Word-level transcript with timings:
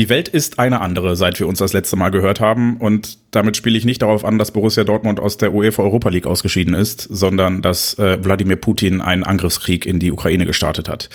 Die 0.00 0.08
Welt 0.08 0.28
ist 0.28 0.58
eine 0.58 0.80
andere, 0.80 1.14
seit 1.14 1.38
wir 1.40 1.46
uns 1.46 1.58
das 1.58 1.74
letzte 1.74 1.94
Mal 1.94 2.08
gehört 2.08 2.40
haben. 2.40 2.78
Und 2.78 3.18
damit 3.32 3.58
spiele 3.58 3.76
ich 3.76 3.84
nicht 3.84 4.00
darauf 4.00 4.24
an, 4.24 4.38
dass 4.38 4.50
Borussia 4.50 4.82
Dortmund 4.82 5.20
aus 5.20 5.36
der 5.36 5.52
UEFA 5.52 5.82
Europa 5.82 6.08
League 6.08 6.26
ausgeschieden 6.26 6.72
ist, 6.72 7.02
sondern 7.02 7.60
dass 7.60 7.98
äh, 7.98 8.16
Wladimir 8.24 8.56
Putin 8.56 9.02
einen 9.02 9.24
Angriffskrieg 9.24 9.84
in 9.84 9.98
die 9.98 10.10
Ukraine 10.10 10.46
gestartet 10.46 10.88
hat. 10.88 11.10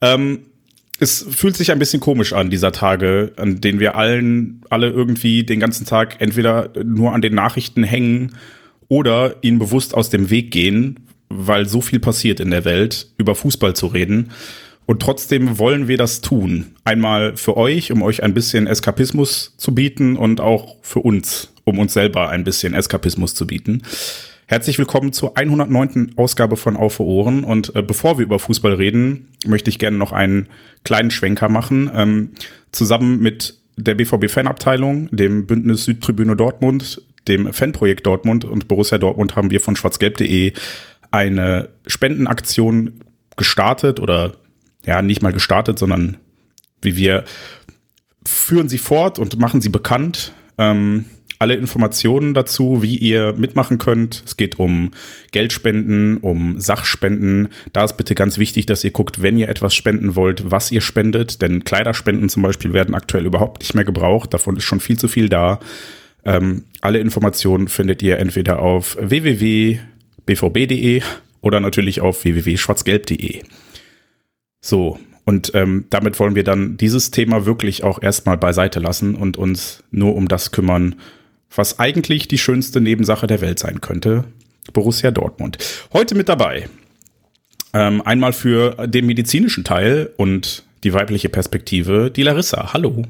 Ähm, 0.00 0.38
es 0.98 1.26
fühlt 1.28 1.54
sich 1.54 1.70
ein 1.70 1.78
bisschen 1.78 2.00
komisch 2.00 2.32
an, 2.32 2.48
dieser 2.48 2.72
Tage, 2.72 3.34
an 3.36 3.60
denen 3.60 3.78
wir 3.78 3.94
allen, 3.94 4.62
alle 4.70 4.88
irgendwie 4.88 5.44
den 5.44 5.60
ganzen 5.60 5.84
Tag 5.84 6.22
entweder 6.22 6.70
nur 6.82 7.12
an 7.12 7.20
den 7.20 7.34
Nachrichten 7.34 7.84
hängen 7.84 8.36
oder 8.88 9.36
ihnen 9.42 9.58
bewusst 9.58 9.92
aus 9.92 10.08
dem 10.08 10.30
Weg 10.30 10.50
gehen, 10.50 11.10
weil 11.28 11.68
so 11.68 11.82
viel 11.82 12.00
passiert 12.00 12.40
in 12.40 12.50
der 12.50 12.64
Welt, 12.64 13.08
über 13.18 13.34
Fußball 13.34 13.76
zu 13.76 13.88
reden. 13.88 14.30
Und 14.86 15.00
trotzdem 15.00 15.58
wollen 15.58 15.88
wir 15.88 15.96
das 15.96 16.20
tun. 16.20 16.76
Einmal 16.84 17.36
für 17.36 17.56
euch, 17.56 17.90
um 17.90 18.02
euch 18.02 18.22
ein 18.22 18.34
bisschen 18.34 18.66
Eskapismus 18.66 19.54
zu 19.56 19.74
bieten 19.74 20.16
und 20.16 20.40
auch 20.40 20.76
für 20.82 21.00
uns, 21.00 21.52
um 21.64 21.78
uns 21.78 21.94
selber 21.94 22.28
ein 22.28 22.44
bisschen 22.44 22.74
Eskapismus 22.74 23.34
zu 23.34 23.46
bieten. 23.46 23.82
Herzlich 24.46 24.78
willkommen 24.78 25.14
zur 25.14 25.38
109. 25.38 26.12
Ausgabe 26.16 26.58
von 26.58 26.76
Auf 26.76 27.00
Ohren. 27.00 27.44
Und 27.44 27.74
äh, 27.74 27.82
bevor 27.82 28.18
wir 28.18 28.24
über 28.24 28.38
Fußball 28.38 28.74
reden, 28.74 29.28
möchte 29.46 29.70
ich 29.70 29.78
gerne 29.78 29.96
noch 29.96 30.12
einen 30.12 30.48
kleinen 30.84 31.10
Schwenker 31.10 31.48
machen. 31.48 31.90
Ähm, 31.94 32.30
zusammen 32.70 33.20
mit 33.20 33.58
der 33.76 33.94
BVB-Fanabteilung, 33.94 35.08
dem 35.10 35.46
Bündnis 35.46 35.84
Südtribüne 35.84 36.36
Dortmund, 36.36 37.00
dem 37.26 37.54
Fanprojekt 37.54 38.06
Dortmund 38.06 38.44
und 38.44 38.68
Borussia 38.68 38.98
Dortmund 38.98 39.34
haben 39.34 39.50
wir 39.50 39.60
von 39.60 39.76
schwarzgelb.de 39.76 40.52
eine 41.10 41.70
Spendenaktion 41.86 43.00
gestartet 43.36 43.98
oder 43.98 44.34
ja, 44.86 45.02
nicht 45.02 45.22
mal 45.22 45.32
gestartet, 45.32 45.78
sondern 45.78 46.16
wie 46.82 46.96
wir 46.96 47.24
führen 48.26 48.68
sie 48.68 48.78
fort 48.78 49.18
und 49.18 49.38
machen 49.38 49.60
sie 49.60 49.68
bekannt. 49.68 50.32
Ähm, 50.58 51.06
alle 51.38 51.54
Informationen 51.56 52.32
dazu, 52.32 52.82
wie 52.82 52.96
ihr 52.96 53.34
mitmachen 53.34 53.78
könnt. 53.78 54.22
Es 54.24 54.36
geht 54.36 54.58
um 54.58 54.92
Geldspenden, 55.32 56.18
um 56.18 56.60
Sachspenden. 56.60 57.48
Da 57.72 57.84
ist 57.84 57.96
bitte 57.96 58.14
ganz 58.14 58.38
wichtig, 58.38 58.66
dass 58.66 58.84
ihr 58.84 58.92
guckt, 58.92 59.20
wenn 59.20 59.36
ihr 59.36 59.48
etwas 59.48 59.74
spenden 59.74 60.14
wollt, 60.16 60.50
was 60.50 60.70
ihr 60.70 60.80
spendet. 60.80 61.42
Denn 61.42 61.64
Kleiderspenden 61.64 62.28
zum 62.28 62.42
Beispiel 62.42 62.72
werden 62.72 62.94
aktuell 62.94 63.26
überhaupt 63.26 63.60
nicht 63.60 63.74
mehr 63.74 63.84
gebraucht. 63.84 64.32
Davon 64.32 64.56
ist 64.56 64.64
schon 64.64 64.80
viel 64.80 64.96
zu 64.98 65.08
viel 65.08 65.28
da. 65.28 65.58
Ähm, 66.24 66.64
alle 66.80 67.00
Informationen 67.00 67.68
findet 67.68 68.02
ihr 68.02 68.18
entweder 68.18 68.60
auf 68.60 68.96
www.bvb.de 69.00 69.82
oder 71.42 71.60
natürlich 71.60 72.00
auf 72.00 72.24
www.schwarzgelb.de. 72.24 73.42
So, 74.64 74.98
und 75.26 75.54
ähm, 75.54 75.84
damit 75.90 76.18
wollen 76.18 76.34
wir 76.34 76.42
dann 76.42 76.78
dieses 76.78 77.10
Thema 77.10 77.44
wirklich 77.44 77.84
auch 77.84 78.00
erstmal 78.00 78.38
beiseite 78.38 78.80
lassen 78.80 79.14
und 79.14 79.36
uns 79.36 79.84
nur 79.90 80.16
um 80.16 80.26
das 80.26 80.52
kümmern, 80.52 80.94
was 81.54 81.78
eigentlich 81.78 82.28
die 82.28 82.38
schönste 82.38 82.80
Nebensache 82.80 83.26
der 83.26 83.42
Welt 83.42 83.58
sein 83.58 83.82
könnte. 83.82 84.24
Borussia 84.72 85.10
Dortmund. 85.10 85.58
Heute 85.92 86.14
mit 86.14 86.30
dabei. 86.30 86.70
Ähm, 87.74 88.00
einmal 88.06 88.32
für 88.32 88.86
den 88.86 89.04
medizinischen 89.04 89.64
Teil 89.64 90.10
und 90.16 90.62
die 90.82 90.94
weibliche 90.94 91.28
Perspektive, 91.28 92.10
die 92.10 92.22
Larissa. 92.22 92.72
Hallo. 92.72 93.02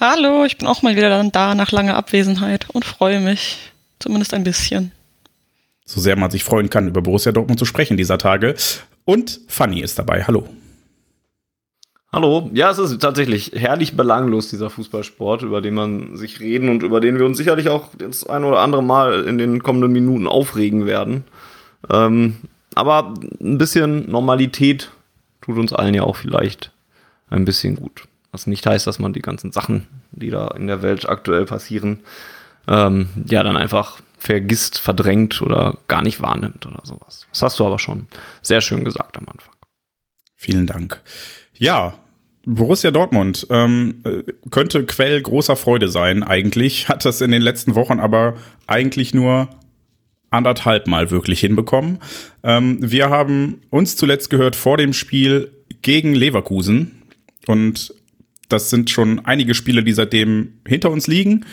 Hallo, 0.00 0.44
ich 0.46 0.58
bin 0.58 0.66
auch 0.66 0.82
mal 0.82 0.96
wieder 0.96 1.10
dann 1.10 1.30
da 1.30 1.54
nach 1.54 1.70
langer 1.70 1.94
Abwesenheit 1.94 2.70
und 2.70 2.84
freue 2.84 3.20
mich. 3.20 3.58
Zumindest 4.00 4.34
ein 4.34 4.42
bisschen. 4.42 4.90
So 5.84 6.00
sehr 6.00 6.16
man 6.16 6.32
sich 6.32 6.42
freuen 6.42 6.70
kann, 6.70 6.88
über 6.88 7.02
Borussia 7.02 7.30
Dortmund 7.30 7.60
zu 7.60 7.66
sprechen 7.66 7.96
dieser 7.96 8.18
Tage. 8.18 8.56
Und 9.04 9.40
Fanny 9.46 9.80
ist 9.80 9.96
dabei. 9.96 10.24
Hallo. 10.24 10.48
Hallo, 12.10 12.48
ja, 12.54 12.70
es 12.70 12.78
ist 12.78 12.98
tatsächlich 13.02 13.52
herrlich 13.54 13.94
belanglos, 13.94 14.48
dieser 14.48 14.70
Fußballsport, 14.70 15.42
über 15.42 15.60
den 15.60 15.74
man 15.74 16.16
sich 16.16 16.40
reden 16.40 16.70
und 16.70 16.82
über 16.82 17.00
den 17.00 17.18
wir 17.18 17.26
uns 17.26 17.36
sicherlich 17.36 17.68
auch 17.68 17.90
das 17.98 18.26
ein 18.26 18.44
oder 18.44 18.60
andere 18.60 18.82
Mal 18.82 19.24
in 19.24 19.36
den 19.36 19.62
kommenden 19.62 19.92
Minuten 19.92 20.26
aufregen 20.26 20.86
werden. 20.86 21.24
Ähm, 21.90 22.38
aber 22.74 23.12
ein 23.40 23.58
bisschen 23.58 24.10
Normalität 24.10 24.90
tut 25.42 25.58
uns 25.58 25.74
allen 25.74 25.92
ja 25.92 26.02
auch 26.04 26.16
vielleicht 26.16 26.72
ein 27.28 27.44
bisschen 27.44 27.76
gut. 27.76 28.04
Was 28.32 28.46
nicht 28.46 28.66
heißt, 28.66 28.86
dass 28.86 28.98
man 28.98 29.12
die 29.12 29.22
ganzen 29.22 29.52
Sachen, 29.52 29.86
die 30.10 30.30
da 30.30 30.48
in 30.48 30.66
der 30.66 30.80
Welt 30.80 31.06
aktuell 31.06 31.44
passieren, 31.44 32.00
ähm, 32.66 33.10
ja 33.26 33.42
dann 33.42 33.58
einfach 33.58 34.00
vergisst, 34.16 34.78
verdrängt 34.78 35.42
oder 35.42 35.76
gar 35.88 36.02
nicht 36.02 36.22
wahrnimmt 36.22 36.64
oder 36.64 36.80
sowas. 36.84 37.26
Das 37.32 37.42
hast 37.42 37.58
du 37.58 37.66
aber 37.66 37.78
schon 37.78 38.06
sehr 38.40 38.62
schön 38.62 38.84
gesagt 38.84 39.18
am 39.18 39.26
Anfang. 39.28 39.54
Vielen 40.36 40.66
Dank. 40.66 41.02
Ja, 41.58 41.98
Borussia 42.46 42.90
Dortmund 42.90 43.46
ähm, 43.50 44.02
könnte 44.50 44.86
Quell 44.86 45.20
großer 45.20 45.56
Freude 45.56 45.88
sein 45.88 46.22
eigentlich, 46.22 46.88
hat 46.88 47.04
das 47.04 47.20
in 47.20 47.30
den 47.30 47.42
letzten 47.42 47.74
Wochen 47.74 48.00
aber 48.00 48.36
eigentlich 48.66 49.12
nur 49.12 49.48
anderthalb 50.30 50.86
Mal 50.86 51.10
wirklich 51.10 51.40
hinbekommen. 51.40 51.98
Ähm, 52.42 52.78
wir 52.80 53.10
haben 53.10 53.60
uns 53.70 53.96
zuletzt 53.96 54.30
gehört 54.30 54.56
vor 54.56 54.76
dem 54.76 54.92
Spiel 54.92 55.52
gegen 55.82 56.14
Leverkusen 56.14 57.02
und 57.46 57.94
das 58.48 58.70
sind 58.70 58.90
schon 58.90 59.24
einige 59.26 59.54
Spiele, 59.54 59.82
die 59.82 59.92
seitdem 59.92 60.54
hinter 60.66 60.90
uns 60.90 61.06
liegen 61.06 61.44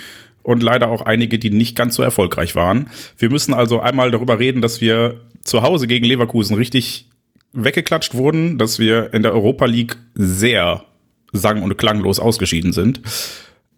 und 0.43 0.63
leider 0.63 0.89
auch 0.89 1.01
einige, 1.01 1.39
die 1.39 1.49
nicht 1.49 1.75
ganz 1.75 1.95
so 1.95 2.03
erfolgreich 2.03 2.55
waren. 2.55 2.89
Wir 3.17 3.29
müssen 3.29 3.53
also 3.53 3.79
einmal 3.79 4.11
darüber 4.11 4.39
reden, 4.39 4.61
dass 4.61 4.79
wir 4.79 5.21
zu 5.43 5.61
Hause 5.61 5.87
gegen 5.87 6.05
Leverkusen 6.05 6.55
richtig 6.55 7.09
weggeklatscht 7.55 8.13
wurden, 8.13 8.57
dass 8.57 8.79
wir 8.79 9.13
in 9.13 9.23
der 9.23 9.33
Europa 9.33 9.65
League 9.65 9.97
sehr 10.13 10.83
sang- 11.31 11.63
und 11.63 11.77
klanglos 11.77 12.19
ausgeschieden 12.19 12.73
sind. 12.73 13.01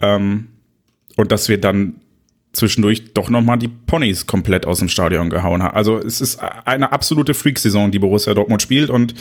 Ähm, 0.02 0.50
und 1.16 1.32
dass 1.32 1.50
wir 1.50 1.60
dann 1.60 1.96
zwischendurch 2.54 3.14
doch 3.14 3.30
nochmal 3.30 3.58
die 3.58 3.68
Ponys 3.68 4.28
komplett 4.28 4.66
aus 4.66 4.80
dem 4.80 4.90
Stadion 4.90 5.30
gehauen 5.30 5.64
haben. 5.64 5.76
Also 5.76 5.98
es 5.98 6.22
ist 6.22 6.40
eine 6.40 6.92
absolute 6.92 7.34
Freak-Saison, 7.34 7.92
die 7.92 8.00
Borussia 8.00 8.34
Dortmund 8.34 8.62
spielt 8.62 8.90
und 8.90 9.14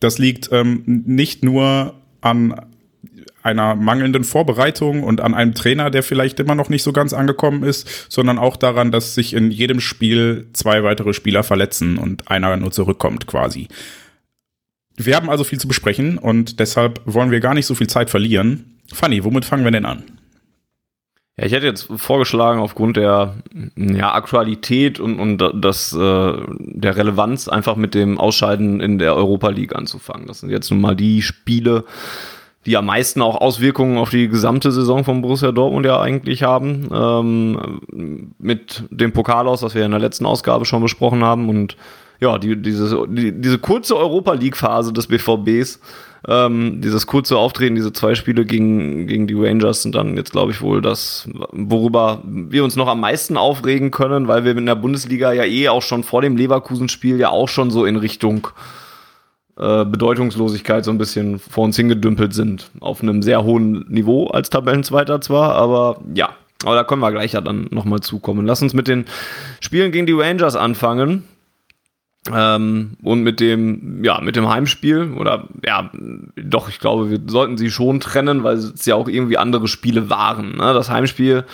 das 0.00 0.18
liegt 0.18 0.50
ähm, 0.52 0.82
nicht 0.86 1.42
nur 1.42 1.94
an 2.20 2.54
einer 3.42 3.74
mangelnden 3.76 4.24
Vorbereitung 4.24 5.02
und 5.04 5.20
an 5.20 5.34
einem 5.34 5.54
Trainer, 5.54 5.90
der 5.90 6.02
vielleicht 6.02 6.40
immer 6.40 6.54
noch 6.54 6.68
nicht 6.68 6.82
so 6.82 6.92
ganz 6.92 7.12
angekommen 7.12 7.62
ist, 7.62 8.06
sondern 8.10 8.38
auch 8.38 8.56
daran, 8.56 8.90
dass 8.90 9.14
sich 9.14 9.34
in 9.34 9.50
jedem 9.50 9.80
Spiel 9.80 10.48
zwei 10.52 10.82
weitere 10.82 11.14
Spieler 11.14 11.44
verletzen 11.44 11.98
und 11.98 12.28
einer 12.30 12.56
nur 12.56 12.72
zurückkommt 12.72 13.26
quasi. 13.26 13.68
Wir 14.96 15.14
haben 15.14 15.30
also 15.30 15.44
viel 15.44 15.60
zu 15.60 15.68
besprechen 15.68 16.18
und 16.18 16.58
deshalb 16.58 17.00
wollen 17.04 17.30
wir 17.30 17.40
gar 17.40 17.54
nicht 17.54 17.66
so 17.66 17.74
viel 17.74 17.86
Zeit 17.86 18.10
verlieren. 18.10 18.80
Fanny, 18.92 19.22
womit 19.24 19.44
fangen 19.44 19.64
wir 19.64 19.70
denn 19.70 19.84
an? 19.84 20.04
Ja, 21.38 21.44
ich 21.44 21.52
hätte 21.52 21.66
jetzt 21.66 21.88
vorgeschlagen, 21.96 22.60
aufgrund 22.60 22.96
der 22.96 23.36
ja, 23.76 24.14
Aktualität 24.14 24.98
und, 24.98 25.20
und 25.20 25.38
das, 25.62 25.92
äh, 25.92 25.98
der 25.98 26.96
Relevanz 26.96 27.46
einfach 27.46 27.76
mit 27.76 27.94
dem 27.94 28.18
Ausscheiden 28.18 28.80
in 28.80 28.98
der 28.98 29.14
Europa 29.14 29.50
League 29.50 29.76
anzufangen. 29.76 30.26
Das 30.26 30.40
sind 30.40 30.48
jetzt 30.48 30.70
nun 30.70 30.80
mal 30.80 30.96
die 30.96 31.20
Spiele, 31.20 31.84
die 32.66 32.76
am 32.76 32.86
meisten 32.86 33.22
auch 33.22 33.40
Auswirkungen 33.40 33.96
auf 33.96 34.10
die 34.10 34.28
gesamte 34.28 34.72
Saison 34.72 35.04
von 35.04 35.22
Borussia 35.22 35.52
Dortmund 35.52 35.86
ja 35.86 36.00
eigentlich 36.00 36.42
haben. 36.42 36.88
Ähm, 36.92 38.32
mit 38.38 38.82
dem 38.90 39.12
Pokal 39.12 39.46
aus, 39.46 39.62
was 39.62 39.74
wir 39.74 39.84
in 39.84 39.92
der 39.92 40.00
letzten 40.00 40.26
Ausgabe 40.26 40.64
schon 40.64 40.82
besprochen 40.82 41.22
haben. 41.22 41.48
Und 41.48 41.76
ja, 42.20 42.38
die, 42.38 42.60
diese, 42.60 43.06
die, 43.08 43.32
diese 43.40 43.58
kurze 43.58 43.96
Europa 43.96 44.32
League-Phase 44.32 44.92
des 44.92 45.06
BVBs, 45.06 45.80
ähm, 46.28 46.80
dieses 46.80 47.06
kurze 47.06 47.36
Auftreten, 47.36 47.76
diese 47.76 47.92
zwei 47.92 48.16
Spiele 48.16 48.44
gegen, 48.44 49.06
gegen 49.06 49.28
die 49.28 49.34
Rangers 49.34 49.82
sind 49.82 49.94
dann 49.94 50.16
jetzt, 50.16 50.32
glaube 50.32 50.50
ich, 50.50 50.60
wohl 50.60 50.82
das, 50.82 51.28
worüber 51.52 52.20
wir 52.24 52.64
uns 52.64 52.74
noch 52.74 52.88
am 52.88 52.98
meisten 52.98 53.36
aufregen 53.36 53.92
können, 53.92 54.26
weil 54.26 54.44
wir 54.44 54.56
in 54.56 54.66
der 54.66 54.74
Bundesliga 54.74 55.32
ja 55.32 55.44
eh 55.44 55.68
auch 55.68 55.82
schon 55.82 56.02
vor 56.02 56.20
dem 56.20 56.36
Leverkusen-Spiel 56.36 57.20
ja 57.20 57.28
auch 57.28 57.48
schon 57.48 57.70
so 57.70 57.84
in 57.84 57.94
Richtung 57.94 58.48
äh, 59.58 59.84
Bedeutungslosigkeit 59.84 60.84
so 60.84 60.90
ein 60.90 60.98
bisschen 60.98 61.38
vor 61.38 61.64
uns 61.64 61.76
hingedümpelt 61.76 62.34
sind. 62.34 62.70
Auf 62.80 63.02
einem 63.02 63.22
sehr 63.22 63.42
hohen 63.44 63.86
Niveau 63.88 64.26
als 64.26 64.50
Tabellenzweiter 64.50 65.20
zwar, 65.20 65.54
aber 65.54 66.00
ja. 66.14 66.30
Aber 66.64 66.74
da 66.74 66.84
können 66.84 67.02
wir 67.02 67.12
gleich 67.12 67.32
ja 67.32 67.42
dann 67.42 67.68
nochmal 67.70 68.00
zukommen. 68.00 68.46
Lass 68.46 68.62
uns 68.62 68.72
mit 68.72 68.88
den 68.88 69.04
Spielen 69.60 69.92
gegen 69.92 70.06
die 70.06 70.14
Rangers 70.14 70.56
anfangen. 70.56 71.24
Ähm, 72.34 72.96
und 73.02 73.22
mit 73.22 73.40
dem, 73.40 74.02
ja, 74.02 74.20
mit 74.20 74.36
dem 74.36 74.48
Heimspiel, 74.48 75.12
oder 75.12 75.48
ja, 75.64 75.90
doch, 76.34 76.68
ich 76.68 76.80
glaube, 76.80 77.10
wir 77.10 77.20
sollten 77.26 77.56
sie 77.56 77.70
schon 77.70 78.00
trennen, 78.00 78.42
weil 78.42 78.56
es 78.56 78.84
ja 78.84 78.96
auch 78.96 79.08
irgendwie 79.08 79.38
andere 79.38 79.68
Spiele 79.68 80.10
waren. 80.10 80.56
Ne? 80.56 80.74
Das 80.74 80.90
Heimspiel, 80.90 81.44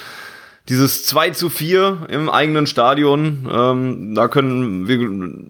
dieses 0.68 1.06
2 1.06 1.30
zu 1.30 1.50
4 1.50 2.06
im 2.08 2.28
eigenen 2.28 2.66
Stadion, 2.66 3.48
ähm, 3.52 4.14
da 4.14 4.28
können 4.28 4.86
wir, 4.86 4.98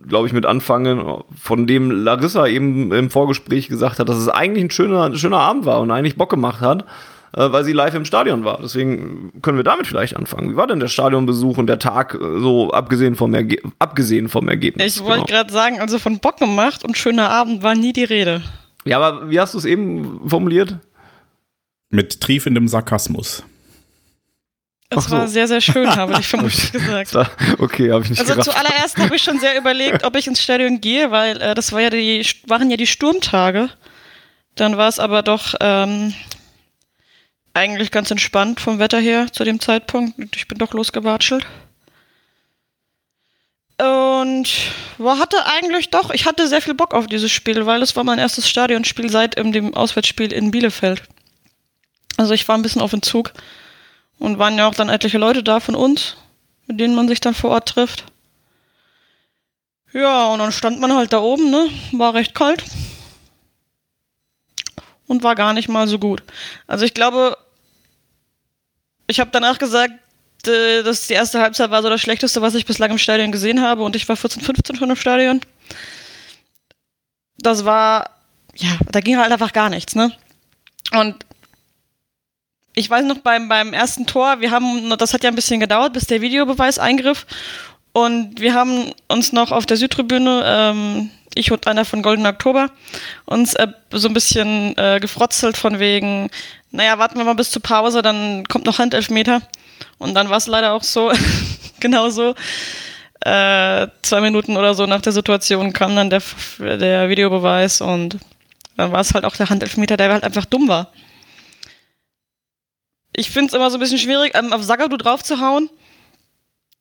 glaube 0.09 0.27
ich, 0.27 0.33
mit 0.33 0.47
anfangen, 0.47 1.23
von 1.41 1.67
dem 1.67 1.91
Larissa 1.91 2.47
eben 2.47 2.93
im 2.93 3.11
Vorgespräch 3.11 3.69
gesagt 3.69 3.99
hat, 3.99 4.09
dass 4.09 4.17
es 4.17 4.29
eigentlich 4.29 4.65
ein 4.65 4.71
schöner, 4.71 5.05
ein 5.05 5.17
schöner 5.17 5.39
Abend 5.39 5.67
war 5.67 5.81
und 5.81 5.91
eigentlich 5.91 6.17
Bock 6.17 6.31
gemacht 6.31 6.61
hat 6.61 6.87
äh, 7.35 7.51
weil 7.51 7.65
sie 7.65 7.73
live 7.73 7.95
im 7.95 8.05
Stadion 8.05 8.45
war. 8.45 8.59
Deswegen 8.63 9.41
können 9.43 9.57
wir 9.57 9.65
damit 9.65 9.87
vielleicht 9.87 10.17
anfangen. 10.17 10.53
Wie 10.53 10.57
war 10.57 10.67
denn 10.67 10.81
der 10.81 10.89
Stadionbesuch 10.89 11.57
und 11.59 11.67
der 11.67 11.79
Tag 11.79 12.15
äh, 12.15 12.19
so 12.19 12.71
abgesehen 12.71 13.15
vom, 13.15 13.35
Erge 13.35 13.59
abgesehen 13.79 14.29
vom 14.29 14.49
Ergebnis? 14.49 14.97
Ich 14.97 15.03
wollte 15.03 15.25
genau. 15.25 15.39
gerade 15.39 15.53
sagen, 15.53 15.81
also 15.81 15.99
von 15.99 16.19
Bock 16.19 16.39
gemacht 16.39 16.85
und 16.85 16.97
schöner 16.97 17.31
Abend 17.31 17.63
war 17.63 17.75
nie 17.75 17.93
die 17.93 18.05
Rede. 18.05 18.43
Ja, 18.85 18.99
aber 19.01 19.31
wie 19.31 19.41
hast 19.41 19.55
du 19.55 19.59
es 19.59 19.65
eben 19.65 20.29
formuliert? 20.29 20.77
Mit 21.89 22.21
triefendem 22.21 22.69
Sarkasmus. 22.69 23.45
Es 24.97 25.05
so. 25.05 25.17
war 25.17 25.29
sehr, 25.29 25.49
sehr 25.49 25.61
schön, 25.61 25.89
habe 25.95 26.17
ich 26.21 26.27
vermutlich 26.29 26.73
gesagt. 26.73 27.15
okay, 27.59 27.91
habe 27.93 28.05
ich 28.05 28.11
nicht 28.11 28.21
Also 28.21 28.33
gerafft. 28.35 28.51
zuallererst 28.51 28.99
habe 28.99 29.17
ich 29.17 29.23
schon 29.23 29.39
sehr 29.41 29.57
überlegt, 29.57 30.05
ob 30.05 30.17
ich 30.17 30.27
ins 30.27 30.43
Stadion 30.43 30.81
gehe, 30.81 31.11
weil 31.11 31.41
äh, 31.41 31.55
das 31.55 31.73
war 31.73 31.81
ja 31.81 31.91
die, 31.91 32.25
waren 32.47 32.71
ja 32.71 32.77
die 32.77 32.87
Sturmtage. 32.87 33.69
Dann 34.55 34.77
war 34.77 34.89
es 34.89 34.99
aber 34.99 35.23
doch 35.23 35.55
ähm, 35.61 36.15
eigentlich 37.55 37.91
ganz 37.91 38.11
entspannt 38.11 38.61
vom 38.61 38.79
Wetter 38.79 38.99
her 39.01 39.27
zu 39.33 39.45
dem 39.45 39.61
Zeitpunkt. 39.61 40.37
Ich 40.37 40.49
bin 40.49 40.59
doch 40.59 40.73
losgewatschelt. 40.73 41.47
Und 43.79 44.49
war, 44.99 45.19
hatte 45.19 45.37
eigentlich 45.47 45.91
doch, 45.91 46.11
ich 46.11 46.27
hatte 46.27 46.47
sehr 46.47 46.63
viel 46.63 46.75
Bock 46.75 46.95
auf 46.95 47.07
dieses 47.07 47.33
Spiel, 47.33 47.67
weil 47.67 47.83
es 47.83 47.97
war 47.97 48.05
mein 48.05 48.19
erstes 48.19 48.49
Stadionspiel 48.49 49.11
seit 49.11 49.37
dem 49.37 49.75
Auswärtsspiel 49.75 50.33
in 50.33 50.51
Bielefeld. 50.51 51.03
Also 52.17 52.35
ich 52.35 52.47
war 52.47 52.57
ein 52.57 52.63
bisschen 52.63 52.83
auf 52.83 52.91
den 52.93 53.03
Zug 53.03 53.33
und 54.23 54.39
waren 54.39 54.57
ja 54.57 54.69
auch 54.69 54.75
dann 54.75 54.89
etliche 54.89 55.19
Leute 55.19 55.43
da 55.43 55.59
von 55.59 55.75
uns, 55.75 56.17
mit 56.69 56.79
denen 56.79 56.95
man 56.95 57.09
sich 57.09 57.21
dann 57.21 57.35
vor 57.35 57.51
Ort 57.51 57.69
trifft. 57.69 58.05
Ja, 59.93 60.29
und 60.29 60.39
dann 60.39 60.53
stand 60.53 60.81
man 60.81 60.95
halt 60.95 61.13
da 61.13 61.19
oben, 61.19 61.51
ne? 61.51 61.69
War 61.91 62.15
recht 62.15 62.35
kalt 62.35 62.63
und 65.09 65.25
war 65.25 65.35
gar 65.35 65.53
nicht 65.53 65.69
mal 65.69 65.89
so 65.89 65.99
gut. 65.99 66.23
Also 66.69 66.85
ich 66.85 66.95
glaube, 66.95 67.37
ich 69.09 69.19
habe 69.19 69.31
danach 69.33 69.59
gesagt, 69.59 69.93
äh, 70.47 70.85
dass 70.85 71.09
die 71.09 71.15
erste 71.15 71.41
Halbzeit 71.41 71.71
war 71.73 71.83
so 71.83 71.91
das 71.91 72.01
Schlechteste, 72.01 72.41
was 72.41 72.55
ich 72.55 72.65
bislang 72.65 72.93
im 72.93 72.99
Stadion 72.99 73.33
gesehen 73.33 73.61
habe 73.61 73.83
und 73.83 73.97
ich 73.97 74.09
war 74.09 74.17
14, 74.17 74.41
15 74.41 74.77
schon 74.77 74.89
im 74.89 74.97
Stadion. 74.97 75.41
Das 77.39 77.65
war, 77.65 78.11
ja, 78.55 78.71
da 78.93 79.01
ging 79.01 79.19
halt 79.19 79.33
einfach 79.33 79.53
gar 79.53 79.69
nichts, 79.69 79.97
ne? 79.97 80.13
Und 80.93 81.27
ich 82.75 82.89
weiß 82.89 83.05
noch 83.05 83.19
beim, 83.19 83.49
beim 83.49 83.73
ersten 83.73 84.07
Tor, 84.07 84.41
wir 84.41 84.51
haben, 84.51 84.95
das 84.99 85.13
hat 85.13 85.25
ja 85.25 85.31
ein 85.31 85.37
bisschen 85.37 85.61
gedauert, 85.61 85.93
bis 85.93 86.07
der 86.07 86.21
Videobeweis 86.21 86.79
eingriff. 86.79 87.27
Und 87.93 88.41
wir 88.41 88.55
haben 88.55 88.93
uns 89.09 89.33
noch 89.33 89.53
auf 89.53 89.67
der 89.67 89.77
Südtribüne 89.77 90.43
ähm, 90.47 91.11
ich 91.35 91.53
und 91.53 91.67
einer 91.67 91.85
von 91.85 92.03
Golden 92.03 92.27
Oktober, 92.27 92.71
uns 93.27 93.55
äh, 93.55 93.69
so 93.91 94.09
ein 94.09 94.15
bisschen 94.15 94.77
äh, 94.77 94.99
gefrotzelt 95.01 95.57
von 95.57 95.79
wegen, 95.79 96.31
naja, 96.71 96.99
warten 96.99 97.19
wir 97.19 97.25
mal 97.25 97.35
bis 97.35 97.51
zur 97.51 97.63
Pause, 97.63 98.03
dann 98.03 98.45
kommt 98.49 98.67
noch 98.67 98.79
Handelfmeter. 98.79 99.43
Und 99.99 100.15
dann 100.15 100.31
war 100.31 100.39
es 100.39 100.47
leider 100.47 100.73
auch 100.73 100.83
so, 100.83 101.13
genau 101.81 102.11
so. 102.11 102.35
Äh, 103.21 103.89
zwei 104.03 104.21
Minuten 104.21 104.57
oder 104.57 104.75
so 104.75 104.87
nach 104.87 105.01
der 105.01 105.13
Situation 105.13 105.73
kam 105.73 105.95
dann 105.95 106.11
der, 106.11 106.23
der 106.59 107.09
Videobeweis 107.09 107.81
und 107.81 108.19
dann 108.77 108.91
war 108.91 109.01
es 109.01 109.15
halt 109.15 109.25
auch 109.25 109.37
der 109.37 109.49
Handelfmeter, 109.49 109.97
der 109.97 110.13
halt 110.13 110.25
einfach 110.25 110.45
dumm 110.45 110.67
war. 110.67 110.89
Ich 113.15 113.31
finde 113.31 113.49
es 113.49 113.55
immer 113.55 113.71
so 113.71 113.77
ein 113.77 113.81
bisschen 113.81 113.99
schwierig, 113.99 114.35
ähm, 114.35 114.53
auf 114.53 114.63
Sagadu 114.63 114.97
drauf 114.97 115.23
zu 115.23 115.41
hauen 115.41 115.71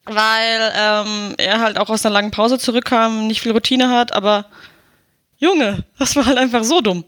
weil 0.06 0.74
ähm, 0.76 1.36
er 1.38 1.60
halt 1.60 1.78
auch 1.78 1.90
aus 1.90 2.06
einer 2.06 2.14
langen 2.14 2.32
Pause 2.32 2.58
zurückkam, 2.58 3.28
nicht 3.28 3.42
viel 3.42 3.52
Routine 3.52 3.90
hat, 3.90 4.14
aber 4.14 4.46
Junge, 5.38 5.84
das 6.00 6.16
war 6.16 6.26
halt 6.26 6.38
einfach 6.38 6.64
so 6.64 6.82
dumm. 6.82 7.06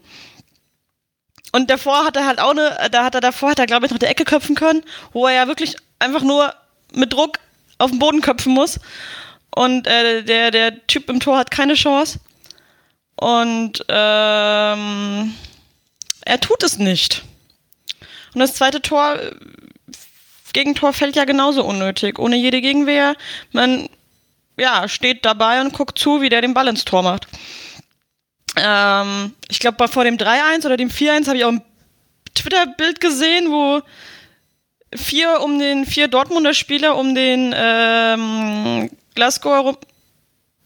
Und 1.52 1.70
davor 1.70 2.04
hat 2.04 2.16
er 2.16 2.26
halt 2.26 2.40
auch 2.40 2.50
eine, 2.50 2.76
da 2.90 3.04
hat 3.04 3.14
er 3.14 3.20
davor, 3.20 3.50
hat 3.50 3.58
er 3.58 3.66
glaube 3.66 3.86
ich 3.86 3.92
noch 3.92 3.98
die 3.98 4.06
Ecke 4.06 4.24
köpfen 4.24 4.56
können, 4.56 4.82
wo 5.12 5.26
er 5.26 5.34
ja 5.34 5.46
wirklich 5.46 5.76
einfach 5.98 6.22
nur 6.22 6.52
mit 6.92 7.12
Druck 7.12 7.38
auf 7.78 7.90
den 7.90 8.00
Boden 8.00 8.20
köpfen 8.20 8.52
muss. 8.52 8.80
Und 9.54 9.86
äh, 9.86 10.22
der, 10.24 10.50
der 10.50 10.84
Typ 10.88 11.08
im 11.08 11.20
Tor 11.20 11.38
hat 11.38 11.52
keine 11.52 11.74
Chance. 11.74 12.18
Und 13.14 13.84
ähm, 13.88 15.32
er 16.24 16.40
tut 16.40 16.64
es 16.64 16.78
nicht. 16.78 17.22
Und 18.34 18.40
das 18.40 18.54
zweite 18.54 18.82
Tor 18.82 19.18
Gegentor 20.52 20.92
fällt 20.92 21.16
ja 21.16 21.24
genauso 21.24 21.64
unnötig, 21.64 22.18
ohne 22.18 22.36
jede 22.36 22.60
Gegenwehr. 22.60 23.16
Man 23.52 23.88
ja, 24.56 24.88
steht 24.88 25.24
dabei 25.24 25.60
und 25.60 25.72
guckt 25.72 25.98
zu, 25.98 26.22
wie 26.22 26.28
der 26.28 26.40
den 26.40 26.54
Ball 26.54 26.68
ins 26.68 26.84
Tor 26.84 27.02
macht. 27.02 27.26
Ähm, 28.56 29.34
ich 29.48 29.58
glaube, 29.58 29.88
vor 29.88 30.04
dem 30.04 30.16
3-1 30.16 30.64
oder 30.64 30.76
dem 30.76 30.90
4-1 30.90 31.26
habe 31.26 31.36
ich 31.36 31.44
auch 31.44 31.52
ein 31.52 31.62
Twitter-Bild 32.34 33.00
gesehen, 33.00 33.50
wo 33.50 33.82
vier 34.94 35.40
um 35.40 35.58
den 35.58 35.86
vier 35.86 36.06
Dortmunder 36.06 36.54
Spieler 36.54 36.96
um 36.96 37.16
den 37.16 37.52
ähm, 37.56 38.90
Glasgow 39.16 39.64
rum, 39.64 39.76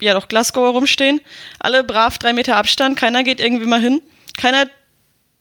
ja 0.02 0.12
doch 0.12 0.28
Glasgow 0.28 0.74
rumstehen, 0.74 1.20
alle 1.58 1.82
brav 1.82 2.18
drei 2.18 2.34
Meter 2.34 2.56
Abstand, 2.56 2.98
keiner 2.98 3.24
geht 3.24 3.40
irgendwie 3.40 3.66
mal 3.66 3.80
hin, 3.80 4.02
keiner 4.36 4.68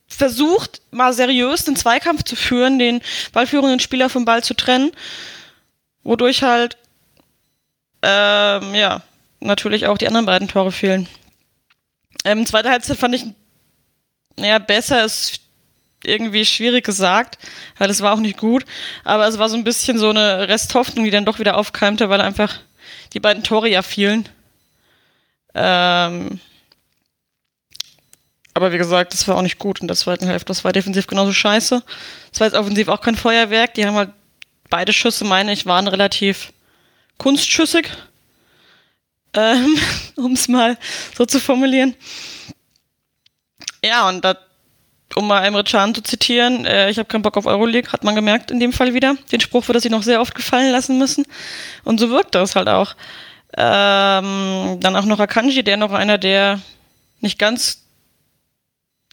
versucht, 0.07 0.81
mal 0.91 1.13
seriös 1.13 1.65
den 1.65 1.75
Zweikampf 1.75 2.23
zu 2.23 2.35
führen, 2.35 2.79
den 2.79 3.01
ballführenden 3.33 3.79
Spieler 3.79 4.09
vom 4.09 4.25
Ball 4.25 4.43
zu 4.43 4.53
trennen, 4.53 4.91
wodurch 6.03 6.43
halt, 6.43 6.77
ähm, 8.01 8.73
ja, 8.73 9.01
natürlich 9.39 9.87
auch 9.87 9.97
die 9.97 10.07
anderen 10.07 10.25
beiden 10.25 10.47
Tore 10.47 10.71
fehlen. 10.71 11.07
Ähm, 12.23 12.45
zweite 12.45 12.69
Halbzeit 12.69 12.97
fand 12.97 13.15
ich, 13.15 13.25
naja, 14.37 14.59
besser 14.59 15.03
ist 15.03 15.41
irgendwie 16.03 16.45
schwierig 16.45 16.85
gesagt, 16.85 17.37
weil 17.77 17.89
es 17.89 18.01
war 18.01 18.13
auch 18.13 18.19
nicht 18.19 18.37
gut, 18.37 18.65
aber 19.03 19.27
es 19.27 19.37
war 19.37 19.49
so 19.49 19.57
ein 19.57 19.63
bisschen 19.63 19.97
so 19.97 20.09
eine 20.09 20.47
Resthoffnung, 20.47 21.05
die 21.05 21.11
dann 21.11 21.25
doch 21.25 21.39
wieder 21.39 21.57
aufkeimte, 21.57 22.09
weil 22.09 22.21
einfach 22.21 22.59
die 23.13 23.19
beiden 23.19 23.43
Tore 23.43 23.67
ja 23.67 23.81
fielen. 23.81 24.29
Ähm, 25.53 26.39
aber 28.57 28.71
wie 28.71 28.79
gesagt, 28.79 29.13
das 29.13 29.27
war 29.27 29.37
auch 29.37 29.43
nicht 29.43 29.59
gut 29.59 29.81
in 29.81 29.87
der 29.87 29.95
zweiten 29.95 30.25
Hälfte. 30.25 30.47
Das 30.47 30.63
war 30.63 30.73
defensiv 30.73 31.05
genauso 31.05 31.31
scheiße. 31.31 31.83
Das 32.31 32.39
war 32.39 32.47
jetzt 32.47 32.57
offensiv 32.57 32.87
auch 32.87 33.01
kein 33.01 33.15
Feuerwerk. 33.15 33.75
Die 33.75 33.85
haben 33.85 33.95
halt 33.95 34.09
beide 34.71 34.93
Schüsse, 34.93 35.25
meine 35.25 35.53
ich, 35.53 35.67
waren 35.67 35.87
relativ 35.87 36.51
kunstschüssig. 37.19 37.87
Ähm, 39.35 39.77
um 40.15 40.33
es 40.33 40.47
mal 40.47 40.75
so 41.15 41.27
zu 41.27 41.39
formulieren. 41.39 41.93
Ja, 43.85 44.09
und 44.09 44.25
da, 44.25 44.35
um 45.13 45.27
mal 45.27 45.45
Emre 45.45 45.63
Can 45.63 45.93
zu 45.93 46.01
zitieren, 46.01 46.65
äh, 46.65 46.89
ich 46.89 46.97
habe 46.97 47.07
keinen 47.07 47.21
Bock 47.21 47.37
auf 47.37 47.45
Euroleague, 47.45 47.91
hat 47.91 48.03
man 48.03 48.15
gemerkt 48.15 48.49
in 48.49 48.59
dem 48.59 48.73
Fall 48.73 48.95
wieder. 48.95 49.15
Den 49.31 49.39
Spruch 49.39 49.67
wird 49.67 49.77
er 49.77 49.81
sich 49.81 49.91
noch 49.91 50.01
sehr 50.01 50.19
oft 50.19 50.33
gefallen 50.33 50.71
lassen 50.71 50.97
müssen. 50.97 51.25
Und 51.83 51.99
so 51.99 52.09
wirkt 52.09 52.33
das 52.33 52.55
halt 52.55 52.69
auch. 52.69 52.95
Ähm, 53.55 54.79
dann 54.79 54.95
auch 54.95 55.05
noch 55.05 55.19
Akanji, 55.19 55.63
der 55.63 55.77
noch 55.77 55.91
einer 55.91 56.17
der 56.17 56.59
nicht 57.21 57.37
ganz 57.37 57.86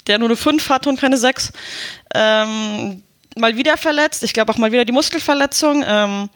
der 0.07 0.19
nur 0.19 0.29
eine 0.29 0.37
5 0.37 0.69
hatte 0.69 0.89
und 0.89 1.01
keine 1.01 1.17
6. 1.17 1.53
Ähm, 2.15 3.03
mal 3.37 3.57
wieder 3.57 3.77
verletzt. 3.77 4.23
Ich 4.23 4.33
glaube 4.33 4.53
auch 4.53 4.59
mal 4.59 4.73
wieder 4.73 4.85
die 4.85 4.93
Muskelverletzung. 4.93 5.85
Ähm, 5.87 6.31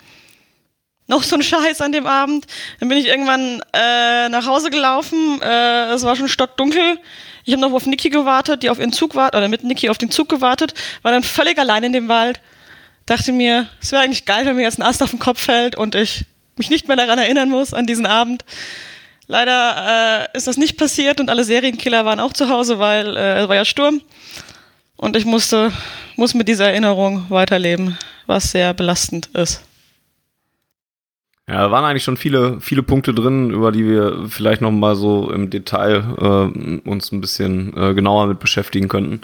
noch 1.06 1.22
so 1.22 1.36
ein 1.36 1.42
Scheiß 1.42 1.80
an 1.80 1.92
dem 1.92 2.06
Abend. 2.06 2.46
Dann 2.80 2.88
bin 2.88 2.98
ich 2.98 3.06
irgendwann 3.06 3.62
äh, 3.72 4.28
nach 4.28 4.46
Hause 4.46 4.70
gelaufen. 4.70 5.40
Äh, 5.40 5.92
es 5.92 6.02
war 6.02 6.16
schon 6.16 6.28
stockdunkel. 6.28 6.98
Ich 7.44 7.54
habe 7.54 7.62
noch 7.62 7.72
auf 7.72 7.86
Niki 7.86 8.10
gewartet, 8.10 8.62
die 8.62 8.68
auf 8.68 8.78
ihren 8.78 8.92
Zug 8.92 9.14
wartet, 9.14 9.38
oder 9.38 9.48
mit 9.48 9.64
Niki 9.64 9.88
auf 9.88 9.96
den 9.96 10.10
Zug 10.10 10.28
gewartet. 10.28 10.74
War 11.02 11.12
dann 11.12 11.22
völlig 11.22 11.58
allein 11.58 11.82
in 11.82 11.94
dem 11.94 12.08
Wald. 12.08 12.40
Dachte 13.06 13.32
mir, 13.32 13.68
es 13.80 13.90
wäre 13.90 14.02
eigentlich 14.02 14.26
geil, 14.26 14.44
wenn 14.44 14.56
mir 14.56 14.62
jetzt 14.62 14.78
ein 14.78 14.82
Ast 14.82 15.02
auf 15.02 15.10
den 15.10 15.18
Kopf 15.18 15.40
fällt 15.40 15.76
und 15.76 15.94
ich 15.94 16.26
mich 16.56 16.68
nicht 16.68 16.88
mehr 16.88 16.96
daran 16.96 17.18
erinnern 17.18 17.48
muss, 17.48 17.72
an 17.72 17.86
diesen 17.86 18.04
Abend. 18.04 18.44
Leider 19.28 20.26
äh, 20.32 20.36
ist 20.36 20.46
das 20.46 20.56
nicht 20.56 20.78
passiert 20.78 21.20
und 21.20 21.28
alle 21.28 21.44
Serienkiller 21.44 22.06
waren 22.06 22.18
auch 22.18 22.32
zu 22.32 22.48
Hause, 22.48 22.78
weil 22.78 23.14
äh, 23.16 23.42
es 23.42 23.48
war 23.48 23.56
ja 23.56 23.64
Sturm. 23.66 24.00
Und 24.96 25.16
ich 25.16 25.26
musste, 25.26 25.70
muss 26.16 26.34
mit 26.34 26.48
dieser 26.48 26.68
Erinnerung 26.68 27.26
weiterleben, 27.28 27.98
was 28.26 28.50
sehr 28.50 28.72
belastend 28.72 29.26
ist. 29.34 29.62
Ja, 31.46 31.60
da 31.60 31.70
waren 31.70 31.84
eigentlich 31.84 32.04
schon 32.04 32.16
viele, 32.16 32.60
viele 32.60 32.82
Punkte 32.82 33.14
drin, 33.14 33.50
über 33.50 33.70
die 33.70 33.86
wir 33.86 34.26
vielleicht 34.28 34.60
noch 34.60 34.70
mal 34.70 34.96
so 34.96 35.30
im 35.30 35.50
Detail 35.50 36.04
äh, 36.18 36.88
uns 36.88 37.12
ein 37.12 37.20
bisschen 37.20 37.74
äh, 37.76 37.94
genauer 37.94 38.26
mit 38.26 38.40
beschäftigen 38.40 38.88
könnten. 38.88 39.20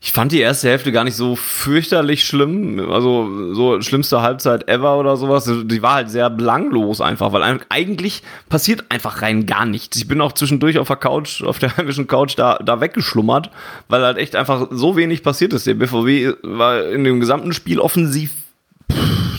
Ich 0.00 0.12
fand 0.12 0.30
die 0.30 0.40
erste 0.40 0.68
Hälfte 0.68 0.92
gar 0.92 1.02
nicht 1.02 1.16
so 1.16 1.34
fürchterlich 1.34 2.24
schlimm. 2.24 2.88
Also 2.88 3.52
so 3.52 3.80
schlimmste 3.80 4.22
Halbzeit 4.22 4.68
ever 4.68 4.96
oder 4.96 5.16
sowas. 5.16 5.50
Die 5.64 5.82
war 5.82 5.94
halt 5.94 6.10
sehr 6.10 6.30
belanglos 6.30 7.00
einfach, 7.00 7.32
weil 7.32 7.60
eigentlich 7.68 8.22
passiert 8.48 8.84
einfach 8.90 9.22
rein 9.22 9.46
gar 9.46 9.66
nichts. 9.66 9.96
Ich 9.96 10.06
bin 10.06 10.20
auch 10.20 10.32
zwischendurch 10.32 10.78
auf 10.78 10.86
der 10.86 10.96
Couch, 10.96 11.42
auf 11.42 11.58
der 11.58 11.76
heimischen 11.76 12.06
Couch 12.06 12.34
da, 12.36 12.58
da 12.58 12.80
weggeschlummert, 12.80 13.50
weil 13.88 14.02
halt 14.02 14.18
echt 14.18 14.36
einfach 14.36 14.68
so 14.70 14.94
wenig 14.94 15.24
passiert 15.24 15.52
ist. 15.52 15.66
Der 15.66 15.74
BVW 15.74 16.34
war 16.42 16.84
in 16.84 17.02
dem 17.02 17.18
gesamten 17.18 17.52
Spiel 17.52 17.80
offensiv 17.80 18.30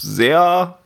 sehr 0.02 0.78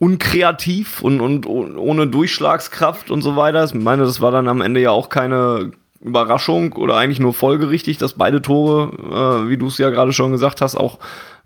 unkreativ 0.00 1.02
und, 1.02 1.20
und 1.20 1.46
ohne 1.46 2.08
Durchschlagskraft 2.08 3.12
und 3.12 3.22
so 3.22 3.36
weiter. 3.36 3.64
Ich 3.64 3.74
meine, 3.74 4.02
das 4.02 4.20
war 4.20 4.32
dann 4.32 4.48
am 4.48 4.60
Ende 4.60 4.80
ja 4.80 4.90
auch 4.90 5.08
keine 5.08 5.70
Überraschung 6.02 6.72
oder 6.72 6.96
eigentlich 6.96 7.20
nur 7.20 7.34
folgerichtig, 7.34 7.98
dass 7.98 8.14
beide 8.14 8.42
Tore, 8.42 9.44
äh, 9.46 9.48
wie 9.48 9.56
du 9.56 9.66
es 9.68 9.78
ja 9.78 9.90
gerade 9.90 10.12
schon 10.12 10.32
gesagt 10.32 10.60
hast, 10.60 10.76
auch 10.76 10.98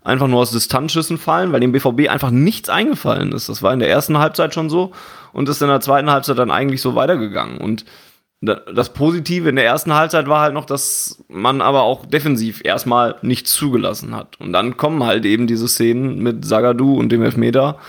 einfach 0.03 0.27
nur 0.27 0.39
aus 0.39 0.51
Distanzschüssen 0.51 1.17
fallen, 1.17 1.51
weil 1.51 1.59
dem 1.59 1.71
BVB 1.71 2.09
einfach 2.09 2.31
nichts 2.31 2.69
eingefallen 2.69 3.33
ist. 3.33 3.49
Das 3.49 3.61
war 3.61 3.73
in 3.73 3.79
der 3.79 3.89
ersten 3.89 4.17
Halbzeit 4.17 4.53
schon 4.53 4.69
so 4.69 4.91
und 5.33 5.49
ist 5.49 5.61
in 5.61 5.67
der 5.67 5.81
zweiten 5.81 6.09
Halbzeit 6.09 6.39
dann 6.39 6.51
eigentlich 6.51 6.81
so 6.81 6.95
weitergegangen. 6.95 7.57
Und 7.57 7.85
das 8.39 8.93
Positive 8.93 9.49
in 9.49 9.55
der 9.55 9.65
ersten 9.65 9.93
Halbzeit 9.93 10.27
war 10.27 10.41
halt 10.41 10.53
noch, 10.53 10.65
dass 10.65 11.23
man 11.27 11.61
aber 11.61 11.81
auch 11.81 12.05
defensiv 12.05 12.61
erstmal 12.63 13.15
nichts 13.21 13.53
zugelassen 13.53 14.15
hat. 14.15 14.39
Und 14.39 14.53
dann 14.53 14.77
kommen 14.77 15.03
halt 15.03 15.25
eben 15.25 15.47
diese 15.47 15.67
Szenen 15.67 16.21
mit 16.21 16.45
Sagadu 16.45 16.97
und 16.97 17.11
dem 17.11 17.23
Elfmeter, 17.23 17.79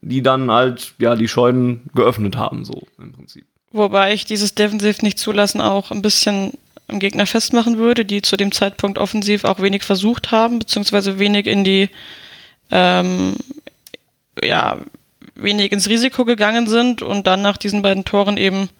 die 0.00 0.22
dann 0.22 0.50
halt, 0.50 0.94
ja, 0.98 1.14
die 1.14 1.28
Scheunen 1.28 1.88
geöffnet 1.94 2.36
haben, 2.36 2.64
so 2.64 2.82
im 2.98 3.12
Prinzip. 3.12 3.46
Wobei 3.76 4.14
ich 4.14 4.24
dieses 4.24 4.54
Defensiv 4.54 5.02
nicht 5.02 5.18
zulassen 5.18 5.60
auch 5.60 5.90
ein 5.90 6.00
bisschen 6.00 6.52
am 6.88 6.98
Gegner 6.98 7.26
festmachen 7.26 7.76
würde, 7.76 8.06
die 8.06 8.22
zu 8.22 8.38
dem 8.38 8.50
Zeitpunkt 8.50 8.98
offensiv 8.98 9.44
auch 9.44 9.60
wenig 9.60 9.82
versucht 9.82 10.30
haben, 10.30 10.60
beziehungsweise 10.60 11.18
wenig 11.18 11.46
in 11.46 11.62
die, 11.62 11.90
ähm, 12.70 13.36
ja, 14.42 14.78
wenig 15.34 15.72
ins 15.72 15.90
Risiko 15.90 16.24
gegangen 16.24 16.66
sind 16.68 17.02
und 17.02 17.26
dann 17.26 17.42
nach 17.42 17.58
diesen 17.58 17.82
beiden 17.82 18.06
Toren 18.06 18.38
eben 18.38 18.70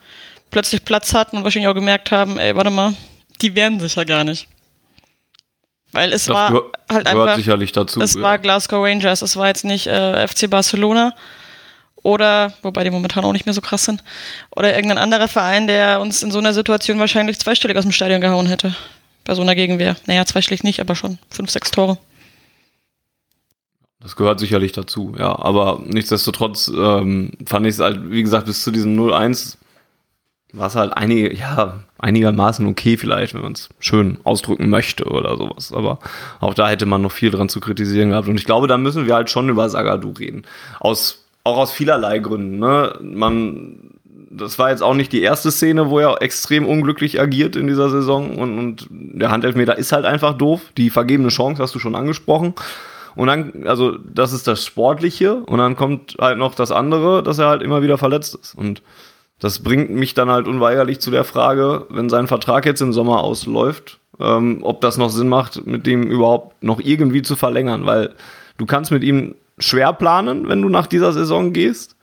plötzlich 0.51 0.83
Platz 0.83 1.13
hatten 1.13 1.37
und 1.37 1.45
wahrscheinlich 1.45 1.69
auch 1.69 1.75
gemerkt 1.75 2.11
haben, 2.11 2.39
ey, 2.39 2.57
warte 2.57 2.71
mal, 2.71 2.95
die 3.43 3.55
werden 3.55 3.81
sich 3.81 3.97
ja 3.97 4.05
gar 4.05 4.25
nicht. 4.25 4.49
Weil 5.93 6.15
es 6.15 6.25
das 6.25 6.35
war 6.35 6.63
halt 6.89 7.07
einfach. 7.07 7.37
sicherlich 7.37 7.73
dazu. 7.73 8.01
Es 8.01 8.15
ja. 8.15 8.23
war 8.23 8.39
Glasgow 8.39 8.83
Rangers, 8.83 9.21
es 9.21 9.37
war 9.37 9.49
jetzt 9.49 9.65
nicht 9.65 9.89
äh, 9.89 10.27
FC 10.27 10.49
Barcelona 10.49 11.15
oder, 12.07 12.53
wobei 12.63 12.85
die 12.85 12.91
momentan 12.91 13.25
auch 13.25 13.33
nicht 13.33 13.47
mehr 13.47 13.53
so 13.53 13.61
krass 13.61 13.85
sind, 13.85 14.05
oder 14.55 14.75
irgendein 14.75 14.99
anderer 14.99 15.27
Verein, 15.27 15.67
der 15.67 16.01
uns 16.01 16.23
in 16.23 16.31
so 16.31 16.39
einer 16.39 16.55
Situation 16.55 17.01
wahrscheinlich 17.01 17.41
zweistellig 17.41 17.77
aus 17.77 17.83
dem 17.83 17.91
Stadion 17.91 18.21
gehauen 18.21 18.47
hätte. 18.47 18.77
Bei 19.25 19.35
so 19.35 19.43
einer 19.43 19.57
Gegenwehr. 19.57 19.97
Naja, 20.07 20.25
zweistellig 20.25 20.63
nicht, 20.63 20.79
aber 20.79 20.95
schon 20.95 21.19
fünf, 21.31 21.51
sechs 21.51 21.73
Tore. 21.73 21.99
Das 23.99 24.15
gehört 24.15 24.39
sicherlich 24.39 24.71
dazu, 24.71 25.17
ja. 25.19 25.37
Aber 25.37 25.83
nichtsdestotrotz 25.85 26.69
ähm, 26.69 27.33
fand 27.45 27.67
ich 27.67 27.75
es 27.75 27.81
halt, 27.81 28.09
wie 28.09 28.23
gesagt, 28.23 28.47
bis 28.47 28.63
zu 28.63 28.71
diesem 28.71 28.97
0-1 28.97 29.57
war 30.53 30.69
es 30.69 30.77
halt 30.77 30.97
einige, 30.97 31.35
ja, 31.35 31.81
einigermaßen 31.99 32.69
okay 32.69 32.97
vielleicht, 32.97 33.35
wenn 33.35 33.43
man 33.43 33.55
es 33.55 33.69
schön 33.81 34.19
ausdrücken 34.23 34.71
möchte 34.71 35.07
oder 35.07 35.37
sowas. 35.37 35.73
Aber 35.73 35.99
auch 36.39 36.55
da 36.55 36.69
hätte 36.69 36.87
man 36.87 37.03
noch 37.03 37.11
viel 37.11 37.33
dran 37.33 37.49
zu 37.49 37.59
kritisieren 37.59 38.11
gehabt. 38.11 38.29
Und 38.29 38.39
ich 38.39 38.45
glaube, 38.45 38.69
da 38.69 38.79
müssen 38.79 39.07
wir 39.07 39.15
halt 39.17 39.29
schon 39.29 39.49
über 39.49 39.69
Sagadu 39.69 40.13
reden. 40.13 40.45
Aus 40.79 41.26
auch 41.47 41.59
aus 41.59 41.73
vielerlei 41.73 42.19
Gründen. 42.19 42.59
Ne? 42.59 42.99
Man, 43.01 43.95
das 44.31 44.59
war 44.59 44.71
jetzt 44.71 44.83
auch 44.83 44.95
nicht 44.95 45.13
die 45.13 45.23
erste 45.23 45.51
Szene, 45.51 45.91
wo 45.91 45.99
er 45.99 46.21
extrem 46.21 46.67
unglücklich 46.67 47.21
agiert 47.21 47.57
in 47.57 47.67
dieser 47.67 47.89
Saison 47.89 48.37
und, 48.37 48.59
und 48.59 48.89
der 48.91 49.31
Handelfmeter 49.31 49.79
ist 49.79 49.93
halt 49.93 50.05
einfach 50.05 50.35
doof. 50.35 50.61
Die 50.77 50.91
vergebene 50.91 51.29
Chance 51.29 51.63
hast 51.63 51.75
du 51.75 51.79
schon 51.79 51.95
angesprochen. 51.95 52.55
Und 53.15 53.29
dann, 53.29 53.67
also 53.67 53.97
das 53.97 54.35
ist 54.35 54.47
das 54.47 54.63
Sportliche 54.63 55.37
und 55.37 55.59
dann 55.59 55.75
kommt 55.75 56.17
halt 56.21 56.37
noch 56.37 56.55
das 56.55 56.71
andere, 56.71 57.23
dass 57.23 57.39
er 57.39 57.49
halt 57.49 57.63
immer 57.63 57.81
wieder 57.83 57.97
verletzt 57.97 58.35
ist. 58.35 58.55
Und 58.55 58.83
das 59.39 59.63
bringt 59.63 59.91
mich 59.91 60.13
dann 60.13 60.31
halt 60.31 60.47
unweigerlich 60.47 61.01
zu 61.01 61.11
der 61.11 61.25
Frage, 61.25 61.87
wenn 61.89 62.11
sein 62.11 62.27
Vertrag 62.27 62.67
jetzt 62.67 62.83
im 62.83 62.93
Sommer 62.93 63.23
ausläuft, 63.23 64.01
ähm, 64.21 64.59
ob 64.63 64.83
das 64.83 64.99
noch 64.99 65.09
Sinn 65.09 65.29
macht, 65.29 65.67
mit 65.67 65.87
dem 65.87 66.03
überhaupt 66.03 66.63
noch 66.63 66.79
irgendwie 66.79 67.23
zu 67.23 67.37
verlängern, 67.37 67.87
weil 67.87 68.15
du 68.59 68.67
kannst 68.67 68.91
mit 68.91 69.03
ihm 69.03 69.35
schwer 69.59 69.93
planen, 69.93 70.49
wenn 70.49 70.63
du 70.63 70.69
nach 70.69 70.87
dieser 70.87 71.13
Saison 71.13 71.53
gehst. 71.53 71.97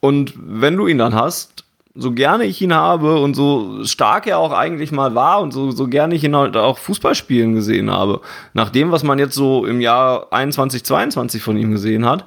Und 0.00 0.34
wenn 0.36 0.76
du 0.76 0.86
ihn 0.86 0.98
dann 0.98 1.14
hast, 1.14 1.64
so 1.94 2.12
gerne 2.12 2.44
ich 2.44 2.62
ihn 2.62 2.72
habe 2.72 3.20
und 3.20 3.34
so 3.34 3.84
stark 3.84 4.26
er 4.26 4.38
auch 4.38 4.52
eigentlich 4.52 4.92
mal 4.92 5.14
war 5.14 5.40
und 5.40 5.52
so, 5.52 5.70
so 5.70 5.88
gerne 5.88 6.14
ich 6.14 6.24
ihn 6.24 6.36
halt 6.36 6.56
auch 6.56 6.78
Fußball 6.78 7.14
spielen 7.14 7.54
gesehen 7.54 7.90
habe, 7.90 8.20
nach 8.54 8.70
dem, 8.70 8.92
was 8.92 9.02
man 9.02 9.18
jetzt 9.18 9.34
so 9.34 9.66
im 9.66 9.80
Jahr 9.80 10.32
21, 10.32 10.84
22 10.84 11.42
von 11.42 11.56
ihm 11.56 11.72
gesehen 11.72 12.06
hat, 12.06 12.26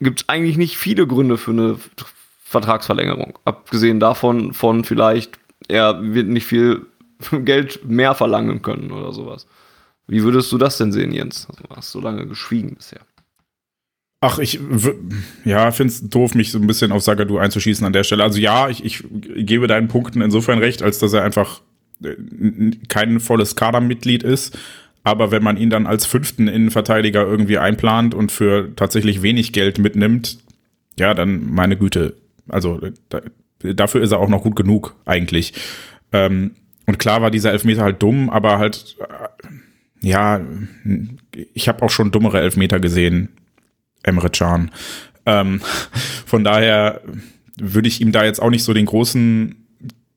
gibt 0.00 0.20
es 0.20 0.28
eigentlich 0.28 0.56
nicht 0.56 0.76
viele 0.76 1.06
Gründe 1.06 1.38
für 1.38 1.52
eine 1.52 1.76
Vertragsverlängerung. 2.44 3.38
Abgesehen 3.44 3.98
davon, 3.98 4.52
von 4.52 4.84
vielleicht, 4.84 5.38
er 5.68 6.00
wird 6.00 6.28
nicht 6.28 6.46
viel 6.46 6.86
Geld 7.32 7.84
mehr 7.84 8.14
verlangen 8.14 8.62
können 8.62 8.92
oder 8.92 9.12
sowas. 9.12 9.46
Wie 10.06 10.22
würdest 10.22 10.52
du 10.52 10.58
das 10.58 10.76
denn 10.76 10.92
sehen, 10.92 11.12
Jens? 11.12 11.48
Also, 11.48 11.64
du 11.66 11.74
hast 11.74 11.90
so 11.90 12.00
lange 12.00 12.26
geschwiegen 12.26 12.74
bisher. 12.74 13.00
Ach, 14.26 14.38
ich 14.38 14.58
ja, 15.44 15.70
finde 15.70 15.92
es 15.92 16.08
doof, 16.08 16.34
mich 16.34 16.50
so 16.50 16.58
ein 16.58 16.66
bisschen 16.66 16.92
auf 16.92 17.02
Sagadu 17.02 17.36
einzuschießen 17.36 17.86
an 17.86 17.92
der 17.92 18.04
Stelle. 18.04 18.22
Also 18.22 18.38
ja, 18.38 18.70
ich, 18.70 18.82
ich 18.82 19.04
gebe 19.36 19.66
deinen 19.66 19.88
Punkten 19.88 20.22
insofern 20.22 20.60
recht, 20.60 20.82
als 20.82 20.98
dass 20.98 21.12
er 21.12 21.22
einfach 21.22 21.60
äh, 22.02 22.14
kein 22.88 23.20
volles 23.20 23.54
Kadermitglied 23.54 24.22
ist. 24.22 24.58
Aber 25.02 25.30
wenn 25.30 25.42
man 25.42 25.58
ihn 25.58 25.68
dann 25.68 25.86
als 25.86 26.06
fünften 26.06 26.48
Innenverteidiger 26.48 27.22
irgendwie 27.22 27.58
einplant 27.58 28.14
und 28.14 28.32
für 28.32 28.74
tatsächlich 28.76 29.20
wenig 29.20 29.52
Geld 29.52 29.76
mitnimmt, 29.78 30.38
ja, 30.98 31.12
dann 31.12 31.52
meine 31.52 31.76
Güte. 31.76 32.16
Also 32.48 32.80
da, 33.10 33.20
dafür 33.58 34.00
ist 34.00 34.12
er 34.12 34.20
auch 34.20 34.30
noch 34.30 34.42
gut 34.42 34.56
genug 34.56 34.96
eigentlich. 35.04 35.52
Ähm, 36.12 36.52
und 36.86 36.98
klar 36.98 37.20
war 37.20 37.30
dieser 37.30 37.52
Elfmeter 37.52 37.82
halt 37.82 38.02
dumm, 38.02 38.30
aber 38.30 38.58
halt, 38.58 38.96
äh, 39.00 40.06
ja, 40.08 40.40
ich 41.52 41.68
habe 41.68 41.82
auch 41.82 41.90
schon 41.90 42.10
dummere 42.10 42.40
Elfmeter 42.40 42.80
gesehen 42.80 43.28
Emre 44.04 44.30
Can. 44.30 44.70
Ähm, 45.26 45.60
von 46.26 46.44
daher 46.44 47.00
würde 47.56 47.88
ich 47.88 48.00
ihm 48.00 48.12
da 48.12 48.24
jetzt 48.24 48.40
auch 48.40 48.50
nicht 48.50 48.64
so 48.64 48.72
den 48.72 48.86
großen 48.86 49.56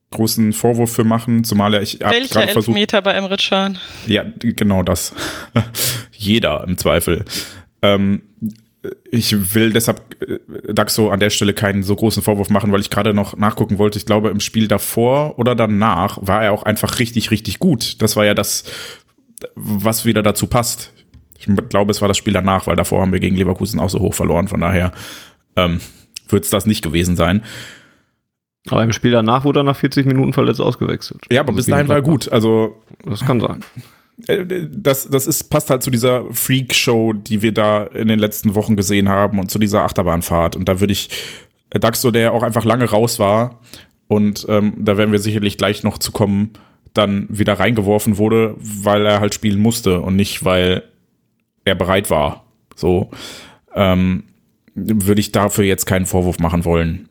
großen 0.10 0.54
Vorwurf 0.54 0.94
für 0.94 1.04
machen, 1.04 1.44
zumal 1.44 1.74
er 1.74 1.82
ich 1.82 2.00
habe 2.02 2.16
gerade 2.30 2.54
versucht 2.54 2.74
Meter 2.74 3.02
bei 3.02 3.12
Emre 3.12 3.36
Can. 3.38 3.78
Ja, 4.06 4.24
genau 4.40 4.82
das. 4.82 5.14
Jeder 6.14 6.64
im 6.66 6.78
Zweifel. 6.78 7.26
Ähm, 7.82 8.22
ich 9.12 9.54
will 9.54 9.74
deshalb 9.74 10.16
äh, 10.22 10.74
Daxo 10.74 11.10
an 11.10 11.20
der 11.20 11.30
Stelle 11.30 11.54
keinen 11.54 11.84
so 11.84 11.96
großen 11.96 12.24
Vorwurf 12.24 12.50
machen, 12.50 12.72
weil 12.72 12.82
ich 12.82 12.90
gerade 12.90 13.14
noch 13.14 13.36
nachgucken 13.36 13.78
wollte. 13.78 13.98
Ich 13.98 14.06
glaube, 14.06 14.30
im 14.30 14.40
Spiel 14.40 14.68
davor 14.68 15.38
oder 15.40 15.56
danach 15.56 16.20
war 16.22 16.44
er 16.44 16.54
auch 16.54 16.64
einfach 16.64 17.00
richtig, 17.00 17.32
richtig 17.32 17.60
gut. 17.60 18.02
Das 18.02 18.16
war 18.16 18.26
ja 18.26 18.34
das, 18.34 18.64
was 19.56 20.06
wieder 20.06 20.24
dazu 20.24 20.48
passt. 20.48 20.94
Ich 21.38 21.48
glaube, 21.70 21.92
es 21.92 22.02
war 22.02 22.08
das 22.08 22.18
Spiel 22.18 22.34
danach, 22.34 22.68
weil 22.68 22.76
davor 22.76 23.02
haben 23.02 23.12
wir 23.12 23.20
gegen 23.20 23.36
Leverkusen 23.36 23.80
auch 23.80 23.90
so 23.90 24.00
hoch 24.00 24.14
verloren. 24.14 24.48
Von 24.48 24.62
daher 24.62 24.92
ähm, 25.56 25.80
wird 26.30 26.46
es 26.46 26.50
das 26.50 26.66
nicht 26.66 26.84
gewesen 26.84 27.16
sein. 27.16 27.44
Aber 28.70 28.84
im 28.84 28.92
Spiel 28.92 29.12
danach 29.12 29.46
wurde 29.46 29.62
er 29.62 29.64
nach 29.64 29.78
40 29.78 30.06
Minuten 30.06 30.34
verletzt 30.34 30.60
ausgewechselt. 30.60 31.22
Ja, 31.32 31.42
aber 31.42 31.50
also 31.50 31.58
bis 31.58 31.66
dahin 31.68 31.88
war 31.88 31.98
er 31.98 32.02
gut. 32.02 32.32
Also 32.32 32.82
das 33.06 33.26
kann 33.26 33.40
sein. 33.40 33.64
Äh, 34.28 34.46
das, 34.70 35.10
das 35.10 35.28
ist, 35.28 35.50
passt 35.50 35.70
halt 35.70 35.84
zu 35.84 35.92
dieser 35.92 36.26
Freak-Show, 36.32 37.14
die 37.14 37.42
wir 37.42 37.54
da 37.54 37.84
in 37.84 38.08
den 38.08 38.20
letzten 38.20 38.56
Wochen 38.56 38.76
gesehen 38.76 39.10
haben 39.10 39.40
und 39.40 39.52
zu 39.52 39.60
dieser 39.60 39.84
Achterbahnfahrt. 39.84 40.56
Und 40.56 40.68
da 40.68 40.80
würde 40.80 40.94
ich 40.94 41.10
äh, 41.70 41.80
Daxo, 41.80 42.12
der 42.12 42.34
auch 42.34 42.44
einfach 42.44 42.66
lange 42.66 42.86
raus 42.86 43.20
war, 43.20 43.60
und 44.08 44.46
ähm, 44.50 44.74
da 44.78 44.98
werden 44.98 45.12
wir 45.12 45.20
sicherlich 45.20 45.58
gleich 45.58 45.84
noch 45.84 45.98
zu 45.98 46.12
kommen, 46.12 46.52
dann 46.94 47.28
wieder 47.30 47.60
reingeworfen 47.60 48.18
wurde, 48.18 48.56
weil 48.58 49.06
er 49.06 49.20
halt 49.20 49.34
spielen 49.34 49.60
musste 49.60 50.02
und 50.02 50.16
nicht, 50.16 50.46
weil 50.46 50.84
er 51.68 51.76
bereit 51.76 52.10
war. 52.10 52.46
So 52.76 53.12
ähm, 53.76 54.24
würde 54.76 55.20
ich 55.20 55.32
dafür 55.32 55.66
jetzt 55.66 55.86
keinen 55.86 56.06
Vorwurf 56.06 56.40
machen 56.40 56.66
wollen. 56.66 57.10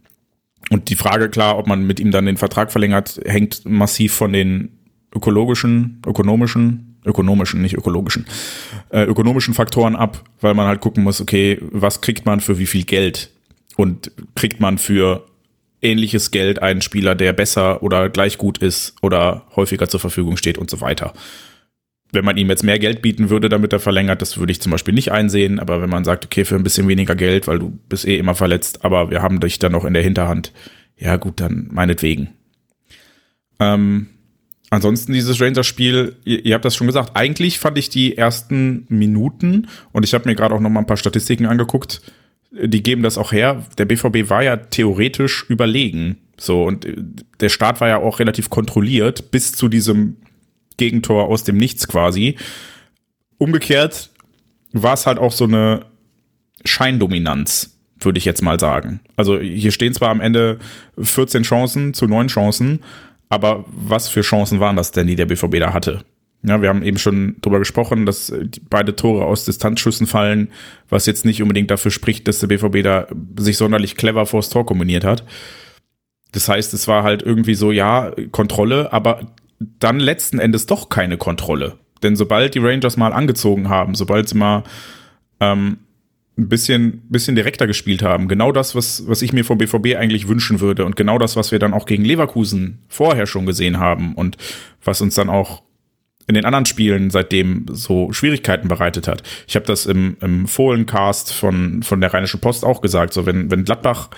Und 0.71 0.89
die 0.89 0.97
Frage, 0.97 1.29
klar, 1.29 1.59
ob 1.59 1.67
man 1.67 1.87
mit 1.87 2.01
ihm 2.01 2.11
dann 2.11 2.27
den 2.27 2.37
Vertrag 2.37 2.73
verlängert, 2.73 3.21
hängt 3.25 3.65
massiv 3.65 4.15
von 4.15 4.33
den 4.33 4.71
ökologischen, 5.15 6.03
ökonomischen, 6.07 6.97
ökonomischen, 7.05 7.63
nicht 7.63 7.75
ökologischen, 7.75 8.27
äh, 8.91 9.03
ökonomischen 9.03 9.55
Faktoren 9.55 9.95
ab, 9.95 10.25
weil 10.41 10.55
man 10.55 10.67
halt 10.67 10.81
gucken 10.81 11.05
muss, 11.05 11.21
okay, 11.21 11.59
was 11.71 12.01
kriegt 12.01 12.27
man 12.27 12.41
für 12.41 12.59
wie 12.59 12.67
viel 12.67 12.85
Geld? 12.85 13.31
Und 13.77 14.11
kriegt 14.35 14.61
man 14.61 14.79
für 14.79 15.27
ähnliches 15.83 16.31
Geld 16.31 16.61
einen 16.63 16.81
Spieler, 16.81 17.15
der 17.15 17.33
besser 17.33 17.83
oder 17.83 18.09
gleich 18.09 18.39
gut 18.39 18.59
ist 18.59 18.95
oder 19.03 19.45
häufiger 19.55 19.89
zur 19.89 20.01
Verfügung 20.01 20.37
steht 20.37 20.59
und 20.59 20.71
so 20.71 20.81
weiter 20.81 21.13
wenn 22.17 22.25
man 22.25 22.37
ihm 22.37 22.49
jetzt 22.49 22.65
mehr 22.65 22.81
Geld 22.81 23.03
bieten 23.03 23.31
würde, 23.31 23.49
damit 23.49 23.73
er 23.73 23.79
verlängert, 23.79 24.21
das 24.21 24.39
würde 24.39 24.51
ich 24.51 24.61
zum 24.61 24.73
Beispiel 24.73 24.95
nicht 24.95 25.13
einsehen. 25.13 25.61
Aber 25.61 25.81
wenn 25.81 25.91
man 25.91 26.03
sagt, 26.03 26.25
okay, 26.25 26.45
für 26.45 26.57
ein 26.57 26.65
bisschen 26.65 26.89
weniger 26.89 27.15
Geld, 27.15 27.47
weil 27.47 27.61
du 27.61 27.79
bist 27.89 28.09
eh 28.09 28.17
immer 28.17 28.35
verletzt, 28.35 28.85
aber 28.85 29.11
wir 29.11 29.23
haben 29.23 29.39
dich 29.39 29.61
dann 29.61 29.73
noch 29.73 29.85
in 29.85 29.95
der 29.95 30.03
Hinterhand, 30.03 30.53
ja 30.97 31.17
gut, 31.17 31.41
dann 31.41 31.69
meinetwegen. 31.71 32.31
Ähm, 33.61 34.09
ansonsten 34.71 35.13
dieses 35.13 35.41
Rangers-Spiel, 35.41 36.17
ihr, 36.25 36.45
ihr, 36.45 36.55
habt 36.55 36.65
das 36.65 36.75
schon 36.75 36.89
gesagt, 36.89 37.13
eigentlich 37.15 37.61
fand 37.61 37.79
ich 37.79 37.91
die 37.91 38.17
ersten 38.17 38.87
Minuten 38.89 39.69
und 39.93 40.05
ich 40.05 40.15
habe 40.15 40.29
mir 40.29 40.35
gerade 40.35 40.55
auch 40.55 40.61
noch 40.61 40.71
mal 40.71 40.81
ein 40.81 40.87
paar 40.87 40.97
Statistiken 40.97 41.47
angeguckt, 41.47 42.01
die 42.51 42.83
geben 42.83 43.03
das 43.03 43.19
auch 43.19 43.33
her. 43.33 43.65
Der 43.79 43.85
BVB 43.85 44.31
war 44.31 44.43
ja 44.43 44.57
theoretisch 44.57 45.45
überlegen. 45.49 46.19
So, 46.39 46.65
und 46.65 46.85
äh, 46.85 46.97
der 47.41 47.49
Start 47.49 47.81
war 47.81 47.89
ja 47.89 47.99
auch 47.99 48.19
relativ 48.19 48.51
kontrolliert 48.51 49.31
bis 49.31 49.53
zu 49.53 49.69
diesem 49.69 50.17
Gegentor 50.77 51.29
aus 51.29 51.45
dem 51.45 51.57
Nichts 51.57 51.89
quasi. 51.89 52.37
Umgekehrt 53.39 54.11
war 54.73 54.95
es 54.95 55.07
halt 55.07 55.19
auch 55.19 55.33
so 55.33 55.45
eine 55.45 55.87
Scheindominanz, 56.65 57.79
würde 57.99 58.19
ich 58.19 58.25
jetzt 58.25 58.43
mal 58.43 58.59
sagen. 58.61 59.01
Also 59.17 59.39
hier 59.39 59.73
stehen 59.73 59.95
zwar 59.95 60.11
am 60.11 60.21
Ende 60.21 60.59
14 60.99 61.43
Chancen 61.43 61.95
zu 61.95 62.07
9 62.07 62.29
Chancen, 62.29 62.83
aber 63.29 63.65
was 63.69 64.09
für 64.09 64.23
Chancen 64.23 64.61
waren 64.61 64.77
das 64.77 64.91
denn, 64.93 65.07
die 65.07 65.17
der 65.17 65.27
BVB 65.27 65.59
da 65.59 65.73
hatte? 65.73 66.05
Ja, 66.43 66.63
wir 66.63 66.69
haben 66.69 66.83
eben 66.83 66.99
schon 66.99 67.37
drüber 67.41 67.59
gesprochen, 67.59 68.07
dass 68.07 68.33
beide 68.71 68.95
Tore 68.95 69.25
aus 69.25 69.45
Distanzschüssen 69.45 70.07
fallen, 70.07 70.53
was 70.89 71.07
jetzt 71.07 71.25
nicht 71.25 71.43
unbedingt 71.43 71.71
dafür 71.71 71.91
spricht, 71.91 72.29
dass 72.29 72.39
der 72.39 72.47
BVB 72.47 72.83
da 72.85 73.09
sich 73.39 73.57
sonderlich 73.57 73.97
clever 73.97 74.27
vors 74.27 74.49
Tor 74.49 74.65
kombiniert 74.65 75.03
hat. 75.03 75.25
Das 76.33 76.49
heißt, 76.49 76.73
es 76.75 76.87
war 76.87 77.03
halt 77.03 77.23
irgendwie 77.23 77.55
so, 77.55 77.73
ja, 77.73 78.13
Kontrolle, 78.31 78.93
aber 78.93 79.35
dann 79.59 80.01
letzten 80.01 80.39
Endes 80.39 80.67
doch 80.67 80.89
keine 80.89 81.17
Kontrolle. 81.17 81.79
Denn 82.03 82.17
sobald 82.17 82.55
die 82.55 82.59
Rangers 82.59 82.97
mal 82.97 83.13
angezogen 83.13 83.69
haben, 83.69 83.95
sobald 83.95 84.29
sie 84.29 84.37
mal 84.37 84.65
ähm, 85.41 85.79
ein 86.39 86.49
bisschen, 86.49 87.03
bisschen 87.09 87.35
direkter 87.35 87.67
gespielt 87.67 88.03
haben. 88.03 88.29
Genau 88.29 88.53
das, 88.53 88.75
was, 88.75 89.09
was 89.09 89.23
ich 89.23 89.33
mir 89.33 89.45
vom 89.45 89.59
BVB 89.59 89.97
eigentlich 89.97 90.29
wünschen 90.29 90.61
würde 90.61 90.85
und 90.85 90.97
genau 90.97 91.19
das, 91.19 91.37
was 91.37 91.51
wir 91.51 91.59
dann 91.59 91.73
auch 91.73 91.87
gegen 91.87 92.05
Leverkusen 92.05 92.83
vorher 92.89 93.27
schon 93.27 93.47
gesehen 93.47 93.79
haben 93.79 94.15
und 94.15 94.37
was 94.85 95.01
uns 95.01 95.15
dann 95.15 95.31
auch 95.31 95.63
in 96.27 96.35
den 96.35 96.45
anderen 96.45 96.67
Spielen 96.67 97.11
seitdem 97.11 97.67
so 97.71 98.13
Schwierigkeiten 98.13 98.69
bereitet 98.69 99.09
hat. 99.09 99.23
Ich 99.47 99.55
habe 99.55 99.65
das 99.65 99.87
im, 99.87 100.17
im 100.21 100.47
Fohlencast 100.47 101.33
von, 101.33 101.83
von 101.83 102.01
der 102.01 102.13
Rheinischen 102.13 102.41
Post 102.41 102.65
auch 102.65 102.81
gesagt, 102.81 103.13
so 103.13 103.27
wenn, 103.27 103.51
wenn 103.51 103.65
Gladbach 103.65 104.11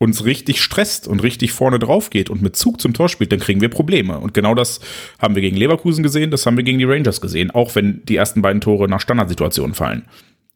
uns 0.00 0.24
richtig 0.24 0.62
stresst 0.62 1.06
und 1.06 1.22
richtig 1.22 1.52
vorne 1.52 1.78
drauf 1.78 2.08
geht 2.08 2.30
und 2.30 2.40
mit 2.40 2.56
Zug 2.56 2.80
zum 2.80 2.94
Tor 2.94 3.10
spielt, 3.10 3.32
dann 3.32 3.38
kriegen 3.38 3.60
wir 3.60 3.68
Probleme. 3.68 4.18
Und 4.18 4.32
genau 4.32 4.54
das 4.54 4.80
haben 5.18 5.34
wir 5.34 5.42
gegen 5.42 5.58
Leverkusen 5.58 6.02
gesehen, 6.02 6.30
das 6.30 6.46
haben 6.46 6.56
wir 6.56 6.64
gegen 6.64 6.78
die 6.78 6.86
Rangers 6.86 7.20
gesehen, 7.20 7.50
auch 7.50 7.74
wenn 7.74 8.02
die 8.06 8.16
ersten 8.16 8.40
beiden 8.40 8.62
Tore 8.62 8.88
nach 8.88 9.02
Standardsituationen 9.02 9.74
fallen. 9.74 10.06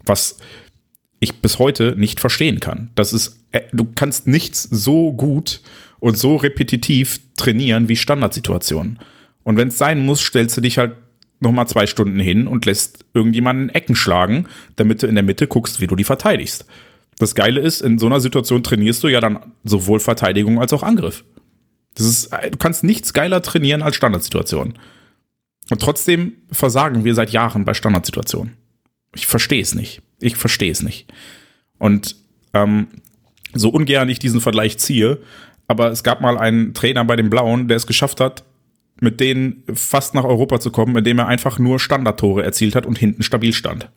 Was 0.06 0.38
ich 1.20 1.42
bis 1.42 1.58
heute 1.58 1.94
nicht 1.94 2.20
verstehen 2.20 2.58
kann. 2.58 2.90
Das 2.94 3.12
ist, 3.12 3.38
äh, 3.52 3.60
du 3.72 3.86
kannst 3.94 4.26
nichts 4.26 4.62
so 4.62 5.12
gut 5.12 5.60
und 6.00 6.16
so 6.16 6.36
repetitiv 6.36 7.20
trainieren 7.36 7.88
wie 7.90 7.96
Standardsituationen. 7.96 8.98
Und 9.42 9.58
wenn 9.58 9.68
es 9.68 9.76
sein 9.76 10.06
muss, 10.06 10.22
stellst 10.22 10.56
du 10.56 10.62
dich 10.62 10.78
halt 10.78 10.92
noch 11.40 11.52
mal 11.52 11.66
zwei 11.66 11.86
Stunden 11.86 12.18
hin 12.18 12.46
und 12.46 12.64
lässt 12.64 13.04
irgendjemanden 13.12 13.68
Ecken 13.68 13.94
schlagen, 13.94 14.46
damit 14.76 15.02
du 15.02 15.06
in 15.06 15.16
der 15.16 15.24
Mitte 15.24 15.46
guckst, 15.46 15.82
wie 15.82 15.86
du 15.86 15.96
die 15.96 16.04
verteidigst. 16.04 16.64
Das 17.18 17.35
Geile 17.35 17.61
ist, 17.61 17.80
in 17.80 17.99
so 17.99 18.06
einer 18.06 18.21
Situation 18.21 18.62
trainierst 18.62 19.02
du 19.02 19.09
ja 19.09 19.21
dann 19.21 19.52
sowohl 19.62 20.00
Verteidigung 20.00 20.61
als 20.61 20.73
auch 20.73 20.83
Angriff. 20.83 21.25
Das 21.94 22.06
ist, 22.06 22.33
äh, 22.33 22.50
du 22.50 22.59
kannst 22.59 22.85
nichts 22.85 23.12
geiler 23.12 23.42
trainieren 23.42 23.83
als 23.83 23.97
Standardsituationen. 23.97 24.78
Und 25.71 25.80
trotzdem 25.80 26.35
versagen 26.50 27.04
wir 27.04 27.14
seit 27.14 27.30
Jahren 27.30 27.64
bei 27.64 27.75
Standardsituationen. 27.75 28.56
Ich 29.14 29.26
verstehe 29.26 29.62
es 29.62 29.75
nicht. 29.75 30.02
Ich 30.21 30.37
verstehe 30.37 30.73
es 30.73 30.83
nicht. 30.83 31.12
Und 31.78 32.16
ähm, 32.52 32.88
so 33.54 33.68
ungern 33.71 34.09
ich 34.09 34.18
diesen 34.18 34.40
Vergleich 34.40 34.78
ziehe, 34.78 35.21
aber 35.68 35.90
es 35.90 36.02
gab 36.02 36.21
mal 36.21 36.37
einen 36.37 36.75
Trainer 36.75 37.04
bei 37.04 37.16
den 37.16 37.30
Blauen, 37.30 37.68
der 37.68 37.76
es 37.76 37.87
geschafft 37.87 38.21
hat, 38.21 38.44
mit 39.00 39.21
denen 39.21 39.62
fast 39.73 40.14
nach 40.14 40.25
Europa 40.25 40.61
zu 40.61 40.71
kommen, 40.71 40.97
indem 40.97 41.18
er 41.18 41.26
einfach 41.26 41.59
nur 41.59 41.80
Standardtore 41.80 42.42
erzielt 42.42 42.75
hat 42.75 42.87
und 42.87 42.99
hinten 42.99 43.23
stabil 43.23 43.52
stand. 43.52 43.88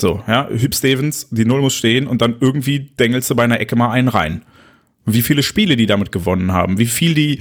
So, 0.00 0.22
ja, 0.26 0.48
Hüb 0.48 0.74
Stevens, 0.74 1.28
die 1.30 1.44
Null 1.44 1.60
muss 1.60 1.74
stehen 1.74 2.06
und 2.06 2.22
dann 2.22 2.36
irgendwie 2.40 2.80
dengelst 2.80 3.30
du 3.30 3.34
bei 3.34 3.44
einer 3.44 3.60
Ecke 3.60 3.76
mal 3.76 3.90
einen 3.90 4.08
rein. 4.08 4.42
Wie 5.04 5.22
viele 5.22 5.42
Spiele 5.42 5.76
die 5.76 5.86
damit 5.86 6.12
gewonnen 6.12 6.52
haben, 6.52 6.78
wie 6.78 6.86
viel 6.86 7.14
die 7.14 7.40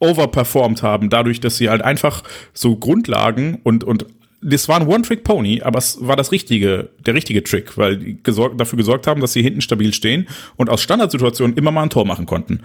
overperformed 0.00 0.82
haben, 0.82 1.10
dadurch, 1.10 1.40
dass 1.40 1.58
sie 1.58 1.68
halt 1.68 1.82
einfach 1.82 2.22
so 2.52 2.76
Grundlagen 2.76 3.60
und, 3.62 3.84
und 3.84 4.06
das 4.42 4.68
war 4.68 4.80
ein 4.80 4.88
One-Trick-Pony, 4.88 5.62
aber 5.62 5.78
es 5.78 5.98
war 6.00 6.16
das 6.16 6.32
richtige, 6.32 6.88
der 7.04 7.14
richtige 7.14 7.44
Trick, 7.44 7.76
weil 7.76 7.98
die 7.98 8.22
gesorgt, 8.22 8.58
dafür 8.58 8.78
gesorgt 8.78 9.06
haben, 9.06 9.20
dass 9.20 9.34
sie 9.34 9.42
hinten 9.42 9.60
stabil 9.60 9.92
stehen 9.92 10.26
und 10.56 10.70
aus 10.70 10.80
Standardsituationen 10.82 11.56
immer 11.56 11.70
mal 11.70 11.82
ein 11.82 11.90
Tor 11.90 12.06
machen 12.06 12.26
konnten. 12.26 12.60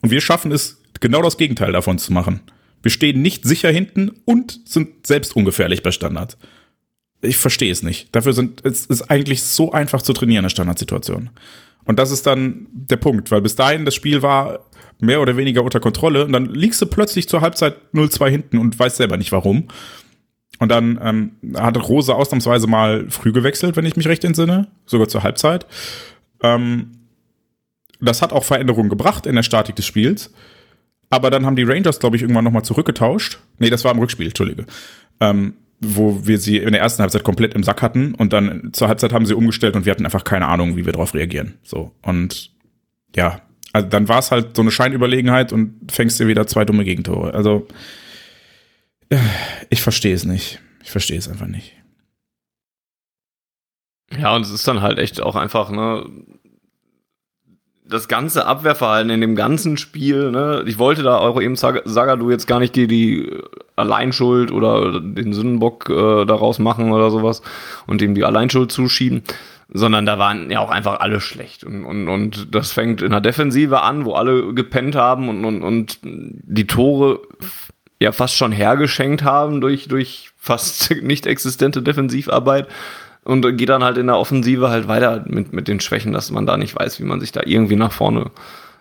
Und 0.00 0.10
wir 0.10 0.22
schaffen 0.22 0.52
es, 0.52 0.80
genau 1.00 1.22
das 1.22 1.36
Gegenteil 1.36 1.72
davon 1.72 1.98
zu 1.98 2.12
machen. 2.12 2.40
Wir 2.82 2.90
stehen 2.90 3.20
nicht 3.20 3.44
sicher 3.44 3.70
hinten 3.70 4.12
und 4.24 4.60
sind 4.64 5.06
selbst 5.06 5.36
ungefährlich 5.36 5.82
bei 5.82 5.90
Standard. 5.90 6.38
Ich 7.20 7.36
verstehe 7.36 7.72
es 7.72 7.82
nicht. 7.82 8.14
Dafür 8.14 8.32
sind, 8.32 8.64
es 8.64 8.86
ist 8.86 9.10
eigentlich 9.10 9.42
so 9.42 9.72
einfach 9.72 10.02
zu 10.02 10.12
trainieren, 10.12 10.44
eine 10.44 10.50
Standardsituation. 10.50 11.30
Und 11.84 11.98
das 11.98 12.10
ist 12.10 12.26
dann 12.26 12.66
der 12.70 12.96
Punkt, 12.96 13.30
weil 13.30 13.40
bis 13.40 13.56
dahin 13.56 13.84
das 13.84 13.94
Spiel 13.94 14.22
war 14.22 14.60
mehr 15.00 15.20
oder 15.20 15.36
weniger 15.36 15.62
unter 15.62 15.80
Kontrolle 15.80 16.24
und 16.24 16.32
dann 16.32 16.46
liegst 16.46 16.82
du 16.82 16.86
plötzlich 16.86 17.28
zur 17.28 17.40
Halbzeit 17.40 17.76
0-2 17.94 18.28
hinten 18.28 18.58
und 18.58 18.78
weißt 18.78 18.96
selber 18.96 19.16
nicht 19.16 19.32
warum. 19.32 19.68
Und 20.58 20.70
dann 20.70 20.98
ähm, 21.02 21.56
hat 21.56 21.76
Rose 21.88 22.14
ausnahmsweise 22.14 22.66
mal 22.66 23.08
früh 23.10 23.32
gewechselt, 23.32 23.76
wenn 23.76 23.86
ich 23.86 23.96
mich 23.96 24.08
recht 24.08 24.24
entsinne, 24.24 24.68
sogar 24.86 25.08
zur 25.08 25.22
Halbzeit. 25.22 25.66
Ähm, 26.42 26.98
das 28.00 28.22
hat 28.22 28.32
auch 28.32 28.44
Veränderungen 28.44 28.88
gebracht 28.88 29.26
in 29.26 29.36
der 29.36 29.42
Statik 29.42 29.76
des 29.76 29.86
Spiels. 29.86 30.32
Aber 31.10 31.30
dann 31.30 31.46
haben 31.46 31.56
die 31.56 31.62
Rangers, 31.62 32.00
glaube 32.00 32.16
ich, 32.16 32.22
irgendwann 32.22 32.44
nochmal 32.44 32.64
zurückgetauscht. 32.64 33.38
Nee, 33.58 33.70
das 33.70 33.84
war 33.84 33.92
im 33.92 33.98
Rückspiel, 33.98 34.26
Entschuldige. 34.26 34.66
Ähm, 35.20 35.54
wo 35.80 36.26
wir 36.26 36.38
sie 36.38 36.58
in 36.58 36.72
der 36.72 36.80
ersten 36.80 37.02
Halbzeit 37.02 37.24
komplett 37.24 37.54
im 37.54 37.62
Sack 37.62 37.82
hatten 37.82 38.14
und 38.14 38.32
dann 38.32 38.70
zur 38.72 38.88
Halbzeit 38.88 39.12
haben 39.12 39.26
sie 39.26 39.34
umgestellt 39.34 39.76
und 39.76 39.86
wir 39.86 39.92
hatten 39.92 40.04
einfach 40.04 40.24
keine 40.24 40.46
Ahnung, 40.46 40.76
wie 40.76 40.84
wir 40.84 40.92
darauf 40.92 41.14
reagieren. 41.14 41.54
So. 41.62 41.92
Und 42.02 42.50
ja, 43.14 43.40
also 43.72 43.88
dann 43.88 44.08
war 44.08 44.18
es 44.18 44.30
halt 44.30 44.56
so 44.56 44.62
eine 44.62 44.70
Scheinüberlegenheit 44.70 45.52
und 45.52 45.92
fängst 45.92 46.18
dir 46.18 46.26
wieder 46.26 46.46
zwei 46.46 46.64
dumme 46.64 46.84
Gegentore. 46.84 47.34
Also 47.34 47.68
ich 49.70 49.82
verstehe 49.82 50.14
es 50.14 50.24
nicht. 50.24 50.60
Ich 50.82 50.90
verstehe 50.90 51.18
es 51.18 51.28
einfach 51.28 51.46
nicht. 51.46 51.74
Ja, 54.18 54.34
und 54.34 54.42
es 54.42 54.50
ist 54.50 54.66
dann 54.66 54.80
halt 54.80 54.98
echt 54.98 55.20
auch 55.20 55.36
einfach, 55.36 55.70
ne, 55.70 56.06
das 57.88 58.08
ganze 58.08 58.46
Abwehrverhalten 58.46 59.10
in 59.10 59.20
dem 59.20 59.34
ganzen 59.34 59.76
Spiel, 59.76 60.30
ne, 60.30 60.62
ich 60.66 60.78
wollte 60.78 61.02
da 61.02 61.18
auch 61.18 61.40
eben 61.40 61.56
Sagadu 61.56 62.30
jetzt 62.30 62.46
gar 62.46 62.60
nicht 62.60 62.76
die, 62.76 62.86
die 62.86 63.30
Alleinschuld 63.76 64.52
oder 64.52 65.00
den 65.00 65.32
Sündenbock 65.32 65.88
äh, 65.88 66.24
daraus 66.26 66.58
machen 66.58 66.92
oder 66.92 67.10
sowas 67.10 67.42
und 67.86 68.02
ihm 68.02 68.14
die 68.14 68.24
Alleinschuld 68.24 68.70
zuschieben, 68.70 69.22
sondern 69.72 70.04
da 70.04 70.18
waren 70.18 70.50
ja 70.50 70.60
auch 70.60 70.70
einfach 70.70 71.00
alle 71.00 71.20
schlecht. 71.20 71.64
Und, 71.64 71.84
und, 71.84 72.08
und 72.08 72.54
das 72.54 72.72
fängt 72.72 73.00
in 73.02 73.10
der 73.10 73.20
Defensive 73.20 73.82
an, 73.82 74.04
wo 74.04 74.14
alle 74.14 74.52
gepennt 74.54 74.94
haben 74.94 75.28
und, 75.28 75.44
und, 75.44 75.62
und 75.62 75.98
die 76.02 76.66
Tore 76.66 77.20
ja 78.00 78.12
fast 78.12 78.36
schon 78.36 78.52
hergeschenkt 78.52 79.24
haben 79.24 79.60
durch, 79.60 79.88
durch 79.88 80.30
fast 80.36 80.90
nicht 81.02 81.26
existente 81.26 81.82
Defensivarbeit 81.82 82.68
und 83.28 83.58
geht 83.58 83.68
dann 83.68 83.84
halt 83.84 83.98
in 83.98 84.06
der 84.06 84.16
Offensive 84.16 84.70
halt 84.70 84.88
weiter 84.88 85.22
mit, 85.26 85.52
mit 85.52 85.68
den 85.68 85.80
Schwächen, 85.80 86.14
dass 86.14 86.30
man 86.30 86.46
da 86.46 86.56
nicht 86.56 86.74
weiß, 86.74 86.98
wie 86.98 87.04
man 87.04 87.20
sich 87.20 87.30
da 87.30 87.42
irgendwie 87.44 87.76
nach 87.76 87.92
vorne 87.92 88.30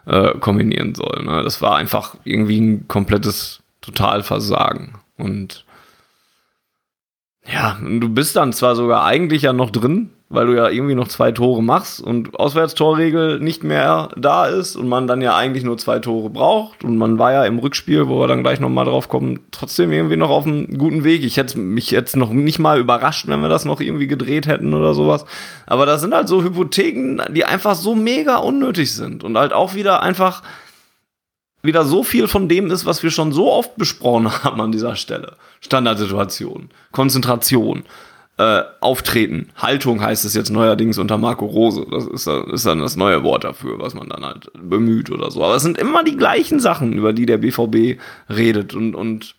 äh, 0.05 0.35
kombinieren 0.39 0.95
soll. 0.95 1.25
Ne? 1.25 1.43
Das 1.43 1.61
war 1.61 1.75
einfach 1.75 2.15
irgendwie 2.23 2.61
ein 2.61 2.87
komplettes 2.87 3.61
Totalversagen. 3.81 4.93
Und 5.17 5.65
ja, 7.45 7.77
du 7.81 8.07
bist 8.07 8.37
dann 8.37 8.53
zwar 8.53 8.77
sogar 8.77 9.03
eigentlich 9.03 9.41
ja 9.41 9.51
noch 9.51 9.69
drin, 9.69 10.11
weil 10.29 10.47
du 10.47 10.55
ja 10.55 10.67
irgendwie 10.69 10.95
noch 10.95 11.07
zwei 11.07 11.31
Tore 11.31 11.63
machst 11.63 12.01
und 12.01 12.37
Auswärtstorregel 12.37 13.39
nicht 13.39 13.63
mehr 13.63 14.09
da 14.17 14.45
ist 14.45 14.75
und 14.75 14.89
man 14.89 15.07
dann 15.07 15.21
ja 15.21 15.37
eigentlich 15.37 15.63
nur 15.63 15.77
zwei 15.77 15.99
Tore 15.99 16.29
braucht 16.29 16.83
und 16.83 16.97
man 16.97 17.17
war 17.17 17.31
ja 17.31 17.45
im 17.45 17.59
Rückspiel, 17.59 18.09
wo 18.09 18.19
wir 18.19 18.27
dann 18.27 18.43
gleich 18.43 18.59
nochmal 18.59 18.85
drauf 18.85 19.07
kommen, 19.07 19.39
trotzdem 19.51 19.91
irgendwie 19.93 20.17
noch 20.17 20.29
auf 20.29 20.45
einem 20.45 20.77
guten 20.77 21.05
Weg. 21.05 21.23
Ich 21.23 21.37
hätte 21.37 21.57
mich 21.57 21.91
jetzt 21.91 22.17
noch 22.17 22.31
nicht 22.31 22.59
mal 22.59 22.77
überrascht, 22.79 23.27
wenn 23.27 23.41
wir 23.41 23.49
das 23.49 23.63
noch 23.63 23.79
irgendwie 23.79 24.07
gedreht 24.07 24.47
hätten 24.47 24.73
oder 24.73 24.93
sowas. 24.93 25.25
Aber 25.65 25.85
das 25.85 26.01
sind 26.01 26.13
halt 26.13 26.27
so 26.27 26.43
Hypotheken, 26.43 27.21
die 27.33 27.45
einfach 27.45 27.75
so 27.75 27.95
mega 27.95 28.37
unnötig 28.37 28.93
sind 28.93 29.23
und 29.23 29.37
halt 29.37 29.53
auch 29.53 29.75
wieder 29.75 30.03
einfach 30.03 30.43
wieder 31.63 31.85
so 31.85 32.03
viel 32.03 32.27
von 32.27 32.49
dem 32.49 32.69
ist, 32.69 32.85
was 32.85 33.01
wir 33.03 33.11
schon 33.11 33.31
so 33.31 33.51
oft 33.51 33.77
besprochen 33.77 34.31
haben 34.43 34.59
an 34.59 34.71
dieser 34.73 34.95
Stelle. 34.97 35.37
Standardsituation, 35.61 36.69
Konzentration, 36.91 37.83
äh, 38.37 38.63
Auftreten. 38.81 39.49
Haltung 39.55 40.01
heißt 40.01 40.23
es 40.23 40.35
jetzt 40.35 40.51
neuerdings 40.51 40.97
unter 40.97 41.17
Marco 41.17 41.45
Rose. 41.45 41.85
Das 41.89 42.05
ist, 42.05 42.27
ist 42.27 42.65
dann 42.65 42.79
das 42.79 42.95
neue 42.95 43.23
Wort 43.23 43.43
dafür, 43.43 43.79
was 43.79 43.95
man 43.95 44.09
dann 44.09 44.23
halt 44.23 44.51
bemüht 44.53 45.09
oder 45.09 45.31
so. 45.31 45.43
Aber 45.43 45.55
es 45.55 45.63
sind 45.63 45.77
immer 45.77 46.03
die 46.03 46.17
gleichen 46.17 46.59
Sachen, 46.59 46.93
über 46.93 47.13
die 47.13 47.25
der 47.25 47.39
BVB 47.39 47.99
redet. 48.29 48.75
Und, 48.75 48.93
und 48.93 49.35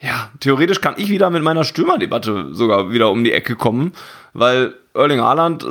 ja, 0.00 0.30
theoretisch 0.40 0.80
kann 0.80 0.94
ich 0.96 1.08
wieder 1.08 1.30
mit 1.30 1.42
meiner 1.42 1.64
Stürmerdebatte 1.64 2.48
sogar 2.52 2.92
wieder 2.92 3.10
um 3.10 3.24
die 3.24 3.32
Ecke 3.32 3.56
kommen, 3.56 3.92
weil 4.32 4.74
Erling 4.94 5.20
Haaland 5.20 5.64
äh, 5.64 5.66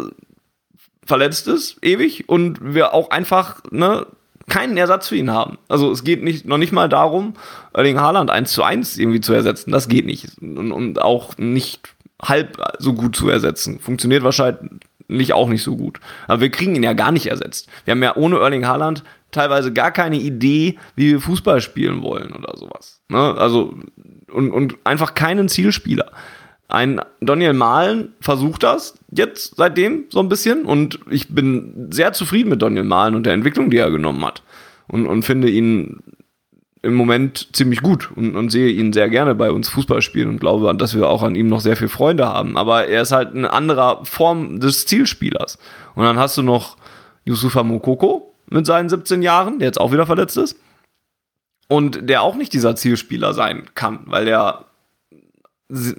verletzt 1.06 1.48
ist, 1.48 1.78
ewig, 1.82 2.28
und 2.28 2.60
wir 2.62 2.94
auch 2.94 3.12
einfach, 3.12 3.62
ne, 3.72 4.06
keinen 4.48 4.78
Ersatz 4.78 5.08
für 5.08 5.16
ihn 5.16 5.32
haben. 5.32 5.58
Also 5.70 5.92
es 5.92 6.04
geht 6.04 6.24
nicht, 6.24 6.46
noch 6.46 6.58
nicht 6.58 6.72
mal 6.72 6.90
darum, 6.90 7.36
Erling 7.74 8.00
Haaland 8.00 8.30
eins 8.30 8.52
zu 8.52 8.64
eins 8.64 8.98
irgendwie 8.98 9.22
zu 9.22 9.34
ersetzen. 9.34 9.72
Das 9.72 9.88
geht 9.88 10.06
nicht. 10.06 10.40
Und, 10.42 10.72
und 10.72 11.02
auch 11.02 11.38
nicht 11.38 11.95
halb 12.22 12.62
so 12.80 12.94
gut 12.94 13.16
zu 13.16 13.30
ersetzen. 13.30 13.80
Funktioniert 13.80 14.24
wahrscheinlich 14.24 15.34
auch 15.34 15.50
nicht 15.50 15.64
so 15.64 15.76
gut. 15.76 16.00
Aber 16.28 16.42
wir 16.42 16.50
kriegen 16.50 16.76
ihn 16.76 16.84
ja 16.84 16.94
gar 16.94 17.12
nicht 17.12 17.28
ersetzt. 17.28 17.68
Wir 17.86 17.92
haben 17.92 18.04
ja 18.04 18.16
ohne 18.16 18.38
Erling 18.38 18.68
Haaland 18.68 19.04
teilweise 19.32 19.74
gar 19.74 19.92
keine 19.92 20.18
Idee, 20.18 20.78
wie 20.96 21.12
wir 21.12 21.20
Fußball 21.20 21.62
spielen 21.62 22.02
wollen 22.02 22.32
oder 22.34 22.58
sowas. 22.58 23.02
Ne? 23.10 23.36
Also, 23.38 23.78
und, 24.32 24.52
und 24.52 24.78
einfach 24.84 25.14
keinen 25.14 25.50
Zielspieler. 25.50 26.12
Ein 26.68 27.00
Daniel 27.20 27.54
Mahlen 27.54 28.14
versucht 28.22 28.64
das 28.64 28.96
jetzt 29.12 29.56
seitdem 29.56 30.06
so 30.10 30.20
ein 30.20 30.30
bisschen 30.30 30.66
und 30.66 31.00
ich 31.12 31.30
bin 31.30 31.90
sehr 31.92 32.14
zufrieden 32.14 32.50
mit 32.50 32.62
Daniel 32.62 32.86
Mahlen 32.86 33.14
und 33.14 33.26
der 33.26 33.34
Entwicklung, 33.34 33.70
die 33.70 33.78
er 33.78 33.92
genommen 33.92 34.26
hat. 34.26 34.42
Und, 34.88 35.06
und 35.06 35.24
finde 35.24 35.50
ihn 35.50 36.00
im 36.86 36.94
Moment 36.94 37.50
ziemlich 37.54 37.82
gut 37.82 38.12
und, 38.16 38.36
und 38.36 38.50
sehe 38.50 38.70
ihn 38.70 38.94
sehr 38.94 39.10
gerne 39.10 39.34
bei 39.36 39.52
uns 39.52 39.68
Fußball 39.70 40.02
spielen 40.02 40.30
und 40.30 40.40
glaube, 40.40 40.74
dass 40.76 40.96
wir 40.96 41.10
auch 41.10 41.24
an 41.24 41.36
ihm 41.36 41.48
noch 41.48 41.60
sehr 41.60 41.76
viele 41.76 41.90
Freunde 41.90 42.28
haben. 42.28 42.58
Aber 42.58 42.88
er 42.88 43.02
ist 43.02 43.12
halt 43.12 43.36
eine 43.36 43.52
andere 43.52 44.06
Form 44.06 44.60
des 44.60 44.86
Zielspielers. 44.86 45.58
Und 45.96 46.04
dann 46.04 46.20
hast 46.20 46.38
du 46.38 46.44
noch 46.44 46.78
Yusufa 47.26 47.64
Mokoko 47.64 48.34
mit 48.50 48.66
seinen 48.66 48.88
17 48.88 49.24
Jahren, 49.24 49.60
der 49.60 49.68
jetzt 49.68 49.82
auch 49.82 49.92
wieder 49.92 50.06
verletzt 50.06 50.38
ist. 50.38 50.58
Und 51.68 52.08
der 52.08 52.22
auch 52.22 52.36
nicht 52.36 52.54
dieser 52.54 52.76
Zielspieler 52.76 53.34
sein 53.34 53.64
kann, 53.74 54.02
weil 54.06 54.26
der 54.26 54.66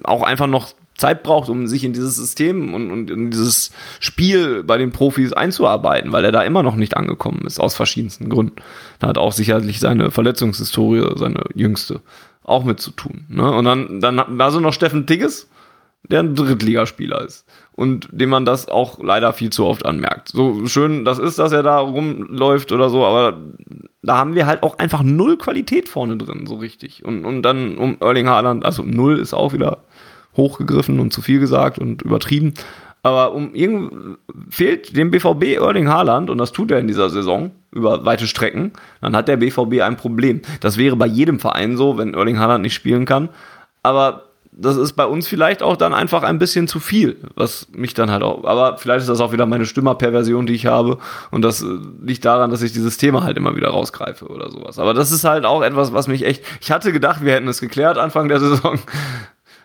auch 0.05 0.23
einfach 0.23 0.47
noch 0.47 0.73
Zeit 0.97 1.23
braucht, 1.23 1.49
um 1.49 1.67
sich 1.67 1.83
in 1.83 1.93
dieses 1.93 2.15
System 2.15 2.73
und, 2.73 2.91
und 2.91 3.11
in 3.11 3.29
dieses 3.31 3.71
Spiel 3.99 4.63
bei 4.63 4.77
den 4.77 4.91
Profis 4.91 5.31
einzuarbeiten, 5.31 6.11
weil 6.11 6.25
er 6.25 6.31
da 6.31 6.41
immer 6.41 6.63
noch 6.63 6.75
nicht 6.75 6.97
angekommen 6.97 7.43
ist, 7.45 7.59
aus 7.59 7.75
verschiedensten 7.75 8.29
Gründen. 8.29 8.55
Da 8.99 9.07
hat 9.07 9.17
auch 9.17 9.31
sicherlich 9.31 9.79
seine 9.79 10.11
Verletzungshistorie, 10.11 11.03
seine 11.15 11.43
jüngste, 11.53 12.01
auch 12.43 12.63
mit 12.63 12.79
zu 12.79 12.91
tun. 12.91 13.25
Ne? 13.29 13.49
Und 13.49 13.65
dann, 13.65 14.01
dann 14.01 14.37
da 14.37 14.51
so 14.51 14.59
noch 14.59 14.73
Steffen 14.73 15.05
Tigges, 15.05 15.47
der 16.09 16.21
ein 16.21 16.35
Drittligaspieler 16.35 17.21
ist. 17.21 17.45
Und 17.73 18.07
dem 18.11 18.29
man 18.29 18.45
das 18.45 18.67
auch 18.67 18.99
leider 19.03 19.33
viel 19.33 19.51
zu 19.51 19.65
oft 19.65 19.85
anmerkt. 19.85 20.29
So 20.29 20.65
schön 20.65 21.05
das 21.05 21.19
ist, 21.19 21.37
dass 21.37 21.51
er 21.51 21.61
da 21.61 21.77
rumläuft 21.77 22.71
oder 22.71 22.89
so, 22.89 23.05
aber 23.05 23.37
da 24.01 24.17
haben 24.17 24.33
wir 24.33 24.47
halt 24.47 24.63
auch 24.63 24.79
einfach 24.79 25.03
null 25.03 25.37
Qualität 25.37 25.89
vorne 25.89 26.17
drin, 26.17 26.47
so 26.47 26.55
richtig. 26.55 27.05
Und, 27.05 27.23
und 27.25 27.43
dann 27.43 27.77
um 27.77 27.97
Erling 27.99 28.27
Haaland, 28.27 28.65
also 28.65 28.81
null 28.81 29.19
ist 29.19 29.33
auch 29.33 29.53
wieder 29.53 29.79
hochgegriffen 30.37 30.99
und 30.99 31.11
zu 31.11 31.21
viel 31.21 31.39
gesagt 31.39 31.79
und 31.79 32.03
übertrieben. 32.03 32.53
Aber 33.03 33.33
um 33.33 33.53
irgend 33.53 34.17
fehlt 34.49 34.95
dem 34.95 35.11
BVB 35.11 35.55
Erling 35.59 35.87
Haaland 35.87 36.29
und 36.29 36.37
das 36.37 36.51
tut 36.51 36.71
er 36.71 36.79
in 36.79 36.87
dieser 36.87 37.09
Saison 37.09 37.51
über 37.71 38.05
weite 38.05 38.27
Strecken, 38.27 38.73
dann 39.01 39.15
hat 39.15 39.27
der 39.27 39.37
BVB 39.37 39.81
ein 39.81 39.97
Problem. 39.97 40.41
Das 40.59 40.77
wäre 40.77 40.95
bei 40.95 41.05
jedem 41.05 41.39
Verein 41.39 41.77
so, 41.77 41.97
wenn 41.97 42.13
Erling 42.13 42.39
Haaland 42.39 42.63
nicht 42.63 42.73
spielen 42.73 43.05
kann. 43.05 43.29
Aber 43.83 44.23
das 44.51 44.75
ist 44.75 44.93
bei 44.93 45.05
uns 45.05 45.27
vielleicht 45.27 45.61
auch 45.61 45.77
dann 45.77 45.93
einfach 45.93 46.23
ein 46.23 46.39
bisschen 46.39 46.67
zu 46.67 46.79
viel, 46.79 47.17
was 47.35 47.67
mich 47.71 47.93
dann 47.93 48.09
halt 48.09 48.23
auch, 48.23 48.43
aber 48.43 48.77
vielleicht 48.77 49.01
ist 49.01 49.09
das 49.09 49.21
auch 49.21 49.31
wieder 49.31 49.45
meine 49.45 49.65
Stimmerperversion, 49.65 50.47
die 50.47 50.53
ich 50.53 50.65
habe 50.65 50.97
und 51.29 51.43
das 51.43 51.61
äh, 51.61 51.67
liegt 52.01 52.25
daran, 52.25 52.49
dass 52.49 52.63
ich 52.63 52.73
dieses 52.73 52.97
Thema 52.97 53.23
halt 53.23 53.37
immer 53.37 53.55
wieder 53.55 53.69
rausgreife 53.69 54.25
oder 54.25 54.49
sowas. 54.49 54.79
Aber 54.79 54.95
das 54.95 55.11
ist 55.11 55.23
halt 55.23 55.45
auch 55.45 55.61
etwas, 55.61 55.93
was 55.93 56.07
mich 56.07 56.25
echt, 56.25 56.43
ich 56.59 56.71
hatte 56.71 56.91
gedacht, 56.91 57.23
wir 57.23 57.33
hätten 57.33 57.47
es 57.47 57.61
geklärt 57.61 57.99
Anfang 57.99 58.29
der 58.29 58.39
Saison 58.39 58.79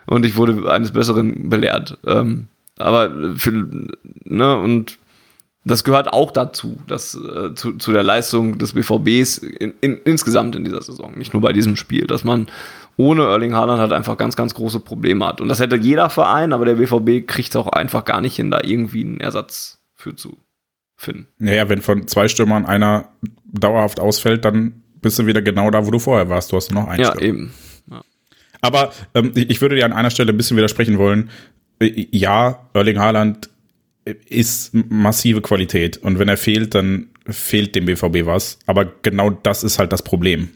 und 0.05 0.25
ich 0.25 0.35
wurde 0.35 0.71
eines 0.71 0.91
Besseren 0.91 1.49
belehrt. 1.49 1.97
Ähm, 2.05 2.47
aber 2.77 3.35
für, 3.37 3.67
ne, 4.25 4.57
und 4.57 4.97
das 5.65 5.83
gehört 5.83 6.11
auch 6.11 6.31
dazu, 6.31 6.77
dass, 6.87 7.15
äh, 7.15 7.53
zu, 7.55 7.73
zu 7.73 7.91
der 7.93 8.03
Leistung 8.03 8.57
des 8.57 8.73
BVBs 8.73 9.37
in, 9.37 9.73
in, 9.79 9.97
insgesamt 10.03 10.55
in 10.55 10.63
dieser 10.65 10.81
Saison, 10.81 11.17
nicht 11.17 11.33
nur 11.33 11.41
bei 11.41 11.53
diesem 11.53 11.75
Spiel, 11.77 12.05
dass 12.07 12.23
man 12.23 12.47
ohne 12.97 13.23
Erling 13.23 13.55
Haaland 13.55 13.79
halt 13.79 13.93
einfach 13.93 14.17
ganz, 14.17 14.35
ganz 14.35 14.53
große 14.53 14.79
Probleme 14.81 15.25
hat. 15.25 15.39
Und 15.41 15.47
das 15.47 15.59
hätte 15.59 15.77
jeder 15.77 16.09
Verein, 16.09 16.51
aber 16.53 16.65
der 16.65 16.75
BVB 16.75 17.25
kriegt 17.27 17.49
es 17.49 17.55
auch 17.55 17.67
einfach 17.67 18.05
gar 18.05 18.21
nicht 18.21 18.35
hin, 18.35 18.51
da 18.51 18.59
irgendwie 18.63 19.03
einen 19.05 19.19
Ersatz 19.19 19.79
für 19.95 20.15
zu 20.15 20.37
finden. 20.97 21.27
Naja, 21.39 21.69
wenn 21.69 21.81
von 21.81 22.07
zwei 22.07 22.27
Stürmern 22.27 22.65
einer 22.65 23.09
dauerhaft 23.45 23.99
ausfällt, 23.99 24.45
dann 24.45 24.83
bist 25.01 25.17
du 25.17 25.25
wieder 25.25 25.41
genau 25.41 25.71
da, 25.71 25.85
wo 25.87 25.91
du 25.91 25.99
vorher 25.99 26.29
warst. 26.29 26.51
Du 26.51 26.55
hast 26.57 26.71
nur 26.71 26.83
noch 26.83 26.89
einen 26.89 27.01
Ja, 27.01 27.11
Stürmer. 27.11 27.25
eben. 27.27 27.53
Aber 28.63 28.93
ähm, 29.13 29.33
ich 29.35 29.61
würde 29.61 29.75
dir 29.75 29.85
an 29.85 29.93
einer 29.93 30.09
Stelle 30.09 30.31
ein 30.31 30.37
bisschen 30.37 30.57
widersprechen 30.57 30.97
wollen. 30.97 31.29
Äh, 31.79 32.07
Ja, 32.11 32.69
Erling 32.73 32.97
Haaland 32.97 33.49
ist 34.29 34.73
massive 34.73 35.41
Qualität 35.41 35.97
und 35.97 36.17
wenn 36.17 36.27
er 36.27 36.37
fehlt, 36.37 36.73
dann 36.75 37.07
fehlt 37.27 37.75
dem 37.75 37.85
BVB 37.85 38.25
was. 38.25 38.57
Aber 38.65 38.85
genau 39.01 39.29
das 39.29 39.63
ist 39.63 39.79
halt 39.79 39.91
das 39.93 40.01
Problem. 40.01 40.49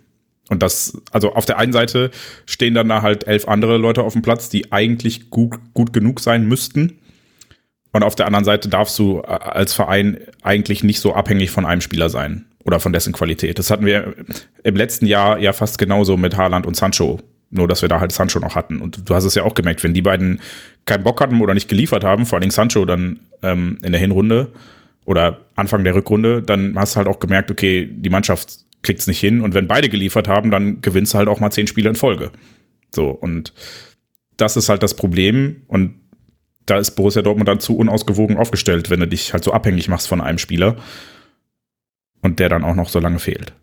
Und 0.49 0.63
das, 0.63 1.01
also 1.11 1.33
auf 1.33 1.45
der 1.45 1.57
einen 1.57 1.73
Seite 1.73 2.11
stehen 2.45 2.73
dann 2.73 2.87
da 2.87 3.01
halt 3.01 3.27
elf 3.27 3.47
andere 3.47 3.77
Leute 3.77 4.03
auf 4.03 4.13
dem 4.13 4.21
Platz, 4.21 4.47
die 4.49 4.71
eigentlich 4.71 5.29
gut, 5.29 5.55
gut 5.73 5.91
genug 5.91 6.21
sein 6.21 6.47
müssten. 6.47 6.99
Und 7.91 8.03
auf 8.03 8.15
der 8.15 8.25
anderen 8.27 8.45
Seite 8.45 8.69
darfst 8.69 8.97
du 8.99 9.19
äh, 9.19 9.27
als 9.27 9.73
Verein 9.73 10.19
eigentlich 10.43 10.83
nicht 10.83 11.01
so 11.01 11.13
abhängig 11.13 11.51
von 11.51 11.65
einem 11.65 11.81
Spieler 11.81 12.09
sein 12.09 12.45
oder 12.63 12.79
von 12.79 12.93
dessen 12.93 13.11
Qualität. 13.11 13.59
Das 13.59 13.69
hatten 13.69 13.85
wir 13.85 14.13
im 14.63 14.75
letzten 14.75 15.05
Jahr 15.05 15.39
ja 15.39 15.51
fast 15.51 15.77
genauso 15.77 16.15
mit 16.15 16.37
Haaland 16.37 16.65
und 16.65 16.75
Sancho. 16.77 17.19
Nur, 17.49 17.67
dass 17.67 17.81
wir 17.81 17.89
da 17.89 17.99
halt 17.99 18.11
Sancho 18.11 18.39
noch 18.39 18.55
hatten. 18.55 18.81
Und 18.81 19.09
du 19.09 19.15
hast 19.15 19.23
es 19.23 19.35
ja 19.35 19.43
auch 19.43 19.53
gemerkt, 19.53 19.83
wenn 19.83 19.93
die 19.93 20.01
beiden 20.01 20.41
keinen 20.85 21.03
Bock 21.03 21.21
hatten 21.21 21.39
oder 21.41 21.53
nicht 21.53 21.69
geliefert 21.69 22.03
haben, 22.03 22.25
vor 22.25 22.37
allen 22.37 22.41
Dingen 22.41 22.51
Sancho 22.51 22.85
dann 22.85 23.21
ähm, 23.41 23.77
in 23.83 23.93
der 23.93 24.01
Hinrunde 24.01 24.51
oder 25.05 25.45
Anfang 25.55 25.83
der 25.85 25.95
Rückrunde, 25.95 26.41
dann 26.41 26.77
hast 26.77 26.95
du 26.95 26.97
halt 26.97 27.07
auch 27.07 27.19
gemerkt, 27.19 27.49
okay, 27.49 27.89
die 27.89 28.09
Mannschaft 28.09 28.65
kriegt 28.81 28.99
es 28.99 29.07
nicht 29.07 29.19
hin. 29.19 29.41
Und 29.41 29.53
wenn 29.53 29.67
beide 29.67 29.87
geliefert 29.87 30.27
haben, 30.27 30.51
dann 30.51 30.81
gewinnst 30.81 31.13
du 31.13 31.17
halt 31.17 31.29
auch 31.29 31.39
mal 31.39 31.51
zehn 31.51 31.67
Spiele 31.67 31.89
in 31.89 31.95
Folge. 31.95 32.31
So, 32.93 33.09
und 33.09 33.53
das 34.35 34.57
ist 34.57 34.69
halt 34.69 34.83
das 34.83 34.95
Problem. 34.95 35.61
Und 35.67 35.95
da 36.65 36.77
ist 36.77 36.91
Borussia 36.91 37.21
Dortmund 37.21 37.47
dann 37.47 37.59
zu 37.59 37.77
unausgewogen 37.77 38.37
aufgestellt, 38.37 38.89
wenn 38.89 38.99
du 38.99 39.07
dich 39.07 39.33
halt 39.33 39.43
so 39.43 39.53
abhängig 39.53 39.87
machst 39.87 40.07
von 40.07 40.21
einem 40.21 40.37
Spieler 40.37 40.75
und 42.21 42.39
der 42.39 42.49
dann 42.49 42.63
auch 42.63 42.75
noch 42.75 42.89
so 42.89 42.99
lange 42.99 43.19
fehlt. 43.19 43.53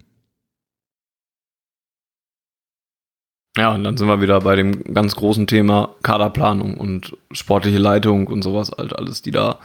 Ja, 3.56 3.72
und 3.72 3.84
dann 3.84 3.96
sind 3.96 4.08
wir 4.08 4.20
wieder 4.20 4.40
bei 4.40 4.56
dem 4.56 4.82
ganz 4.94 5.14
großen 5.14 5.46
Thema 5.46 5.94
Kaderplanung 6.02 6.76
und 6.76 7.16
sportliche 7.30 7.78
Leitung 7.78 8.26
und 8.26 8.42
sowas 8.42 8.72
halt 8.76 8.98
alles, 8.98 9.22
die 9.22 9.30
da 9.30 9.60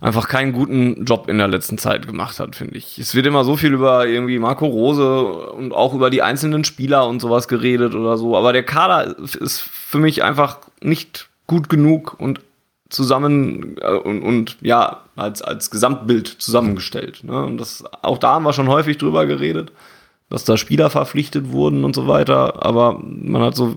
einfach 0.00 0.28
keinen 0.28 0.52
guten 0.52 1.04
Job 1.04 1.28
in 1.28 1.38
der 1.38 1.48
letzten 1.48 1.78
Zeit 1.78 2.06
gemacht 2.06 2.40
hat, 2.40 2.56
finde 2.56 2.76
ich. 2.76 2.98
Es 2.98 3.14
wird 3.14 3.26
immer 3.26 3.44
so 3.44 3.56
viel 3.56 3.72
über 3.72 4.06
irgendwie 4.06 4.38
Marco 4.38 4.66
Rose 4.66 5.24
und 5.24 5.72
auch 5.72 5.94
über 5.94 6.10
die 6.10 6.22
einzelnen 6.22 6.64
Spieler 6.64 7.06
und 7.06 7.20
sowas 7.20 7.48
geredet 7.48 7.94
oder 7.94 8.16
so, 8.16 8.36
aber 8.36 8.52
der 8.52 8.64
Kader 8.64 9.16
ist 9.18 9.60
für 9.60 9.98
mich 9.98 10.22
einfach 10.22 10.58
nicht 10.80 11.28
gut 11.46 11.68
genug 11.68 12.16
und 12.18 12.40
zusammen 12.88 13.76
äh, 13.80 13.92
und, 13.92 14.22
und 14.22 14.56
ja, 14.60 15.02
als, 15.16 15.42
als 15.42 15.70
Gesamtbild 15.70 16.28
zusammengestellt. 16.28 17.24
Ne? 17.24 17.44
Und 17.44 17.58
das, 17.58 17.84
auch 18.02 18.18
da 18.18 18.34
haben 18.34 18.44
wir 18.44 18.52
schon 18.52 18.68
häufig 18.68 18.98
drüber 18.98 19.26
geredet, 19.26 19.72
dass 20.30 20.44
da 20.44 20.56
Spieler 20.56 20.90
verpflichtet 20.90 21.52
wurden 21.52 21.84
und 21.84 21.94
so 21.94 22.06
weiter, 22.06 22.64
aber 22.64 22.98
man 23.02 23.42
hat 23.42 23.54
so 23.54 23.76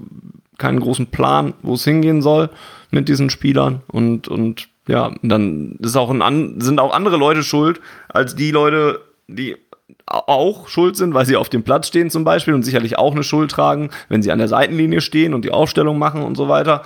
keinen 0.58 0.80
großen 0.80 1.08
Plan, 1.08 1.54
wo 1.62 1.74
es 1.74 1.84
hingehen 1.84 2.22
soll 2.22 2.50
mit 2.90 3.10
diesen 3.10 3.30
Spielern 3.30 3.82
und, 3.88 4.28
und 4.28 4.70
ja, 4.88 5.14
dann 5.22 5.78
ist 5.82 5.98
auch 5.98 6.10
ein, 6.10 6.62
sind 6.62 6.80
auch 6.80 6.94
andere 6.94 7.18
Leute 7.18 7.44
schuld, 7.44 7.82
als 8.08 8.36
die 8.36 8.52
Leute, 8.52 9.02
die 9.28 9.58
auch 10.06 10.70
schuld 10.70 10.96
sind, 10.96 11.14
weil 11.14 11.26
sie 11.26 11.36
auf 11.36 11.50
dem 11.50 11.64
Platz 11.64 11.88
stehen 11.88 12.10
zum 12.10 12.24
Beispiel 12.24 12.54
und 12.54 12.64
sicherlich 12.64 12.98
auch 12.98 13.14
eine 13.14 13.24
Schuld 13.24 13.52
tragen, 13.52 13.90
wenn 14.08 14.22
sie 14.22 14.32
an 14.32 14.40
der 14.40 14.48
Seitenlinie 14.48 15.02
stehen 15.02 15.34
und 15.34 15.44
die 15.44 15.52
Aufstellung 15.52 16.00
machen 16.00 16.24
und 16.24 16.36
so 16.36 16.48
weiter. 16.48 16.84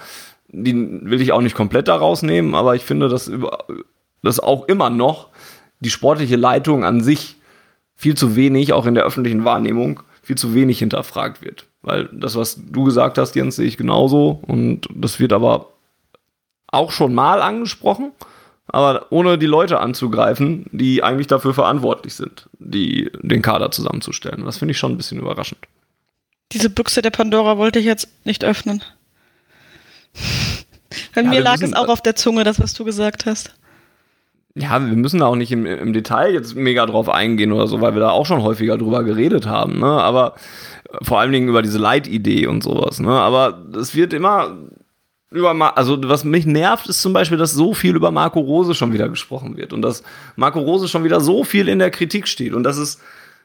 Die 0.48 0.74
will 0.76 1.22
ich 1.22 1.32
auch 1.32 1.42
nicht 1.42 1.56
komplett 1.56 1.88
da 1.88 1.96
rausnehmen, 1.96 2.56
aber 2.56 2.76
ich 2.76 2.84
finde, 2.84 3.10
dass, 3.10 3.32
dass 4.24 4.40
auch 4.40 4.68
immer 4.68 4.90
noch 4.90 5.30
die 5.80 5.92
sportliche 5.92 6.36
Leitung 6.36 6.84
an 6.84 7.02
sich 7.02 7.38
viel 8.02 8.16
zu 8.18 8.36
wenig, 8.36 8.74
auch 8.74 8.88
in 8.88 8.96
der 8.96 9.04
öffentlichen 9.04 9.46
Wahrnehmung, 9.46 10.00
viel 10.24 10.36
zu 10.36 10.56
wenig 10.56 10.80
hinterfragt 10.80 11.44
wird. 11.44 11.68
Weil 11.84 12.10
das, 12.12 12.36
was 12.36 12.60
du 12.60 12.84
gesagt 12.84 13.20
hast, 13.20 13.36
Jens, 13.36 13.58
sehe 13.58 13.68
ich 13.68 13.78
genauso 13.78 14.42
und 14.48 14.88
das 14.92 15.20
wird 15.20 15.34
aber 15.34 15.68
auch 16.66 16.92
schon 16.92 17.14
mal 17.14 17.44
angesprochen, 17.44 18.12
aber 18.66 19.06
ohne 19.12 19.38
die 19.38 19.46
Leute 19.46 19.80
anzugreifen, 19.80 20.66
die 20.72 21.04
eigentlich 21.04 21.28
dafür 21.28 21.54
verantwortlich 21.54 22.16
sind, 22.16 22.50
die, 22.58 23.12
den 23.22 23.44
Kader 23.44 23.70
zusammenzustellen. 23.70 24.46
Das 24.46 24.58
finde 24.58 24.72
ich 24.72 24.80
schon 24.80 24.94
ein 24.94 24.98
bisschen 24.98 25.20
überraschend. 25.20 25.60
Diese 26.54 26.72
Büchse 26.72 27.04
der 27.04 27.12
Pandora 27.12 27.58
wollte 27.58 27.78
ich 27.78 27.86
jetzt 27.86 28.08
nicht 28.26 28.44
öffnen. 28.44 28.84
Bei 31.14 31.22
Ja, 31.22 31.30
mir 31.30 31.42
lag 31.42 31.62
es 31.62 31.74
auch 31.74 31.88
auf 31.88 32.02
der 32.02 32.16
Zunge, 32.16 32.44
das, 32.44 32.60
was 32.60 32.74
du 32.74 32.84
gesagt 32.84 33.28
hast. 33.28 33.54
Ja, 34.56 34.86
wir 34.86 34.98
müssen 34.98 35.20
da 35.20 35.28
auch 35.28 35.36
nicht 35.36 35.52
im, 35.52 35.66
im 35.66 35.94
Detail 35.94 36.34
jetzt 36.34 36.56
mega 36.56 36.86
drauf 36.86 37.08
eingehen 37.08 37.54
oder 37.54 37.68
so, 37.68 37.80
weil 37.80 37.94
wir 37.94 38.02
da 38.02 38.10
auch 38.10 38.26
schon 38.26 38.44
häufiger 38.44 38.78
drüber 38.78 39.04
geredet 39.04 39.48
haben, 39.48 39.80
ne? 39.80 39.86
Aber 39.86 40.36
äh, 40.92 41.04
vor 41.04 41.20
allen 41.20 41.32
Dingen 41.32 41.48
über 41.48 41.62
diese 41.62 41.78
Leitidee 41.78 42.48
und 42.48 42.62
sowas, 42.62 43.00
ne? 43.00 43.12
Aber 43.12 43.66
es 43.78 43.96
wird 43.96 44.12
immer 44.14 44.58
über, 45.32 45.54
Ma 45.54 45.70
also 45.70 45.98
was 46.04 46.26
mich 46.26 46.46
nervt, 46.46 46.88
ist 46.88 47.02
zum 47.02 47.14
Beispiel, 47.14 47.38
dass 47.38 47.54
so 47.54 47.74
viel 47.74 47.96
über 47.96 48.12
Marco 48.12 48.42
Rose 48.42 48.76
schon 48.76 48.92
wieder 48.92 49.08
gesprochen 49.08 49.56
wird 49.56 49.72
und 49.72 49.82
dass 49.82 50.04
Marco 50.36 50.60
Rose 50.60 50.90
schon 50.90 51.06
wieder 51.06 51.22
so 51.22 51.46
viel 51.46 51.70
in 51.70 51.80
der 51.80 51.90
Kritik 51.90 52.28
steht 52.28 52.54
und 52.54 52.64
dass 52.64 52.78
es 52.78 53.00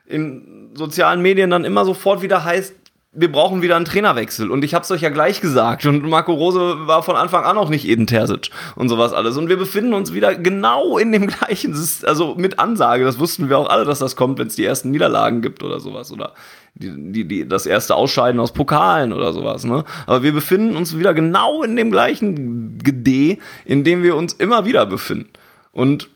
in 0.07 0.71
sozialen 0.75 1.23
Medien 1.23 1.51
dann 1.51 1.65
immer 1.65 1.85
sofort 1.85 2.23
wieder 2.23 2.45
heißt, 2.45 2.75
wir 3.19 3.33
brauchen 3.33 3.63
wieder 3.63 3.77
einen 3.77 3.87
Trainerwechsel. 3.87 4.51
Und 4.51 4.63
ich 4.63 4.75
habe 4.75 4.83
es 4.83 4.91
euch 4.91 5.01
ja 5.01 5.09
gleich 5.09 5.41
gesagt. 5.41 5.87
Und 5.87 6.07
Marco 6.07 6.35
Rose 6.35 6.87
war 6.87 7.03
von 7.03 7.17
Anfang 7.17 7.45
an 7.45 7.57
auch 7.57 7.71
nicht 7.71 7.89
Eden 7.89 8.07
Terzic 8.07 8.51
und 8.75 8.91
sowas 8.91 9.15
alles. 9.15 9.39
Und 9.39 9.49
wir 9.49 9.57
befinden 9.57 9.95
uns 9.95 10.13
wieder 10.13 10.35
genau 10.35 10.99
in 10.99 11.13
dem 11.13 11.27
gleichen, 11.27 11.75
also 12.05 12.35
mit 12.37 12.59
Ansage. 12.59 13.05
Das 13.05 13.19
wussten 13.19 13.49
wir 13.49 13.59
auch 13.59 13.71
alle, 13.71 13.87
dass 13.87 14.01
das 14.01 14.17
kommt, 14.17 14.39
wenn 14.39 14.49
es 14.49 14.57
die 14.57 14.65
ersten 14.65 14.91
Niederlagen 14.91 15.41
gibt 15.41 15.63
oder 15.63 15.81
sowas. 15.81 16.13
Oder 16.13 16.35
die, 16.75 17.13
die, 17.13 17.27
die, 17.27 17.49
das 17.49 17.65
erste 17.65 17.95
Ausscheiden 17.95 18.39
aus 18.39 18.53
Pokalen 18.53 19.15
oder 19.15 19.33
sowas. 19.33 19.65
Ne? 19.65 19.85
Aber 20.07 20.23
wir 20.23 20.33
befinden 20.33 20.77
uns 20.77 20.99
wieder 20.99 21.15
genau 21.15 21.63
in 21.63 21.75
dem 21.75 21.91
gleichen 21.91 22.79
Gedeh, 22.79 23.39
in 23.65 23.83
dem 23.83 24.03
wir 24.03 24.15
uns 24.15 24.35
immer 24.35 24.67
wieder 24.67 24.85
befinden. 24.85 25.31
Und 25.73 26.11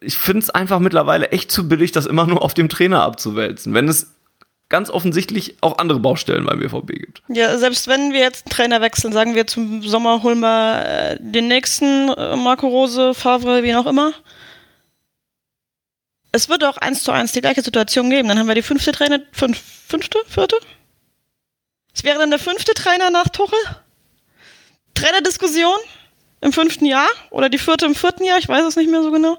ich 0.00 0.16
finde 0.16 0.40
es 0.40 0.50
einfach 0.50 0.80
mittlerweile 0.80 1.30
echt 1.30 1.52
zu 1.52 1.68
billig, 1.68 1.92
das 1.92 2.06
immer 2.06 2.26
nur 2.26 2.42
auf 2.42 2.54
dem 2.54 2.68
Trainer 2.68 3.02
abzuwälzen. 3.02 3.74
Wenn 3.74 3.88
es 3.88 4.11
ganz 4.72 4.88
offensichtlich 4.88 5.56
auch 5.60 5.76
andere 5.76 6.00
Baustellen 6.00 6.46
beim 6.46 6.58
BVB 6.58 6.86
gibt. 6.86 7.22
Ja, 7.28 7.58
selbst 7.58 7.88
wenn 7.88 8.14
wir 8.14 8.20
jetzt 8.20 8.46
einen 8.46 8.56
Trainer 8.56 8.80
wechseln, 8.80 9.12
sagen 9.12 9.34
wir 9.34 9.46
zum 9.46 9.82
Sommer 9.82 10.22
holen 10.22 10.40
wir 10.40 10.84
äh, 10.86 11.16
den 11.20 11.46
nächsten 11.46 12.08
äh, 12.08 12.36
Marco 12.36 12.66
Rose, 12.66 13.12
Favre, 13.12 13.62
wie 13.62 13.74
auch 13.74 13.84
immer. 13.84 14.14
Es 16.32 16.48
wird 16.48 16.64
auch 16.64 16.78
eins 16.78 17.02
zu 17.02 17.12
eins 17.12 17.32
die 17.32 17.42
gleiche 17.42 17.60
Situation 17.60 18.08
geben. 18.08 18.28
Dann 18.28 18.38
haben 18.38 18.48
wir 18.48 18.54
die 18.54 18.62
fünfte 18.62 18.92
Trainer, 18.92 19.20
fünf, 19.32 19.60
fünfte, 19.86 20.18
vierte? 20.26 20.56
Es 21.94 22.02
wäre 22.02 22.18
dann 22.18 22.30
der 22.30 22.38
fünfte 22.38 22.72
Trainer 22.72 23.10
nach 23.10 23.28
Tuchel. 23.28 23.58
Trainerdiskussion 24.94 25.76
im 26.40 26.54
fünften 26.54 26.86
Jahr 26.86 27.08
oder 27.28 27.50
die 27.50 27.58
vierte 27.58 27.84
im 27.84 27.94
vierten 27.94 28.24
Jahr, 28.24 28.38
ich 28.38 28.48
weiß 28.48 28.64
es 28.64 28.76
nicht 28.76 28.90
mehr 28.90 29.02
so 29.02 29.10
genau. 29.10 29.38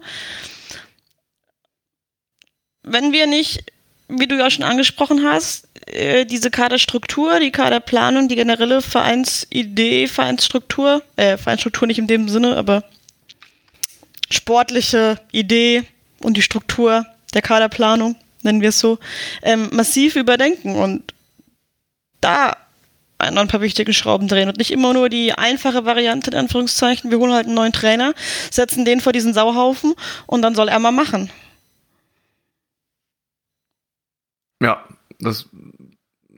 Wenn 2.83 3.13
wir 3.13 3.25
nicht 3.25 3.72
wie 4.19 4.27
du 4.27 4.37
ja 4.37 4.49
schon 4.49 4.63
angesprochen 4.63 5.23
hast, 5.23 5.67
äh, 5.87 6.25
diese 6.25 6.51
Kaderstruktur, 6.51 7.39
die 7.39 7.51
Kaderplanung, 7.51 8.27
die 8.27 8.35
generelle 8.35 8.81
Vereinsidee, 8.81 10.07
Vereinsstruktur, 10.07 11.03
äh, 11.15 11.37
Vereinsstruktur 11.37 11.87
nicht 11.87 11.99
in 11.99 12.07
dem 12.07 12.29
Sinne, 12.29 12.55
aber 12.55 12.83
sportliche 14.29 15.19
Idee 15.31 15.83
und 16.21 16.37
die 16.37 16.41
Struktur 16.41 17.05
der 17.33 17.41
Kaderplanung, 17.41 18.15
nennen 18.41 18.61
wir 18.61 18.69
es 18.69 18.79
so, 18.79 18.99
ähm, 19.41 19.69
massiv 19.71 20.15
überdenken 20.15 20.75
und 20.75 21.13
da 22.21 22.57
ein 23.17 23.47
paar 23.47 23.61
wichtige 23.61 23.93
Schrauben 23.93 24.27
drehen 24.27 24.49
und 24.49 24.57
nicht 24.57 24.71
immer 24.71 24.93
nur 24.93 25.07
die 25.09 25.33
einfache 25.33 25.85
Variante, 25.85 26.31
in 26.31 26.37
Anführungszeichen, 26.37 27.09
wir 27.09 27.19
holen 27.19 27.33
halt 27.33 27.45
einen 27.45 27.55
neuen 27.55 27.71
Trainer, 27.71 28.13
setzen 28.51 28.85
den 28.85 28.99
vor 28.99 29.13
diesen 29.13 29.33
Sauhaufen 29.33 29.93
und 30.25 30.41
dann 30.41 30.55
soll 30.55 30.67
er 30.67 30.79
mal 30.79 30.91
machen. 30.91 31.29
Ja, 34.63 34.83
das, 35.19 35.49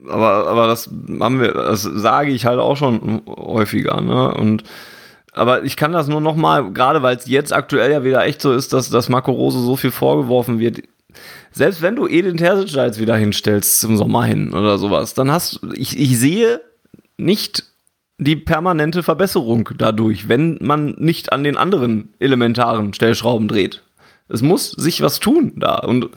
aber, 0.08 0.48
aber 0.48 0.66
das 0.66 0.90
haben 1.20 1.40
wir, 1.40 1.52
das 1.52 1.82
sage 1.82 2.32
ich 2.32 2.44
halt 2.46 2.58
auch 2.58 2.76
schon 2.76 3.22
häufiger, 3.26 4.00
ne? 4.00 4.34
Und 4.34 4.64
aber 5.32 5.64
ich 5.64 5.76
kann 5.76 5.92
das 5.92 6.08
nur 6.08 6.22
noch 6.22 6.34
mal, 6.34 6.72
gerade 6.72 7.02
weil 7.02 7.16
es 7.16 7.26
jetzt 7.26 7.52
aktuell 7.52 7.92
ja 7.92 8.04
wieder 8.04 8.24
echt 8.24 8.40
so 8.40 8.52
ist, 8.52 8.72
dass, 8.72 8.88
dass 8.88 9.10
Marco 9.10 9.32
Rose 9.32 9.60
so 9.60 9.76
viel 9.76 9.90
vorgeworfen 9.90 10.58
wird. 10.58 10.82
Selbst 11.52 11.82
wenn 11.82 11.94
du 11.94 12.06
Edin 12.06 12.38
Terzic 12.38 12.74
jetzt 12.74 12.98
wieder 12.98 13.16
hinstellst 13.16 13.80
zum 13.80 13.98
Sommer 13.98 14.24
hin 14.24 14.54
oder 14.54 14.78
sowas, 14.78 15.12
dann 15.12 15.30
hast 15.30 15.60
ich, 15.74 15.98
ich 15.98 16.18
sehe 16.18 16.62
nicht 17.18 17.64
die 18.18 18.36
permanente 18.36 19.02
Verbesserung 19.02 19.68
dadurch, 19.76 20.28
wenn 20.28 20.58
man 20.62 20.94
nicht 20.98 21.32
an 21.32 21.44
den 21.44 21.58
anderen 21.58 22.14
elementaren 22.18 22.94
Stellschrauben 22.94 23.46
dreht. 23.46 23.82
Es 24.28 24.40
muss 24.42 24.70
sich 24.70 25.02
was 25.02 25.20
tun 25.20 25.52
da. 25.56 25.76
Und 25.76 26.08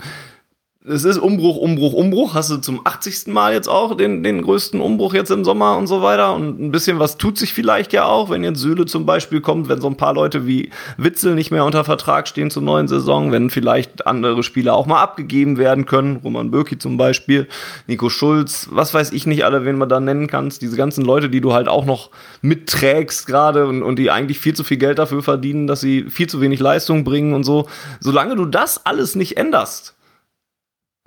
es 0.89 1.04
ist 1.04 1.19
Umbruch, 1.19 1.58
Umbruch, 1.58 1.93
Umbruch. 1.93 2.34
Hast 2.34 2.49
du 2.49 2.58
zum 2.58 2.82
80. 2.84 3.28
Mal 3.28 3.54
jetzt 3.54 3.67
auch 3.67 3.95
den, 3.95 4.23
den 4.23 4.41
größten 4.41 4.82
Umbruch 4.82 5.13
jetzt 5.13 5.30
im 5.30 5.45
Sommer 5.45 5.78
und 5.78 5.86
so 5.86 6.02
weiter. 6.02 6.34
Und 6.34 6.60
ein 6.60 6.71
bisschen 6.71 6.97
was 6.97 7.17
tut 7.17 7.38
sich 7.38 7.54
vielleicht 7.54 7.93
ja 7.93 8.06
auch, 8.06 8.32
wenn 8.32 8.43
jetzt 8.43 8.60
Süle 8.60 8.88
zum 8.88 9.06
Beispiel 9.06 9.39
kommt, 9.39 9.69
wenn 9.69 9.80
so 9.80 9.88
ein 9.88 9.97
paar 9.97 10.15
Leute 10.15 10.47
wie 10.47 10.71
Witzel 10.97 11.36
nicht 11.36 11.52
mehr 11.52 11.63
unter 11.63 11.84
Vertrag 11.84 12.28
stehen 12.28 12.49
zur 12.49 12.63
neuen 12.63 12.88
Saison, 12.88 13.32
wenn 13.32 13.52
vielleicht 13.52 14.08
andere 14.08 14.41
Spieler 14.41 14.73
auch 14.73 14.88
mal 14.88 15.02
abgegeben 15.02 15.58
werden 15.58 15.86
können. 15.86 16.17
Roman 16.23 16.49
Bürki 16.49 16.80
zum 16.80 16.97
Beispiel, 16.97 17.47
Nico 17.86 18.10
Schulz, 18.10 18.67
was 18.71 18.93
weiß 18.93 19.12
ich 19.12 19.28
nicht 19.28 19.45
alle, 19.45 19.65
wen 19.65 19.78
man 19.78 19.89
da 19.89 19.99
nennen 19.99 20.25
kannst. 20.25 20.63
Diese 20.63 20.75
ganzen 20.75 21.06
Leute, 21.06 21.30
die 21.30 21.41
du 21.41 21.54
halt 21.54 21.67
auch 21.67 21.86
noch 21.86 22.10
mitträgst 22.41 23.28
gerade 23.28 23.67
und, 23.67 23.84
und 23.84 23.97
die 23.97 24.10
eigentlich 24.10 24.39
viel 24.39 24.56
zu 24.56 24.63
viel 24.63 24.78
Geld 24.78 24.97
dafür 24.97 25.21
verdienen, 25.21 25.67
dass 25.67 25.82
sie 25.82 26.06
viel 26.10 26.28
zu 26.28 26.41
wenig 26.41 26.60
Leistung 26.60 27.04
bringen 27.04 27.34
und 27.34 27.43
so. 27.43 27.67
Solange 27.99 28.36
du 28.36 28.45
das 28.45 28.86
alles 28.88 29.15
nicht 29.15 29.38
änderst, 29.38 29.93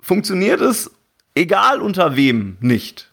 funktioniert 0.03 0.61
es, 0.61 0.91
egal 1.33 1.81
unter 1.81 2.15
wem, 2.15 2.57
nicht. 2.59 3.09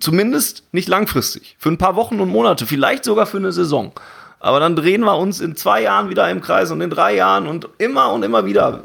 Zumindest 0.00 0.64
nicht 0.72 0.88
langfristig. 0.88 1.56
Für 1.58 1.70
ein 1.70 1.78
paar 1.78 1.94
Wochen 1.94 2.20
und 2.20 2.28
Monate, 2.28 2.66
vielleicht 2.66 3.04
sogar 3.04 3.26
für 3.26 3.36
eine 3.36 3.52
Saison. 3.52 3.92
Aber 4.40 4.60
dann 4.60 4.76
drehen 4.76 5.02
wir 5.02 5.16
uns 5.16 5.40
in 5.40 5.56
zwei 5.56 5.82
Jahren 5.82 6.10
wieder 6.10 6.28
im 6.28 6.40
Kreis 6.40 6.70
und 6.70 6.80
in 6.80 6.90
drei 6.90 7.14
Jahren 7.14 7.46
und 7.46 7.68
immer 7.78 8.12
und 8.12 8.24
immer 8.24 8.44
wieder, 8.44 8.84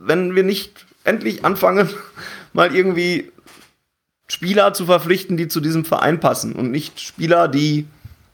wenn 0.00 0.34
wir 0.34 0.42
nicht 0.42 0.86
endlich 1.04 1.44
anfangen, 1.44 1.88
mal 2.52 2.74
irgendwie 2.74 3.30
Spieler 4.26 4.72
zu 4.74 4.86
verpflichten, 4.86 5.36
die 5.36 5.48
zu 5.48 5.60
diesem 5.60 5.84
Verein 5.84 6.20
passen 6.20 6.54
und 6.54 6.70
nicht 6.70 7.00
Spieler, 7.00 7.48
die 7.48 7.86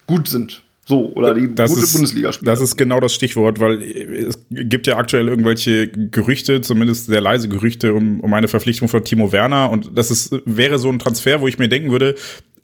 gut 0.06 0.28
sind. 0.28 0.62
So, 0.88 1.12
oder 1.14 1.34
die 1.34 1.52
das 1.52 1.74
gute 1.74 1.92
bundesliga 1.92 2.30
-Spieler. 2.30 2.44
Das 2.44 2.60
ist 2.60 2.76
genau 2.76 3.00
das 3.00 3.12
Stichwort, 3.12 3.58
weil 3.58 3.82
es 3.82 4.38
gibt 4.50 4.86
ja 4.86 4.96
aktuell 4.96 5.26
irgendwelche 5.26 5.88
Gerüchte, 5.88 6.60
zumindest 6.60 7.06
sehr 7.06 7.20
leise 7.20 7.48
Gerüchte, 7.48 7.92
um, 7.92 8.20
um 8.20 8.32
eine 8.32 8.46
Verpflichtung 8.46 8.88
von 8.88 9.02
Timo 9.02 9.32
Werner. 9.32 9.70
Und 9.70 9.90
das 9.98 10.12
ist, 10.12 10.32
wäre 10.44 10.78
so 10.78 10.88
ein 10.88 11.00
Transfer, 11.00 11.40
wo 11.40 11.48
ich 11.48 11.58
mir 11.58 11.68
denken 11.68 11.90
würde, 11.90 12.14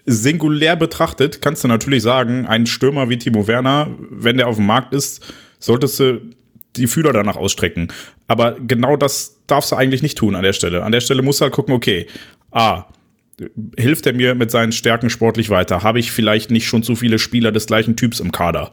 singulär 0.07 0.77
betrachtet, 0.77 1.43
kannst 1.43 1.65
du 1.65 1.69
natürlich 1.69 2.05
sagen, 2.05 2.47
ein 2.47 2.67
Stürmer 2.67 3.09
wie 3.09 3.19
Timo 3.19 3.49
Werner, 3.49 3.91
wenn 4.11 4.37
der 4.37 4.47
auf 4.47 4.57
dem 4.57 4.67
Markt 4.67 4.95
ist, 4.95 5.21
solltest 5.59 5.99
du 5.99 6.21
die 6.77 6.87
Fühler 6.87 7.13
danach 7.13 7.37
ausstrecken. 7.37 7.89
Aber 8.29 8.57
genau 8.61 8.97
das 8.97 9.37
darfst 9.49 9.73
du 9.73 9.77
eigentlich 9.77 10.03
nicht 10.03 10.17
tun 10.17 10.37
an 10.37 10.43
der 10.45 10.53
Stelle. 10.53 10.85
An 10.85 10.93
der 10.93 11.01
Stelle 11.01 11.23
musst 11.23 11.41
du 11.41 11.45
halt 11.45 11.53
gucken, 11.53 11.75
okay, 11.75 12.07
A, 12.53 12.85
hilft 13.77 14.07
er 14.07 14.13
mir 14.13 14.35
mit 14.35 14.51
seinen 14.51 14.73
Stärken 14.73 15.11
sportlich 15.11 15.51
weiter? 15.51 15.83
Habe 15.83 15.99
ich 15.99 16.13
vielleicht 16.13 16.51
nicht 16.51 16.67
schon 16.67 16.83
zu 16.83 16.97
viele 16.97 17.19
Spieler 17.19 17.53
des 17.53 17.67
gleichen 17.67 17.97
Typs 17.97 18.21
im 18.21 18.33
Kader? 18.33 18.73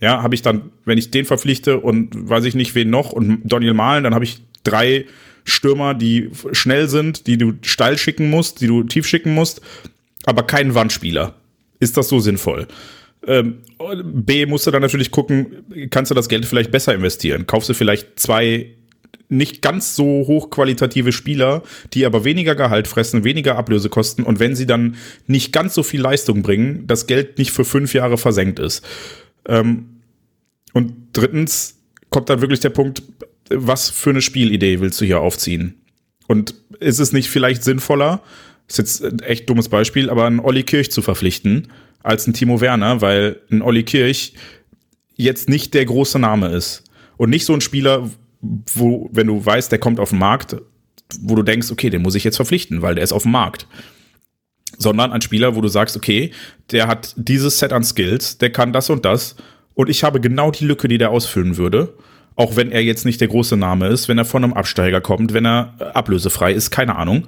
Ja, 0.00 0.22
habe 0.22 0.34
ich 0.34 0.42
dann, 0.42 0.72
wenn 0.84 0.98
ich 0.98 1.10
den 1.10 1.24
verpflichte 1.24 1.78
und 1.78 2.10
weiß 2.28 2.44
ich 2.44 2.54
nicht 2.54 2.74
wen 2.74 2.90
noch 2.90 3.12
und 3.12 3.40
Daniel 3.44 3.74
Mahlen, 3.74 4.04
dann 4.04 4.14
habe 4.14 4.24
ich 4.24 4.42
drei 4.64 5.06
Stürmer, 5.44 5.94
die 5.94 6.30
schnell 6.52 6.88
sind, 6.88 7.26
die 7.26 7.38
du 7.38 7.54
steil 7.62 7.98
schicken 7.98 8.30
musst, 8.30 8.60
die 8.60 8.66
du 8.66 8.82
tief 8.82 9.06
schicken 9.06 9.34
musst, 9.34 9.60
aber 10.24 10.44
keinen 10.44 10.74
Wandspieler. 10.74 11.34
Ist 11.78 11.96
das 11.96 12.08
so 12.08 12.20
sinnvoll? 12.20 12.66
Ähm, 13.26 13.58
B 14.02 14.46
musst 14.46 14.66
du 14.66 14.70
dann 14.70 14.82
natürlich 14.82 15.10
gucken, 15.10 15.64
kannst 15.90 16.10
du 16.10 16.14
das 16.14 16.28
Geld 16.28 16.46
vielleicht 16.46 16.70
besser 16.70 16.94
investieren? 16.94 17.46
Kaufst 17.46 17.68
du 17.68 17.74
vielleicht 17.74 18.18
zwei 18.18 18.74
nicht 19.32 19.62
ganz 19.62 19.96
so 19.96 20.04
hochqualitative 20.04 21.12
Spieler, 21.12 21.62
die 21.94 22.06
aber 22.06 22.24
weniger 22.24 22.54
Gehalt 22.54 22.86
fressen, 22.86 23.24
weniger 23.24 23.56
Ablöse 23.56 23.88
kosten 23.88 24.22
und 24.22 24.38
wenn 24.38 24.54
sie 24.54 24.66
dann 24.66 24.96
nicht 25.26 25.52
ganz 25.52 25.74
so 25.74 25.82
viel 25.82 26.00
Leistung 26.00 26.42
bringen, 26.42 26.86
das 26.86 27.06
Geld 27.06 27.38
nicht 27.38 27.50
für 27.50 27.64
fünf 27.64 27.94
Jahre 27.94 28.18
versenkt 28.18 28.58
ist. 28.58 28.84
Ähm, 29.48 30.00
und 30.72 30.92
drittens 31.12 31.78
kommt 32.10 32.28
dann 32.28 32.40
wirklich 32.40 32.60
der 32.60 32.70
Punkt, 32.70 33.02
was 33.50 33.90
für 33.90 34.10
eine 34.10 34.22
Spielidee 34.22 34.80
willst 34.80 35.00
du 35.00 35.04
hier 35.04 35.20
aufziehen? 35.20 35.82
Und 36.28 36.54
ist 36.78 37.00
es 37.00 37.12
nicht 37.12 37.28
vielleicht 37.28 37.64
sinnvoller, 37.64 38.22
ist 38.68 38.78
jetzt 38.78 39.04
ein 39.04 39.20
echt 39.20 39.48
dummes 39.50 39.68
Beispiel, 39.68 40.08
aber 40.08 40.26
einen 40.26 40.40
Olli 40.40 40.62
Kirch 40.62 40.90
zu 40.90 41.02
verpflichten 41.02 41.68
als 42.02 42.26
ein 42.26 42.34
Timo 42.34 42.60
Werner, 42.60 43.00
weil 43.00 43.40
ein 43.50 43.62
Olli 43.62 43.82
Kirch 43.82 44.34
jetzt 45.14 45.48
nicht 45.48 45.74
der 45.74 45.84
große 45.84 46.18
Name 46.18 46.48
ist. 46.48 46.84
Und 47.16 47.30
nicht 47.30 47.44
so 47.44 47.52
ein 47.52 47.60
Spieler, 47.60 48.10
wo, 48.42 49.08
wenn 49.12 49.28
du 49.28 49.44
weißt, 49.44 49.70
der 49.72 49.78
kommt 49.78 50.00
auf 50.00 50.10
den 50.10 50.18
Markt, 50.18 50.56
wo 51.20 51.34
du 51.34 51.42
denkst, 51.42 51.70
okay, 51.70 51.90
den 51.90 52.02
muss 52.02 52.14
ich 52.14 52.24
jetzt 52.24 52.36
verpflichten, 52.36 52.82
weil 52.82 52.94
der 52.94 53.04
ist 53.04 53.12
auf 53.12 53.22
dem 53.22 53.32
Markt. 53.32 53.66
Sondern 54.78 55.12
ein 55.12 55.20
Spieler, 55.20 55.54
wo 55.54 55.60
du 55.60 55.68
sagst, 55.68 55.96
okay, 55.96 56.32
der 56.70 56.86
hat 56.88 57.14
dieses 57.16 57.58
Set 57.58 57.72
an 57.72 57.84
Skills, 57.84 58.38
der 58.38 58.50
kann 58.50 58.72
das 58.72 58.90
und 58.90 59.04
das 59.04 59.36
und 59.74 59.88
ich 59.88 60.04
habe 60.04 60.20
genau 60.20 60.50
die 60.50 60.64
Lücke, 60.64 60.88
die 60.88 60.98
der 60.98 61.10
ausfüllen 61.10 61.56
würde. 61.56 61.94
Auch 62.34 62.56
wenn 62.56 62.72
er 62.72 62.82
jetzt 62.82 63.04
nicht 63.04 63.20
der 63.20 63.28
große 63.28 63.56
Name 63.56 63.88
ist, 63.88 64.08
wenn 64.08 64.18
er 64.18 64.24
von 64.24 64.42
einem 64.42 64.54
Absteiger 64.54 65.00
kommt, 65.00 65.34
wenn 65.34 65.46
er 65.46 65.74
ablösefrei 65.94 66.52
ist, 66.52 66.70
keine 66.70 66.96
Ahnung. 66.96 67.26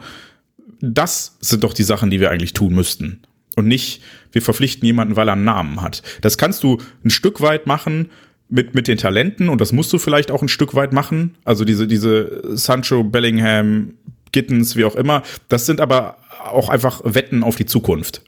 Das 0.80 1.36
sind 1.40 1.64
doch 1.64 1.74
die 1.74 1.82
Sachen, 1.82 2.10
die 2.10 2.20
wir 2.20 2.30
eigentlich 2.30 2.54
tun 2.54 2.74
müssten. 2.74 3.22
Und 3.56 3.68
nicht, 3.68 4.02
wir 4.32 4.42
verpflichten 4.42 4.84
jemanden, 4.86 5.16
weil 5.16 5.28
er 5.28 5.34
einen 5.34 5.44
Namen 5.44 5.82
hat. 5.82 6.02
Das 6.22 6.38
kannst 6.38 6.62
du 6.62 6.78
ein 7.04 7.10
Stück 7.10 7.40
weit 7.40 7.66
machen, 7.66 8.10
mit, 8.54 8.72
mit 8.72 8.86
den 8.86 8.98
Talenten, 8.98 9.48
und 9.48 9.60
das 9.60 9.72
musst 9.72 9.92
du 9.92 9.98
vielleicht 9.98 10.30
auch 10.30 10.40
ein 10.40 10.48
Stück 10.48 10.74
weit 10.76 10.92
machen, 10.92 11.34
also 11.44 11.64
diese, 11.64 11.88
diese 11.88 12.56
Sancho, 12.56 13.02
Bellingham, 13.02 13.94
Gittens, 14.30 14.76
wie 14.76 14.84
auch 14.84 14.94
immer, 14.94 15.22
das 15.48 15.66
sind 15.66 15.80
aber 15.80 16.18
auch 16.44 16.68
einfach 16.68 17.02
Wetten 17.04 17.42
auf 17.42 17.56
die 17.56 17.66
Zukunft. 17.66 18.22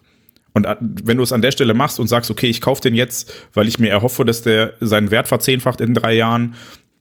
Und 0.52 0.66
wenn 0.80 1.16
du 1.16 1.22
es 1.22 1.32
an 1.32 1.42
der 1.42 1.52
Stelle 1.52 1.74
machst 1.74 2.00
und 2.00 2.08
sagst, 2.08 2.30
okay, 2.30 2.48
ich 2.48 2.60
kaufe 2.60 2.80
den 2.80 2.94
jetzt, 2.94 3.32
weil 3.54 3.68
ich 3.68 3.78
mir 3.78 3.90
erhoffe, 3.90 4.24
dass 4.24 4.42
der 4.42 4.74
seinen 4.80 5.10
Wert 5.10 5.28
verzehnfacht 5.28 5.80
in 5.80 5.94
drei 5.94 6.14
Jahren 6.14 6.54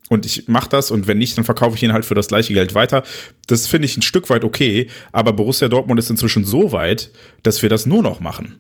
und 0.10 0.26
ich 0.28 0.48
mache 0.48 0.70
das 0.70 0.92
und 0.92 1.08
wenn 1.08 1.18
nicht, 1.18 1.36
dann 1.38 1.46
verkaufe 1.46 1.76
ich 1.76 1.82
ihn 1.82 1.94
halt 1.94 2.06
für 2.06 2.16
das 2.16 2.28
gleiche 2.28 2.54
Geld 2.54 2.76
weiter. 2.76 3.04
Das 3.48 3.66
finde 3.66 3.88
ich 3.88 3.98
ein 3.98 4.04
Stück 4.04 4.30
weit 4.30 4.44
okay, 4.44 4.88
aber 5.12 5.34
Borussia 5.34 5.68
Dortmund 5.68 6.00
ist 6.00 6.12
inzwischen 6.12 6.46
so 6.46 6.72
weit, 6.74 7.12
dass 7.42 7.64
wir 7.64 7.70
das 7.70 7.88
nur 7.88 8.04
noch 8.04 8.20
machen. 8.20 8.60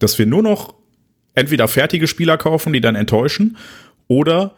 Dass 0.00 0.18
wir 0.18 0.26
nur 0.26 0.42
noch 0.42 0.74
entweder 1.34 1.68
fertige 1.68 2.06
Spieler 2.06 2.36
kaufen, 2.36 2.72
die 2.72 2.80
dann 2.80 2.94
enttäuschen, 2.94 3.56
oder 4.12 4.54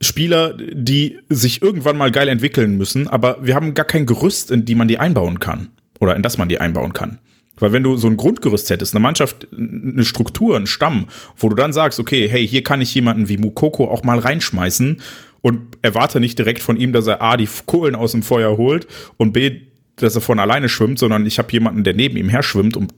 Spieler, 0.00 0.54
die 0.54 1.18
sich 1.28 1.62
irgendwann 1.62 1.96
mal 1.96 2.10
geil 2.10 2.28
entwickeln 2.28 2.76
müssen, 2.76 3.08
aber 3.08 3.38
wir 3.42 3.54
haben 3.54 3.74
gar 3.74 3.86
kein 3.86 4.06
Gerüst, 4.06 4.50
in 4.50 4.64
die 4.64 4.74
man 4.74 4.88
die 4.88 4.98
einbauen 4.98 5.38
kann. 5.38 5.68
Oder 6.00 6.16
in 6.16 6.22
das 6.22 6.36
man 6.36 6.48
die 6.48 6.60
einbauen 6.60 6.92
kann. 6.92 7.18
Weil 7.58 7.72
wenn 7.72 7.82
du 7.82 7.96
so 7.96 8.06
ein 8.06 8.18
Grundgerüst 8.18 8.68
hättest, 8.68 8.94
eine 8.94 9.02
Mannschaft, 9.02 9.48
eine 9.52 10.04
Struktur, 10.04 10.56
einen 10.56 10.66
Stamm, 10.66 11.06
wo 11.38 11.48
du 11.48 11.56
dann 11.56 11.72
sagst, 11.72 11.98
okay, 11.98 12.28
hey, 12.28 12.46
hier 12.46 12.62
kann 12.62 12.82
ich 12.82 12.94
jemanden 12.94 13.30
wie 13.30 13.38
Mukoko 13.38 13.90
auch 13.90 14.04
mal 14.04 14.18
reinschmeißen 14.18 15.00
und 15.40 15.78
erwarte 15.80 16.20
nicht 16.20 16.38
direkt 16.38 16.62
von 16.62 16.76
ihm, 16.76 16.92
dass 16.92 17.06
er 17.06 17.22
A, 17.22 17.38
die 17.38 17.48
Kohlen 17.64 17.94
aus 17.94 18.12
dem 18.12 18.22
Feuer 18.22 18.58
holt 18.58 18.86
und 19.16 19.32
B, 19.32 19.62
dass 19.96 20.14
er 20.14 20.20
von 20.20 20.38
alleine 20.38 20.68
schwimmt, 20.68 20.98
sondern 20.98 21.24
ich 21.24 21.38
habe 21.38 21.50
jemanden, 21.52 21.82
der 21.82 21.94
neben 21.94 22.18
ihm 22.18 22.28
her 22.28 22.42
schwimmt 22.42 22.76
und 22.76 22.92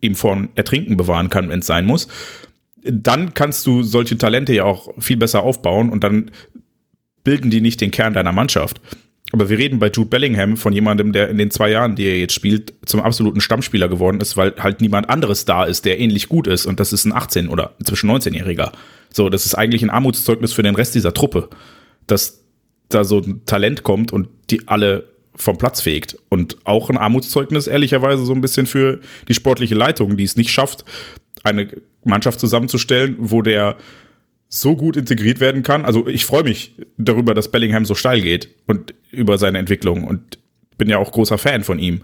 ihm 0.00 0.16
von 0.16 0.48
Ertrinken 0.56 0.96
bewahren 0.96 1.30
kann, 1.30 1.48
wenn 1.48 1.60
es 1.60 1.66
sein 1.66 1.86
muss 1.86 2.08
dann 2.82 3.34
kannst 3.34 3.66
du 3.66 3.82
solche 3.82 4.16
Talente 4.18 4.54
ja 4.54 4.64
auch 4.64 4.92
viel 4.98 5.16
besser 5.16 5.42
aufbauen 5.42 5.90
und 5.90 6.04
dann 6.04 6.30
bilden 7.24 7.50
die 7.50 7.60
nicht 7.60 7.80
den 7.80 7.90
Kern 7.90 8.14
deiner 8.14 8.32
Mannschaft. 8.32 8.80
Aber 9.32 9.48
wir 9.48 9.58
reden 9.58 9.78
bei 9.78 9.90
Jude 9.90 10.10
Bellingham 10.10 10.56
von 10.56 10.72
jemandem, 10.72 11.12
der 11.12 11.28
in 11.28 11.38
den 11.38 11.50
zwei 11.50 11.70
Jahren, 11.70 11.94
die 11.94 12.04
er 12.04 12.18
jetzt 12.18 12.34
spielt, 12.34 12.74
zum 12.84 13.00
absoluten 13.00 13.40
Stammspieler 13.40 13.88
geworden 13.88 14.20
ist, 14.20 14.36
weil 14.36 14.54
halt 14.58 14.80
niemand 14.80 15.08
anderes 15.08 15.44
da 15.44 15.64
ist, 15.64 15.84
der 15.84 16.00
ähnlich 16.00 16.28
gut 16.28 16.46
ist. 16.46 16.66
Und 16.66 16.80
das 16.80 16.92
ist 16.92 17.04
ein 17.04 17.12
18- 17.12 17.48
oder 17.48 17.74
inzwischen 17.78 18.10
19-Jähriger. 18.10 18.72
So, 19.12 19.28
das 19.28 19.46
ist 19.46 19.54
eigentlich 19.54 19.82
ein 19.82 19.90
Armutszeugnis 19.90 20.52
für 20.52 20.62
den 20.62 20.74
Rest 20.74 20.94
dieser 20.94 21.14
Truppe, 21.14 21.48
dass 22.06 22.42
da 22.88 23.04
so 23.04 23.20
ein 23.20 23.44
Talent 23.46 23.84
kommt 23.84 24.12
und 24.12 24.28
die 24.50 24.66
alle 24.66 25.04
vom 25.36 25.58
Platz 25.58 25.80
fegt. 25.80 26.16
Und 26.28 26.56
auch 26.64 26.90
ein 26.90 26.98
Armutszeugnis, 26.98 27.68
ehrlicherweise, 27.68 28.24
so 28.24 28.32
ein 28.32 28.40
bisschen 28.40 28.66
für 28.66 29.00
die 29.28 29.34
sportliche 29.34 29.76
Leitung, 29.76 30.16
die 30.16 30.24
es 30.24 30.36
nicht 30.36 30.50
schafft, 30.50 30.84
eine 31.44 31.68
Mannschaft 32.04 32.40
zusammenzustellen, 32.40 33.16
wo 33.18 33.42
der 33.42 33.76
so 34.48 34.76
gut 34.76 34.96
integriert 34.96 35.40
werden 35.40 35.62
kann. 35.62 35.84
Also 35.84 36.06
ich 36.08 36.24
freue 36.24 36.42
mich 36.42 36.74
darüber, 36.98 37.34
dass 37.34 37.50
Bellingham 37.50 37.84
so 37.84 37.94
steil 37.94 38.20
geht 38.20 38.48
und 38.66 38.94
über 39.10 39.38
seine 39.38 39.58
Entwicklung 39.58 40.04
und 40.04 40.38
bin 40.76 40.88
ja 40.88 40.98
auch 40.98 41.12
großer 41.12 41.38
Fan 41.38 41.62
von 41.62 41.78
ihm. 41.78 42.02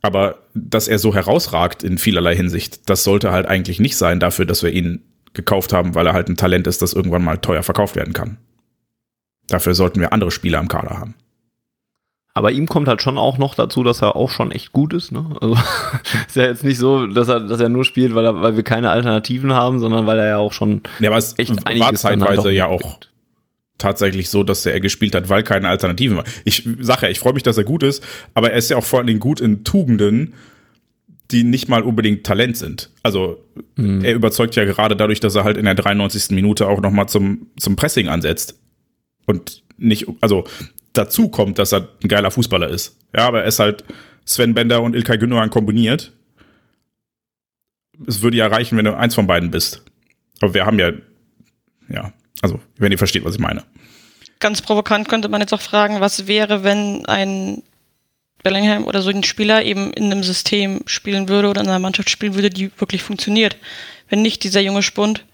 Aber 0.00 0.46
dass 0.54 0.88
er 0.88 0.98
so 0.98 1.14
herausragt 1.14 1.84
in 1.84 1.98
vielerlei 1.98 2.34
Hinsicht, 2.34 2.88
das 2.88 3.04
sollte 3.04 3.32
halt 3.32 3.46
eigentlich 3.46 3.80
nicht 3.80 3.96
sein 3.96 4.18
dafür, 4.18 4.46
dass 4.46 4.62
wir 4.62 4.72
ihn 4.72 5.02
gekauft 5.34 5.72
haben, 5.72 5.94
weil 5.94 6.06
er 6.06 6.12
halt 6.12 6.28
ein 6.28 6.36
Talent 6.36 6.66
ist, 6.66 6.82
das 6.82 6.92
irgendwann 6.92 7.24
mal 7.24 7.38
teuer 7.38 7.62
verkauft 7.62 7.96
werden 7.96 8.12
kann. 8.12 8.38
Dafür 9.46 9.74
sollten 9.74 10.00
wir 10.00 10.12
andere 10.12 10.30
Spieler 10.30 10.60
im 10.60 10.68
Kader 10.68 10.98
haben. 10.98 11.14
Aber 12.34 12.50
ihm 12.50 12.66
kommt 12.66 12.88
halt 12.88 13.02
schon 13.02 13.18
auch 13.18 13.36
noch 13.36 13.54
dazu, 13.54 13.82
dass 13.82 14.00
er 14.00 14.16
auch 14.16 14.30
schon 14.30 14.52
echt 14.52 14.72
gut 14.72 14.94
ist. 14.94 15.12
Ne? 15.12 15.26
Also 15.40 15.54
ist 16.28 16.36
ja 16.36 16.44
jetzt 16.44 16.64
nicht 16.64 16.78
so, 16.78 17.06
dass 17.06 17.28
er, 17.28 17.40
dass 17.40 17.60
er 17.60 17.68
nur 17.68 17.84
spielt, 17.84 18.14
weil, 18.14 18.24
er, 18.24 18.40
weil 18.40 18.56
wir 18.56 18.62
keine 18.62 18.90
Alternativen 18.90 19.52
haben, 19.52 19.78
sondern 19.78 20.06
weil 20.06 20.18
er 20.18 20.28
ja 20.28 20.36
auch 20.38 20.52
schon 20.52 20.82
ja, 20.98 21.10
aber 21.10 21.18
es 21.18 21.38
echt 21.38 21.50
war 21.50 21.94
zeitweise 21.94 22.50
ja 22.50 22.66
auch 22.66 22.98
tatsächlich 23.76 24.30
so, 24.30 24.44
dass 24.44 24.64
er 24.64 24.80
gespielt 24.80 25.14
hat, 25.14 25.28
weil 25.28 25.42
keine 25.42 25.68
Alternativen 25.68 26.16
war. 26.16 26.24
Ich 26.44 26.66
sage 26.80 27.06
ja, 27.06 27.10
ich 27.10 27.18
freue 27.18 27.34
mich, 27.34 27.42
dass 27.42 27.58
er 27.58 27.64
gut 27.64 27.82
ist, 27.82 28.02
aber 28.32 28.52
er 28.52 28.58
ist 28.58 28.70
ja 28.70 28.76
auch 28.76 28.84
vor 28.84 29.00
allen 29.00 29.08
Dingen 29.08 29.20
gut 29.20 29.40
in 29.40 29.64
Tugenden, 29.64 30.34
die 31.32 31.44
nicht 31.44 31.68
mal 31.68 31.82
unbedingt 31.82 32.24
Talent 32.24 32.56
sind. 32.56 32.90
Also 33.02 33.44
mhm. 33.76 34.04
er 34.04 34.14
überzeugt 34.14 34.54
ja 34.56 34.64
gerade 34.64 34.96
dadurch, 34.96 35.20
dass 35.20 35.34
er 35.34 35.44
halt 35.44 35.56
in 35.56 35.64
der 35.64 35.74
93. 35.74 36.30
Minute 36.30 36.66
auch 36.68 36.80
noch 36.80 36.92
mal 36.92 37.08
zum 37.08 37.48
zum 37.58 37.76
Pressing 37.76 38.08
ansetzt 38.08 38.58
und 39.26 39.62
nicht, 39.78 40.06
also 40.20 40.44
dazu 40.92 41.28
kommt, 41.28 41.58
dass 41.58 41.72
er 41.72 41.88
ein 42.02 42.08
geiler 42.08 42.30
Fußballer 42.30 42.68
ist. 42.68 42.96
Ja, 43.14 43.26
aber 43.26 43.42
er 43.42 43.46
ist 43.46 43.58
halt 43.58 43.84
Sven 44.24 44.54
Bender 44.54 44.82
und 44.82 44.94
Ilkay 44.94 45.18
Gündogan 45.18 45.50
kombiniert. 45.50 46.12
Es 48.06 48.22
würde 48.22 48.36
ja 48.36 48.46
reichen, 48.46 48.78
wenn 48.78 48.84
du 48.84 48.96
eins 48.96 49.14
von 49.14 49.26
beiden 49.26 49.50
bist. 49.50 49.82
Aber 50.40 50.54
wir 50.54 50.66
haben 50.66 50.78
ja, 50.78 50.92
ja, 51.88 52.12
also, 52.40 52.60
wenn 52.76 52.92
ihr 52.92 52.98
versteht, 52.98 53.24
was 53.24 53.34
ich 53.34 53.40
meine. 53.40 53.62
Ganz 54.40 54.60
provokant 54.60 55.08
könnte 55.08 55.28
man 55.28 55.40
jetzt 55.40 55.52
auch 55.52 55.60
fragen, 55.60 56.00
was 56.00 56.26
wäre, 56.26 56.64
wenn 56.64 57.06
ein 57.06 57.62
Bellingham 58.42 58.86
oder 58.86 59.02
so 59.02 59.10
ein 59.10 59.22
Spieler 59.22 59.64
eben 59.64 59.92
in 59.92 60.10
einem 60.10 60.24
System 60.24 60.80
spielen 60.86 61.28
würde 61.28 61.48
oder 61.48 61.60
in 61.60 61.68
einer 61.68 61.78
Mannschaft 61.78 62.10
spielen 62.10 62.34
würde, 62.34 62.50
die 62.50 62.70
wirklich 62.78 63.02
funktioniert. 63.02 63.56
Wenn 64.08 64.22
nicht 64.22 64.42
dieser 64.42 64.60
junge 64.60 64.82
Spund 64.82 65.24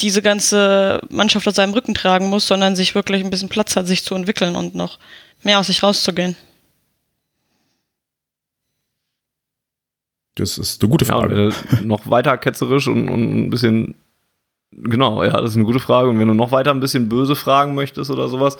diese 0.00 0.22
ganze 0.22 1.00
Mannschaft 1.10 1.46
auf 1.46 1.54
seinem 1.54 1.74
Rücken 1.74 1.94
tragen 1.94 2.28
muss, 2.28 2.46
sondern 2.46 2.76
sich 2.76 2.94
wirklich 2.94 3.22
ein 3.22 3.30
bisschen 3.30 3.48
Platz 3.48 3.76
hat, 3.76 3.86
sich 3.86 4.04
zu 4.04 4.14
entwickeln 4.14 4.56
und 4.56 4.74
noch 4.74 4.98
mehr 5.42 5.58
aus 5.58 5.66
sich 5.66 5.82
rauszugehen. 5.82 6.36
Das 10.34 10.56
ist 10.56 10.82
eine 10.82 10.90
gute 10.90 11.04
Frage. 11.04 11.50
Ja, 11.50 11.80
noch 11.82 12.08
weiter 12.08 12.38
ketzerisch 12.38 12.88
und, 12.88 13.08
und 13.08 13.46
ein 13.46 13.50
bisschen 13.50 13.94
Genau, 14.74 15.22
ja, 15.22 15.32
das 15.32 15.50
ist 15.50 15.56
eine 15.56 15.66
gute 15.66 15.80
Frage. 15.80 16.08
Und 16.08 16.18
wenn 16.18 16.28
du 16.28 16.34
noch 16.34 16.50
weiter 16.50 16.70
ein 16.70 16.80
bisschen 16.80 17.08
böse 17.08 17.36
fragen 17.36 17.74
möchtest 17.74 18.10
oder 18.10 18.28
sowas, 18.28 18.56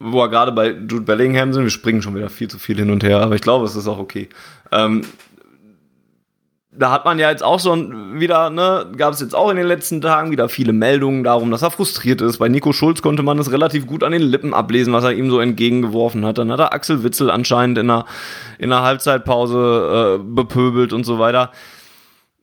wo 0.00 0.18
wir 0.18 0.28
gerade 0.28 0.52
bei 0.52 0.70
Jude 0.70 1.02
Bellingham 1.02 1.52
sind, 1.52 1.62
wir 1.62 1.70
springen 1.70 2.02
schon 2.02 2.14
wieder 2.14 2.30
viel 2.30 2.48
zu 2.48 2.58
viel 2.58 2.76
hin 2.76 2.90
und 2.90 3.04
her, 3.04 3.20
aber 3.20 3.34
ich 3.34 3.42
glaube, 3.42 3.66
es 3.66 3.76
ist 3.76 3.86
auch 3.86 3.98
okay. 3.98 4.28
Ähm, 4.72 5.02
da 6.80 6.90
hat 6.90 7.04
man 7.04 7.18
ja 7.18 7.30
jetzt 7.30 7.42
auch 7.42 7.60
schon 7.60 8.18
wieder, 8.18 8.48
ne, 8.48 8.86
gab 8.96 9.12
es 9.12 9.20
jetzt 9.20 9.34
auch 9.34 9.50
in 9.50 9.58
den 9.58 9.66
letzten 9.66 10.00
Tagen 10.00 10.30
wieder 10.30 10.48
viele 10.48 10.72
Meldungen 10.72 11.22
darum, 11.22 11.50
dass 11.50 11.60
er 11.60 11.70
frustriert 11.70 12.22
ist. 12.22 12.38
Bei 12.38 12.48
Nico 12.48 12.72
Schulz 12.72 13.02
konnte 13.02 13.22
man 13.22 13.38
es 13.38 13.52
relativ 13.52 13.86
gut 13.86 14.02
an 14.02 14.12
den 14.12 14.22
Lippen 14.22 14.54
ablesen, 14.54 14.94
was 14.94 15.04
er 15.04 15.12
ihm 15.12 15.30
so 15.30 15.40
entgegengeworfen 15.40 16.24
hat. 16.24 16.38
Dann 16.38 16.50
hat 16.50 16.58
er 16.58 16.72
Axel 16.72 17.04
Witzel 17.04 17.30
anscheinend 17.30 17.76
in 17.76 17.88
der, 17.88 18.06
in 18.58 18.70
der 18.70 18.80
Halbzeitpause 18.80 20.20
äh, 20.20 20.24
bepöbelt 20.24 20.94
und 20.94 21.04
so 21.04 21.18
weiter. 21.18 21.52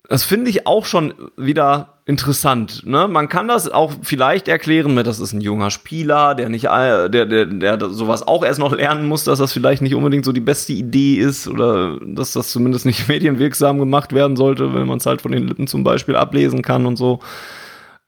Das 0.08 0.23
finde 0.23 0.52
ich 0.52 0.67
auch 0.67 0.86
schon 0.86 1.15
wieder 1.36 1.96
interessant. 2.08 2.86
Ne? 2.86 3.10
Man 3.10 3.28
kann 3.28 3.50
das 3.50 3.70
auch 3.70 3.91
vielleicht 4.02 4.48
erklären 4.48 4.96
mit, 4.96 5.06
das 5.06 5.20
ist 5.20 5.34
ein 5.34 5.41
junger 5.41 5.70
Spieler, 5.72 6.36
der 6.36 6.48
nicht, 6.48 6.63
der, 6.63 7.10
der, 7.10 7.46
der 7.46 7.89
sowas 7.89 8.26
auch 8.26 8.46
erst 8.46 8.60
noch 8.60 8.74
lernen 8.74 9.08
muss, 9.08 9.26
dass 9.26 9.39
das 9.39 9.52
vielleicht 9.52 9.82
nicht 9.82 9.93
unbedingt 9.93 10.24
so 10.24 10.32
die 10.32 10.39
beste 10.39 10.72
Idee 10.72 11.15
ist 11.15 11.50
oder 11.50 12.00
dass 12.02 12.32
das 12.32 12.50
zumindest 12.50 12.86
nicht 12.86 13.08
medienwirksam 13.10 13.78
gemacht 13.78 14.13
werden 14.13 14.38
sollte, 14.38 14.74
wenn 14.74 14.88
man 14.88 15.00
es 15.00 15.06
halt 15.06 15.22
von 15.22 15.34
den 15.34 15.50
Lippen 15.50 15.67
zum 15.67 15.84
Beispiel 15.84 16.15
ablesen 16.15 16.62
kann 16.62 16.86
und 16.86 16.96
so. 16.96 17.20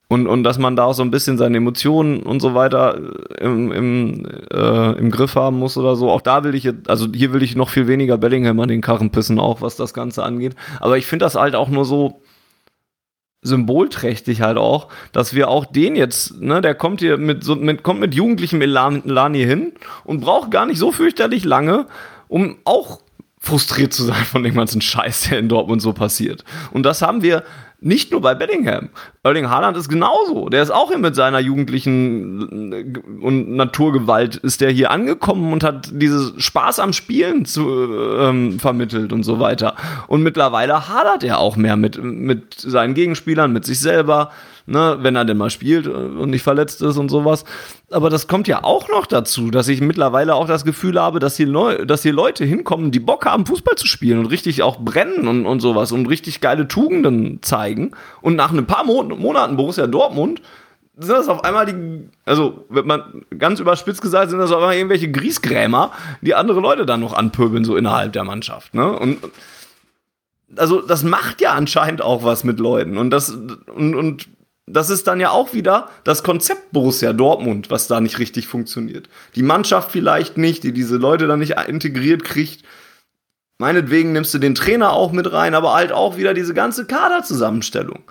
Und, 0.08 0.28
und 0.28 0.44
dass 0.44 0.58
man 0.58 0.78
da 0.78 0.86
auch 0.86 0.94
so 0.94 1.04
ein 1.04 1.12
bisschen 1.12 1.38
seine 1.38 1.58
Emotionen 1.58 2.24
und 2.24 2.40
so 2.40 2.56
weiter 2.56 3.00
im, 3.40 3.72
im, 3.72 4.26
äh, 4.52 4.98
im 4.98 5.12
Griff 5.12 5.36
haben 5.36 5.60
muss 5.60 5.78
oder 5.78 5.98
so. 5.98 6.10
Auch 6.10 6.22
da 6.22 6.44
will 6.46 6.56
ich 6.56 6.64
jetzt, 6.64 6.90
also 6.90 7.06
hier 7.14 7.34
will 7.34 7.44
ich 7.44 7.56
noch 7.56 7.70
viel 7.70 7.88
weniger 7.88 8.18
Bellingham 8.18 8.60
an 8.62 8.70
den 8.70 8.82
Karren 8.82 9.12
pissen, 9.12 9.40
auch 9.40 9.62
was 9.62 9.76
das 9.76 9.94
Ganze 9.94 10.24
angeht. 10.24 10.56
Aber 10.80 10.98
ich 10.98 11.06
finde 11.06 11.26
das 11.26 11.36
halt 11.36 11.54
auch 11.54 11.68
nur 11.68 11.86
so, 11.86 12.22
symbolträchtig 13.42 14.42
halt 14.42 14.58
auch, 14.58 14.90
dass 15.12 15.34
wir 15.34 15.50
auch 15.50 15.66
den 15.66 15.96
jetzt, 15.96 16.42
ne, 16.42 16.62
der 16.62 16.76
kommt 16.76 17.00
hier 17.00 17.18
mit 17.18 17.44
so 17.44 17.56
mit 17.56 17.84
kommt 17.84 18.02
mit 18.02 18.14
jugendlichem 18.14 18.62
Elan, 18.62 19.04
Elan 19.06 19.34
hier 19.34 19.48
hin 19.48 19.74
und 20.04 20.20
braucht 20.20 20.52
gar 20.52 20.66
nicht 20.66 20.78
so 20.78 20.92
fürchterlich 20.92 21.46
lange, 21.46 21.88
um 22.28 22.58
auch 22.66 23.00
frustriert 23.40 23.94
zu 23.94 24.04
sein 24.04 24.26
von 24.26 24.44
dem 24.44 24.56
ganzen 24.56 24.82
Scheiß, 24.82 25.30
der 25.30 25.40
in 25.40 25.48
Dortmund 25.48 25.82
so 25.82 25.94
passiert. 25.94 26.44
Und 26.72 26.84
das 26.84 27.02
haben 27.02 27.24
wir 27.24 27.44
nicht 27.82 28.12
nur 28.12 28.22
bei 28.22 28.36
Bellingham. 28.36 28.90
Erling 29.24 29.50
Haaland 29.50 29.78
ist 29.78 29.90
genauso. 29.90 30.50
Der 30.50 30.62
ist 30.62 30.72
auch 30.72 30.90
hier 30.90 30.98
mit 30.98 31.16
seiner 31.16 31.40
jugendlichen 31.40 32.72
äh, 32.74 33.00
und 33.26 33.56
Naturgewalt 33.56 34.36
ist 34.36 34.62
der 34.62 34.72
hier 34.72 34.92
angekommen 34.92 35.54
und 35.54 35.64
hat 35.64 35.90
dieses 35.94 36.34
Spaß 36.42 36.80
am 36.80 36.94
Spielen 36.94 37.46
zu, 37.46 37.70
ähm, 38.20 38.60
vermittelt 38.60 39.14
und 39.14 39.24
so 39.24 39.40
weiter. 39.40 39.76
Und 40.08 40.24
mittlerweile 40.24 40.90
hadert 40.90 41.24
er 41.24 41.40
auch 41.40 41.56
mehr 41.56 41.78
mit, 41.78 42.04
mit 42.04 42.56
seinen 42.56 42.94
Gegenspielern, 42.94 43.54
mit 43.54 43.66
sich 43.66 43.80
selber 43.80 44.32
ne, 44.70 44.98
wenn 45.02 45.16
er 45.16 45.26
denn 45.26 45.38
mal 45.38 45.50
spielt 45.50 45.88
und 45.88 46.30
nicht 46.30 46.44
verletzt 46.44 46.82
ist 46.82 46.98
und 46.98 47.10
sowas. 47.10 47.44
Aber 47.92 48.10
das 48.10 48.28
kommt 48.28 48.48
ja 48.48 48.64
auch 48.64 48.88
noch 48.90 49.06
dazu, 49.06 49.50
dass 49.50 49.68
ich 49.68 49.82
mittlerweile 49.82 50.36
auch 50.36 50.48
das 50.48 50.64
Gefühl 50.64 51.00
habe, 51.00 51.20
dass 51.20 51.38
hier, 51.38 51.48
Leu 51.48 51.86
dass 51.86 52.04
hier 52.04 52.14
Leute 52.14 52.46
hinkommen, 52.46 52.92
die 52.92 53.00
Bock 53.00 53.26
haben, 53.26 53.46
Fußball 53.46 53.76
zu 53.76 53.88
spielen 53.88 54.20
und 54.20 54.28
richtig 54.28 54.62
auch 54.62 54.80
brennen 54.80 55.28
und, 55.28 55.46
und 55.46 55.60
sowas 55.60 55.92
und 55.92 56.06
richtig 56.08 56.42
geile 56.42 56.68
Tugenden 56.68 57.42
zeigen. 57.42 57.92
Und 58.22 58.36
nach 58.36 58.52
ein 58.52 58.66
paar 58.66 58.84
Mon 58.84 59.10
Monaten 59.20 59.58
Borussia 59.58 59.88
Dortmund 59.88 60.42
sind 60.98 61.16
das 61.16 61.30
auf 61.30 61.44
einmal 61.44 61.66
die, 61.66 62.10
also 62.26 62.66
wird 62.70 62.86
man 62.86 63.26
ganz 63.38 63.60
überspitzt 63.60 64.02
gesagt, 64.02 64.30
sind 64.30 64.40
das 64.40 64.52
auf 64.52 64.58
einmal 64.58 64.76
irgendwelche 64.76 65.10
Griesgrämer, 65.10 65.92
die 66.22 66.36
andere 66.36 66.60
Leute 66.60 66.86
dann 66.86 67.00
noch 67.00 67.14
anpöbeln, 67.14 67.64
so 67.64 67.78
innerhalb 67.78 68.12
der 68.14 68.26
Mannschaft. 68.26 68.74
Ne? 68.74 68.92
Und 68.92 69.20
also 70.58 70.82
das 70.82 71.04
macht 71.04 71.42
ja 71.42 71.54
anscheinend 71.54 72.02
auch 72.02 72.24
was 72.24 72.44
mit 72.44 72.60
Leuten. 72.60 72.98
Und 72.98 73.12
das, 73.12 73.30
und, 73.30 73.96
und 73.96 74.28
das 74.72 74.90
ist 74.90 75.08
dann 75.08 75.20
ja 75.20 75.32
auch 75.32 75.54
wieder 75.54 75.90
das 76.04 76.24
Konzept 76.24 76.72
Borussia 76.72 77.14
Dortmund, 77.14 77.70
was 77.70 77.88
da 77.88 78.00
nicht 78.00 78.20
richtig 78.20 78.48
funktioniert. 78.48 79.10
Die 79.36 79.44
Mannschaft 79.44 79.92
vielleicht 79.92 80.38
nicht, 80.38 80.64
die 80.64 80.74
diese 80.74 80.98
Leute 80.98 81.28
dann 81.28 81.40
nicht 81.40 81.56
integriert 81.68 82.24
kriegt. 82.24 82.64
Meinetwegen 83.58 84.14
nimmst 84.14 84.34
du 84.34 84.38
den 84.38 84.56
Trainer 84.56 84.94
auch 84.94 85.12
mit 85.12 85.32
rein, 85.32 85.54
aber 85.54 85.74
halt 85.74 85.92
auch 85.92 86.18
wieder 86.18 86.34
diese 86.34 86.54
ganze 86.54 86.86
Kaderzusammenstellung. 86.86 88.04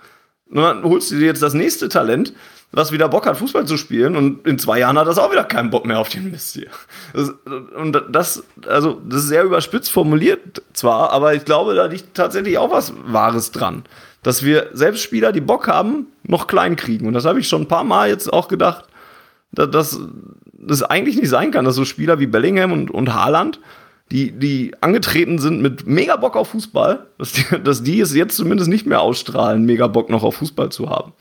Und 0.49 0.57
dann 0.57 0.83
holst 0.83 1.11
du 1.11 1.15
dir 1.15 1.27
jetzt 1.27 1.41
das 1.41 1.53
nächste 1.53 1.89
Talent, 1.89 2.33
was 2.71 2.91
wieder 2.91 3.09
Bock 3.09 3.25
hat, 3.25 3.37
Fußball 3.37 3.65
zu 3.65 3.77
spielen, 3.77 4.15
und 4.15 4.45
in 4.45 4.59
zwei 4.59 4.79
Jahren 4.79 4.97
hat 4.97 5.07
das 5.07 5.17
auch 5.17 5.31
wieder 5.31 5.43
keinen 5.43 5.71
Bock 5.71 5.85
mehr 5.85 5.99
auf 5.99 6.09
den 6.09 6.29
Mist 6.29 6.53
hier. 6.53 6.69
Das, 7.13 7.33
und 7.75 8.03
das, 8.09 8.43
also, 8.67 9.01
das 9.07 9.23
ist 9.23 9.29
sehr 9.29 9.43
überspitzt 9.43 9.91
formuliert 9.91 10.61
zwar, 10.73 11.11
aber 11.11 11.33
ich 11.33 11.45
glaube, 11.45 11.73
da 11.73 11.85
liegt 11.85 12.15
tatsächlich 12.15 12.57
auch 12.57 12.71
was 12.71 12.93
Wahres 13.05 13.51
dran. 13.51 13.83
Dass 14.23 14.43
wir 14.43 14.69
selbst 14.73 15.01
Spieler, 15.01 15.31
die 15.31 15.41
Bock 15.41 15.67
haben, 15.67 16.07
noch 16.23 16.47
klein 16.47 16.75
kriegen. 16.75 17.07
Und 17.07 17.13
das 17.13 17.25
habe 17.25 17.39
ich 17.39 17.47
schon 17.47 17.63
ein 17.63 17.67
paar 17.67 17.83
Mal 17.83 18.09
jetzt 18.09 18.31
auch 18.31 18.47
gedacht, 18.47 18.85
dass 19.51 19.99
das 20.53 20.83
eigentlich 20.83 21.15
nicht 21.15 21.29
sein 21.29 21.51
kann, 21.51 21.65
dass 21.65 21.75
so 21.75 21.85
Spieler 21.85 22.19
wie 22.19 22.27
Bellingham 22.27 22.71
und, 22.71 22.91
und 22.91 23.13
Haaland 23.13 23.59
die, 24.11 24.31
die 24.31 24.73
angetreten 24.81 25.39
sind 25.39 25.61
mit 25.61 25.85
mega 25.85 26.15
Bock 26.15 26.35
auf 26.35 26.49
Fußball, 26.49 27.07
dass 27.17 27.33
die, 27.33 27.43
dass 27.63 27.83
die 27.83 27.99
es 27.99 28.15
jetzt 28.15 28.35
zumindest 28.35 28.69
nicht 28.69 28.85
mehr 28.85 29.01
ausstrahlen, 29.01 29.65
mega 29.65 29.87
Bock 29.87 30.09
noch 30.09 30.23
auf 30.23 30.35
Fußball 30.35 30.69
zu 30.71 30.89
haben. 30.89 31.13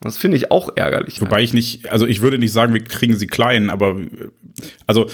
Das 0.00 0.18
finde 0.18 0.36
ich 0.36 0.50
auch 0.50 0.70
ärgerlich. 0.74 1.20
Wobei 1.20 1.42
ich 1.42 1.52
nicht, 1.52 1.88
also 1.90 2.06
ich 2.06 2.22
würde 2.22 2.38
nicht 2.38 2.52
sagen, 2.52 2.74
wir 2.74 2.82
kriegen 2.82 3.16
sie 3.16 3.28
klein, 3.28 3.70
aber 3.70 3.96
also 4.88 5.06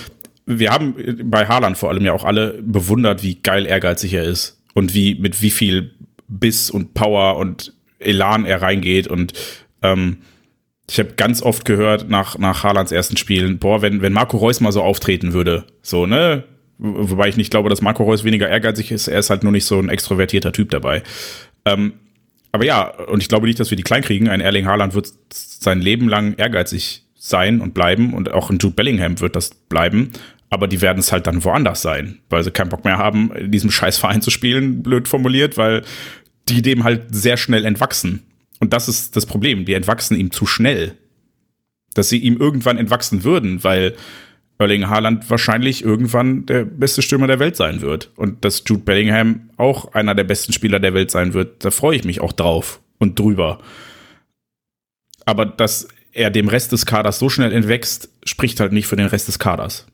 wir 0.47 0.71
haben 0.71 0.95
bei 1.25 1.47
Haaland 1.47 1.77
vor 1.77 1.91
allem 1.91 2.05
ja 2.05 2.15
auch 2.15 2.25
alle 2.25 2.63
bewundert, 2.63 3.23
wie 3.23 3.35
geil 3.35 3.67
ehrgeizig 3.67 4.15
er 4.15 4.25
ist 4.25 4.63
und 4.73 4.95
wie 4.95 5.15
mit 5.17 5.43
wie 5.43 5.51
viel 5.51 5.95
Biss 6.29 6.71
und 6.71 6.95
Power 6.95 7.37
und 7.37 7.75
Elan 7.99 8.45
er 8.45 8.63
reingeht 8.63 9.09
und 9.09 9.33
ähm, 9.83 10.19
ich 10.91 10.99
habe 10.99 11.13
ganz 11.17 11.43
oft 11.43 11.65
gehört 11.65 12.09
nach, 12.09 12.39
nach 12.39 12.63
Haalands 12.65 12.93
ersten 12.93 13.17
Spielen, 13.17 13.59
boah, 13.59 13.83
wenn, 13.83 14.01
wenn 14.01 14.13
Marco 14.13 14.39
Reus 14.39 14.61
mal 14.61 14.73
so 14.73 14.83
auftreten 14.83 15.33
würde, 15.33 15.65
so, 15.83 16.07
ne? 16.07 16.45
Wobei 16.79 17.29
ich 17.29 17.37
nicht 17.37 17.51
glaube, 17.51 17.69
dass 17.71 17.83
Marco 17.83 18.05
Reus 18.05 18.23
weniger 18.23 18.49
ehrgeizig 18.49 18.93
ist, 18.93 19.09
er 19.09 19.19
ist 19.19 19.31
halt 19.31 19.43
nur 19.43 19.51
nicht 19.51 19.65
so 19.65 19.81
ein 19.81 19.89
extrovertierter 19.89 20.53
Typ 20.53 20.71
dabei. 20.71 21.03
Ähm, 21.65 21.95
aber 22.53 22.65
ja, 22.65 22.89
und 22.89 23.21
ich 23.21 23.29
glaube 23.29 23.47
nicht, 23.49 23.59
dass 23.59 23.71
wir 23.71 23.77
die 23.77 23.83
klein 23.83 24.03
kriegen. 24.03 24.29
Ein 24.29 24.41
Erling 24.41 24.67
Haaland 24.67 24.95
wird 24.95 25.13
sein 25.33 25.81
Leben 25.81 26.09
lang 26.09 26.35
ehrgeizig 26.37 27.05
sein 27.17 27.61
und 27.61 27.75
bleiben 27.75 28.15
und 28.15 28.33
auch 28.33 28.49
ein 28.49 28.59
Jude 28.59 28.77
Bellingham 28.77 29.21
wird 29.21 29.35
das 29.35 29.51
bleiben. 29.51 30.13
Aber 30.51 30.67
die 30.67 30.81
werden 30.81 31.01
es 31.01 31.13
halt 31.13 31.27
dann 31.27 31.45
woanders 31.45 31.83
sein, 31.83 32.21
weil 32.31 32.43
sie 32.43 32.51
keinen 32.51 32.71
Bock 32.71 32.85
mehr 32.85 32.97
haben, 32.97 33.33
in 33.35 33.51
diesem 33.51 33.71
scheiß 33.71 33.99
Verein 33.99 34.23
zu 34.23 34.31
spielen, 34.31 34.83
blöd 34.83 35.07
formuliert, 35.09 35.59
weil 35.59 35.83
die 36.49 36.63
dem 36.63 36.85
halt 36.85 37.15
sehr 37.15 37.37
schnell 37.37 37.65
entwachsen. 37.65 38.23
Und 38.61 38.73
das 38.73 38.89
ist 38.89 39.17
das 39.17 39.27
Problem. 39.27 39.65
Die 39.65 39.75
entwachsen 39.75 40.17
ihm 40.17 40.31
zu 40.31 40.47
schnell. 40.47 40.97
Dass 41.95 42.09
sie 42.09 42.19
ihm 42.19 42.37
irgendwann 42.37 42.79
entwachsen 42.79 43.25
würden, 43.25 43.65
weil 43.65 43.97
Erling 44.59 44.89
Haaland 44.89 45.31
wahrscheinlich 45.31 45.85
irgendwann 45.85 46.45
der 46.47 46.65
beste 46.65 47.03
Stürmer 47.03 47.29
der 47.29 47.39
Welt 47.39 47.57
sein 47.57 47.81
wird. 47.81 48.11
Und 48.17 48.45
dass 48.45 48.65
Jude 48.67 48.83
Bellingham 48.83 49.51
auch 49.57 49.95
einer 49.95 50.15
der 50.15 50.25
besten 50.25 50.53
Spieler 50.53 50.81
der 50.81 50.95
Welt 50.95 51.11
sein 51.11 51.33
wird, 51.33 51.65
da 51.65 51.71
freue 51.71 51.97
ich 51.97 52.05
mich 52.05 52.21
auch 52.21 52.33
drauf 52.33 52.81
und 52.99 53.19
drüber. 53.19 53.61
Aber 55.25 55.47
dass 55.47 55.89
er 56.13 56.31
dem 56.31 56.49
Rest 56.49 56.73
des 56.73 56.87
Kaders 56.87 57.19
so 57.19 57.29
schnell 57.29 57.53
entwächst, 57.53 58.11
spricht 58.25 58.59
halt 58.59 58.73
nicht 58.73 58.89
für 58.89 58.97
den 58.97 59.07
Rest 59.07 59.29
des 59.29 59.39
Kaders. 59.39 59.87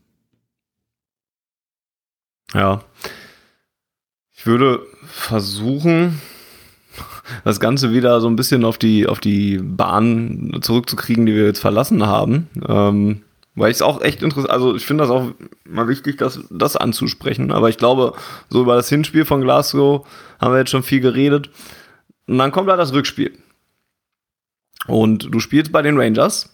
Ja. 2.54 2.84
Ich 4.32 4.46
würde 4.46 4.86
versuchen, 5.06 6.20
das 7.44 7.60
Ganze 7.60 7.92
wieder 7.92 8.20
so 8.20 8.28
ein 8.28 8.36
bisschen 8.36 8.64
auf 8.64 8.78
die, 8.78 9.06
auf 9.06 9.20
die 9.20 9.58
Bahn 9.58 10.58
zurückzukriegen, 10.60 11.26
die 11.26 11.34
wir 11.34 11.44
jetzt 11.46 11.60
verlassen 11.60 12.06
haben. 12.06 12.48
Ähm, 12.66 13.22
weil 13.56 13.70
ich 13.70 13.76
es 13.76 13.82
auch 13.82 14.00
echt 14.00 14.22
interessant, 14.22 14.50
also 14.50 14.74
ich 14.74 14.84
finde 14.84 15.04
das 15.04 15.10
auch 15.10 15.30
mal 15.64 15.86
wichtig, 15.86 16.18
das, 16.18 16.40
das 16.50 16.76
anzusprechen. 16.76 17.52
Aber 17.52 17.68
ich 17.68 17.78
glaube, 17.78 18.14
so 18.48 18.62
über 18.62 18.74
das 18.74 18.88
Hinspiel 18.88 19.24
von 19.24 19.42
Glasgow 19.42 20.06
haben 20.40 20.52
wir 20.52 20.58
jetzt 20.58 20.70
schon 20.70 20.82
viel 20.82 21.00
geredet. 21.00 21.50
Und 22.26 22.38
dann 22.38 22.50
kommt 22.50 22.68
da 22.68 22.76
das 22.76 22.92
Rückspiel. 22.92 23.32
Und 24.86 25.28
du 25.32 25.40
spielst 25.40 25.72
bei 25.72 25.82
den 25.82 25.98
Rangers 25.98 26.52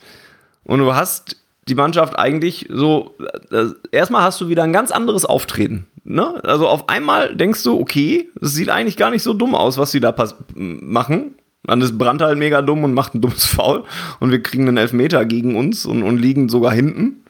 und 0.64 0.80
du 0.80 0.94
hast 0.94 1.39
die 1.68 1.74
Mannschaft 1.74 2.18
eigentlich 2.18 2.66
so, 2.70 3.16
äh, 3.50 3.66
erstmal 3.92 4.22
hast 4.22 4.40
du 4.40 4.48
wieder 4.48 4.64
ein 4.64 4.72
ganz 4.72 4.90
anderes 4.90 5.24
Auftreten. 5.24 5.86
Ne? 6.04 6.42
Also 6.44 6.68
auf 6.68 6.88
einmal 6.88 7.36
denkst 7.36 7.62
du, 7.62 7.78
okay, 7.78 8.30
es 8.40 8.54
sieht 8.54 8.70
eigentlich 8.70 8.96
gar 8.96 9.11
nicht 9.11 9.22
so 9.22 9.34
dumm 9.34 9.54
aus, 9.54 9.78
was 9.78 9.92
sie 9.92 10.00
da 10.00 10.14
machen. 10.54 11.34
Dann 11.62 11.82
ist 11.82 11.98
Brandt 11.98 12.22
halt 12.22 12.38
mega 12.38 12.62
dumm 12.62 12.84
und 12.84 12.94
macht 12.94 13.14
ein 13.14 13.20
dummes 13.20 13.46
Foul 13.54 13.84
und 14.18 14.30
wir 14.30 14.42
kriegen 14.42 14.66
einen 14.66 14.78
Elfmeter 14.78 15.24
gegen 15.24 15.56
uns 15.56 15.86
und, 15.86 16.02
und 16.02 16.18
liegen 16.18 16.48
sogar 16.48 16.72
hinten. 16.72 17.24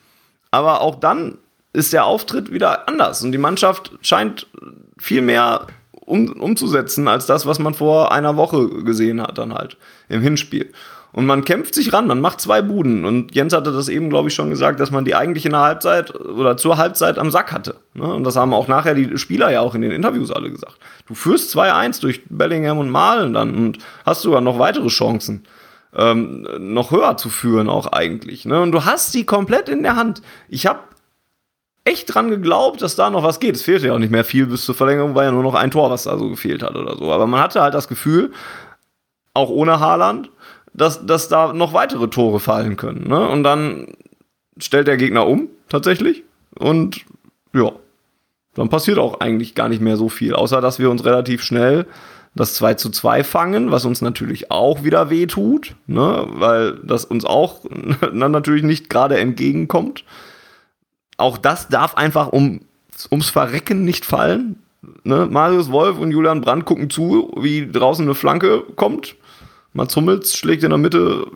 Aber 0.51 0.81
auch 0.81 0.95
dann 0.95 1.39
ist 1.73 1.93
der 1.93 2.05
Auftritt 2.05 2.53
wieder 2.53 2.89
anders 2.89 3.23
und 3.23 3.33
die 3.33 3.39
Mannschaft 3.39 3.93
scheint 4.03 4.47
viel 4.99 5.23
mehr 5.23 5.67
um, 6.11 6.29
umzusetzen 6.41 7.09
als 7.09 7.27
das, 7.27 7.47
was 7.47 7.59
man 7.59 7.75
vor 7.75 8.13
einer 8.13 8.37
Woche 8.37 8.69
gesehen 8.85 9.23
hat, 9.23 9.39
dann 9.39 9.55
halt 9.55 9.77
im 10.09 10.21
Hinspiel. 10.21 10.73
Und 11.13 11.27
man 11.27 11.45
kämpft 11.45 11.75
sich 11.75 11.93
ran, 11.93 12.07
man 12.07 12.21
macht 12.21 12.41
zwei 12.41 12.63
Buden. 12.63 13.05
Und 13.05 13.35
Jens 13.35 13.53
hatte 13.53 13.73
das 13.73 13.89
eben, 13.89 14.11
glaube 14.11 14.29
ich, 14.29 14.35
schon 14.35 14.51
gesagt, 14.51 14.79
dass 14.79 14.91
man 14.91 15.05
die 15.05 15.15
eigentlich 15.15 15.45
in 15.45 15.53
der 15.53 15.61
Halbzeit 15.61 16.15
oder 16.15 16.57
zur 16.57 16.79
Halbzeit 16.79 17.19
am 17.19 17.31
Sack 17.31 17.53
hatte. 17.53 17.77
Ne? 17.95 18.05
Und 18.05 18.25
das 18.25 18.37
haben 18.37 18.55
auch 18.55 18.69
nachher 18.69 18.95
die 18.95 19.19
Spieler 19.19 19.51
ja 19.51 19.61
auch 19.61 19.75
in 19.75 19.83
den 19.83 19.91
Interviews 19.91 20.31
alle 20.31 20.51
gesagt. 20.51 20.79
Du 21.07 21.15
führst 21.15 21.55
2-1 21.57 22.01
durch 22.01 22.23
Bellingham 22.29 22.79
und 22.79 22.91
Malen 22.91 23.33
dann 23.33 23.55
und 23.55 23.79
hast 24.07 24.23
sogar 24.23 24.41
noch 24.41 24.59
weitere 24.59 24.89
Chancen. 24.89 25.45
Ähm, 25.93 26.47
noch 26.59 26.93
höher 26.93 27.17
zu 27.17 27.29
führen 27.29 27.69
auch 27.69 27.89
eigentlich. 27.89 28.45
Ne? 28.45 28.61
Und 28.61 28.71
du 28.71 28.85
hast 28.85 29.11
sie 29.11 29.25
komplett 29.27 29.69
in 29.69 29.83
der 29.83 29.97
Hand. 29.97 30.23
Ich 30.49 30.67
habe 30.67 30.79
echt 31.85 32.15
dran 32.15 32.31
geglaubt, 32.31 32.83
dass 32.83 32.95
da 32.95 33.11
noch 33.11 33.25
was 33.25 33.41
geht. 33.41 33.57
Es 33.57 33.63
fehlte 33.63 33.89
ja 33.89 33.95
auch 33.95 33.99
nicht 33.99 34.13
mehr 34.13 34.25
viel 34.25 34.47
bis 34.47 34.65
zur 34.65 34.77
Verlängerung, 34.77 35.17
weil 35.17 35.27
ja 35.27 35.33
nur 35.33 35.43
noch 35.43 35.55
ein 35.55 35.73
Tor, 35.73 35.91
was 35.91 36.05
da 36.05 36.17
so 36.17 36.29
gefehlt 36.29 36.63
hat 36.63 36.77
oder 36.77 36.97
so. 36.97 37.13
Aber 37.13 37.27
man 37.27 37.41
hatte 37.41 37.61
halt 37.61 37.75
das 37.75 37.89
Gefühl, 37.89 38.33
auch 39.35 39.49
ohne 39.49 39.81
Haaland, 39.81 40.31
dass, 40.73 41.05
dass 41.05 41.29
da 41.29 41.53
noch 41.53 41.73
weitere 41.73 42.09
Tore 42.09 42.41
fallen 42.41 42.77
können. 42.77 43.09
Ne? 43.09 43.29
Und 43.29 43.43
dann 43.43 43.89
stellt 44.59 44.89
der 44.89 44.97
Gegner 44.97 45.27
um, 45.27 45.49
tatsächlich. 45.69 46.25
Und 46.59 47.05
ja, 47.53 47.73
dann 48.55 48.69
passiert 48.69 48.99
auch 48.99 49.21
eigentlich 49.21 49.55
gar 49.55 49.69
nicht 49.69 49.83
mehr 49.83 49.97
so 49.97 50.09
viel, 50.09 50.35
außer 50.35 50.61
dass 50.61 50.79
wir 50.79 50.91
uns 50.91 51.05
relativ 51.05 51.43
schnell 51.43 51.87
das 52.35 52.55
2 52.55 52.75
zu 52.75 52.91
2 52.91 53.25
fangen, 53.25 53.73
was 53.73 53.85
uns 53.85 54.03
natürlich 54.03 54.53
auch 54.53 54.85
wieder 54.85 55.11
wehtut, 55.11 55.75
ne? 55.87 56.27
weil 56.29 56.79
das 56.85 57.05
uns 57.05 57.25
auch 57.25 57.61
dann 58.01 58.31
natürlich 58.31 58.63
nicht 58.63 58.89
gerade 58.89 59.19
entgegenkommt. 59.19 60.05
Auch 61.17 61.39
das 61.39 61.69
darf 61.69 61.97
einfach 61.97 62.29
um, 62.29 62.61
ums 63.11 63.31
Verrecken 63.31 63.85
nicht 63.85 64.05
fallen. 64.05 64.63
Ne? 65.03 65.27
Marius 65.27 65.73
Wolf 65.73 65.99
und 65.99 66.13
Julian 66.13 66.41
Brandt 66.41 66.67
gucken 66.67 66.89
zu, 66.89 67.33
wie 67.37 67.71
draußen 67.71 68.05
eine 68.05 68.15
Flanke 68.15 68.63
kommt 68.77 69.17
Mats 69.73 69.95
Hummels 69.97 70.37
schlägt 70.37 70.65
in 70.65 70.71
der 70.71 70.79
Mitte 70.79 71.27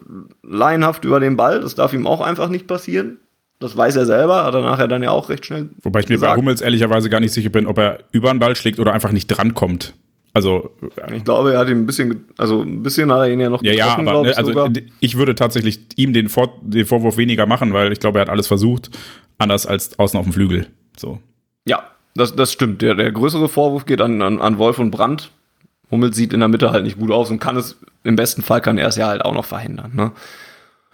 laienhaft 0.43 1.05
über 1.05 1.21
den 1.21 1.37
Ball. 1.37 1.61
Das 1.61 1.75
darf 1.75 1.93
ihm 1.93 2.07
auch 2.07 2.21
einfach 2.21 2.49
nicht 2.49 2.67
passieren. 2.67 3.19
Das 3.61 3.77
weiß 3.77 3.97
er 3.97 4.07
selber, 4.07 4.45
hat 4.45 4.55
er 4.55 4.63
nachher 4.63 4.89
dann 4.89 5.03
ja 5.03 5.11
auch 5.11 5.29
recht 5.29 5.47
schnell. 5.47 5.71
Wobei 5.83 6.01
ich 6.01 6.09
mir 6.09 6.17
gesagt. 6.17 6.35
bei 6.35 6.39
Hummels 6.39 6.61
ehrlicherweise 6.61 7.09
gar 7.09 7.21
nicht 7.21 7.33
sicher 7.33 7.51
bin, 7.51 7.67
ob 7.67 7.79
er 7.79 8.01
über 8.11 8.31
den 8.31 8.41
Ball 8.41 8.57
schlägt 8.57 8.79
oder 8.79 8.93
einfach 8.93 9.13
nicht 9.13 9.29
drankommt. 9.29 9.95
Also 10.35 10.73
ich 11.15 11.23
glaube, 11.23 11.53
er 11.53 11.61
hat 11.61 11.69
ihn 11.69 11.79
ein 11.79 11.87
bisschen, 11.87 12.25
also 12.37 12.63
ein 12.63 12.83
bisschen 12.83 13.13
hat 13.13 13.21
er 13.21 13.33
ihn 13.33 13.39
ja 13.39 13.49
noch 13.49 13.63
ja, 13.63 13.73
ja, 13.73 13.97
aber 13.97 14.23
ne, 14.25 14.31
ich 14.33 14.37
also 14.37 14.51
sogar. 14.51 14.69
ich 14.99 15.17
würde 15.17 15.37
tatsächlich 15.37 15.79
ihm 15.95 16.13
den, 16.13 16.29
Vor 16.29 16.59
den 16.61 16.85
Vorwurf 16.87 17.17
weniger 17.17 17.47
machen, 17.47 17.73
weil 17.73 17.93
ich 17.93 18.01
glaube, 18.01 18.19
er 18.19 18.23
hat 18.23 18.29
alles 18.29 18.49
versucht, 18.49 18.91
anders 19.39 19.65
als 19.65 19.97
außen 19.97 20.19
auf 20.19 20.27
dem 20.27 20.33
Flügel. 20.33 20.67
So. 20.97 21.21
Ja, 21.67 21.85
das, 22.17 22.35
das 22.35 22.53
stimmt. 22.53 22.83
Der, 22.83 22.97
der 22.97 23.13
größere 23.13 23.49
Vorwurf 23.49 23.87
geht 23.87 24.01
an, 24.01 24.21
an, 24.23 24.41
an 24.41 24.59
Wolf 24.59 24.81
und 24.81 24.91
Brandt, 24.91 25.31
Hummels 25.91 26.17
sieht 26.17 26.33
in 26.33 26.41
der 26.41 26.49
Mitte 26.49 26.71
halt 26.71 26.85
nicht 26.85 26.99
gut 26.99 27.11
aus 27.11 27.31
und 27.31 27.39
kann 27.39 27.57
es, 27.57 27.77
im 28.03 28.17
besten 28.17 28.43
Fall 28.43 28.61
kann 28.61 28.79
er 28.79 28.89
es 28.89 28.97
ja 28.97 29.09
halt 29.09 29.25
auch 29.25 29.35
noch 29.35 29.45
verhindern. 29.45 29.93
Ne? 29.95 30.13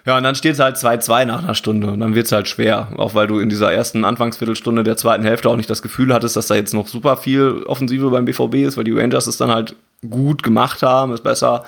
Ja, 0.07 0.17
und 0.17 0.23
dann 0.23 0.35
steht 0.35 0.55
es 0.55 0.61
halt 0.61 0.77
2-2 0.77 1.27
nach 1.27 1.43
einer 1.43 1.55
Stunde 1.55 1.89
und 1.89 2.01
dann 2.01 2.15
wird 2.15 2.27
es 2.27 2.33
halt 2.33 2.49
schwer. 2.49 2.89
Auch 2.97 3.15
weil 3.15 3.27
du 3.27 3.39
in 3.39 3.49
dieser 3.49 3.73
ersten 3.73 4.05
Anfangsviertelstunde 4.05 4.83
der 4.83 4.97
zweiten 4.97 5.25
Hälfte 5.25 5.49
auch 5.51 5.57
nicht 5.57 5.69
das 5.69 5.83
Gefühl 5.83 6.15
hattest, 6.15 6.37
dass 6.37 6.47
da 6.47 6.55
jetzt 6.55 6.73
noch 6.73 6.89
super 6.89 7.17
viel 7.17 7.65
Offensive 7.67 8.11
beim 8.11 8.25
BVB 8.25 8.55
ist, 8.67 8.77
weil 8.77 8.85
die 8.85 8.93
Rangers 8.93 9.27
es 9.27 9.37
dann 9.37 9.51
halt 9.51 9.77
gut 10.09 10.43
gemacht 10.43 10.83
haben, 10.83 11.13
es 11.13 11.21
besser 11.21 11.65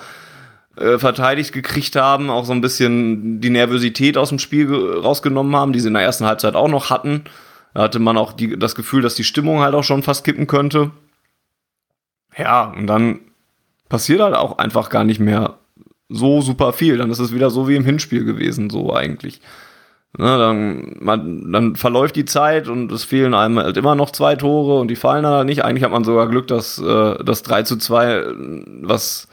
äh, 0.75 0.97
verteidigt 0.97 1.53
gekriegt 1.53 1.95
haben, 1.95 2.31
auch 2.31 2.45
so 2.45 2.53
ein 2.53 2.61
bisschen 2.61 3.39
die 3.39 3.51
Nervosität 3.51 4.17
aus 4.17 4.29
dem 4.29 4.39
Spiel 4.39 4.73
rausgenommen 4.73 5.55
haben, 5.55 5.71
die 5.71 5.79
sie 5.79 5.89
in 5.89 5.93
der 5.93 6.03
ersten 6.03 6.25
Halbzeit 6.25 6.55
auch 6.55 6.67
noch 6.67 6.89
hatten. 6.89 7.25
Da 7.75 7.83
hatte 7.83 7.99
man 7.99 8.17
auch 8.17 8.33
die, 8.33 8.57
das 8.57 8.73
Gefühl, 8.73 9.03
dass 9.03 9.15
die 9.15 9.23
Stimmung 9.23 9.61
halt 9.61 9.75
auch 9.75 9.83
schon 9.83 10.01
fast 10.01 10.23
kippen 10.23 10.47
könnte. 10.47 10.91
Ja, 12.37 12.73
und 12.75 12.87
dann 12.87 13.19
passiert 13.89 14.21
halt 14.21 14.35
auch 14.35 14.57
einfach 14.57 14.89
gar 14.89 15.03
nicht 15.03 15.19
mehr 15.19 15.59
so 16.09 16.41
super 16.41 16.73
viel. 16.73 16.97
Dann 16.97 17.11
ist 17.11 17.19
es 17.19 17.33
wieder 17.33 17.49
so 17.49 17.67
wie 17.67 17.75
im 17.75 17.85
Hinspiel 17.85 18.23
gewesen, 18.25 18.69
so 18.69 18.93
eigentlich. 18.93 19.41
Ne, 20.15 20.37
dann, 20.37 20.97
man, 20.99 21.51
dann 21.51 21.75
verläuft 21.75 22.15
die 22.15 22.25
Zeit 22.25 22.67
und 22.67 22.91
es 22.91 23.03
fehlen 23.03 23.33
einem 23.33 23.57
halt 23.57 23.77
immer 23.77 23.95
noch 23.95 24.11
zwei 24.11 24.35
Tore 24.35 24.79
und 24.79 24.89
die 24.89 24.95
fallen 24.95 25.23
dann 25.23 25.33
halt 25.33 25.47
nicht. 25.47 25.65
Eigentlich 25.65 25.83
hat 25.83 25.91
man 25.91 26.03
sogar 26.03 26.27
Glück, 26.27 26.47
dass 26.47 26.77
äh, 26.77 27.23
das 27.23 27.41
3 27.41 27.63
zu 27.63 27.77
2, 27.77 28.23
was 28.83 29.27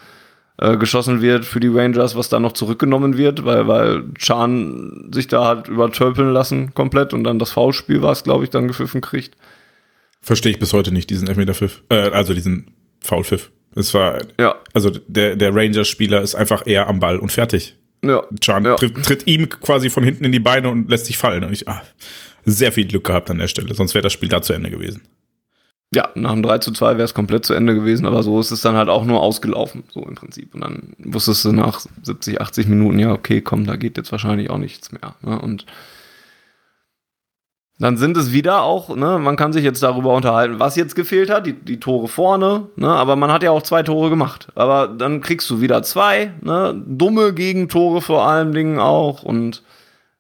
äh, 0.57 0.78
geschossen 0.78 1.20
wird 1.20 1.44
für 1.44 1.61
die 1.61 1.68
Rangers, 1.68 2.16
was 2.16 2.30
dann 2.30 2.40
noch 2.40 2.53
zurückgenommen 2.53 3.18
wird, 3.18 3.44
weil, 3.44 3.68
weil 3.68 4.05
Chan 4.14 5.11
sich 5.12 5.28
da 5.28 5.46
hat 5.48 5.68
übertölpeln 5.68 6.32
lassen 6.32 6.72
komplett 6.72 7.12
und 7.12 7.24
dann 7.24 7.38
das 7.38 7.51
Foulspiel 7.51 8.01
war 8.01 8.12
es, 8.12 8.24
glaube 8.24 8.44
ich, 8.44 8.51
dann 8.51 8.66
gepfiffen 8.66 9.03
kriegt. 9.03 9.36
Verstehe 10.22 10.53
ich 10.53 10.59
bis 10.59 10.72
heute 10.72 10.92
nicht, 10.92 11.11
diesen 11.11 11.28
Elfmeter-Pfiff. 11.28 11.82
Äh, 11.90 12.11
also 12.11 12.32
diesen 12.32 12.70
Foul-Pfiff. 13.01 13.51
Es 13.76 13.94
war, 13.94 14.18
Ja. 14.38 14.57
also 14.74 14.90
der, 15.07 15.36
der 15.36 15.55
Rangers-Spieler 15.55 16.20
ist 16.22 16.34
einfach 16.34 16.66
eher 16.66 16.88
am 16.88 16.98
Ball 17.01 17.18
und 17.18 17.30
fertig. 17.30 17.76
Ja. 18.05 18.22
Chan 18.40 18.64
Ja. 18.64 18.76
tritt, 18.76 19.03
tritt 19.05 19.26
ihm 19.26 19.48
quasi 19.48 19.90
von 19.90 20.03
hinten 20.03 20.24
in 20.24 20.32
die 20.32 20.40
Beine 20.40 20.70
und 20.70 20.88
lässt 20.90 21.07
sich 21.07 21.18
fallen. 21.18 21.44
Und 21.44 21.53
ich, 21.53 21.68
ah, 21.68 21.82
sehr 22.44 22.72
viel 22.72 22.86
Glück 22.86 23.05
gehabt 23.05 23.30
an 23.30 23.38
der 23.38 23.48
Stelle, 23.48 23.74
sonst 23.74 23.94
wäre 23.94 24.03
das 24.03 24.12
Spiel 24.12 24.28
da 24.28 24.42
zu 24.42 24.53
Ende 24.55 24.70
gewesen. 24.70 25.03
Ja, 25.94 26.09
nach 26.14 26.32
dem 26.32 26.42
3 26.42 26.59
zu 26.59 26.72
2 26.72 26.92
wäre 26.92 27.03
es 27.05 27.14
komplett 27.14 27.44
zu 27.44 27.53
Ende 27.53 27.74
gewesen, 27.74 28.07
aber 28.07 28.22
so 28.22 28.38
ist 28.38 28.53
es 28.53 28.61
dann 28.61 28.76
halt 28.76 28.88
auch 28.88 29.05
nur 29.05 29.20
ausgelaufen, 29.20 29.82
so 29.92 30.05
im 30.07 30.14
Prinzip. 30.14 30.55
Und 30.55 30.61
dann 30.62 30.92
wusstest 30.98 31.44
du 31.44 31.53
nach 31.53 31.80
70, 32.03 32.40
80 32.40 32.68
Minuten, 32.68 32.98
ja, 33.01 33.12
okay, 33.12 33.40
komm, 33.40 33.66
da 33.66 33.74
geht 33.76 33.96
jetzt 33.96 34.12
wahrscheinlich 34.12 34.51
auch 34.51 34.59
nichts 34.59 34.92
mehr. 34.92 35.16
Ne? 35.22 35.40
Und 35.40 35.66
dann 37.81 37.97
sind 37.97 38.16
es 38.18 38.31
wieder 38.31 38.62
auch, 38.62 38.95
ne, 38.95 39.18
man 39.18 39.37
kann 39.37 39.55
sich 39.55 39.64
jetzt 39.64 39.83
darüber 39.83 40.12
unterhalten, 40.12 40.61
was 40.61 40.76
jetzt 40.76 40.95
gefehlt 40.95 41.31
hat, 41.31 41.47
die, 41.47 41.55
die 41.55 41.81
Tore 41.81 42.09
vorne, 42.09 42.68
ne, 42.76 42.89
aber 42.89 43.16
man 43.16 43.33
hat 43.33 43.43
ja 43.43 43.51
auch 43.51 43.62
zwei 43.62 43.83
Tore 43.83 44.11
gemacht. 44.11 44.49
Aber 44.55 44.87
dann 44.87 45.22
kriegst 45.22 45.49
du 45.49 45.62
wieder 45.62 45.83
zwei, 45.83 46.35
ne, 46.43 46.81
dumme 46.87 47.33
Gegentore 47.33 48.03
vor 48.03 48.28
allen 48.28 48.53
Dingen 48.53 48.78
auch 48.78 49.22
und 49.22 49.62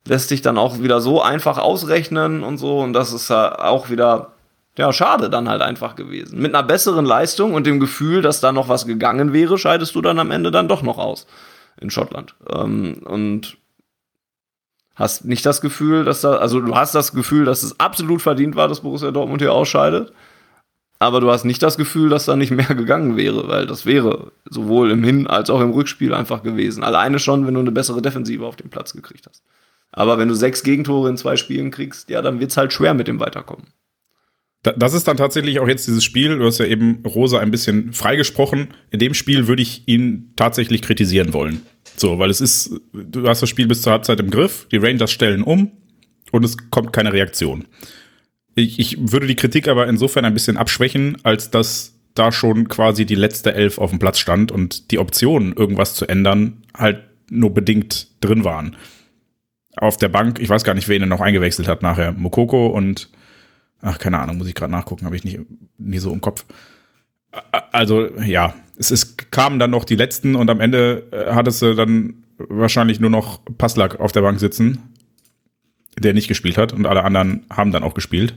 lässt 0.06 0.30
sich 0.30 0.40
dann 0.40 0.56
auch 0.56 0.80
wieder 0.80 1.02
so 1.02 1.20
einfach 1.20 1.58
ausrechnen 1.58 2.42
und 2.42 2.56
so. 2.56 2.80
Und 2.80 2.94
das 2.94 3.12
ist 3.12 3.28
ja 3.28 3.58
auch 3.58 3.90
wieder, 3.90 4.32
ja, 4.78 4.90
schade 4.90 5.28
dann 5.28 5.46
halt 5.46 5.60
einfach 5.60 5.96
gewesen. 5.96 6.40
Mit 6.40 6.54
einer 6.54 6.66
besseren 6.66 7.04
Leistung 7.04 7.52
und 7.52 7.66
dem 7.66 7.78
Gefühl, 7.78 8.22
dass 8.22 8.40
da 8.40 8.52
noch 8.52 8.70
was 8.70 8.86
gegangen 8.86 9.34
wäre, 9.34 9.58
scheidest 9.58 9.94
du 9.94 10.00
dann 10.00 10.18
am 10.18 10.30
Ende 10.30 10.50
dann 10.50 10.68
doch 10.68 10.82
noch 10.82 10.96
aus 10.96 11.26
in 11.78 11.90
Schottland. 11.90 12.34
Ähm, 12.50 13.02
und 13.04 13.58
hast 15.00 15.24
nicht 15.24 15.44
das 15.44 15.60
Gefühl, 15.60 16.04
dass 16.04 16.20
da, 16.20 16.34
also 16.36 16.60
du 16.60 16.76
hast 16.76 16.94
das 16.94 17.12
Gefühl, 17.12 17.44
dass 17.44 17.62
es 17.64 17.80
absolut 17.80 18.22
verdient 18.22 18.54
war, 18.54 18.68
dass 18.68 18.82
Borussia 18.82 19.10
Dortmund 19.10 19.40
hier 19.42 19.52
ausscheidet. 19.52 20.12
Aber 21.02 21.20
du 21.20 21.30
hast 21.30 21.44
nicht 21.44 21.62
das 21.62 21.78
Gefühl, 21.78 22.10
dass 22.10 22.26
da 22.26 22.36
nicht 22.36 22.50
mehr 22.50 22.66
gegangen 22.74 23.16
wäre, 23.16 23.48
weil 23.48 23.66
das 23.66 23.86
wäre 23.86 24.32
sowohl 24.48 24.90
im 24.90 25.02
Hin- 25.02 25.26
als 25.26 25.48
auch 25.50 25.60
im 25.62 25.70
Rückspiel 25.70 26.12
einfach 26.12 26.42
gewesen. 26.42 26.84
Alleine 26.84 27.18
schon, 27.18 27.46
wenn 27.46 27.54
du 27.54 27.60
eine 27.60 27.72
bessere 27.72 28.02
Defensive 28.02 28.44
auf 28.46 28.56
den 28.56 28.68
Platz 28.70 28.92
gekriegt 28.92 29.26
hast. 29.28 29.42
Aber 29.92 30.18
wenn 30.18 30.28
du 30.28 30.34
sechs 30.34 30.62
Gegentore 30.62 31.08
in 31.08 31.16
zwei 31.16 31.36
Spielen 31.36 31.70
kriegst, 31.70 32.10
ja, 32.10 32.20
dann 32.22 32.38
wird's 32.38 32.56
halt 32.58 32.72
schwer 32.72 32.92
mit 32.94 33.08
dem 33.08 33.18
Weiterkommen. 33.18 33.68
Da- 34.62 34.72
Das 34.76 34.92
ist 34.92 35.08
dann 35.08 35.16
tatsächlich 35.16 35.58
auch 35.58 35.66
jetzt 35.68 35.86
dieses 35.88 36.04
Spiel, 36.04 36.36
du 36.38 36.44
hast 36.44 36.58
ja 36.58 36.66
eben 36.66 37.02
Rosa 37.06 37.38
ein 37.38 37.50
bisschen 37.50 37.94
freigesprochen. 37.94 38.68
In 38.90 38.98
dem 38.98 39.14
Spiel 39.14 39.48
würde 39.48 39.62
ich 39.62 39.88
ihn 39.88 40.34
tatsächlich 40.36 40.82
kritisieren 40.82 41.32
wollen. 41.32 41.62
So, 41.96 42.18
weil 42.18 42.30
es 42.30 42.40
ist, 42.40 42.80
du 42.92 43.28
hast 43.28 43.42
das 43.42 43.48
Spiel 43.48 43.66
bis 43.66 43.82
zur 43.82 43.92
Halbzeit 43.92 44.20
im 44.20 44.30
Griff, 44.30 44.66
die 44.70 44.78
Rangers 44.78 45.12
stellen 45.12 45.42
um 45.42 45.72
und 46.32 46.44
es 46.44 46.56
kommt 46.70 46.92
keine 46.92 47.12
Reaktion. 47.12 47.66
Ich, 48.54 48.78
ich 48.78 49.12
würde 49.12 49.26
die 49.26 49.36
Kritik 49.36 49.68
aber 49.68 49.86
insofern 49.88 50.24
ein 50.24 50.34
bisschen 50.34 50.56
abschwächen, 50.56 51.18
als 51.24 51.50
dass 51.50 51.94
da 52.14 52.32
schon 52.32 52.68
quasi 52.68 53.06
die 53.06 53.14
letzte 53.14 53.54
Elf 53.54 53.78
auf 53.78 53.90
dem 53.90 53.98
Platz 53.98 54.18
stand 54.18 54.50
und 54.50 54.90
die 54.90 54.98
Optionen, 54.98 55.52
irgendwas 55.52 55.94
zu 55.94 56.06
ändern, 56.06 56.62
halt 56.76 57.04
nur 57.30 57.54
bedingt 57.54 58.08
drin 58.20 58.44
waren. 58.44 58.76
Auf 59.76 59.96
der 59.96 60.08
Bank, 60.08 60.40
ich 60.40 60.48
weiß 60.48 60.64
gar 60.64 60.74
nicht, 60.74 60.88
wen 60.88 61.02
er 61.02 61.06
noch 61.06 61.20
eingewechselt 61.20 61.68
hat 61.68 61.82
nachher. 61.82 62.12
Mokoko 62.12 62.66
und 62.66 63.08
Ach, 63.82 63.98
keine 63.98 64.18
Ahnung, 64.18 64.38
muss 64.38 64.48
ich 64.48 64.54
gerade 64.54 64.72
nachgucken, 64.72 65.06
habe 65.06 65.16
ich 65.16 65.24
nicht, 65.24 65.40
nie 65.78 65.98
so 65.98 66.12
im 66.12 66.20
Kopf. 66.20 66.44
Also, 67.72 68.08
ja, 68.18 68.54
es 68.80 68.90
ist, 68.90 69.30
kamen 69.30 69.58
dann 69.58 69.70
noch 69.70 69.84
die 69.84 69.94
letzten 69.94 70.34
und 70.34 70.48
am 70.48 70.58
Ende 70.58 71.06
äh, 71.12 71.34
hattest 71.34 71.60
du 71.60 71.74
dann 71.74 72.24
wahrscheinlich 72.38 72.98
nur 72.98 73.10
noch 73.10 73.40
Passlack 73.58 74.00
auf 74.00 74.10
der 74.10 74.22
Bank 74.22 74.40
sitzen, 74.40 74.78
der 75.98 76.14
nicht 76.14 76.28
gespielt 76.28 76.56
hat 76.56 76.72
und 76.72 76.86
alle 76.86 77.04
anderen 77.04 77.44
haben 77.50 77.72
dann 77.72 77.82
auch 77.82 77.92
gespielt. 77.92 78.34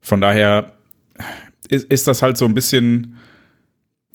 Von 0.00 0.20
daher 0.20 0.76
ist, 1.68 1.90
ist 1.90 2.06
das 2.06 2.22
halt 2.22 2.36
so 2.36 2.44
ein 2.44 2.54
bisschen, 2.54 3.16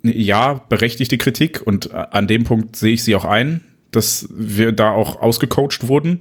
ja, 0.04 0.54
berechtigte 0.54 1.18
Kritik 1.18 1.62
und 1.66 1.94
an 1.94 2.28
dem 2.28 2.46
Punkt 2.46 2.78
sehe 2.78 2.94
ich 2.94 3.04
sie 3.04 3.16
auch 3.16 3.26
ein, 3.26 3.60
dass 3.92 4.30
wir 4.32 4.72
da 4.72 4.92
auch 4.92 5.22
ausgecoacht 5.22 5.90
wurden. 5.90 6.20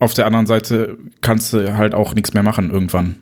Auf 0.00 0.14
der 0.14 0.26
anderen 0.26 0.46
Seite 0.46 0.98
kannst 1.20 1.52
du 1.52 1.76
halt 1.76 1.94
auch 1.94 2.14
nichts 2.14 2.34
mehr 2.34 2.42
machen 2.42 2.70
irgendwann. 2.70 3.14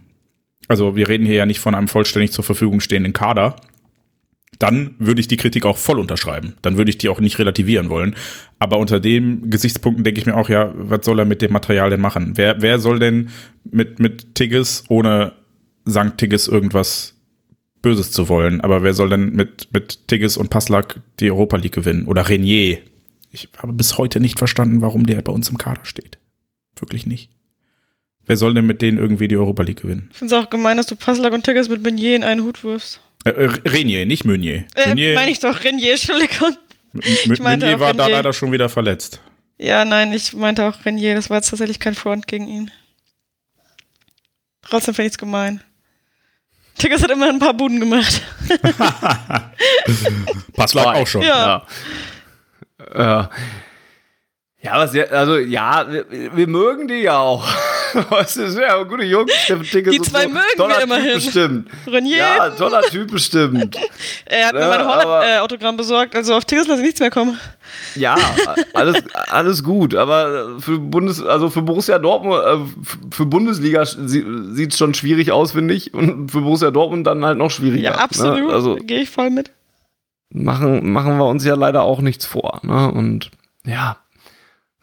Also 0.69 0.97
wir 0.97 1.07
reden 1.09 1.27
hier 1.27 1.37
ja 1.37 1.47
nicht 1.47 1.61
von 1.61 1.75
einem 1.75 1.89
vollständig 1.89 2.33
zur 2.33 2.45
Verfügung 2.45 2.81
stehenden 2.81 3.13
Kader. 3.13 3.57
Dann 4.59 4.95
würde 4.99 5.21
ich 5.21 5.29
die 5.29 5.37
Kritik 5.37 5.67
auch 5.67 5.77
voll 5.77 5.99
unterschreiben. 5.99 6.55
Dann 6.63 6.77
würde 6.77 6.91
ich 6.91 6.99
die 6.99 7.09
auch 7.09 7.21
nicht 7.21 7.39
relativieren 7.39 7.91
wollen. 7.91 8.15
Aber 8.59 8.79
unter 8.79 9.01
den 9.01 9.51
Gesichtspunkten 9.51 10.05
denke 10.05 10.21
ich 10.21 10.27
mir 10.27 10.37
auch, 10.37 10.49
ja, 10.49 10.73
was 10.77 11.05
soll 11.05 11.19
er 11.19 11.25
mit 11.25 11.43
dem 11.43 11.53
Material 11.53 11.91
denn 11.91 12.01
machen? 12.01 12.33
Wer, 12.37 12.63
wer 12.63 12.79
soll 12.79 12.99
denn 12.99 13.29
mit, 13.65 13.99
mit 13.99 14.35
Tigges, 14.35 14.85
ohne 14.89 15.33
St. 15.89 16.17
Tigges 16.17 16.49
irgendwas 16.49 17.15
Böses 17.83 18.11
zu 18.11 18.29
wollen, 18.29 18.61
aber 18.63 18.83
wer 18.83 18.95
soll 18.95 19.11
denn 19.11 19.33
mit, 19.33 19.69
mit 19.73 20.09
Tigges 20.09 20.37
und 20.37 20.51
Passlack 20.51 21.01
die 21.21 21.31
Europa 21.31 21.57
League 21.57 21.75
gewinnen? 21.75 22.07
Oder 22.07 22.29
Renier? 22.29 22.79
Ich 23.31 23.49
habe 23.59 23.73
bis 23.73 23.99
heute 23.99 24.19
nicht 24.19 24.39
verstanden, 24.39 24.81
warum 24.81 25.07
der 25.07 25.23
bei 25.23 25.33
uns 25.33 25.49
im 25.51 25.59
Kader 25.59 25.85
steht. 25.85 26.19
Wirklich 26.81 27.07
nicht. 27.07 27.31
Wer 28.27 28.37
soll 28.37 28.55
denn 28.55 28.67
mit 28.67 28.83
denen 28.83 28.99
irgendwie 28.99 29.29
die 29.29 29.37
Europa 29.37 29.63
League 29.63 29.83
gewinnen? 29.83 30.09
Ich 30.11 30.19
finde 30.19 30.35
es 30.35 30.43
auch 30.43 30.51
gemein, 30.51 30.79
dass 30.79 30.87
du 30.87 30.97
Passlack 30.97 31.33
und 31.33 31.45
Tiggers 31.45 31.69
mit 31.69 31.83
Beignet 31.83 32.17
in 32.17 32.25
einen 32.25 32.43
Hut 32.43 32.65
wirfst. 32.65 33.01
Äh, 33.27 33.51
Renier, 33.69 34.07
nicht 34.07 34.25
Meunier. 34.25 34.65
Äh, 34.75 34.89
Meunier, 34.89 35.15
meine 35.15 35.31
ich 35.31 35.41
doch, 35.41 35.65
Renier, 35.65 35.93
Entschuldigung. 35.95 36.57
meinte 36.93 37.43
Meunier 37.43 37.81
war 37.81 37.95
da 37.95 38.05
Renier. 38.05 38.17
leider 38.19 38.33
schon 38.33 38.53
wieder 38.53 38.69
verletzt. 38.69 39.21
Ja, 39.59 39.85
nein, 39.85 40.13
ich 40.13 40.33
meinte 40.35 40.65
auch 40.67 40.85
Renier, 40.85 41.15
das 41.15 41.31
war 41.31 41.39
jetzt 41.39 41.51
tatsächlich 41.51 41.81
kein 41.81 41.95
Front 41.95 42.27
gegen 42.27 42.47
ihn. 42.47 42.71
Trotzdem 44.63 44.95
finde 44.95 45.07
ich 45.07 45.13
es 45.15 45.19
gemein. 45.19 45.63
Tiggers 46.79 47.03
hat 47.03 47.11
immer 47.11 47.29
ein 47.29 47.39
paar 47.39 47.55
Buden 47.55 47.81
gemacht. 47.81 48.21
Passlack 50.55 50.85
Zwei. 50.85 51.01
auch 51.01 51.07
schon. 51.07 51.23
Ja. 51.23 51.67
Ja. 52.95 53.21
Äh, 53.23 53.29
ja, 54.63 54.73
also 54.73 55.39
ja, 55.39 55.91
wir, 55.91 56.37
wir 56.37 56.47
mögen 56.47 56.89
die 56.89 56.97
ja 56.97 57.19
auch. 57.19 57.47
Das 58.11 58.37
ist 58.37 58.59
ja 58.59 58.83
gute 58.83 59.05
Jungs. 59.05 59.33
Steffen 59.33 59.65
Tickes 59.65 59.93
Die 59.93 60.01
zwei 60.01 60.23
so. 60.23 60.29
mögen 60.29 60.41
wir 60.49 60.57
toller 60.57 60.75
Typ 60.75 60.85
immerhin. 60.85 61.15
bestimmt. 61.15 61.69
Renier, 61.87 62.17
Ja, 62.19 62.51
toller 62.51 62.83
Typ 62.83 63.11
bestimmt. 63.11 63.77
er 64.27 64.47
hat 64.49 64.55
mir 64.55 64.61
Ja, 64.61 64.69
mein 64.69 64.81
aber- 64.81 64.95
Holland-Autogramm 65.19 65.77
besorgt, 65.77 66.15
also 66.17 66.35
auf 66.35 66.45
Tiggers 66.45 66.67
lasse 66.69 66.81
ich 66.81 66.87
nichts 66.87 67.01
mehr 67.01 67.11
kommen. 67.11 67.39
Ja, 67.95 68.17
alles, 68.75 69.03
alles 69.31 69.63
gut, 69.65 69.95
aber 69.95 70.61
für 70.61 70.79
Bundes, 70.79 71.23
also 71.23 71.51
für 71.51 71.63
Borussia 71.63 71.99
Dortmund, 71.99 72.43
äh, 72.45 73.15
für 73.15 73.27
Bundesliga 73.27 73.85
sieht 73.85 74.73
es 74.73 74.79
schon 74.79 74.95
schwierig 74.95 75.33
aus, 75.33 75.53
finde 75.53 75.75
ich, 75.75 75.93
und 75.93 76.31
für 76.31 76.41
Borussia 76.43 76.71
Dortmund 76.71 77.07
dann 77.07 77.25
halt 77.25 77.39
noch 77.39 77.51
schwieriger. 77.51 77.83
Ja, 77.91 77.95
absolut. 77.97 78.47
Ne? 78.49 78.53
Also 78.53 78.77
Gehe 78.77 79.01
ich 79.01 79.11
voll 79.11 79.31
mit. 79.31 79.51
machen, 80.31 80.93
machen 80.93 81.17
wir 81.19 81.27
uns 81.27 81.45
ja 81.45 81.55
leider 81.55 81.83
auch 81.83 82.01
nichts 82.01 82.25
vor. 82.27 82.61
Ne? 82.63 82.91
Und 82.93 83.31
ja, 83.65 83.97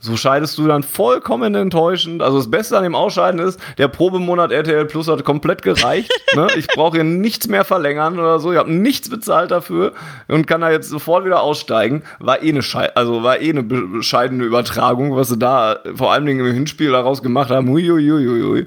so 0.03 0.17
scheidest 0.17 0.57
du 0.57 0.67
dann 0.67 0.83
vollkommen 0.83 1.55
enttäuschend. 1.55 2.21
Also 2.21 2.37
das 2.37 2.51
Beste 2.51 2.77
an 2.77 2.83
dem 2.83 2.93
Ausscheiden 2.93 3.39
ist, 3.39 3.57
der 3.77 3.87
Probemonat 3.87 4.51
RTL 4.51 4.83
Plus 4.85 5.07
hat 5.07 5.23
komplett 5.23 5.61
gereicht. 5.61 6.11
ne? 6.35 6.47
Ich 6.57 6.67
brauche 6.67 6.97
hier 6.97 7.05
nichts 7.05 7.47
mehr 7.47 7.63
verlängern 7.63 8.19
oder 8.19 8.39
so. 8.39 8.51
Ich 8.51 8.57
habe 8.57 8.69
nichts 8.69 9.09
bezahlt 9.09 9.51
dafür 9.51 9.93
und 10.27 10.45
kann 10.45 10.59
da 10.59 10.71
jetzt 10.71 10.89
sofort 10.89 11.23
wieder 11.23 11.41
aussteigen. 11.41 12.03
War 12.19 12.43
eh 12.43 12.49
eine 12.49 12.61
Schei 12.61 12.93
also 12.95 13.23
war 13.23 13.39
eh 13.39 13.49
eine 13.49 13.63
bescheidene 13.63 14.43
Übertragung, 14.43 15.15
was 15.15 15.29
sie 15.29 15.37
da 15.37 15.79
vor 15.95 16.11
allen 16.11 16.25
Dingen 16.25 16.45
im 16.45 16.53
Hinspiel 16.53 16.91
daraus 16.91 17.23
gemacht 17.23 17.49
haben. 17.49 17.69
Uiuiuiui. 17.69 18.65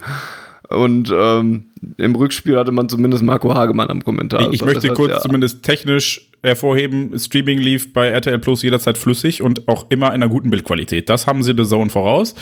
Und 0.69 1.13
ähm, 1.15 1.67
im 1.97 2.15
Rückspiel 2.15 2.59
hatte 2.59 2.73
man 2.73 2.89
zumindest 2.89 3.23
Marco 3.23 3.55
Hagemann 3.55 3.89
am 3.89 4.03
Kommentar. 4.03 4.41
Ich, 4.41 4.55
ich 4.55 4.59
Das 4.61 4.67
möchte 4.67 4.89
heißt, 4.89 4.97
kurz 4.97 5.13
ja. 5.13 5.21
zumindest 5.21 5.63
technisch 5.63 6.31
hervorheben, 6.43 7.19
Streaming 7.19 7.59
lief 7.59 7.93
bei 7.93 8.09
RTL 8.09 8.39
Plus 8.39 8.63
jederzeit 8.63 8.99
flüssig 8.99 9.43
und 9.43 9.69
auch 9.69 9.87
immer 9.91 10.09
in 10.09 10.15
einer 10.15 10.29
guten 10.29 10.51
Bildqualität. 10.51 11.09
Das 11.09 11.27
haben 11.27 11.43
sie 11.43 11.55
The 11.57 11.65
Zone 11.65 11.91
voraus. 11.91 12.35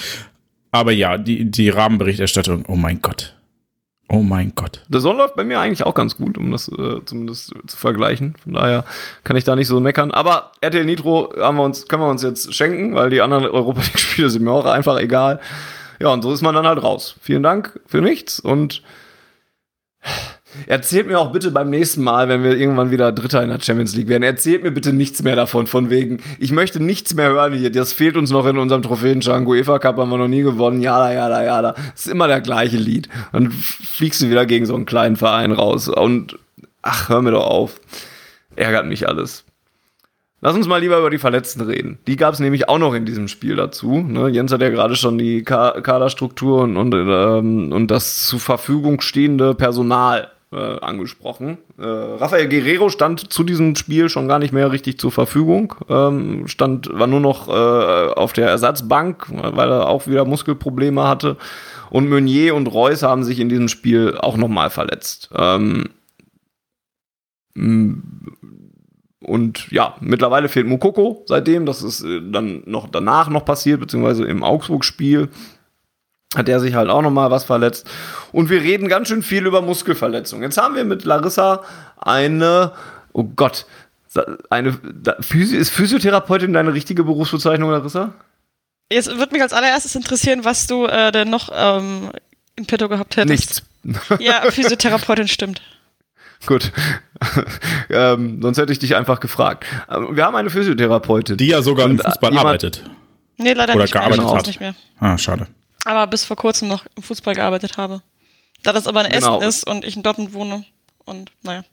Aber 0.70 0.92
ja, 0.92 1.18
die, 1.18 1.50
die 1.50 1.68
Rahmenberichterstattung, 1.68 2.64
oh 2.66 2.76
mein 2.76 3.00
Gott. 3.00 3.34
Oh 4.08 4.22
mein 4.22 4.52
Gott. 4.54 4.82
The 4.90 5.00
Zone 5.00 5.18
läuft 5.18 5.36
bei 5.36 5.44
mir 5.44 5.60
eigentlich 5.60 5.84
auch 5.84 5.94
ganz 5.94 6.16
gut, 6.16 6.36
um 6.36 6.50
das 6.50 6.68
äh, 6.68 7.00
zumindest 7.04 7.54
zu 7.66 7.76
vergleichen. 7.76 8.34
Von 8.42 8.52
daher 8.54 8.84
kann 9.22 9.36
ich 9.36 9.44
da 9.44 9.56
nicht 9.56 9.68
so 9.68 9.80
meckern. 9.80 10.10
Aber 10.10 10.52
RTL 10.60 10.84
Nitro 10.84 11.32
haben 11.38 11.56
wir 11.56 11.64
uns, 11.64 11.88
können 11.88 12.02
wir 12.02 12.10
uns 12.10 12.22
jetzt 12.22 12.54
schenken, 12.54 12.94
weil 12.94 13.10
die 13.10 13.22
anderen 13.22 13.44
Europa 13.46 13.80
League-Spiele 13.80 14.28
sind 14.30 14.44
mir 14.44 14.52
auch 14.52 14.66
einfach 14.66 14.98
egal. 14.98 15.40
Ja, 16.05 16.12
und 16.12 16.20
so 16.20 16.34
ist 16.34 16.42
man 16.42 16.55
dann 16.55 16.66
halt 16.66 16.82
raus. 16.82 17.16
Vielen 17.22 17.42
Dank 17.42 17.80
für 17.86 18.02
nichts 18.02 18.38
und 18.38 18.82
erzählt 20.66 21.07
mir 21.07 21.18
auch 21.18 21.32
bitte 21.32 21.50
beim 21.50 21.70
nächsten 21.70 22.02
Mal, 22.02 22.28
wenn 22.28 22.44
wir 22.44 22.59
irgendwann 22.59 22.90
wieder 22.90 23.11
Dritter 23.11 23.42
in 23.42 23.48
der 23.48 23.59
Champions 23.59 23.96
League 23.96 24.09
werden, 24.09 24.22
erzählt 24.22 24.62
mir 24.62 24.70
bitte 24.70 24.92
nichts 24.92 25.22
mehr 25.22 25.34
davon, 25.34 25.66
von 25.66 25.88
wegen, 25.88 26.22
ich 26.38 26.52
möchte 26.52 26.78
nichts 26.78 27.14
mehr 27.14 27.30
hören 27.30 27.55
hier, 27.55 27.72
das 27.72 27.94
fehlt 27.94 28.18
uns 28.18 28.30
noch 28.30 28.44
in 28.44 28.59
unserem 28.59 28.82
Trophäenschrank, 28.82 29.48
UEFA 29.48 29.78
Cup 29.78 29.96
haben 29.96 30.11
wir 30.11 30.18
noch 30.18 30.28
nie 30.28 30.42
gewonnen, 30.42 30.82
jada, 30.82 31.11
jada, 31.11 31.42
jada. 31.42 31.72
Das 31.72 32.05
ist 32.05 32.12
immer 32.12 32.28
der 32.28 32.42
gleiche 32.42 32.76
Lied. 32.76 33.09
Dann 33.32 33.50
fliegst 33.50 34.20
du 34.20 34.28
wieder 34.28 34.44
gegen 34.44 34.66
so 34.66 34.74
einen 34.74 34.84
kleinen 34.84 35.16
Verein 35.16 35.52
raus 35.52 35.88
und, 35.88 36.38
ach, 36.82 37.09
hör 37.09 37.22
mir 37.22 37.30
doch 37.30 37.46
auf. 37.46 37.80
Ärgert 38.57 38.84
mich 38.84 39.09
alles. 39.09 39.46
Lass 40.45 40.55
uns 40.55 40.68
mal 40.68 40.76
lieber 40.76 40.99
über 40.99 41.09
die 41.09 41.16
Verletzten 41.16 41.62
reden. 41.62 41.99
Die 42.07 42.16
gab 42.16 42.34
es 42.34 42.38
nämlich 42.38 42.68
auch 42.68 42.78
noch 42.78 42.92
in 42.92 43.07
diesem 43.07 43.28
Spiel 43.28 43.57
dazu. 43.57 44.03
Ne? 44.03 44.28
Jens 44.28 44.53
hat 44.53 44.61
ja 44.61 44.68
gerade 44.68 44.95
schon 44.95 45.16
die 45.16 45.42
Ka 45.42 45.80
Kaderstruktur 45.80 46.64
und, 46.64 46.76
und, 46.76 46.92
ähm, 46.92 47.72
und 47.72 47.90
das 47.90 48.26
zur 48.26 48.40
Verfügung 48.40 49.01
stehende 49.01 49.55
Personal 49.55 50.30
äh, 50.53 50.80
angesprochen. 50.80 51.57
Äh, 51.78 51.86
Rafael 51.86 52.47
Guerrero 52.51 52.90
stand 52.90 53.32
zu 53.32 53.42
diesem 53.42 53.74
Spiel 53.74 54.11
schon 54.11 54.28
gar 54.28 54.38
nicht 54.38 54.53
mehr 54.53 54.70
richtig 54.70 54.99
zur 54.99 55.12
Verfügung. 55.12 55.76
Ähm, 55.88 56.47
stand, 56.47 56.90
war 56.92 57.07
nur 57.07 57.20
noch 57.20 57.49
äh, 57.49 58.12
auf 58.12 58.34
der 58.34 58.51
Ersatzbank, 58.51 59.28
weil 59.30 59.70
er 59.70 59.88
auch 59.88 60.07
wieder 60.07 60.26
Muskelprobleme 60.26 61.09
hatte. 61.09 61.38
Und 61.88 62.11
Meunier 62.11 62.55
und 62.55 62.66
Reus 62.66 63.03
haben 63.03 63.24
sich 63.24 63.40
in 63.40 63.49
diesem 63.49 63.68
Spiel 63.68 64.18
auch 64.18 64.36
nochmal 64.36 64.68
verletzt. 64.68 65.30
Ähm, 65.34 65.88
und 69.24 69.70
ja, 69.70 69.96
mittlerweile 70.00 70.48
fehlt 70.48 70.66
Mukoko 70.66 71.24
seitdem. 71.26 71.66
Das 71.66 71.82
ist 71.82 72.02
äh, 72.02 72.20
dann 72.22 72.62
noch 72.66 72.88
danach 72.88 73.28
noch 73.28 73.44
passiert, 73.44 73.80
beziehungsweise 73.80 74.24
im 74.24 74.42
Augsburg-Spiel 74.42 75.28
hat 76.34 76.48
er 76.48 76.60
sich 76.60 76.74
halt 76.74 76.90
auch 76.90 77.02
noch 77.02 77.10
mal 77.10 77.30
was 77.30 77.44
verletzt. 77.44 77.88
Und 78.32 78.50
wir 78.50 78.60
reden 78.60 78.88
ganz 78.88 79.08
schön 79.08 79.22
viel 79.22 79.46
über 79.46 79.62
Muskelverletzungen. 79.62 80.42
Jetzt 80.42 80.58
haben 80.58 80.74
wir 80.74 80.84
mit 80.84 81.04
Larissa 81.04 81.62
eine, 81.96 82.72
oh 83.12 83.24
Gott, 83.24 83.66
eine, 84.50 84.78
ist 85.30 85.70
Physiotherapeutin 85.70 86.52
deine 86.52 86.72
richtige 86.74 87.04
Berufsbezeichnung, 87.04 87.70
Larissa? 87.70 88.12
Jetzt 88.90 89.16
würde 89.16 89.32
mich 89.32 89.42
als 89.42 89.52
allererstes 89.52 89.94
interessieren, 89.94 90.44
was 90.44 90.66
du 90.66 90.86
äh, 90.86 91.10
denn 91.10 91.30
noch 91.30 91.50
ähm, 91.52 92.10
in 92.56 92.66
petto 92.66 92.88
gehabt 92.88 93.16
hättest. 93.16 93.30
Nichts. 93.30 93.62
Ja, 94.18 94.50
Physiotherapeutin 94.50 95.28
stimmt. 95.28 95.62
Gut. 96.47 96.72
ähm, 97.90 98.40
sonst 98.42 98.59
hätte 98.59 98.72
ich 98.72 98.78
dich 98.78 98.97
einfach 98.97 99.20
gefragt. 99.20 99.64
Ähm, 99.90 100.16
wir 100.16 100.24
haben 100.24 100.36
eine 100.36 100.51
Physiotherapeutin. 100.51 101.36
Die 101.36 101.47
ja 101.49 101.62
sogar 101.62 101.86
im 101.86 101.99
Fußball 101.99 102.30
jemand, 102.30 102.47
arbeitet. 102.47 102.84
Nee, 103.36 103.53
leider 103.53 103.74
Oder 103.74 103.82
nicht 103.84 103.92
gearbeitet 103.92 104.24
mehr. 104.24 104.34
hat. 104.34 104.47
Nicht 104.47 104.61
mehr. 104.61 104.74
Ah, 105.01 105.18
schade. 105.18 105.47
Aber 105.84 106.07
bis 106.07 106.24
vor 106.24 106.36
kurzem 106.36 106.68
noch 106.68 106.84
im 106.97 107.03
Fußball 107.03 107.34
gearbeitet 107.34 107.76
habe. 107.76 108.03
Da 108.62 108.72
das 108.72 108.86
aber 108.86 109.05
in 109.05 109.11
Essen 109.11 109.32
Genau. 109.32 109.40
ist 109.47 109.66
und 109.66 109.84
ich 109.84 109.97
in 109.97 110.03
Dortmund 110.03 110.32
wohne. 110.32 110.64
Und 111.05 111.30
naja. 111.42 111.64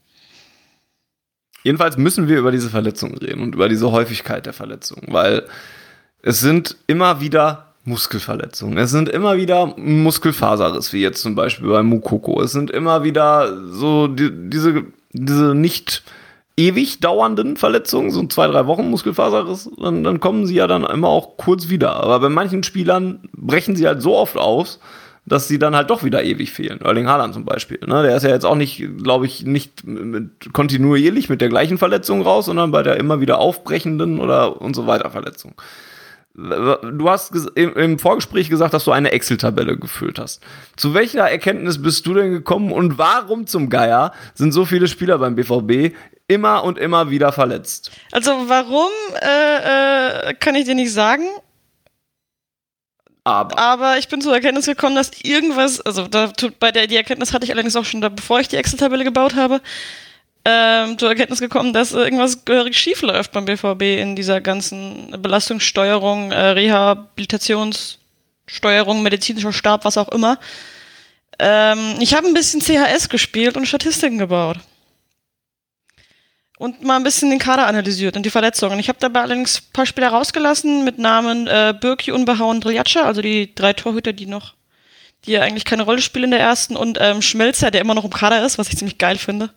Jedenfalls 1.63 1.97
müssen 1.97 2.27
wir 2.27 2.39
über 2.39 2.51
diese 2.51 2.69
Verletzungen 2.69 3.17
reden 3.17 3.41
und 3.41 3.55
über 3.55 3.69
diese 3.69 3.91
Häufigkeit 3.91 4.45
der 4.45 4.53
Verletzungen, 4.53 5.07
weil 5.09 5.45
es 6.23 6.39
sind 6.39 6.75
immer 6.87 7.21
wieder 7.21 7.70
Muskelverletzungen. 7.83 8.77
Es 8.77 8.91
sind 8.91 9.09
immer 9.09 9.37
wieder 9.37 9.73
Muskelfaserriss, 9.77 10.93
wie 10.93 11.01
jetzt 11.01 11.21
zum 11.21 11.35
Beispiel 11.35 11.67
bei 11.67 11.83
Mukoko. 11.83 12.41
Es 12.41 12.51
sind 12.51 12.69
immer 12.69 13.03
wieder 13.03 13.57
so 13.71 14.07
die, 14.07 14.29
diese, 14.31 14.83
diese 15.13 15.55
nicht 15.55 16.03
ewig 16.57 16.99
dauernden 16.99 17.57
Verletzungen, 17.57 18.11
so 18.11 18.25
zwei, 18.27 18.47
drei 18.47 18.67
Wochen 18.67 18.89
Muskelfaserriss, 18.89 19.69
dann, 19.81 20.03
dann 20.03 20.19
kommen 20.19 20.45
sie 20.45 20.55
ja 20.55 20.67
dann 20.67 20.83
immer 20.83 21.07
auch 21.07 21.37
kurz 21.37 21.69
wieder. 21.69 21.95
Aber 21.95 22.19
bei 22.19 22.29
manchen 22.29 22.63
Spielern 22.63 23.19
brechen 23.33 23.75
sie 23.75 23.87
halt 23.87 24.01
so 24.01 24.15
oft 24.15 24.37
aus, 24.37 24.79
dass 25.25 25.47
sie 25.47 25.59
dann 25.59 25.75
halt 25.75 25.89
doch 25.89 26.03
wieder 26.03 26.23
ewig 26.23 26.51
fehlen. 26.51 26.81
Erling 26.81 27.07
Haaland 27.07 27.33
zum 27.33 27.45
Beispiel. 27.45 27.79
Ne? 27.85 28.03
Der 28.03 28.15
ist 28.15 28.23
ja 28.23 28.29
jetzt 28.29 28.45
auch 28.45 28.55
nicht, 28.55 28.83
glaube 29.01 29.25
ich, 29.25 29.45
nicht 29.45 29.85
mit, 29.85 30.53
kontinuierlich 30.53 31.29
mit 31.29 31.41
der 31.41 31.49
gleichen 31.49 31.77
Verletzung 31.77 32.21
raus, 32.21 32.45
sondern 32.45 32.71
bei 32.71 32.83
der 32.83 32.97
immer 32.97 33.21
wieder 33.21 33.39
aufbrechenden 33.39 34.19
oder 34.19 34.61
und 34.61 34.75
so 34.75 34.87
weiter 34.87 35.09
Verletzung. 35.09 35.53
Du 36.41 37.09
hast 37.09 37.35
im, 37.55 37.99
Vorgespräch 37.99 38.49
gesagt, 38.49 38.73
dass 38.73 38.85
du 38.85 38.91
eine 38.91 39.11
Excel-Tabelle 39.11 39.77
gefüllt 39.77 40.17
hast. 40.17 40.41
Zu 40.75 40.93
welcher 40.93 41.29
Erkenntnis 41.29 41.81
bist 41.81 42.05
du 42.07 42.13
denn 42.13 42.31
gekommen 42.31 42.71
und 42.71 42.97
warum 42.97 43.45
zum 43.45 43.69
Geier 43.69 44.11
sind 44.33 44.51
so 44.51 44.65
viele 44.65 44.87
Spieler 44.87 45.19
beim 45.19 45.35
BVB 45.35 45.95
immer 46.27 46.63
und 46.63 46.79
immer 46.79 47.11
wieder 47.11 47.31
verletzt? 47.31 47.91
Also 48.11 48.31
warum, 48.47 48.89
äh, 49.21 50.29
äh, 50.29 50.33
kann 50.33 50.55
ich 50.55 50.65
dir 50.65 50.75
nicht 50.75 50.93
sagen. 50.93 51.25
Aber 53.23 53.59
Aber 53.59 53.97
ich 53.99 54.07
bin 54.07 54.21
zur 54.21 54.33
Erkenntnis 54.33 54.65
gekommen, 54.65 54.95
dass 54.95 55.11
irgendwas, 55.21 55.79
also 55.81 56.07
da, 56.07 56.31
bei 56.59 56.71
der 56.71 56.87
die 56.87 56.95
Erkenntnis 56.95 57.33
hatte 57.33 57.45
ich 57.45 57.51
allerdings 57.51 57.75
auch 57.75 57.85
schon, 57.85 58.01
da, 58.01 58.09
bevor 58.09 58.39
ich 58.39 58.47
die 58.47 58.55
Excel-Tabelle 58.55 59.03
gebaut 59.03 59.35
habe, 59.35 59.61
ähm, 60.43 60.97
zur 60.97 61.09
Erkenntnis 61.09 61.39
gekommen, 61.39 61.71
dass 61.73 61.91
irgendwas 61.91 62.45
gehörig 62.45 62.75
schief 62.77 63.01
läuft 63.01 63.31
beim 63.31 63.45
BVB 63.45 63.81
in 63.99 64.15
dieser 64.15 64.41
ganzen 64.41 65.21
Belastungssteuerung, 65.21 66.31
äh, 66.31 66.39
Rehabilitationssteuerung, 66.39 69.03
medizinischer 69.03 69.53
Stab, 69.53 69.85
was 69.85 69.97
auch 69.97 70.09
immer. 70.09 70.39
Ähm, 71.37 71.97
ich 71.99 72.15
habe 72.15 72.25
ein 72.27 72.33
bisschen 72.33 72.61
CHS 72.61 73.09
gespielt 73.09 73.57
und 73.57 73.67
Statistiken 73.67 74.17
gebaut. 74.17 74.57
Und 76.57 76.83
mal 76.83 76.97
ein 76.97 77.03
bisschen 77.03 77.29
den 77.31 77.39
Kader 77.39 77.65
analysiert 77.65 78.15
und 78.15 78.23
die 78.23 78.29
Verletzungen. 78.29 78.77
Ich 78.77 78.87
habe 78.87 78.99
dabei 78.99 79.21
allerdings 79.21 79.61
ein 79.61 79.73
paar 79.73 79.87
Spieler 79.87 80.09
rausgelassen 80.09 80.83
mit 80.83 80.99
Namen 80.99 81.47
äh, 81.47 81.73
Birki, 81.79 82.11
Unbehauen, 82.11 82.61
Driljatscha, 82.61 83.01
also 83.01 83.23
die 83.23 83.55
drei 83.55 83.73
Torhüter, 83.73 84.13
die 84.13 84.27
noch, 84.27 84.53
die 85.25 85.31
ja 85.31 85.41
eigentlich 85.41 85.65
keine 85.65 85.83
Rolle 85.83 86.01
spielen 86.01 86.25
in 86.25 86.31
der 86.31 86.39
ersten 86.39 86.75
und 86.75 86.99
ähm, 87.01 87.23
Schmelzer, 87.23 87.71
der 87.71 87.81
immer 87.81 87.95
noch 87.95 88.05
im 88.05 88.13
Kader 88.13 88.45
ist, 88.45 88.59
was 88.59 88.69
ich 88.69 88.77
ziemlich 88.77 88.99
geil 88.99 89.17
finde. 89.17 89.49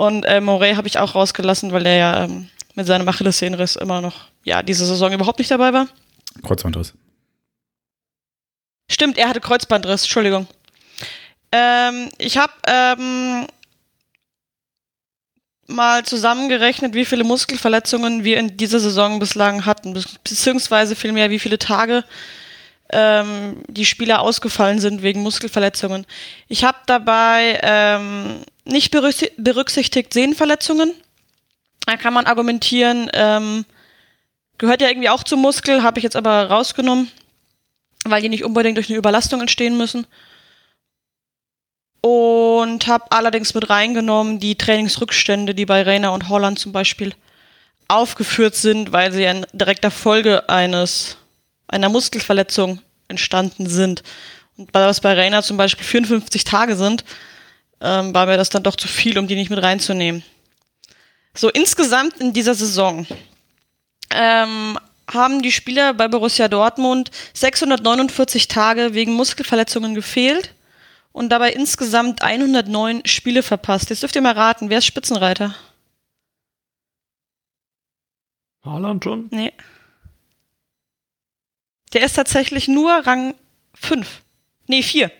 Und 0.00 0.24
äh, 0.24 0.40
Morey 0.40 0.76
habe 0.76 0.88
ich 0.88 0.98
auch 0.98 1.14
rausgelassen, 1.14 1.72
weil 1.72 1.84
der 1.84 1.96
ja 1.96 2.24
ähm, 2.24 2.48
mit 2.74 2.86
seinem 2.86 3.06
Achillessehnenriss 3.06 3.76
immer 3.76 4.00
noch, 4.00 4.28
ja, 4.44 4.62
diese 4.62 4.86
Saison 4.86 5.12
überhaupt 5.12 5.38
nicht 5.38 5.50
dabei 5.50 5.74
war. 5.74 5.88
Kreuzbandriss. 6.42 6.94
Stimmt, 8.90 9.18
er 9.18 9.28
hatte 9.28 9.42
Kreuzbandriss, 9.42 10.04
Entschuldigung. 10.04 10.46
Ähm, 11.52 12.08
ich 12.16 12.38
habe 12.38 12.52
ähm, 12.66 13.46
mal 15.66 16.02
zusammengerechnet, 16.06 16.94
wie 16.94 17.04
viele 17.04 17.24
Muskelverletzungen 17.24 18.24
wir 18.24 18.38
in 18.38 18.56
dieser 18.56 18.80
Saison 18.80 19.18
bislang 19.18 19.66
hatten, 19.66 19.92
be- 19.92 20.04
beziehungsweise 20.24 20.96
vielmehr, 20.96 21.28
wie 21.28 21.38
viele 21.38 21.58
Tage 21.58 22.04
ähm, 22.92 23.62
die 23.68 23.84
Spieler 23.84 24.20
ausgefallen 24.20 24.78
sind 24.78 25.02
wegen 25.02 25.22
Muskelverletzungen. 25.22 26.06
Ich 26.48 26.64
habe 26.64 26.78
dabei 26.86 27.58
ähm, 27.62 28.40
nicht 28.64 28.94
berücksi- 28.94 29.32
berücksichtigt 29.36 30.12
Sehnenverletzungen. 30.12 30.92
Da 31.86 31.96
kann 31.96 32.14
man 32.14 32.26
argumentieren, 32.26 33.10
ähm, 33.14 33.64
gehört 34.58 34.82
ja 34.82 34.88
irgendwie 34.88 35.08
auch 35.08 35.24
zum 35.24 35.40
Muskel, 35.40 35.82
habe 35.82 35.98
ich 35.98 36.04
jetzt 36.04 36.16
aber 36.16 36.46
rausgenommen 36.46 37.10
weil 38.04 38.22
die 38.22 38.28
nicht 38.28 38.44
unbedingt 38.44 38.76
durch 38.76 38.88
eine 38.88 38.98
Überlastung 38.98 39.40
entstehen 39.40 39.76
müssen. 39.76 40.06
Und 42.02 42.86
habe 42.86 43.12
allerdings 43.12 43.52
mit 43.52 43.68
reingenommen 43.68 44.40
die 44.40 44.56
Trainingsrückstände, 44.56 45.54
die 45.54 45.66
bei 45.66 45.82
Rainer 45.82 46.12
und 46.12 46.30
Holland 46.30 46.58
zum 46.58 46.72
Beispiel 46.72 47.12
aufgeführt 47.88 48.54
sind, 48.54 48.92
weil 48.92 49.12
sie 49.12 49.24
in 49.24 49.44
direkter 49.52 49.90
Folge 49.90 50.48
eines 50.48 51.18
einer 51.70 51.88
Muskelverletzung 51.88 52.80
entstanden 53.08 53.68
sind. 53.68 54.02
Und 54.56 54.72
weil 54.74 54.86
das 54.86 55.00
bei 55.00 55.14
Rainer 55.14 55.42
zum 55.42 55.56
Beispiel 55.56 55.84
54 55.84 56.44
Tage 56.44 56.76
sind, 56.76 57.04
ähm, 57.80 58.14
war 58.14 58.26
mir 58.26 58.36
das 58.36 58.50
dann 58.50 58.62
doch 58.62 58.76
zu 58.76 58.88
viel, 58.88 59.18
um 59.18 59.26
die 59.26 59.36
nicht 59.36 59.50
mit 59.50 59.62
reinzunehmen. 59.62 60.22
So 61.34 61.48
insgesamt 61.48 62.18
in 62.18 62.32
dieser 62.32 62.54
Saison 62.54 63.06
ähm, 64.10 64.78
haben 65.10 65.42
die 65.42 65.52
Spieler 65.52 65.94
bei 65.94 66.08
Borussia 66.08 66.48
Dortmund 66.48 67.10
649 67.34 68.48
Tage 68.48 68.94
wegen 68.94 69.12
Muskelverletzungen 69.14 69.94
gefehlt 69.94 70.54
und 71.12 71.30
dabei 71.30 71.52
insgesamt 71.52 72.22
109 72.22 73.02
Spiele 73.06 73.42
verpasst. 73.42 73.90
Jetzt 73.90 74.02
dürft 74.02 74.16
ihr 74.16 74.22
mal 74.22 74.34
raten, 74.34 74.70
wer 74.70 74.78
ist 74.78 74.86
Spitzenreiter? 74.86 75.54
Haaland 78.64 79.02
schon? 79.02 79.28
Nee. 79.30 79.52
Der 81.92 82.02
ist 82.04 82.14
tatsächlich 82.14 82.68
nur 82.68 82.90
Rang 83.06 83.34
5. 83.74 84.22
Nee, 84.66 84.82
4. 84.82 85.10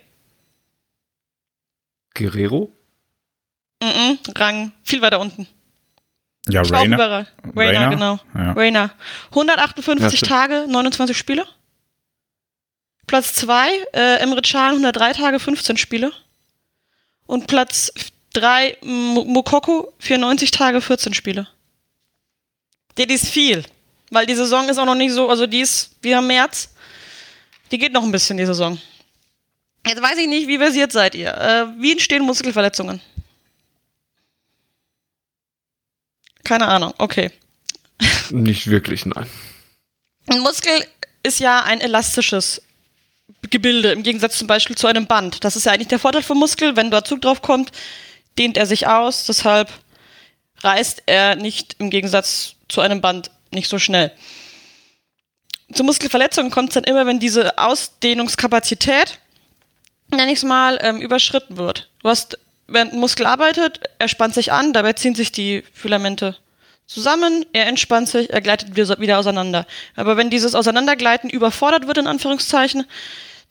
Guerrero? 2.15 2.73
Mhm, 3.83 4.19
Rang 4.37 4.73
viel 4.83 5.01
weiter 5.01 5.21
unten. 5.21 5.47
Ja, 6.49 6.63
Rainer. 6.63 7.27
Rainer, 7.57 7.91
genau. 7.91 8.19
Ja. 8.35 8.53
Rainer. 8.53 8.91
158 9.31 10.23
Ja. 10.23 10.29
Tage, 10.29 10.67
29 10.69 11.17
Spiele. 11.17 11.47
Platz 13.07 13.35
2, 13.35 13.71
äh, 13.93 14.17
Emre 14.21 14.43
Can, 14.43 14.73
103 14.75 15.13
Tage, 15.15 15.41
15 15.41 15.77
Spiele. 15.77 16.13
Und 17.27 17.47
Platz 17.47 17.93
3, 18.33 18.77
Mokoko, 18.83 19.93
94 19.99 20.51
Tage, 20.51 20.81
14 20.81 21.15
Spiele. 21.15 21.49
Der 22.97 23.07
die 23.07 23.15
ist 23.15 23.29
viel. 23.29 23.65
Weil 24.11 24.27
die 24.27 24.35
Saison 24.35 24.69
ist 24.69 24.79
auch 24.79 24.85
noch 24.85 24.95
nicht 24.97 25.13
so, 25.13 25.29
also 25.29 25.47
die 25.47 25.61
ist, 25.61 25.97
haben 26.05 26.27
März. 26.27 26.71
Die 27.71 27.79
geht 27.79 27.93
noch 27.93 28.03
ein 28.03 28.13
bisschen, 28.13 28.37
die 28.37 28.47
Saison. 28.47 28.79
Jetzt 29.87 30.03
weiß 30.03 30.19
ich 30.19 30.27
nicht, 30.27 30.49
wie 30.49 30.59
versiert 30.59 30.93
seid 30.93 31.15
ihr. 31.15 31.33
Äh, 31.33 31.67
wie 31.81 31.93
entstehen 31.93 32.25
Muskelverletzungen? 32.25 33.01
Keine 36.43 36.67
Ahnung, 36.67 36.93
okay. 36.99 37.31
Nicht 38.31 38.67
wirklich, 38.67 39.07
nein. 39.07 39.27
Ein 40.27 40.41
Muskel 40.41 40.85
ist 41.23 41.39
ja 41.39 41.63
ein 41.63 41.81
elastisches 41.81 42.63
Gebilde, 43.51 43.93
im 43.93 44.03
Gegensatz 44.03 44.39
zum 44.39 44.47
Beispiel 44.47 44.77
zu 44.77 44.87
einem 44.87 45.07
Band. 45.07 45.45
Das 45.45 45.57
ist 45.57 45.67
ja 45.67 45.73
eigentlich 45.73 45.89
der 45.89 45.99
Vorteil 45.99 46.23
vom 46.23 46.39
Muskel. 46.39 46.77
Wenn 46.77 46.91
dort 46.91 47.07
Zug 47.07 47.21
drauf 47.21 47.43
kommt, 47.43 47.71
dehnt 48.39 48.57
er 48.57 48.67
sich 48.67 48.87
aus. 48.87 49.27
Deshalb 49.27 49.71
reißt 50.59 51.05
er 51.07 51.37
nicht 51.37 51.77
im 51.79 51.91
Gegensatz 51.91 52.55
zu 52.69 52.81
einem 52.81 53.01
Band 53.01 53.31
nicht 53.51 53.69
so 53.69 53.79
schnell. 53.79 54.13
Zu 55.73 55.85
Muskelverletzungen 55.85 56.51
kommt 56.51 56.71
es 56.71 56.75
dann 56.75 56.85
immer, 56.85 57.07
wenn 57.07 57.21
diese 57.21 57.57
Ausdehnungskapazität, 57.59 59.19
nenne 60.11 60.33
ich 60.33 60.39
es 60.39 60.45
mal, 60.45 60.79
ähm, 60.83 61.01
überschritten 61.01 61.57
wird. 61.57 61.91
Du 62.03 62.09
hast, 62.09 62.39
während 62.67 62.93
ein 62.93 63.01
Muskel 63.01 63.27
arbeitet, 63.27 63.81
er 63.99 64.09
spannt 64.09 64.35
sich 64.35 64.53
an, 64.53 64.73
dabei 64.73 64.95
ziehen 64.95 65.15
sich 65.15 65.31
die 65.31 65.63
Filamente 65.73 66.37
zusammen, 66.87 67.47
er 67.53 67.67
entspannt 67.67 68.09
sich, 68.09 68.31
er 68.31 68.41
gleitet 68.41 68.75
wieder 68.75 69.19
auseinander. 69.19 69.65
Aber 69.95 70.17
wenn 70.17 70.29
dieses 70.29 70.57
Auseinandergleiten 70.57 71.31
überfordert 71.31 71.87
wird, 71.87 71.99
in 71.99 72.09
Anführungszeichen, 72.09 72.85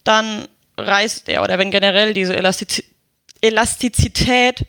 dann 0.03 0.47
reißt 0.77 1.29
er, 1.29 1.43
oder 1.43 1.57
wenn 1.57 1.71
generell 1.71 2.13
diese 2.13 2.35
Elastiz 2.35 2.83
Elastizität 3.41 4.65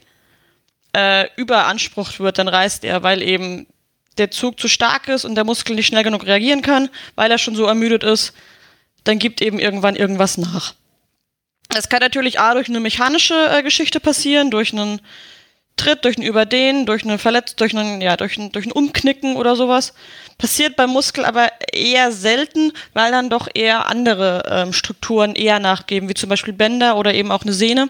äh, 0.93 1.27
überansprucht 1.35 2.21
wird, 2.21 2.39
dann 2.39 2.47
reißt 2.47 2.85
er, 2.85 3.03
weil 3.03 3.21
eben 3.21 3.67
der 4.21 4.31
Zug 4.31 4.61
zu 4.61 4.69
stark 4.69 5.09
ist 5.09 5.25
und 5.25 5.35
der 5.35 5.45
Muskel 5.45 5.75
nicht 5.75 5.89
schnell 5.89 6.05
genug 6.05 6.27
reagieren 6.27 6.63
kann, 6.63 6.89
weil 7.17 7.31
er 7.31 7.39
schon 7.39 7.57
so 7.57 7.65
ermüdet 7.65 8.05
ist, 8.05 8.33
dann 9.05 9.19
gibt 9.19 9.41
eben 9.41 9.59
irgendwann 9.59 9.97
irgendwas 9.97 10.39
nach. 10.39 10.75
Das 11.71 11.89
kann 11.89 12.01
natürlich 12.01 12.39
A 12.41 12.55
durch 12.55 12.69
eine 12.69 12.81
mechanische 12.81 13.35
äh, 13.49 13.63
Geschichte 13.63 14.01
passieren, 14.01 14.51
durch 14.51 14.73
einen 14.73 15.01
Tritt, 15.77 16.05
durch 16.05 16.19
ein 16.19 16.23
Überdehnen, 16.23 16.85
durch 16.85 17.05
eine 17.05 17.17
Verletzung, 17.17 17.57
durch 17.57 17.77
einen, 17.77 18.01
ja, 18.01 18.17
durch 18.17 18.37
ein, 18.37 18.53
durch 18.53 18.67
ein 18.67 18.73
Umknicken 18.73 19.37
oder 19.37 19.57
sowas. 19.57 19.95
Passiert 20.37 20.77
beim 20.77 20.91
Muskel 20.91 21.25
aber 21.25 21.51
eher 21.73 22.13
selten, 22.13 22.73
weil 22.93 23.13
dann 23.13 23.31
doch 23.31 23.49
eher 23.55 23.87
andere 23.87 24.43
ähm, 24.51 24.73
Strukturen 24.73 25.35
eher 25.35 25.59
nachgeben, 25.61 26.09
wie 26.09 26.15
zum 26.15 26.29
Beispiel 26.29 26.53
Bänder 26.53 26.97
oder 26.97 27.15
eben 27.15 27.31
auch 27.31 27.43
eine 27.43 27.53
Sehne, 27.53 27.89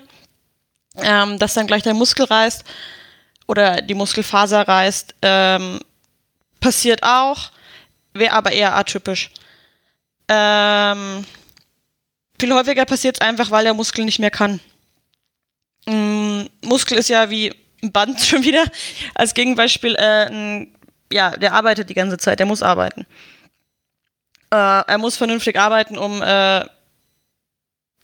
ähm, 0.99 1.39
dass 1.39 1.55
dann 1.55 1.67
gleich 1.67 1.83
der 1.83 1.95
Muskel 1.95 2.27
reißt 2.27 2.65
oder 3.49 3.83
die 3.83 3.95
Muskelfaser 3.95 4.69
reißt. 4.69 5.15
Ähm, 5.23 5.81
passiert 6.61 7.03
auch, 7.03 7.51
wäre 8.13 8.33
aber 8.33 8.53
eher 8.53 8.77
atypisch. 8.77 9.31
Ähm, 10.29 11.25
viel 12.39 12.55
häufiger 12.55 12.85
passiert 12.85 13.17
es 13.17 13.21
einfach, 13.21 13.51
weil 13.51 13.65
der 13.65 13.75
Muskel 13.75 14.05
nicht 14.05 14.19
mehr 14.19 14.31
kann. 14.31 14.61
Mm, 15.87 16.43
Muskel 16.63 16.99
ist 16.99 17.09
ja 17.09 17.31
wie 17.31 17.53
ein 17.83 17.93
Band 17.93 18.21
schon 18.25 18.45
wieder 18.45 18.65
als 19.15 19.35
Gegenbeispiel, 19.35 19.95
äh, 19.97 20.27
ein, 20.27 20.77
ja, 21.13 21.31
der 21.31 21.55
arbeitet 21.55 21.91
die 21.91 21.95
ganze 21.95 22.19
Zeit, 22.19 22.39
der 22.39 22.47
muss 22.47 22.63
arbeiten. 22.63 23.07
Äh, 24.53 24.57
er 24.57 24.99
muss 24.99 25.17
vernünftig 25.17 25.59
arbeiten, 25.59 25.99
um 25.99 26.23
äh, 26.23 26.65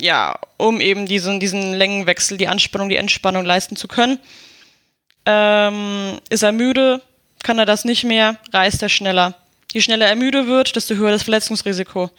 ja, 0.00 0.38
um 0.59 0.80
eben 0.80 1.07
diesen, 1.07 1.40
diesen 1.40 1.72
Längenwechsel, 1.74 2.36
die 2.36 2.48
Anspannung, 2.48 2.88
die 2.88 2.96
Entspannung 2.96 3.44
leisten 3.44 3.76
zu 3.76 3.88
können. 3.88 4.18
Ähm, 5.24 6.20
ist 6.28 6.42
er 6.42 6.52
müde, 6.52 7.02
kann 7.43 7.59
er 7.59 7.66
das 7.66 7.84
nicht 7.84 8.05
mehr, 8.05 8.39
reißt 8.53 8.82
er 8.82 8.89
schneller. 8.89 9.34
Je 9.72 9.80
schneller 9.80 10.07
er 10.07 10.16
müde 10.16 10.47
wird, 10.47 10.76
desto 10.76 10.95
höher 10.95 11.11
das 11.11 11.24
Verletzungsrisiko. 11.24 12.11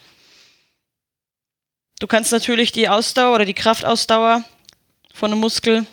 Du 2.00 2.06
kannst 2.06 2.30
natürlich 2.30 2.72
die 2.72 2.88
Ausdauer 2.88 3.34
oder 3.34 3.44
die 3.44 3.54
Kraftausdauer 3.54 4.44
von 5.12 5.32
einem 5.32 5.40
Muskel 5.40 5.86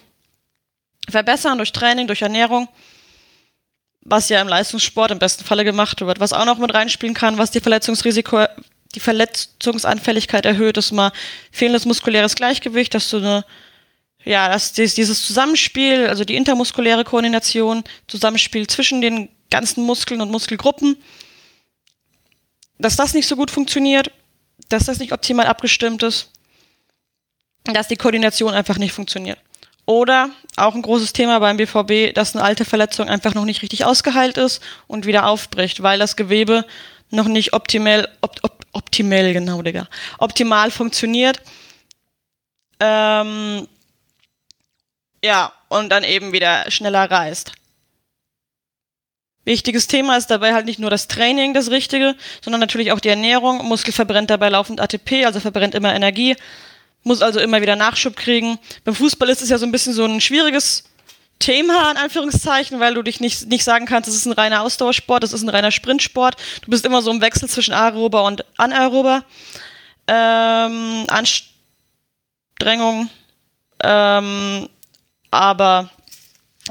verbessern 1.10 1.58
durch 1.58 1.72
Training, 1.72 2.08
durch 2.08 2.22
Ernährung, 2.22 2.68
was 4.02 4.30
ja 4.30 4.40
im 4.42 4.48
Leistungssport 4.48 5.12
im 5.12 5.20
besten 5.20 5.44
Falle 5.44 5.64
gemacht 5.64 6.00
wird. 6.02 6.20
Was 6.20 6.34
auch 6.34 6.46
noch 6.46 6.60
mit 6.60 6.74
reinspielen 6.74 7.16
kann, 7.16 7.38
was 7.38 7.52
die 7.52 7.60
Verletzungsrisiko, 7.60 8.46
die 8.94 9.00
Verletzungsanfälligkeit 9.00 10.46
erhöht, 10.46 10.78
ist 10.78 10.92
mal 10.92 11.12
fehlendes 11.52 11.86
muskuläres 11.86 12.36
Gleichgewicht, 12.36 12.94
dass 12.94 13.10
du 13.10 13.18
eine 13.18 13.46
ja, 14.26 14.50
dass 14.50 14.74
dieses 14.74 15.26
Zusammenspiel, 15.26 16.08
also 16.08 16.26
die 16.26 16.36
intermuskuläre 16.36 17.04
Koordination, 17.04 17.84
Zusammenspiel 18.08 18.68
zwischen 18.68 19.02
den 19.02 19.30
ganzen 19.52 19.84
Muskeln 19.84 20.20
und 20.22 20.32
Muskelgruppen, 20.32 20.98
dass 22.80 22.96
das 22.96 23.14
nicht 23.14 23.28
so 23.28 23.36
gut 23.36 23.52
funktioniert, 23.52 24.12
dass 24.70 24.86
das 24.86 25.00
nicht 25.00 25.14
optimal 25.14 25.46
abgestimmt 25.46 26.04
ist, 26.04 26.32
dass 27.64 27.88
die 27.88 27.96
Koordination 27.96 28.54
einfach 28.54 28.78
nicht 28.78 28.94
funktioniert. 28.94 29.40
Oder 29.86 30.32
auch 30.58 30.74
ein 30.74 30.82
großes 30.82 31.14
Thema 31.14 31.40
beim 31.40 31.58
BVB, 31.58 32.14
dass 32.14 32.36
eine 32.36 32.44
alte 32.44 32.66
Verletzung 32.66 33.08
einfach 33.08 33.36
noch 33.36 33.46
nicht 33.46 33.62
richtig 33.62 33.86
ausgeheilt 33.86 34.38
ist 34.38 34.62
und 34.88 35.06
wieder 35.06 35.28
aufbricht, 35.28 35.84
weil 35.84 36.00
das 36.00 36.16
Gewebe 36.16 36.66
noch 37.12 37.28
nicht 37.28 37.54
optimal, 37.54 38.10
op, 38.22 38.40
op, 38.42 38.66
optimal, 38.72 39.32
genau, 39.34 39.62
Digga, 39.62 39.88
optimal 40.18 40.72
funktioniert. 40.72 41.40
Ähm, 42.80 43.68
ja, 45.26 45.52
und 45.70 45.90
dann 45.90 46.04
eben 46.04 46.32
wieder 46.32 46.70
schneller 46.70 47.10
reißt. 47.10 47.52
Wichtiges 49.44 49.88
Thema 49.88 50.18
ist 50.18 50.28
dabei 50.28 50.54
halt 50.54 50.66
nicht 50.66 50.80
nur 50.80 50.90
das 50.90 51.08
Training 51.08 51.54
das 51.54 51.70
Richtige, 51.70 52.16
sondern 52.42 52.60
natürlich 52.60 52.92
auch 52.92 53.00
die 53.00 53.10
Ernährung. 53.10 53.66
Muskel 53.66 53.94
verbrennt 53.94 54.30
dabei 54.30 54.50
laufend 54.50 54.82
ATP, 54.82 55.26
also 55.26 55.40
verbrennt 55.40 55.76
immer 55.76 55.94
Energie 55.94 56.36
muss 57.06 57.22
also 57.22 57.40
immer 57.40 57.62
wieder 57.62 57.78
Nachschub 57.78 58.18
kriegen. 58.18 58.60
Beim 58.84 58.96
Fußball 58.96 59.30
ist 59.30 59.42
es 59.42 59.50
ja 59.50 59.58
so 59.58 59.66
ein 59.66 59.72
bisschen 59.72 59.94
so 59.94 60.04
ein 60.04 60.20
schwieriges 60.20 60.84
Thema, 61.40 61.92
in 61.92 61.98
Anführungszeichen, 61.98 62.80
weil 62.80 62.96
du 62.96 63.04
dich 63.04 63.20
nicht, 63.20 63.48
nicht 63.48 63.64
sagen 63.64 63.86
kannst, 63.86 64.10
es 64.10 64.16
ist 64.16 64.26
ein 64.26 64.34
reiner 64.34 64.62
Ausdauersport, 64.62 65.24
es 65.24 65.32
ist 65.32 65.44
ein 65.44 65.50
reiner 65.50 65.72
Sprintsport. 65.72 66.36
Du 66.64 66.72
bist 66.72 66.86
immer 66.86 67.02
so 67.02 67.12
im 67.12 67.22
Wechsel 67.22 67.48
zwischen 67.48 67.74
aerober 67.74 68.24
und 68.24 68.44
anaerober. 68.58 69.24
Ähm, 70.08 71.06
Anstrengung. 71.08 73.10
Ähm, 73.84 74.70
aber 75.36 75.90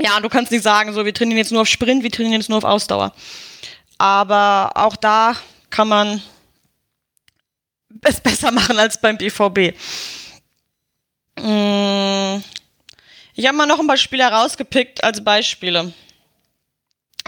ja, 0.00 0.18
du 0.20 0.28
kannst 0.28 0.50
nicht 0.50 0.64
sagen, 0.64 0.92
so, 0.92 1.04
wir 1.04 1.14
trainieren 1.14 1.38
jetzt 1.38 1.52
nur 1.52 1.62
auf 1.62 1.68
Sprint, 1.68 2.02
wir 2.02 2.10
trainieren 2.10 2.40
jetzt 2.40 2.48
nur 2.48 2.58
auf 2.58 2.64
Ausdauer. 2.64 3.12
Aber 3.98 4.72
auch 4.74 4.96
da 4.96 5.36
kann 5.70 5.88
man 5.88 6.22
es 8.02 8.20
besser 8.22 8.50
machen 8.50 8.78
als 8.78 9.00
beim 9.00 9.16
BVB. 9.16 9.76
Mm. 11.40 12.42
Ich 13.36 13.46
habe 13.46 13.56
mal 13.56 13.66
noch 13.66 13.80
ein 13.80 13.86
paar 13.86 13.96
Spieler 13.96 14.32
rausgepickt 14.32 15.02
als 15.02 15.22
Beispiele. 15.22 15.92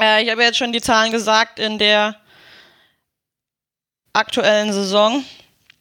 Äh, 0.01 0.23
ich 0.23 0.31
habe 0.31 0.43
jetzt 0.43 0.59
schon 0.59 0.73
die 0.73 0.81
Zahlen 0.81 1.11
gesagt 1.11 1.59
in 1.59 1.79
der 1.79 2.17
aktuellen 4.13 4.73
Saison. 4.73 5.25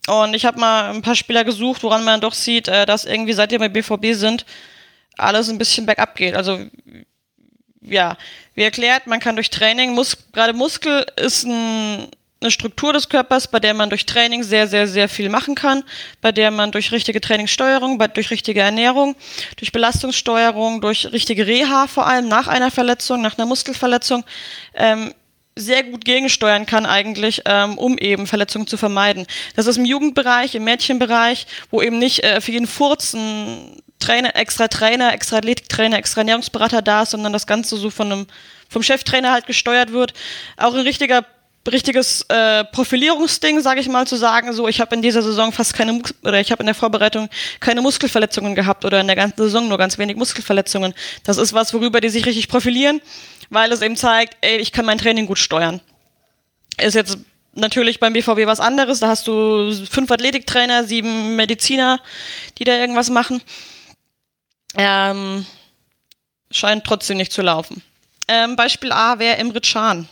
Und 0.08 0.34
ich 0.34 0.46
habe 0.46 0.60
mal 0.60 0.92
ein 0.92 1.02
paar 1.02 1.16
Spieler 1.16 1.44
gesucht, 1.44 1.84
woran 1.84 2.04
man 2.04 2.22
doch 2.22 2.34
sieht, 2.34 2.68
äh, 2.68 2.86
dass 2.86 3.06
irgendwie 3.06 3.34
seit 3.34 3.52
wir 3.52 3.60
bei 3.60 3.70
BVB 3.70 4.14
sind, 4.14 4.46
alles 5.18 5.50
ein 5.50 5.58
bisschen 5.58 5.86
bergab 5.86 6.16
geht. 6.16 6.36
Also 6.36 6.60
ja, 7.82 8.18
wie 8.56 8.64
erklärt, 8.64 9.08
man 9.08 9.20
kann 9.20 9.36
durch 9.36 9.50
Training, 9.50 9.94
Mus 9.94 10.18
gerade 10.34 10.54
Muskel 10.54 11.06
ist 11.18 11.46
ein 11.46 12.10
eine 12.46 12.52
Struktur 12.52 12.94
des 12.94 13.10
Körpers, 13.10 13.48
bei 13.48 13.60
der 13.60 13.74
man 13.74 13.90
durch 13.90 14.06
Training 14.06 14.44
sehr, 14.44 14.68
sehr, 14.68 14.88
sehr 14.88 15.10
viel 15.10 15.30
machen 15.30 15.56
kann, 15.56 15.84
bei 16.22 16.32
der 16.32 16.52
man 16.52 16.72
durch 16.72 16.92
richtige 16.92 17.20
Trainingssteuerung, 17.20 17.98
bei, 17.98 18.08
durch 18.08 18.30
richtige 18.30 18.62
Ernährung, 18.62 19.16
durch 19.58 19.72
Belastungssteuerung, 19.72 20.80
durch 20.80 21.12
richtige 21.12 21.48
Reha 21.48 21.88
vor 21.88 22.06
allem 22.06 22.28
nach 22.28 22.48
einer 22.48 22.72
Verletzung, 22.72 23.22
nach 23.22 23.38
einer 23.38 23.48
Muskelverletzung, 23.48 24.24
ähm, 24.76 25.14
sehr 25.58 25.84
gut 25.84 26.04
gegensteuern 26.04 26.66
kann 26.66 26.86
eigentlich, 26.86 27.44
ähm, 27.46 27.78
um 27.78 27.98
eben 27.98 28.28
Verletzungen 28.28 28.68
zu 28.68 28.76
vermeiden. 28.76 29.26
Das 29.56 29.68
ist 29.68 29.78
im 29.78 29.86
Jugendbereich, 29.86 30.54
im 30.54 30.66
Mädchenbereich, 30.66 31.48
wo 31.72 31.82
eben 31.82 31.98
nicht 31.98 32.26
äh, 32.26 32.42
für 32.42 32.52
jeden 32.52 32.68
Furz 32.68 33.14
ein 33.14 33.82
Trainer, 34.00 34.36
extra 34.36 34.68
Trainer, 34.68 35.14
extra 35.14 35.38
Athletiktrainer, 35.38 35.98
extra 35.98 36.22
Ernährungsberater 36.22 36.82
da 36.82 37.04
ist, 37.04 37.12
sondern 37.12 37.34
das 37.34 37.48
Ganze 37.48 37.78
so 37.78 37.90
von 37.90 38.12
einem 38.12 38.28
vom 38.70 38.84
Cheftrainer 38.84 39.32
halt 39.32 39.48
gesteuert 39.48 39.92
wird. 39.92 40.14
Auch 40.58 40.74
ein 40.74 40.82
richtiger 40.82 41.26
richtiges 41.72 42.22
äh, 42.30 42.64
Profilierungsding, 42.66 43.60
sage 43.60 43.80
ich 43.80 43.90
mal, 43.90 44.06
zu 44.06 44.16
sagen, 44.18 44.54
so 44.54 44.68
ich 44.68 44.82
habe 44.82 44.96
in 44.96 45.02
dieser 45.02 45.24
Saison 45.24 45.52
fast 45.52 45.74
keine 45.74 45.94
Mus 45.94 46.14
oder 46.24 46.40
ich 46.40 46.52
habe 46.52 46.62
in 46.62 46.68
der 46.68 46.76
Vorbereitung 46.76 47.30
keine 47.60 47.82
Muskelverletzungen 47.82 48.54
gehabt 48.54 48.86
oder 48.86 49.02
in 49.02 49.08
der 49.08 49.16
ganzen 49.16 49.38
Saison 49.38 49.68
nur 49.68 49.78
ganz 49.78 49.98
wenig 49.98 50.16
Muskelverletzungen. 50.16 50.94
Das 51.24 51.38
ist 51.38 51.54
was, 51.54 51.74
worüber 51.74 52.02
die 52.02 52.10
sich 52.10 52.26
richtig 52.26 52.50
profilieren, 52.50 53.02
weil 53.50 53.72
es 53.72 53.82
eben 53.82 53.96
zeigt, 53.96 54.38
ey, 54.42 54.58
ich 54.58 54.72
kann 54.72 54.86
mein 54.86 55.00
Training 55.00 55.26
gut 55.26 55.40
steuern. 55.40 55.82
Ist 56.78 56.94
jetzt 56.94 57.18
natürlich 57.54 58.00
beim 58.00 58.14
BVB 58.14 58.46
was 58.46 58.60
anderes. 58.60 59.00
Da 59.00 59.08
hast 59.08 59.28
du 59.28 59.72
fünf 59.90 60.12
Athletiktrainer, 60.12 60.84
sieben 60.84 61.36
Mediziner, 61.36 62.00
die 62.58 62.64
da 62.64 62.78
irgendwas 62.78 63.10
machen. 63.10 63.42
Ähm, 64.78 65.46
scheint 66.52 66.84
trotzdem 66.86 67.18
nicht 67.18 67.32
zu 67.32 67.42
laufen. 67.42 67.82
Ähm, 68.28 68.56
Beispiel 68.56 68.92
A 68.92 69.20
wäre 69.20 69.38
Imre 69.38 69.62
Can. 69.62 70.10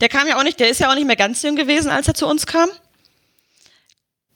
Der 0.00 0.08
kam 0.08 0.26
ja 0.26 0.38
auch 0.38 0.42
nicht, 0.42 0.60
der 0.60 0.68
ist 0.68 0.80
ja 0.80 0.90
auch 0.90 0.94
nicht 0.94 1.06
mehr 1.06 1.16
ganz 1.16 1.42
jung 1.42 1.56
gewesen, 1.56 1.90
als 1.90 2.08
er 2.08 2.14
zu 2.14 2.26
uns 2.26 2.46
kam. 2.46 2.68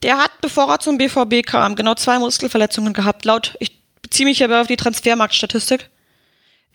Der 0.03 0.19
hat, 0.19 0.41
bevor 0.41 0.69
er 0.71 0.79
zum 0.79 0.99
BVB 0.99 1.45
kam, 1.45 1.75
genau 1.75 1.95
zwei 1.95 2.19
Muskelverletzungen 2.19 2.93
gehabt, 2.93 3.25
laut, 3.25 3.57
ich 3.59 3.73
beziehe 4.01 4.29
mich 4.29 4.43
aber 4.45 4.61
auf 4.61 4.69
die 4.69 4.77
Transfermarktstatistik. 4.77 5.91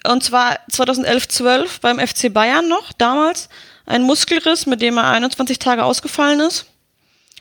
Und 0.05 0.23
zwar 0.23 0.59
2011-12 0.69 1.79
beim 1.79 1.99
FC 1.99 2.33
Bayern 2.33 2.67
noch, 2.67 2.91
damals, 2.91 3.47
ein 3.85 4.03
Muskelriss, 4.03 4.65
mit 4.65 4.81
dem 4.81 4.97
er 4.97 5.09
21 5.09 5.59
Tage 5.59 5.85
ausgefallen 5.85 6.41
ist. 6.41 6.65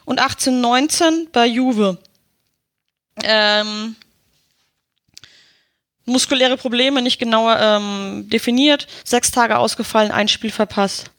Und 0.04 0.20
18-19 0.20 1.28
bei 1.32 1.46
Juve. 1.46 1.98
Ähm, 3.22 3.96
muskuläre 6.04 6.56
Probleme 6.56 7.02
nicht 7.02 7.18
genauer 7.18 7.58
ähm, 7.60 8.28
definiert. 8.28 8.86
Sechs 9.04 9.30
Tage 9.30 9.58
ausgefallen, 9.58 10.10
ein 10.10 10.28
Spiel 10.28 10.50
verpasst. 10.50 11.10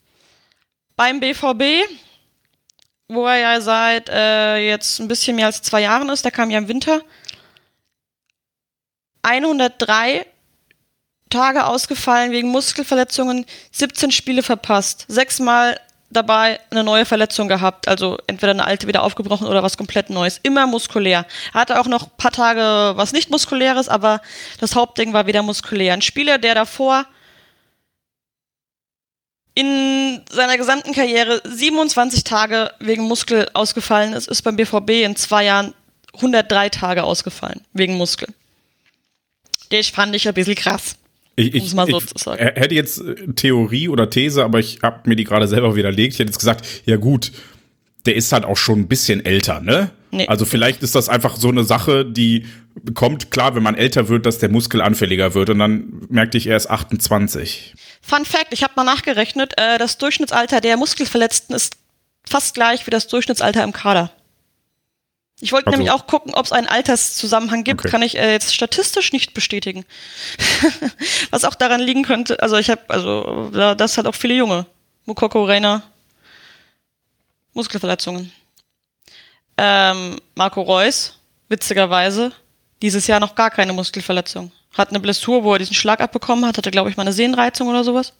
Beim 0.96 1.20
BVB, 1.20 1.88
wo 3.08 3.26
er 3.26 3.36
ja 3.36 3.60
seit 3.60 4.08
äh, 4.08 4.58
jetzt 4.58 5.00
ein 5.00 5.08
bisschen 5.08 5.36
mehr 5.36 5.46
als 5.46 5.62
zwei 5.62 5.82
Jahren 5.82 6.08
ist, 6.08 6.24
der 6.24 6.32
kam 6.32 6.50
ja 6.50 6.58
im 6.58 6.68
Winter, 6.68 7.02
103 9.22 10.26
Tage 11.30 11.66
ausgefallen 11.66 12.30
wegen 12.30 12.48
Muskelverletzungen, 12.48 13.46
17 13.72 14.12
Spiele 14.12 14.42
verpasst, 14.42 15.06
sechsmal 15.08 15.80
dabei 16.14 16.60
eine 16.70 16.84
neue 16.84 17.04
Verletzung 17.04 17.48
gehabt, 17.48 17.88
also 17.88 18.18
entweder 18.26 18.52
eine 18.52 18.64
alte 18.64 18.86
wieder 18.86 19.02
aufgebrochen 19.02 19.46
oder 19.46 19.62
was 19.62 19.76
komplett 19.76 20.10
Neues. 20.10 20.40
Immer 20.42 20.66
muskulär. 20.66 21.26
Er 21.52 21.60
hatte 21.60 21.80
auch 21.80 21.86
noch 21.86 22.04
ein 22.04 22.16
paar 22.16 22.32
Tage 22.32 22.96
was 22.96 23.12
nicht 23.12 23.30
muskuläres, 23.30 23.88
aber 23.88 24.20
das 24.60 24.74
Hauptding 24.74 25.12
war 25.12 25.26
wieder 25.26 25.42
muskulär. 25.42 25.92
Ein 25.92 26.02
Spieler, 26.02 26.38
der 26.38 26.54
davor 26.54 27.06
in 29.54 30.22
seiner 30.30 30.56
gesamten 30.56 30.92
Karriere 30.92 31.40
27 31.44 32.24
Tage 32.24 32.72
wegen 32.80 33.04
Muskel 33.04 33.48
ausgefallen 33.54 34.12
ist, 34.12 34.28
ist 34.28 34.42
beim 34.42 34.56
BVB 34.56 34.90
in 35.04 35.16
zwei 35.16 35.44
Jahren 35.44 35.74
103 36.14 36.70
Tage 36.70 37.04
ausgefallen 37.04 37.60
wegen 37.72 37.96
Muskel. 37.96 38.28
Das 39.70 39.88
fand 39.88 40.14
ich 40.14 40.26
ein 40.26 40.34
bisschen 40.34 40.56
krass. 40.56 40.96
Ich, 41.36 41.54
ich, 41.54 41.74
mal 41.74 41.86
so 41.86 41.98
ich 41.98 42.26
hätte 42.40 42.74
jetzt 42.74 43.00
äh, 43.00 43.14
Theorie 43.34 43.88
oder 43.88 44.08
These, 44.08 44.44
aber 44.44 44.60
ich 44.60 44.78
habe 44.82 45.08
mir 45.08 45.16
die 45.16 45.24
gerade 45.24 45.48
selber 45.48 45.74
widerlegt. 45.74 46.14
Ich 46.14 46.18
hätte 46.20 46.30
jetzt 46.30 46.38
gesagt, 46.38 46.64
ja 46.84 46.96
gut, 46.96 47.32
der 48.06 48.14
ist 48.14 48.32
halt 48.32 48.44
auch 48.44 48.56
schon 48.56 48.80
ein 48.80 48.88
bisschen 48.88 49.24
älter, 49.24 49.60
ne? 49.60 49.90
Nee. 50.10 50.28
Also 50.28 50.44
vielleicht 50.44 50.82
ist 50.82 50.94
das 50.94 51.08
einfach 51.08 51.36
so 51.36 51.48
eine 51.48 51.64
Sache, 51.64 52.04
die 52.04 52.46
kommt 52.94 53.32
klar, 53.32 53.56
wenn 53.56 53.62
man 53.62 53.74
älter 53.74 54.08
wird, 54.08 54.26
dass 54.26 54.38
der 54.38 54.48
Muskel 54.48 54.80
anfälliger 54.80 55.34
wird 55.34 55.50
und 55.50 55.58
dann 55.58 56.06
merkte 56.08 56.38
ich, 56.38 56.46
er 56.46 56.56
ist 56.56 56.70
28. 56.70 57.74
Fun 58.00 58.24
Fact, 58.24 58.48
ich 58.52 58.62
habe 58.62 58.74
mal 58.76 58.84
nachgerechnet, 58.84 59.54
äh, 59.56 59.78
das 59.78 59.98
Durchschnittsalter 59.98 60.60
der 60.60 60.76
Muskelverletzten 60.76 61.56
ist 61.56 61.76
fast 62.28 62.54
gleich 62.54 62.86
wie 62.86 62.90
das 62.90 63.08
Durchschnittsalter 63.08 63.64
im 63.64 63.72
Kader. 63.72 64.12
Ich 65.44 65.52
wollte 65.52 65.66
Also- 65.66 65.76
nämlich 65.76 65.92
auch 65.92 66.06
gucken, 66.06 66.32
ob 66.34 66.46
es 66.46 66.52
einen 66.52 66.66
Alterszusammenhang 66.68 67.64
gibt, 67.64 67.80
Okay. 67.82 67.90
kann 67.90 68.00
ich 68.00 68.16
äh, 68.16 68.32
jetzt 68.32 68.54
statistisch 68.54 69.12
nicht 69.12 69.34
bestätigen. 69.34 69.84
Was 71.30 71.44
auch 71.44 71.54
daran 71.54 71.82
liegen 71.82 72.02
könnte, 72.02 72.42
also 72.42 72.56
ich 72.56 72.70
habe, 72.70 72.80
also 72.88 73.50
da- 73.52 73.74
das 73.74 73.98
hat 73.98 74.06
auch 74.06 74.14
viele 74.14 74.34
Junge. 74.34 74.64
Mukoko, 75.04 75.44
Reiner, 75.44 75.82
Muskelverletzungen. 77.52 78.32
Ähm, 79.58 80.16
Marco 80.34 80.62
Reus, 80.62 81.18
witzigerweise, 81.50 82.32
dieses 82.82 83.06
Jahr 83.06 83.20
noch 83.20 83.34
gar 83.34 83.50
keine 83.50 83.72
Muskelverletzung. 83.74 84.50
Hat 84.72 84.88
eine 84.90 84.98
Blessur, 85.00 85.44
wo 85.44 85.52
er 85.52 85.58
diesen 85.58 85.74
Schlag 85.74 86.00
abbekommen 86.00 86.46
hat, 86.46 86.56
hatte, 86.58 86.70
glaube 86.70 86.88
ich, 86.90 86.96
mal 86.96 87.02
eine 87.02 87.12
Sehnenreizung 87.12 87.68
oder 87.68 87.84
sowas. 87.84 88.12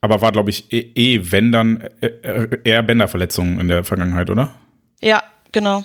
Aber 0.00 0.20
war, 0.20 0.32
glaube 0.32 0.50
ich, 0.50 0.70
eh, 0.72 0.90
eh, 0.94 1.20
wenn 1.32 1.50
dann 1.52 1.80
äh, 2.02 2.06
äh, 2.08 2.58
eher 2.64 2.82
Bänderverletzungen 2.82 3.58
in 3.60 3.68
der 3.68 3.84
Vergangenheit, 3.84 4.28
oder? 4.28 4.52
Ja, 5.00 5.22
genau. 5.52 5.84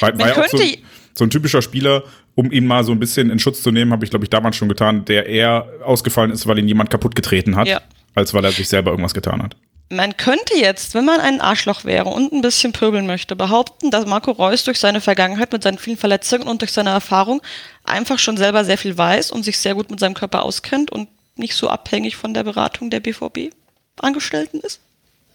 War, 0.00 0.10
Man 0.10 0.18
war 0.20 0.28
ja 0.28 0.32
auch 0.42 0.46
so, 0.48 0.56
könnte- 0.58 0.78
so 1.14 1.24
ein 1.24 1.30
typischer 1.30 1.62
Spieler, 1.62 2.04
um 2.34 2.50
ihn 2.50 2.66
mal 2.66 2.82
so 2.84 2.92
ein 2.92 2.98
bisschen 2.98 3.30
in 3.30 3.38
Schutz 3.38 3.62
zu 3.62 3.70
nehmen, 3.70 3.92
habe 3.92 4.04
ich, 4.04 4.10
glaube 4.10 4.24
ich, 4.24 4.30
damals 4.30 4.56
schon 4.56 4.68
getan, 4.68 5.04
der 5.04 5.26
eher 5.26 5.68
ausgefallen 5.84 6.30
ist, 6.32 6.46
weil 6.46 6.58
ihn 6.58 6.66
jemand 6.68 6.90
kaputt 6.90 7.14
getreten 7.14 7.54
hat, 7.56 7.68
Ja. 7.68 7.80
als 8.14 8.34
weil 8.34 8.44
er 8.44 8.50
sich 8.52 8.68
selber 8.68 8.90
irgendwas 8.90 9.14
getan 9.14 9.42
hat. 9.42 9.56
Man 9.90 10.16
könnte 10.16 10.56
jetzt, 10.58 10.94
wenn 10.94 11.04
man 11.04 11.20
ein 11.20 11.40
Arschloch 11.42 11.84
wäre 11.84 12.08
und 12.08 12.32
ein 12.32 12.40
bisschen 12.40 12.72
pöbeln 12.72 13.06
möchte, 13.06 13.36
behaupten, 13.36 13.90
dass 13.90 14.06
Marco 14.06 14.30
Reus 14.32 14.64
durch 14.64 14.80
seine 14.80 15.00
Vergangenheit 15.02 15.52
mit 15.52 15.62
seinen 15.62 15.78
vielen 15.78 15.98
Verletzungen 15.98 16.48
und 16.48 16.62
durch 16.62 16.72
seine 16.72 16.90
Erfahrung 16.90 17.42
einfach 17.84 18.18
schon 18.18 18.36
selber 18.38 18.64
sehr 18.64 18.78
viel 18.78 18.96
weiß 18.96 19.30
und 19.30 19.44
sich 19.44 19.58
sehr 19.58 19.74
gut 19.74 19.90
mit 19.90 20.00
seinem 20.00 20.14
Körper 20.14 20.42
auskennt 20.42 20.90
und 20.90 21.08
nicht 21.36 21.54
so 21.54 21.68
abhängig 21.68 22.16
von 22.16 22.32
der 22.34 22.42
Beratung 22.44 22.90
der 22.90 23.00
BVB-Angestellten 23.00 24.60
ist, 24.60 24.80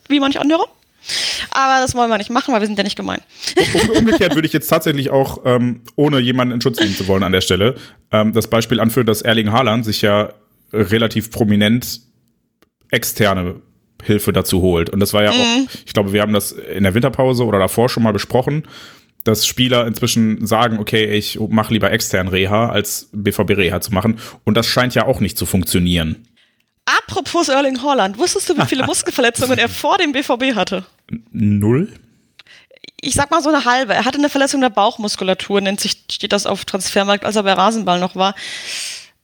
wie 0.08 0.20
manch 0.20 0.40
anderer. 0.40 0.66
Aber 1.52 1.82
das 1.82 1.96
wollen 1.96 2.10
wir 2.10 2.18
nicht 2.18 2.30
machen, 2.30 2.54
weil 2.54 2.62
wir 2.62 2.68
sind 2.68 2.78
ja 2.78 2.84
nicht 2.84 2.96
gemein. 2.96 3.20
Um, 3.74 3.90
umgekehrt 3.98 4.36
würde 4.36 4.48
ich 4.48 4.54
jetzt 4.54 4.68
tatsächlich 4.68 5.10
auch, 5.10 5.42
ähm, 5.46 5.82
ohne 5.96 6.20
jemanden 6.20 6.54
in 6.54 6.62
Schutz 6.62 6.80
nehmen 6.80 6.96
zu 6.96 7.08
wollen 7.08 7.24
an 7.24 7.32
der 7.32 7.42
Stelle, 7.42 7.76
ähm, 8.12 8.34
das 8.34 8.48
Beispiel 8.48 8.80
anführen, 8.80 9.08
dass 9.08 9.22
Erling 9.22 9.52
Haaland 9.52 9.86
sich 9.86 10.02
ja 10.02 10.34
relativ 10.72 11.32
prominent 11.32 12.02
externe 12.92 13.56
Hilfe 14.04 14.34
dazu 14.34 14.62
holt. 14.62 14.90
Und 14.90 15.00
das 15.00 15.14
war 15.14 15.24
ja 15.24 15.32
auch, 15.32 15.70
ich 15.86 15.94
glaube, 15.94 16.14
wir 16.14 16.22
haben 16.22 16.34
das 16.34 16.52
in 16.52 16.84
der 16.84 16.94
Winterpause 16.94 17.46
oder 17.46 17.60
davor 17.60 17.90
schon 17.90 18.04
mal 18.04 18.14
besprochen, 18.14 18.64
dass 19.24 19.46
Spieler 19.46 19.86
inzwischen 19.86 20.46
sagen, 20.48 20.80
okay, 20.80 21.06
ich 21.06 21.40
mache 21.40 21.74
lieber 21.74 21.92
extern 21.92 22.30
Reha, 22.30 22.70
als 22.70 23.10
BVB-Reha 23.12 23.82
zu 23.82 23.94
machen. 23.94 24.18
Und 24.46 24.56
das 24.56 24.68
scheint 24.68 24.96
ja 24.96 25.06
auch 25.06 25.20
nicht 25.20 25.38
zu 25.38 25.46
funktionieren. 25.46 26.28
Apropos 26.98 27.50
Erling 27.50 27.82
Haaland, 27.82 28.18
wusstest 28.18 28.50
du, 28.50 28.58
wie 28.58 28.66
viele 28.66 28.86
Muskelverletzungen 28.88 29.60
er 29.60 29.70
vor 29.70 29.98
dem 29.98 30.12
BVB 30.12 30.56
hatte? 30.56 30.86
Null? 31.32 31.94
ich 33.02 33.14
sag 33.14 33.32
mal 33.32 33.42
so 33.42 33.50
eine 33.50 33.66
halbe. 33.66 33.94
Er 33.94 34.06
hatte 34.06 34.18
eine 34.18 34.30
Verletzung 34.30 34.62
der 34.62 34.70
Bauchmuskulatur, 34.70 35.62
nennt 35.62 35.80
sich, 35.80 36.04
steht 36.12 36.34
das 36.34 36.46
auf 36.46 36.66
Transfermarkt, 36.66 37.26
als 37.26 37.36
er 37.36 37.44
bei 37.44 37.54
Rasenball 37.54 38.00
noch 38.00 38.16
war. 38.16 38.36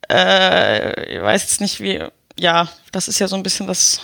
Äh, 0.10 1.16
ich 1.16 1.22
weiß 1.22 1.42
jetzt 1.44 1.62
nicht 1.62 1.80
wie, 1.80 2.04
ja, 2.38 2.70
das 2.92 3.08
ist 3.08 3.20
ja 3.20 3.28
so 3.28 3.36
ein 3.36 3.44
bisschen 3.44 3.68
was 3.68 4.02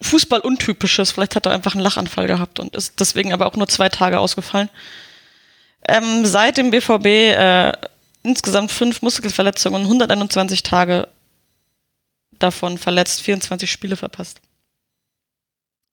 Fußball-untypisches. 0.00 1.12
Vielleicht 1.12 1.36
hat 1.36 1.46
er 1.46 1.52
einfach 1.52 1.74
einen 1.74 1.82
Lachanfall 1.82 2.26
gehabt 2.26 2.60
und 2.60 2.76
ist 2.76 3.00
deswegen 3.00 3.32
aber 3.32 3.46
auch 3.46 3.56
nur 3.56 3.68
zwei 3.68 3.88
Tage 3.88 4.18
ausgefallen. 4.18 4.70
Ähm, 5.86 6.26
seit 6.26 6.56
dem 6.56 6.70
BVB 6.70 7.06
äh, 7.06 7.72
insgesamt 8.22 8.70
fünf 8.70 9.02
Muskelverletzungen, 9.02 9.82
121 9.82 10.62
Tage 10.62 11.08
davon 12.42 12.78
verletzt, 12.78 13.22
24 13.22 13.70
Spiele 13.70 13.96
verpasst. 13.96 14.40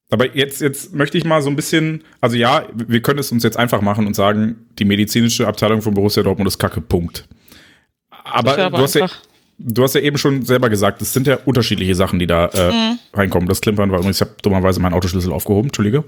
Aber 0.09 0.35
jetzt, 0.35 0.61
jetzt 0.61 0.93
möchte 0.93 1.17
ich 1.17 1.25
mal 1.25 1.41
so 1.41 1.49
ein 1.49 1.55
bisschen, 1.57 2.03
also 2.21 2.37
ja, 2.37 2.65
wir 2.73 3.01
können 3.01 3.19
es 3.19 3.31
uns 3.31 3.43
jetzt 3.43 3.57
einfach 3.57 3.81
machen 3.81 4.07
und 4.07 4.15
sagen, 4.15 4.55
die 4.79 4.85
medizinische 4.85 5.47
Abteilung 5.47 5.81
von 5.81 5.93
Borussia 5.93 6.23
Dortmund 6.23 6.47
ist 6.47 6.57
kacke, 6.59 6.79
Punkt. 6.79 7.27
Aber, 8.09 8.57
aber 8.57 8.77
du, 8.77 8.83
hast 8.83 8.95
ja, 8.95 9.09
du 9.57 9.83
hast 9.83 9.95
ja 9.95 10.01
eben 10.01 10.17
schon 10.17 10.43
selber 10.45 10.69
gesagt, 10.69 11.01
es 11.01 11.11
sind 11.11 11.27
ja 11.27 11.39
unterschiedliche 11.43 11.93
Sachen, 11.95 12.19
die 12.19 12.27
da 12.27 12.47
äh, 12.47 12.71
Mhm. 12.71 12.99
reinkommen. 13.13 13.49
Das 13.49 13.59
Klimpern 13.59 13.91
war 13.91 13.97
übrigens, 13.99 14.17
ich 14.17 14.21
habe 14.21 14.35
dummerweise 14.41 14.79
meinen 14.79 14.93
Autoschlüssel 14.93 15.33
aufgehoben, 15.33 15.67
Entschuldige. 15.69 16.05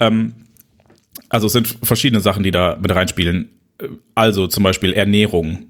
Ähm, 0.00 0.34
also 1.28 1.46
es 1.46 1.52
sind 1.52 1.68
verschiedene 1.82 2.20
Sachen, 2.20 2.42
die 2.42 2.50
da 2.50 2.76
mit 2.80 2.92
reinspielen. 2.92 3.50
Also 4.16 4.46
zum 4.48 4.62
Beispiel 4.64 4.92
Ernährung. 4.92 5.66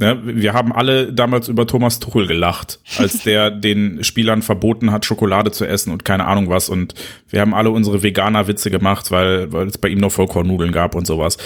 Ne, 0.00 0.20
wir 0.22 0.52
haben 0.52 0.72
alle 0.72 1.12
damals 1.12 1.48
über 1.48 1.66
Thomas 1.66 1.98
Tuchel 1.98 2.28
gelacht, 2.28 2.78
als 2.98 3.22
der 3.24 3.50
den 3.50 4.04
Spielern 4.04 4.42
verboten 4.42 4.92
hat, 4.92 5.04
Schokolade 5.04 5.50
zu 5.50 5.66
essen 5.66 5.92
und 5.92 6.04
keine 6.04 6.26
Ahnung 6.26 6.48
was. 6.48 6.68
Und 6.68 6.94
wir 7.28 7.40
haben 7.40 7.52
alle 7.52 7.70
unsere 7.70 8.02
Veganer-Witze 8.02 8.70
gemacht, 8.70 9.10
weil, 9.10 9.52
weil 9.52 9.66
es 9.66 9.78
bei 9.78 9.88
ihm 9.88 9.98
noch 9.98 10.12
Vollkornnudeln 10.12 10.70
gab 10.70 10.94
und 10.94 11.06
sowas. 11.06 11.36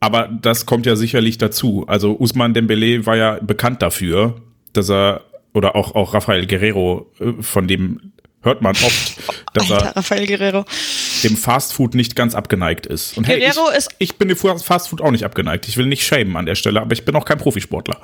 Aber 0.00 0.28
das 0.28 0.66
kommt 0.66 0.86
ja 0.86 0.96
sicherlich 0.96 1.38
dazu. 1.38 1.84
Also 1.88 2.16
Usman 2.18 2.54
Dembele 2.54 3.06
war 3.06 3.16
ja 3.16 3.38
bekannt 3.40 3.82
dafür, 3.82 4.36
dass 4.72 4.90
er, 4.90 5.22
oder 5.54 5.74
auch, 5.74 5.94
auch 5.94 6.12
Rafael 6.12 6.46
Guerrero, 6.46 7.10
äh, 7.20 7.42
von 7.42 7.66
dem 7.66 8.12
hört 8.42 8.62
man 8.62 8.72
oft, 8.76 9.16
dass 9.54 9.70
Alter, 9.70 9.86
er 9.86 9.96
Rafael 9.96 10.26
Guerrero. 10.26 10.64
dem 11.24 11.36
Fastfood 11.36 11.94
nicht 11.94 12.16
ganz 12.16 12.34
abgeneigt 12.34 12.86
ist. 12.86 13.16
Und 13.16 13.26
hey, 13.26 13.38
Guerrero 13.40 13.70
ich, 13.70 13.76
ist- 13.76 13.90
ich 13.98 14.16
bin 14.16 14.28
dem 14.28 14.36
Fastfood 14.36 15.00
auch 15.00 15.10
nicht 15.10 15.24
abgeneigt. 15.24 15.68
Ich 15.68 15.76
will 15.76 15.86
nicht 15.86 16.06
shamen 16.06 16.36
an 16.36 16.46
der 16.46 16.54
Stelle, 16.54 16.80
aber 16.80 16.92
ich 16.92 17.04
bin 17.04 17.14
auch 17.16 17.24
kein 17.24 17.38
Profisportler. 17.38 18.00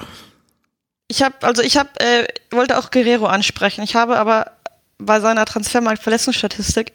Ich 1.09 1.23
habe, 1.23 1.35
also 1.43 1.63
ich 1.63 1.77
habe, 1.77 1.91
äh, 2.01 2.27
wollte 2.51 2.79
auch 2.79 2.91
Guerrero 2.91 3.27
ansprechen. 3.27 3.83
Ich 3.85 3.95
habe 3.95 4.17
aber 4.17 4.53
bei 4.99 5.21
seiner 5.21 5.45
Transfermarkt-Verletzungsstatistik, 5.45 6.93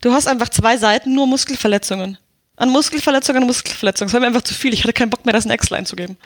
du 0.00 0.12
hast 0.12 0.26
einfach 0.26 0.48
zwei 0.48 0.76
Seiten 0.76 1.14
nur 1.14 1.26
Muskelverletzungen. 1.26 2.18
An 2.56 2.70
Muskelverletzungen 2.70 3.42
an 3.42 3.46
Muskelverletzungen. 3.48 4.08
Das 4.08 4.14
war 4.14 4.20
mir 4.20 4.28
einfach 4.28 4.42
zu 4.42 4.54
viel. 4.54 4.72
Ich 4.72 4.84
hatte 4.84 4.92
keinen 4.92 5.10
Bock 5.10 5.24
mehr, 5.24 5.32
das 5.34 5.44
in 5.44 5.50
Excel 5.50 5.76
einzugeben. 5.76 6.16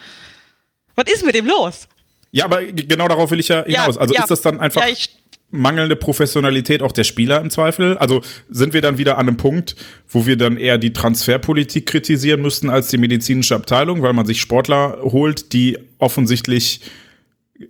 Was 0.94 1.06
ist 1.10 1.24
mit 1.24 1.34
dem 1.34 1.46
los? 1.46 1.88
Ja, 2.32 2.44
aber 2.44 2.62
genau 2.66 3.08
darauf 3.08 3.30
will 3.30 3.40
ich 3.40 3.48
ja 3.48 3.64
hinaus. 3.64 3.96
also 3.96 4.12
ja. 4.12 4.20
ist 4.22 4.30
das 4.30 4.42
dann 4.42 4.60
einfach 4.60 4.82
Ja, 4.82 4.88
ich, 4.88 5.08
mangelnde 5.50 5.96
Professionalität 5.96 6.82
auch 6.82 6.92
der 6.92 7.04
Spieler 7.04 7.40
im 7.40 7.50
Zweifel? 7.50 7.96
Also 7.98 8.22
sind 8.48 8.74
wir 8.74 8.80
dann 8.80 8.98
wieder 8.98 9.18
an 9.18 9.28
einem 9.28 9.36
Punkt, 9.36 9.76
wo 10.08 10.26
wir 10.26 10.36
dann 10.36 10.56
eher 10.56 10.78
die 10.78 10.92
Transferpolitik 10.92 11.86
kritisieren 11.86 12.42
müssten 12.42 12.70
als 12.70 12.88
die 12.88 12.98
medizinische 12.98 13.54
Abteilung, 13.54 14.02
weil 14.02 14.12
man 14.12 14.26
sich 14.26 14.40
Sportler 14.40 14.98
holt, 15.02 15.52
die 15.52 15.78
offensichtlich 15.98 16.80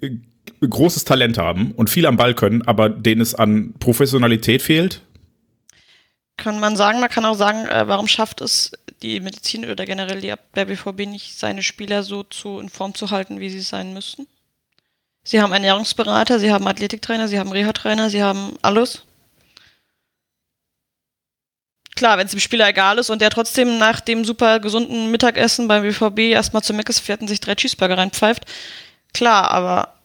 äh, 0.00 0.10
großes 0.60 1.04
Talent 1.04 1.38
haben 1.38 1.72
und 1.72 1.90
viel 1.90 2.06
am 2.06 2.16
Ball 2.16 2.34
können, 2.34 2.62
aber 2.62 2.88
denen 2.88 3.20
es 3.20 3.34
an 3.34 3.74
Professionalität 3.78 4.62
fehlt? 4.62 5.02
kann 6.38 6.60
man 6.60 6.76
sagen, 6.76 7.00
man 7.00 7.10
kann 7.10 7.26
auch 7.26 7.34
sagen, 7.34 7.66
äh, 7.66 7.86
warum 7.86 8.08
schafft 8.08 8.40
es 8.40 8.72
die 9.02 9.20
Medizin 9.20 9.70
oder 9.70 9.84
generell 9.84 10.22
die, 10.22 10.32
der 10.54 10.64
BVB 10.64 11.06
nicht, 11.06 11.38
seine 11.38 11.62
Spieler 11.62 12.02
so 12.02 12.22
zu, 12.22 12.60
in 12.60 12.70
Form 12.70 12.94
zu 12.94 13.10
halten, 13.10 13.40
wie 13.40 13.50
sie 13.50 13.60
sein 13.60 13.92
müssten? 13.92 14.26
Sie 15.28 15.42
haben 15.42 15.52
Ernährungsberater, 15.52 16.38
sie 16.38 16.50
haben 16.50 16.66
Athletiktrainer, 16.66 17.28
sie 17.28 17.38
haben 17.38 17.52
Reha-Trainer, 17.52 18.08
sie 18.08 18.22
haben 18.22 18.54
alles. 18.62 19.02
Klar, 21.94 22.16
wenn 22.16 22.24
es 22.24 22.30
dem 22.30 22.40
Spieler 22.40 22.66
egal 22.66 22.96
ist 22.96 23.10
und 23.10 23.20
der 23.20 23.28
trotzdem 23.28 23.76
nach 23.76 24.00
dem 24.00 24.24
super 24.24 24.58
gesunden 24.58 25.10
Mittagessen 25.10 25.68
beim 25.68 25.82
BVB 25.82 26.32
erstmal 26.32 26.62
zum 26.62 26.76
Meckes 26.76 26.98
fährt 26.98 27.20
und 27.20 27.28
sich 27.28 27.40
drei 27.40 27.56
Cheeseburger 27.56 27.98
reinpfeift, 27.98 28.46
klar, 29.12 29.50
aber 29.50 29.96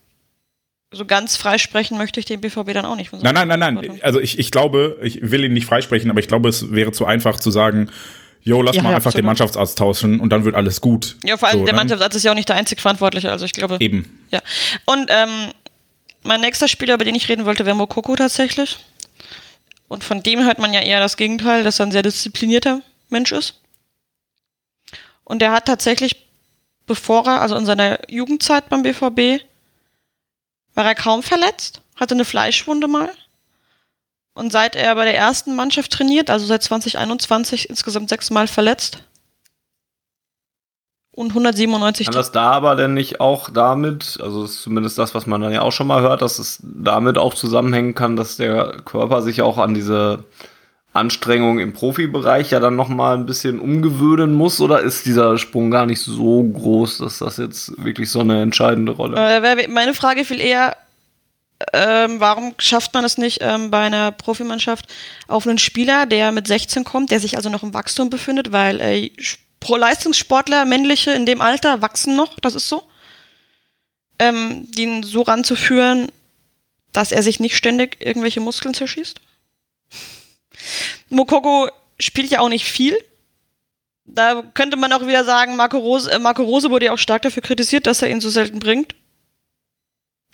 so 0.92 1.06
ganz 1.06 1.38
freisprechen 1.38 1.98
möchte 1.98 2.20
ich 2.20 2.26
den 2.26 2.42
BVB 2.42 2.74
dann 2.74 2.86
auch 2.86 2.98
nicht. 2.98 3.14
Nein, 3.14 3.34
nein, 3.34 3.48
nein, 3.48 3.60
nein. 3.60 4.00
Also 4.02 4.20
ich, 4.20 4.38
ich 4.40 4.52
glaube, 4.52 5.00
ich 5.02 5.20
will 5.22 5.46
ihn 5.46 5.54
nicht 5.54 5.68
freisprechen, 5.68 6.10
aber 6.10 6.20
ich 6.20 6.28
glaube, 6.28 6.50
es 6.50 6.74
wäre 6.74 6.92
zu 6.92 7.06
einfach 7.06 7.40
zu 7.40 7.50
sagen, 7.50 7.90
jo, 8.44 8.62
lass 8.62 8.76
ja, 8.76 8.84
mal 8.84 8.90
ja, 8.90 8.96
einfach 8.96 9.08
absolut. 9.08 9.24
den 9.24 9.26
Mannschaftsarzt 9.26 9.78
tauschen 9.78 10.20
und 10.20 10.30
dann 10.30 10.46
wird 10.46 10.56
alles 10.56 10.82
gut. 10.82 11.18
Ja, 11.24 11.38
vor 11.38 11.50
allem 11.50 11.60
so, 11.60 11.66
der 11.66 11.74
ne? 11.74 11.80
Mannschaftsarzt 11.80 12.16
ist 12.16 12.24
ja 12.24 12.32
auch 12.32 12.36
nicht 12.36 12.50
der 12.50 12.56
einzig 12.56 12.82
Verantwortliche, 12.82 13.32
also 13.32 13.46
ich 13.46 13.54
glaube. 13.54 13.78
Eben. 13.80 14.26
Ja. 14.32 14.42
Und 14.86 15.10
ähm, 15.10 15.52
mein 16.24 16.42
nächster 16.42 16.68
Spieler, 16.68 16.96
über 16.96 17.06
den 17.06 17.16
ich 17.16 17.30
reden 17.30 17.46
wollte, 17.46 17.66
wäre 17.66 17.76
Mokoko 17.76 18.16
tatsächlich. 18.16 18.80
Und 19.88 20.04
von 20.04 20.24
dem 20.24 20.44
hört 20.44 20.60
man 20.60 20.74
ja 20.74 20.82
eher 20.82 21.00
das 21.00 21.18
Gegenteil, 21.18 21.64
dass 21.64 21.80
er 21.80 21.86
ein 21.86 21.92
sehr 21.92 22.02
disziplinierter 22.02 22.82
Mensch 23.10 23.32
ist. 23.32 23.62
Und 25.24 25.42
der 25.42 25.52
hat 25.52 25.66
tatsächlich, 25.66 26.28
bevor 26.86 27.28
er, 27.28 27.42
also 27.42 27.56
in 27.56 27.66
seiner 27.66 28.00
Jugendzeit 28.10 28.70
beim 28.70 28.84
BVB, 28.84 29.44
war 30.74 30.86
er 30.86 30.96
kaum 30.96 31.24
verletzt, 31.24 31.82
hatte 31.96 32.16
eine 32.16 32.26
Fleischwunde 32.26 32.88
mal. 32.88 33.12
Und 34.34 34.52
seit 34.52 34.76
er 34.76 34.96
bei 34.96 35.06
der 35.06 35.16
ersten 35.16 35.56
Mannschaft 35.56 35.92
trainiert, 35.92 36.30
also 36.30 36.46
seit 36.46 36.64
2021, 36.64 37.70
insgesamt 37.70 38.10
sechsmal 38.10 38.48
verletzt. 38.48 39.04
Und 41.12 41.30
197. 41.30 42.08
Kann 42.08 42.16
das 42.16 42.32
da 42.32 42.50
aber 42.52 42.76
denn 42.76 42.96
nicht 42.96 43.20
auch 43.20 43.52
damit, 43.52 44.18
also 44.20 44.46
ist 44.46 44.64
zumindest 44.64 44.98
das, 44.98 45.14
was 45.14 45.28
man 45.28 45.42
dann 45.42 45.54
ja 45.54 45.62
auch 45.62 45.72
schon 45.72 45.86
mal 45.86 46.02
hört, 46.02 46.24
dass 46.24 46.40
es 46.40 46.60
damit 46.64 47.20
auch 47.20 47.36
zusammenhängen 47.36 47.94
kann, 47.94 48.16
dass 48.16 48.38
der 48.38 48.78
Körper 48.84 49.22
sich 49.22 49.44
auch 49.44 49.60
an 49.60 49.76
diese 49.76 50.24
Anstrengung 50.94 51.60
im 51.60 51.74
Profibereich 51.74 52.50
ja 52.50 52.60
dann 52.60 52.76
nochmal 52.76 53.16
ein 53.16 53.28
bisschen 53.28 53.60
umgewöhnen 53.60 54.34
muss? 54.34 54.60
Oder 54.60 54.82
ist 54.82 55.06
dieser 55.06 55.38
Sprung 55.38 55.70
gar 55.70 55.86
nicht 55.86 56.02
so 56.02 56.44
groß, 56.44 57.00
dass 57.00 57.20
das 57.20 57.38
jetzt 57.38 57.84
wirklich 57.84 58.10
so 58.10 58.22
eine 58.22 58.42
entscheidende 58.42 58.94
Rolle 58.94 59.16
äh, 59.18 59.68
Meine 59.68 59.94
Frage 59.94 60.26
viel 60.26 60.40
eher, 60.40 60.78
ähm, 61.72 62.20
warum 62.20 62.56
schafft 62.58 62.94
man 62.94 63.06
es 63.06 63.18
nicht 63.18 63.40
ähm, 63.42 63.72
bei 63.72 63.82
einer 63.82 64.12
Profimannschaft 64.12 64.88
auf 65.28 65.48
einen 65.48 65.58
Spieler, 65.58 66.06
der 66.06 66.32
mit 66.32 66.48
16 66.48 66.84
kommt, 66.84 67.12
der 67.12 67.20
sich 67.20 67.38
also 67.38 67.50
noch 67.50 67.64
im 67.64 67.74
Wachstum 67.74 68.10
befindet, 68.10 68.52
weil 68.52 68.82
äh, 68.82 69.12
Pro-Leistungssportler, 69.60 70.66
männliche 70.66 71.12
in 71.12 71.26
dem 71.26 71.42
Alter, 71.42 71.82
wachsen 71.82 72.16
noch, 72.16 72.38
das 72.40 72.56
ist 72.56 72.68
so. 72.68 72.84
Ähm, 74.20 74.68
ihn 74.76 75.04
so 75.04 75.22
ranzuführen, 75.22 76.12
dass 76.92 77.12
er 77.12 77.24
sich 77.24 77.40
nicht 77.40 77.56
ständig 77.56 77.98
irgendwelche 78.00 78.40
Muskeln 78.40 78.74
zerschießt? 78.74 79.20
Mokoko 81.10 81.70
spielt 82.00 82.30
ja 82.30 82.40
auch 82.40 82.50
nicht 82.50 82.66
viel. 82.66 82.98
Da 84.06 84.44
könnte 84.54 84.76
man 84.76 84.92
auch 84.92 85.08
wieder 85.08 85.24
sagen, 85.24 85.56
Marco 85.56 85.78
Rose, 85.78 86.12
äh, 86.12 86.20
Marco 86.20 86.44
Rose 86.44 86.70
wurde 86.70 86.88
ja 86.88 86.94
auch 86.94 86.98
stark 86.98 87.22
dafür 87.22 87.42
kritisiert, 87.42 87.88
dass 87.88 88.02
er 88.02 88.10
ihn 88.10 88.22
so 88.22 88.30
selten 88.30 88.60
bringt. 88.60 88.96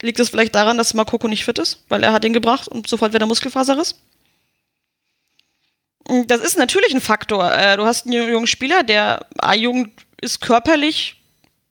Liegt 0.01 0.19
es 0.19 0.29
vielleicht 0.29 0.55
daran, 0.55 0.77
dass 0.77 0.93
Makoko 0.93 1.27
nicht 1.27 1.45
fit 1.45 1.59
ist, 1.59 1.83
weil 1.89 2.03
er 2.03 2.13
hat 2.13 2.23
ihn 2.23 2.33
gebracht 2.33 2.67
und 2.67 2.87
sofort 2.87 3.13
wieder 3.13 3.25
Muskelfaserriss? 3.25 3.95
Das 6.25 6.41
ist 6.41 6.57
natürlich 6.57 6.93
ein 6.93 7.01
Faktor. 7.01 7.51
Äh, 7.53 7.77
du 7.77 7.85
hast 7.85 8.05
einen 8.05 8.31
jungen 8.31 8.47
Spieler, 8.47 8.83
der 8.83 9.25
A-Jugend 9.37 9.91
ist 10.21 10.41
körperlich 10.41 11.19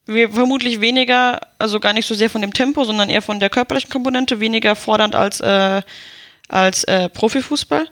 vermutlich 0.08 0.80
weniger, 0.80 1.40
also 1.58 1.80
gar 1.80 1.92
nicht 1.92 2.06
so 2.06 2.14
sehr 2.14 2.30
von 2.30 2.40
dem 2.40 2.54
Tempo, 2.54 2.84
sondern 2.84 3.10
eher 3.10 3.20
von 3.20 3.40
der 3.40 3.50
körperlichen 3.50 3.90
Komponente, 3.90 4.40
weniger 4.40 4.74
fordernd 4.74 5.14
als, 5.14 5.40
äh, 5.40 5.82
als 6.48 6.84
äh, 6.84 7.10
Profifußball. 7.10 7.88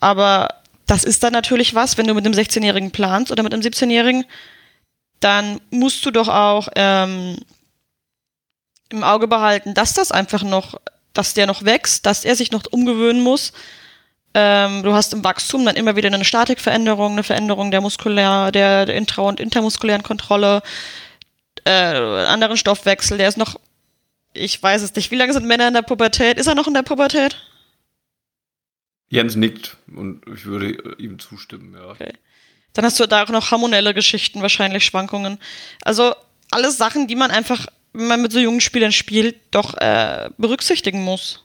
Aber 0.00 0.48
das 0.86 1.04
ist 1.04 1.22
dann 1.22 1.32
natürlich 1.32 1.74
was, 1.74 1.96
wenn 1.96 2.08
du 2.08 2.14
mit 2.14 2.26
einem 2.26 2.34
16-Jährigen 2.34 2.90
planst 2.90 3.30
oder 3.30 3.44
mit 3.44 3.54
einem 3.54 3.62
17-Jährigen, 3.62 4.24
dann 5.20 5.60
musst 5.70 6.04
du 6.04 6.10
doch 6.10 6.28
auch 6.28 6.68
ähm, 6.74 7.36
im 8.90 9.04
Auge 9.04 9.28
behalten, 9.28 9.74
dass 9.74 9.94
das 9.94 10.12
einfach 10.12 10.42
noch, 10.42 10.80
dass 11.12 11.34
der 11.34 11.46
noch 11.46 11.64
wächst, 11.64 12.06
dass 12.06 12.24
er 12.24 12.36
sich 12.36 12.50
noch 12.50 12.64
umgewöhnen 12.70 13.22
muss. 13.22 13.52
Ähm, 14.34 14.82
du 14.82 14.92
hast 14.94 15.12
im 15.12 15.22
Wachstum 15.22 15.64
dann 15.64 15.76
immer 15.76 15.94
wieder 15.96 16.08
eine 16.12 16.24
Statikveränderung, 16.24 17.12
eine 17.12 17.22
Veränderung 17.22 17.70
der 17.70 17.80
muskulär, 17.80 18.50
der, 18.50 18.86
der 18.86 18.96
intra- 18.96 19.28
und 19.28 19.40
intermuskulären 19.40 20.02
Kontrolle, 20.02 20.62
äh, 21.64 21.70
anderen 21.70 22.56
Stoffwechsel, 22.56 23.18
der 23.18 23.28
ist 23.28 23.38
noch, 23.38 23.58
ich 24.32 24.60
weiß 24.60 24.82
es 24.82 24.94
nicht, 24.94 25.10
wie 25.10 25.16
lange 25.16 25.32
sind 25.32 25.46
Männer 25.46 25.68
in 25.68 25.74
der 25.74 25.82
Pubertät? 25.82 26.38
Ist 26.38 26.48
er 26.48 26.56
noch 26.56 26.66
in 26.66 26.74
der 26.74 26.82
Pubertät? 26.82 27.36
Jens 29.08 29.36
nickt 29.36 29.76
und 29.94 30.22
ich 30.34 30.44
würde 30.44 30.96
ihm 30.98 31.20
zustimmen, 31.20 31.74
ja. 31.74 31.90
Okay. 31.90 32.12
Dann 32.72 32.84
hast 32.84 32.98
du 32.98 33.06
da 33.06 33.22
auch 33.22 33.28
noch 33.28 33.52
hormonelle 33.52 33.94
Geschichten, 33.94 34.42
wahrscheinlich 34.42 34.84
Schwankungen. 34.84 35.38
Also 35.82 36.14
alles 36.50 36.76
Sachen, 36.76 37.06
die 37.06 37.14
man 37.14 37.30
einfach, 37.30 37.66
wenn 37.94 38.08
man 38.08 38.22
mit 38.22 38.32
so 38.32 38.40
jungen 38.40 38.60
Spielern 38.60 38.92
spielt, 38.92 39.36
doch 39.50 39.74
äh, 39.78 40.28
berücksichtigen 40.36 41.02
muss. 41.02 41.44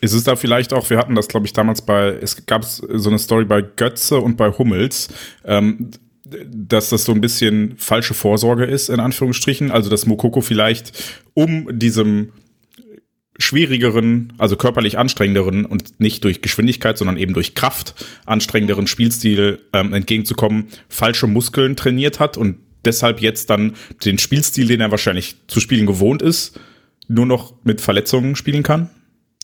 Ist 0.00 0.12
es 0.12 0.24
da 0.24 0.36
vielleicht 0.36 0.74
auch, 0.74 0.90
wir 0.90 0.98
hatten 0.98 1.14
das, 1.14 1.28
glaube 1.28 1.46
ich, 1.46 1.54
damals 1.54 1.80
bei, 1.80 2.08
es 2.20 2.44
gab 2.44 2.64
so 2.64 3.08
eine 3.08 3.18
Story 3.18 3.46
bei 3.46 3.62
Götze 3.62 4.18
und 4.18 4.36
bei 4.36 4.50
Hummels, 4.50 5.08
ähm, 5.44 5.90
dass 6.24 6.90
das 6.90 7.04
so 7.04 7.12
ein 7.12 7.20
bisschen 7.20 7.76
falsche 7.78 8.12
Vorsorge 8.12 8.64
ist, 8.64 8.90
in 8.90 9.00
Anführungsstrichen. 9.00 9.70
Also, 9.70 9.88
dass 9.88 10.06
Mokoko 10.06 10.40
vielleicht 10.40 10.92
um 11.34 11.78
diesem 11.78 12.32
schwierigeren, 13.38 14.32
also 14.38 14.56
körperlich 14.56 14.98
anstrengenderen 14.98 15.64
und 15.66 16.00
nicht 16.00 16.24
durch 16.24 16.42
Geschwindigkeit, 16.42 16.98
sondern 16.98 17.16
eben 17.16 17.34
durch 17.34 17.54
Kraft 17.54 17.94
anstrengenderen 18.24 18.86
Spielstil 18.86 19.60
ähm, 19.72 19.92
entgegenzukommen, 19.92 20.68
falsche 20.88 21.26
Muskeln 21.26 21.76
trainiert 21.76 22.18
hat 22.18 22.36
und 22.36 22.58
deshalb 22.86 23.20
jetzt 23.20 23.50
dann 23.50 23.74
den 24.04 24.18
Spielstil, 24.18 24.68
den 24.68 24.80
er 24.80 24.90
wahrscheinlich 24.90 25.36
zu 25.48 25.60
spielen 25.60 25.86
gewohnt 25.86 26.22
ist, 26.22 26.58
nur 27.08 27.26
noch 27.26 27.54
mit 27.64 27.80
Verletzungen 27.80 28.36
spielen 28.36 28.62
kann? 28.62 28.90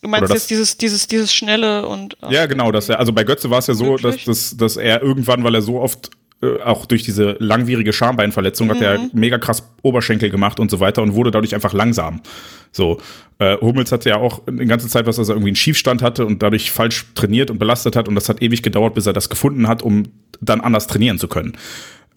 Du 0.03 0.09
meinst 0.09 0.33
jetzt 0.33 0.51
dieses, 0.51 0.77
dieses, 0.77 1.07
dieses 1.07 1.33
schnelle 1.33 1.87
und. 1.87 2.17
Ja, 2.29 2.47
genau, 2.47 2.73
dass 2.73 2.89
er, 2.89 2.99
also 2.99 3.13
bei 3.13 3.23
Götze 3.23 3.51
war 3.51 3.59
es 3.59 3.69
ja 3.69 3.75
so, 3.75 3.97
dass, 3.97 4.25
dass, 4.25 4.57
dass 4.57 4.77
er 4.77 5.01
irgendwann, 5.01 5.45
weil 5.45 5.55
er 5.55 5.63
so 5.63 5.81
oft 5.81 6.11
äh, 6.43 6.61
auch 6.63 6.87
durch 6.87 7.05
diese 7.05 7.37
langwierige 7.39 7.93
Schambeinverletzung 7.93 8.67
mhm. 8.67 8.71
hat 8.73 8.81
er 8.81 8.99
mhm. 8.99 9.11
mega 9.13 9.39
krass 9.39 9.63
Oberschenkel 9.83 10.29
gemacht 10.29 10.59
und 10.59 10.71
so 10.71 10.81
weiter 10.81 11.03
und 11.03 11.15
wurde 11.15 11.31
dadurch 11.31 11.55
einfach 11.55 11.73
langsam. 11.73 12.21
So, 12.73 13.01
äh, 13.39 13.57
Hummels 13.59 13.93
hatte 13.93 14.09
ja 14.09 14.17
auch 14.17 14.47
eine 14.47 14.67
ganze 14.67 14.89
Zeit 14.89 15.07
was, 15.07 15.17
dass 15.17 15.29
er 15.29 15.37
irgendwie 15.37 15.51
einen 15.51 15.57
Schiefstand 15.57 16.03
hatte 16.03 16.27
und 16.27 16.43
dadurch 16.43 16.73
falsch 16.73 17.07
trainiert 17.15 17.51
und 17.51 17.59
belastet 17.59 17.95
hat 17.95 18.09
und 18.09 18.17
das 18.17 18.29
hat 18.29 18.43
ewig 18.43 18.63
gedauert, 18.63 18.95
bis 18.95 19.07
er 19.07 19.13
das 19.13 19.29
gefunden 19.29 19.69
hat, 19.69 19.83
um 19.83 20.05
dann 20.41 20.61
anders 20.61 20.89
trainieren 20.89 21.19
zu 21.19 21.29
können. 21.29 21.57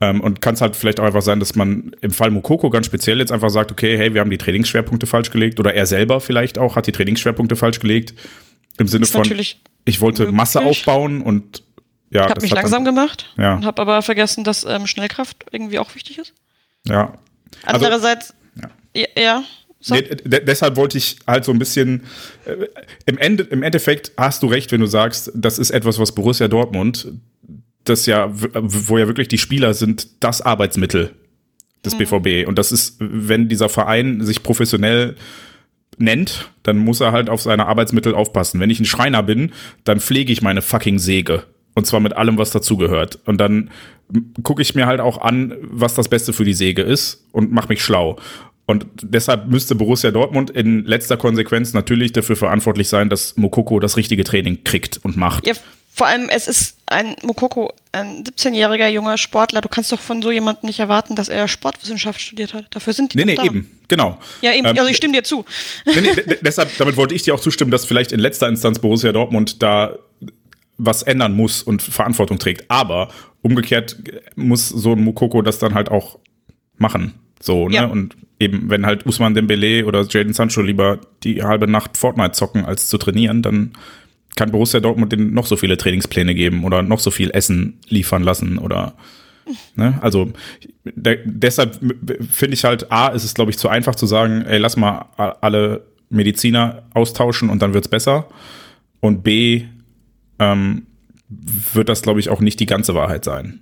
Ähm, 0.02 0.20
und 0.22 0.42
kann 0.42 0.56
es 0.56 0.62
halt 0.62 0.76
vielleicht 0.76 1.00
auch 1.00 1.06
einfach 1.06 1.22
sein, 1.22 1.40
dass 1.40 1.56
man 1.56 1.96
im 2.02 2.12
Fall 2.12 2.30
Mukoko 2.30 2.70
ganz 2.70 2.86
speziell 2.86 3.20
jetzt 3.20 3.32
einfach 3.32 3.50
sagt, 3.50 3.72
okay, 3.72 3.98
hey, 3.98 4.14
wir 4.14 4.22
haben 4.22 4.30
die 4.30 4.38
Trainingsschwerpunkte 4.38 5.08
falsch 5.08 5.32
gelegt 5.32 5.60
oder 5.60 5.74
er 5.74 5.86
selber 5.86 6.20
vielleicht 6.20 6.58
auch 6.58 6.76
hat 6.76 6.88
die 6.88 6.92
Trainingsschwerpunkte 6.92 7.56
falsch 7.56 7.80
gelegt. 7.80 8.14
Im 8.78 8.88
Sinne 8.88 9.06
von, 9.06 9.26
ich 9.86 10.02
wollte. 10.02 10.32
Masse 10.34 10.62
aufbauen 10.62 11.22
und 11.22 11.64
ja, 12.10 12.26
ich 12.26 12.30
habe 12.30 12.42
mich 12.42 12.52
langsam 12.52 12.84
dann, 12.84 12.96
gemacht 12.96 13.34
ja. 13.38 13.56
und 13.56 13.66
habe 13.66 13.82
aber 13.82 14.02
vergessen, 14.02 14.44
dass 14.44 14.66
ähm, 14.66 14.86
Schnellkraft 14.86 15.46
irgendwie 15.52 15.80
auch 15.80 15.96
wichtig 15.96 16.18
ist. 16.18 16.34
Ja. 16.88 17.14
Also, 17.64 17.86
Andererseits, 17.86 18.34
ja. 18.94 19.06
ja 19.18 19.44
so. 19.80 19.94
Nee, 19.94 20.04
deshalb 20.26 20.78
wollte 20.78 20.98
ich 20.98 21.18
halt 21.28 21.46
so 21.46 21.52
ein 21.52 21.60
bisschen, 21.60 22.06
äh, 22.46 22.68
im, 23.06 23.18
Ende, 23.18 23.44
im 23.44 23.64
Endeffekt 23.64 24.14
hast 24.18 24.42
du 24.44 24.48
recht, 24.48 24.72
wenn 24.72 24.82
du 24.82 24.88
sagst, 24.88 25.32
das 25.36 25.60
ist 25.60 25.70
etwas, 25.70 26.00
was 26.00 26.14
Borussia 26.14 26.48
Dortmund, 26.48 27.08
das 27.86 28.06
ja, 28.06 28.30
wo 28.32 28.98
ja 28.98 29.08
wirklich 29.08 29.28
die 29.28 29.38
Spieler 29.38 29.74
sind, 29.74 30.24
das 30.24 30.42
Arbeitsmittel 30.42 31.12
des 31.84 31.94
mhm. 31.94 32.00
BVB. 32.00 32.48
Und 32.48 32.58
das 32.58 32.72
ist, 32.72 32.98
wenn 33.00 33.48
dieser 33.48 33.70
Verein 33.70 34.22
sich 34.22 34.44
professionell 34.44 35.16
nennt, 35.98 36.52
dann 36.64 36.78
muss 36.78 37.00
er 37.00 37.12
halt 37.12 37.30
auf 37.30 37.42
seine 37.42 37.68
Arbeitsmittel 37.68 38.14
aufpassen. 38.14 38.60
Wenn 38.60 38.70
ich 38.70 38.80
ein 38.80 38.86
Schreiner 38.86 39.24
bin, 39.24 39.54
dann 39.84 40.00
pflege 40.00 40.34
ich 40.34 40.42
meine 40.42 40.62
fucking 40.62 41.00
Säge. 41.00 41.44
Und 41.74 41.86
zwar 41.86 42.00
mit 42.00 42.14
allem, 42.14 42.38
was 42.38 42.52
dazugehört. 42.52 43.20
Und 43.26 43.38
dann 43.38 43.70
gucke 44.44 44.62
ich 44.62 44.76
mir 44.76 44.86
halt 44.88 45.00
auch 45.00 45.20
an, 45.22 45.56
was 45.62 45.94
das 45.94 46.10
Beste 46.10 46.34
für 46.34 46.46
die 46.46 46.54
Säge 46.54 46.82
ist 46.82 47.26
und 47.32 47.52
mache 47.52 47.70
mich 47.70 47.84
schlau. 47.84 48.18
Und 48.66 48.88
deshalb 49.02 49.48
müsste 49.48 49.76
Borussia 49.76 50.12
Dortmund 50.12 50.50
in 50.50 50.86
letzter 50.86 51.18
Konsequenz 51.18 51.74
natürlich 51.74 52.14
dafür 52.14 52.36
verantwortlich 52.36 52.88
sein, 52.88 53.10
dass 53.10 53.38
Mokoko 53.38 53.80
das 53.80 53.96
richtige 53.98 54.24
Training 54.24 54.64
kriegt 54.64 55.00
und 55.04 55.18
macht. 55.18 55.46
Ja, 55.46 55.54
vor 55.94 56.08
allem, 56.08 56.30
es 56.30 56.48
ist 56.48 56.75
ein 56.88 57.16
Mokoko, 57.24 57.74
ein 57.92 58.24
17-jähriger 58.24 58.88
junger 58.88 59.18
Sportler. 59.18 59.62
Du 59.62 59.70
kannst 59.70 59.92
doch 59.92 60.00
von 60.00 60.22
so 60.22 60.32
jemandem 60.32 60.68
nicht 60.68 60.80
erwarten, 60.80 61.16
dass 61.16 61.30
er 61.30 61.48
Sportwissenschaft 61.48 62.22
studiert 62.22 62.54
hat. 62.54 62.68
Dafür 62.70 62.94
sind 62.94 63.14
die 63.14 63.18
Nee, 63.18 63.26
nee, 63.26 63.36
da. 63.36 63.44
eben, 63.44 63.72
genau. 63.88 64.20
Ja, 64.42 64.54
eben, 64.54 64.68
ähm, 64.68 64.78
also 64.78 64.90
ich 64.90 64.98
stimme 64.98 65.14
dir 65.14 65.24
zu. 65.24 65.46
Nee, 65.86 66.02
nee, 66.02 66.36
deshalb, 66.42 66.78
damit 66.78 66.96
wollte 66.98 67.16
ich 67.16 67.24
dir 67.24 67.34
auch 67.34 67.40
zustimmen, 67.40 67.72
dass 67.72 67.86
vielleicht 67.86 68.12
in 68.12 68.20
letzter 68.20 68.48
Instanz 68.48 68.80
Borussia 68.80 69.12
Dortmund 69.12 69.64
da 69.64 69.98
was 70.78 71.04
ändern 71.04 71.36
muss 71.36 71.64
und 71.64 71.82
Verantwortung 71.82 72.38
trägt. 72.38 72.70
Aber 72.70 73.10
umgekehrt 73.42 73.98
muss 74.36 74.70
so 74.70 74.92
ein 74.92 75.04
Mukoko 75.04 75.42
das 75.42 75.58
dann 75.58 75.74
halt 75.74 75.90
auch 75.90 76.20
machen. 76.78 77.14
So, 77.42 77.70
ne? 77.70 77.76
Ja. 77.76 77.86
Und 77.86 78.16
eben, 78.40 78.70
wenn 78.70 78.86
halt 78.86 79.06
Usman 79.06 79.34
Dembele 79.34 79.86
oder 79.86 80.06
Jaden 80.08 80.34
Sancho 80.34 80.62
lieber 80.62 81.00
die 81.24 81.44
halbe 81.44 81.68
Nacht 81.68 81.98
Fortnite 81.98 82.34
zocken, 82.34 82.66
als 82.66 82.88
zu 82.88 82.98
trainieren, 82.98 83.42
dann 83.42 83.74
kann 84.36 84.52
Borussia 84.52 84.80
Dortmund 84.80 85.12
denen 85.12 85.34
noch 85.34 85.46
so 85.46 85.56
viele 85.56 85.78
Trainingspläne 85.78 86.36
geben 86.36 86.64
oder 86.64 86.82
noch 86.82 87.00
so 87.00 87.12
viel 87.12 87.32
Essen 87.32 87.80
liefern 87.88 88.24
lassen 88.24 88.58
oder 88.58 88.96
Ne? 89.76 89.98
Also 90.02 90.32
der, 90.84 91.18
deshalb 91.24 91.80
finde 92.32 92.54
ich 92.54 92.64
halt, 92.64 92.92
A, 92.92 93.08
ist 93.10 93.24
es, 93.24 93.34
glaube 93.34 93.52
ich, 93.52 93.58
zu 93.58 93.70
einfach 93.70 93.96
zu 93.96 94.06
sagen, 94.06 94.44
ey, 94.46 94.58
lass 94.58 94.78
mal 94.78 95.06
alle 95.18 95.86
Mediziner 96.10 96.84
austauschen 96.94 97.50
und 97.50 97.62
dann 97.62 97.74
wird's 97.74 97.88
besser. 97.88 98.28
Und 99.02 99.24
B, 99.24 99.66
ähm, 100.40 100.88
wird 101.74 101.90
das, 101.90 102.02
glaube 102.02 102.20
ich, 102.20 102.30
auch 102.30 102.40
nicht 102.40 102.60
die 102.60 102.66
ganze 102.66 102.96
Wahrheit 102.96 103.24
sein. 103.24 103.62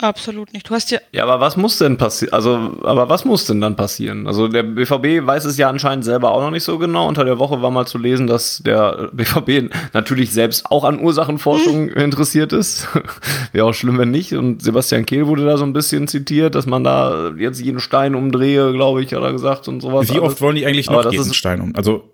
Absolut 0.00 0.52
nicht. 0.52 0.70
Du 0.70 0.74
hast 0.74 0.92
ja. 0.92 1.00
Ja, 1.10 1.24
aber 1.24 1.40
was 1.40 1.56
muss 1.56 1.78
denn 1.78 1.96
passieren? 1.96 2.32
Also, 2.32 2.78
aber 2.82 3.08
was 3.08 3.24
muss 3.24 3.46
denn 3.46 3.60
dann 3.60 3.74
passieren? 3.74 4.28
Also, 4.28 4.46
der 4.46 4.62
BVB 4.62 5.26
weiß 5.26 5.44
es 5.44 5.58
ja 5.58 5.68
anscheinend 5.68 6.04
selber 6.04 6.30
auch 6.30 6.40
noch 6.40 6.52
nicht 6.52 6.62
so 6.62 6.78
genau. 6.78 7.08
Unter 7.08 7.24
der 7.24 7.40
Woche 7.40 7.62
war 7.62 7.72
mal 7.72 7.84
zu 7.84 7.98
lesen, 7.98 8.28
dass 8.28 8.58
der 8.58 9.10
BVB 9.12 9.74
natürlich 9.94 10.30
selbst 10.30 10.66
auch 10.66 10.84
an 10.84 11.00
Ursachenforschung 11.00 11.88
hm. 11.88 11.96
interessiert 11.96 12.52
ist. 12.52 12.86
Wäre 13.52 13.66
auch 13.66 13.74
schlimm, 13.74 13.98
wenn 13.98 14.12
nicht. 14.12 14.34
Und 14.34 14.62
Sebastian 14.62 15.04
Kehl 15.04 15.26
wurde 15.26 15.44
da 15.44 15.56
so 15.56 15.64
ein 15.64 15.72
bisschen 15.72 16.06
zitiert, 16.06 16.54
dass 16.54 16.66
man 16.66 16.84
da 16.84 17.32
jetzt 17.36 17.60
jeden 17.60 17.80
Stein 17.80 18.14
umdrehe, 18.14 18.72
glaube 18.72 19.02
ich, 19.02 19.12
hat 19.12 19.22
er 19.22 19.32
gesagt 19.32 19.66
und 19.66 19.80
sowas. 19.80 20.14
Wie 20.14 20.20
oft 20.20 20.40
wollen 20.40 20.54
die 20.54 20.64
eigentlich 20.64 20.88
noch 20.88 21.10
jeden 21.10 21.34
Stein 21.34 21.60
um? 21.60 21.74
Also, 21.74 22.04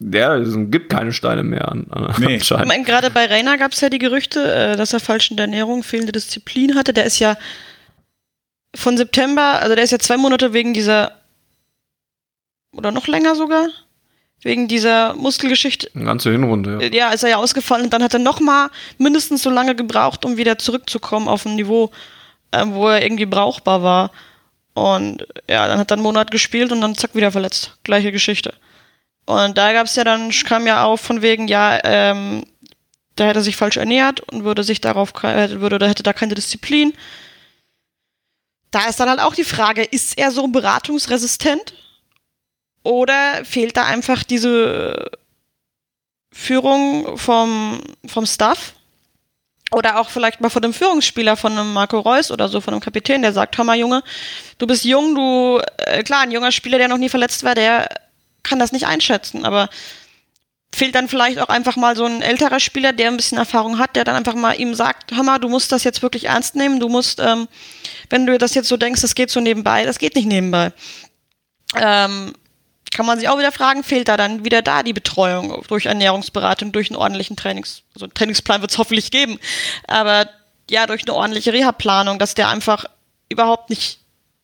ja, 0.00 0.36
es 0.36 0.54
gibt 0.70 0.90
keine 0.90 1.12
Steine 1.12 1.42
mehr 1.42 1.68
an. 1.68 1.86
an 1.90 2.14
nee. 2.18 2.36
Ich 2.36 2.50
meine, 2.50 2.84
gerade 2.84 3.10
bei 3.10 3.26
Rainer 3.26 3.56
gab 3.58 3.72
es 3.72 3.80
ja 3.80 3.88
die 3.88 3.98
Gerüchte, 3.98 4.52
äh, 4.52 4.76
dass 4.76 4.92
er 4.92 5.00
falsch 5.00 5.30
in 5.30 5.36
der 5.36 5.44
Ernährung 5.44 5.82
fehlende 5.82 6.12
Disziplin 6.12 6.74
hatte. 6.76 6.92
Der 6.92 7.04
ist 7.04 7.18
ja 7.18 7.36
von 8.74 8.96
September, 8.96 9.60
also 9.60 9.74
der 9.74 9.84
ist 9.84 9.92
ja 9.92 9.98
zwei 9.98 10.16
Monate 10.16 10.52
wegen 10.52 10.74
dieser 10.74 11.12
oder 12.72 12.90
noch 12.90 13.06
länger 13.06 13.36
sogar 13.36 13.68
wegen 14.42 14.68
dieser 14.68 15.14
Muskelgeschichte. 15.14 15.90
Eine 15.94 16.04
ganze 16.04 16.30
Hinrunde, 16.30 16.78
ja. 16.82 16.92
Ja, 16.92 17.10
ist 17.12 17.22
er 17.22 17.30
ja 17.30 17.36
ausgefallen 17.36 17.84
und 17.84 17.92
dann 17.92 18.02
hat 18.02 18.12
er 18.12 18.20
noch 18.20 18.40
mal 18.40 18.68
mindestens 18.98 19.42
so 19.42 19.48
lange 19.48 19.74
gebraucht, 19.74 20.24
um 20.24 20.36
wieder 20.36 20.58
zurückzukommen 20.58 21.28
auf 21.28 21.46
ein 21.46 21.54
Niveau, 21.54 21.90
äh, 22.50 22.64
wo 22.66 22.88
er 22.88 23.02
irgendwie 23.02 23.26
brauchbar 23.26 23.82
war. 23.82 24.10
Und 24.74 25.26
ja, 25.48 25.66
dann 25.68 25.78
hat 25.78 25.90
er 25.90 25.94
einen 25.94 26.02
Monat 26.02 26.30
gespielt 26.30 26.72
und 26.72 26.80
dann 26.80 26.94
zack 26.94 27.14
wieder 27.14 27.32
verletzt. 27.32 27.78
Gleiche 27.84 28.12
Geschichte. 28.12 28.54
Und 29.26 29.56
da 29.56 29.72
gab 29.72 29.86
es 29.86 29.96
ja 29.96 30.04
dann, 30.04 30.30
kam 30.30 30.66
ja 30.66 30.84
auf 30.84 31.00
von 31.00 31.22
wegen, 31.22 31.48
ja, 31.48 31.80
ähm, 31.84 32.44
da 33.16 33.24
hätte 33.24 33.40
er 33.40 33.42
sich 33.42 33.56
falsch 33.56 33.76
ernährt 33.76 34.20
und 34.20 34.44
würde 34.44 34.64
sich 34.64 34.80
darauf, 34.80 35.12
würde, 35.22 35.78
da 35.78 35.86
hätte 35.86 36.02
da 36.02 36.12
keine 36.12 36.34
Disziplin. 36.34 36.92
Da 38.70 38.88
ist 38.88 38.98
dann 38.98 39.08
halt 39.08 39.20
auch 39.20 39.34
die 39.34 39.44
Frage, 39.44 39.84
ist 39.84 40.18
er 40.18 40.30
so 40.30 40.48
beratungsresistent? 40.48 41.74
Oder 42.82 43.44
fehlt 43.44 43.76
da 43.76 43.84
einfach 43.84 44.24
diese 44.24 45.10
Führung 46.32 47.16
vom, 47.16 47.80
vom 48.06 48.26
Staff? 48.26 48.74
Oder 49.70 49.98
auch 49.98 50.10
vielleicht 50.10 50.40
mal 50.40 50.50
von 50.50 50.62
dem 50.62 50.74
Führungsspieler, 50.74 51.36
von 51.36 51.52
einem 51.52 51.72
Marco 51.72 51.98
Reus 51.98 52.30
oder 52.30 52.48
so, 52.48 52.60
von 52.60 52.74
einem 52.74 52.82
Kapitän, 52.82 53.22
der 53.22 53.32
sagt, 53.32 53.56
hör 53.56 53.64
mal 53.64 53.78
Junge, 53.78 54.02
du 54.58 54.66
bist 54.66 54.84
jung, 54.84 55.14
du, 55.14 55.60
äh, 55.78 56.02
klar, 56.02 56.22
ein 56.22 56.30
junger 56.30 56.52
Spieler, 56.52 56.78
der 56.78 56.88
noch 56.88 56.98
nie 56.98 57.08
verletzt 57.08 57.42
war, 57.42 57.54
der 57.54 57.88
kann 58.44 58.58
das 58.58 58.72
nicht 58.72 58.86
einschätzen, 58.86 59.44
aber 59.44 59.68
fehlt 60.74 60.94
dann 60.94 61.08
vielleicht 61.08 61.38
auch 61.38 61.48
einfach 61.48 61.76
mal 61.76 61.96
so 61.96 62.04
ein 62.04 62.20
älterer 62.20 62.60
Spieler, 62.60 62.92
der 62.92 63.08
ein 63.08 63.16
bisschen 63.16 63.38
Erfahrung 63.38 63.78
hat, 63.78 63.96
der 63.96 64.04
dann 64.04 64.16
einfach 64.16 64.34
mal 64.34 64.58
ihm 64.58 64.74
sagt, 64.74 65.14
hör 65.14 65.22
mal, 65.22 65.38
du 65.38 65.48
musst 65.48 65.72
das 65.72 65.84
jetzt 65.84 66.02
wirklich 66.02 66.26
ernst 66.26 66.56
nehmen, 66.56 66.80
du 66.80 66.88
musst, 66.88 67.20
ähm, 67.20 67.48
wenn 68.10 68.26
du 68.26 68.36
das 68.38 68.54
jetzt 68.54 68.68
so 68.68 68.76
denkst, 68.76 69.00
das 69.00 69.14
geht 69.14 69.30
so 69.30 69.40
nebenbei, 69.40 69.84
das 69.84 69.98
geht 69.98 70.16
nicht 70.16 70.26
nebenbei. 70.26 70.72
Ähm, 71.76 72.34
kann 72.92 73.06
man 73.06 73.18
sich 73.18 73.28
auch 73.28 73.38
wieder 73.38 73.52
fragen, 73.52 73.82
fehlt 73.82 74.08
da 74.08 74.16
dann 74.16 74.44
wieder 74.44 74.62
da 74.62 74.82
die 74.82 74.92
Betreuung 74.92 75.64
durch 75.66 75.86
Ernährungsberatung, 75.86 76.70
durch 76.70 76.90
einen 76.90 76.96
ordentlichen 76.96 77.36
Trainings, 77.36 77.82
also 77.94 78.06
einen 78.06 78.14
Trainingsplan 78.14 78.60
wird 78.60 78.70
es 78.70 78.78
hoffentlich 78.78 79.10
geben, 79.10 79.38
aber 79.88 80.28
ja, 80.70 80.86
durch 80.86 81.02
eine 81.02 81.14
ordentliche 81.14 81.52
Reha-Planung, 81.52 82.18
dass 82.18 82.34
der 82.34 82.48
einfach 82.48 82.84
überhaupt 83.28 83.70
nicht 83.70 84.00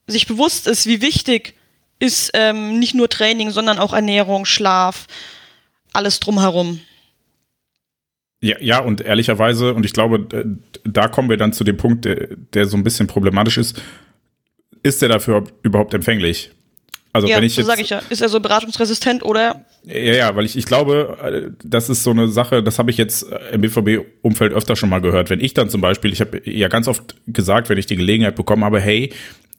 sich 0.07 0.27
bewusst 0.27 0.67
ist, 0.67 0.87
wie 0.87 1.01
wichtig 1.01 1.55
ist 2.01 2.31
ähm, 2.35 2.79
nicht 2.79 2.95
nur 2.95 3.09
Training, 3.09 3.51
sondern 3.51 3.79
auch 3.79 3.93
Ernährung, 3.93 4.47
Schlaf, 4.47 5.07
alles 5.93 6.19
drumherum. 6.19 6.81
Ja, 8.43 8.57
ja, 8.59 8.81
und 8.81 9.03
ehrlicherweise, 9.03 9.75
und 9.75 9.85
ich 9.85 9.93
glaube, 9.93 10.27
da 10.85 11.09
kommen 11.09 11.29
wir 11.29 11.37
dann 11.37 11.53
zu 11.53 11.63
dem 11.63 11.77
Punkt, 11.77 12.07
der, 12.07 12.29
der 12.55 12.67
so 12.67 12.77
ein 12.77 12.83
bisschen 12.83 13.07
problematisch 13.07 13.59
ist. 13.59 13.81
Ist 14.83 15.03
der 15.03 15.11
dafür 15.11 15.45
überhaupt 15.63 15.93
empfänglich? 15.93 16.51
Also 17.13 17.27
ja, 17.27 17.37
wenn 17.37 17.45
ich 17.45 17.55
so 17.55 17.63
sage 17.63 17.83
ich 17.83 17.91
ja. 17.91 18.01
Ist 18.09 18.23
er 18.23 18.29
so 18.29 18.39
beratungsresistent 18.41 19.25
oder? 19.25 19.65
Ja, 19.85 19.95
ja, 19.95 20.37
weil 20.37 20.45
ich, 20.45 20.57
ich 20.57 20.65
glaube, 20.65 21.53
das 21.63 21.91
ist 21.91 22.05
so 22.05 22.13
eine 22.13 22.29
Sache, 22.29 22.63
das 22.63 22.79
habe 22.79 22.91
ich 22.91 22.97
jetzt 22.97 23.27
im 23.53 23.61
BVB-Umfeld 23.61 24.53
öfter 24.53 24.77
schon 24.77 24.89
mal 24.89 25.01
gehört. 25.01 25.29
Wenn 25.29 25.41
ich 25.41 25.53
dann 25.53 25.69
zum 25.69 25.81
Beispiel, 25.81 26.13
ich 26.13 26.21
habe 26.21 26.41
ja 26.45 26.69
ganz 26.69 26.87
oft 26.87 27.17
gesagt, 27.27 27.69
wenn 27.69 27.79
ich 27.79 27.87
die 27.87 27.97
Gelegenheit 27.97 28.37
bekommen 28.37 28.65
habe, 28.65 28.81
hey, 28.81 29.13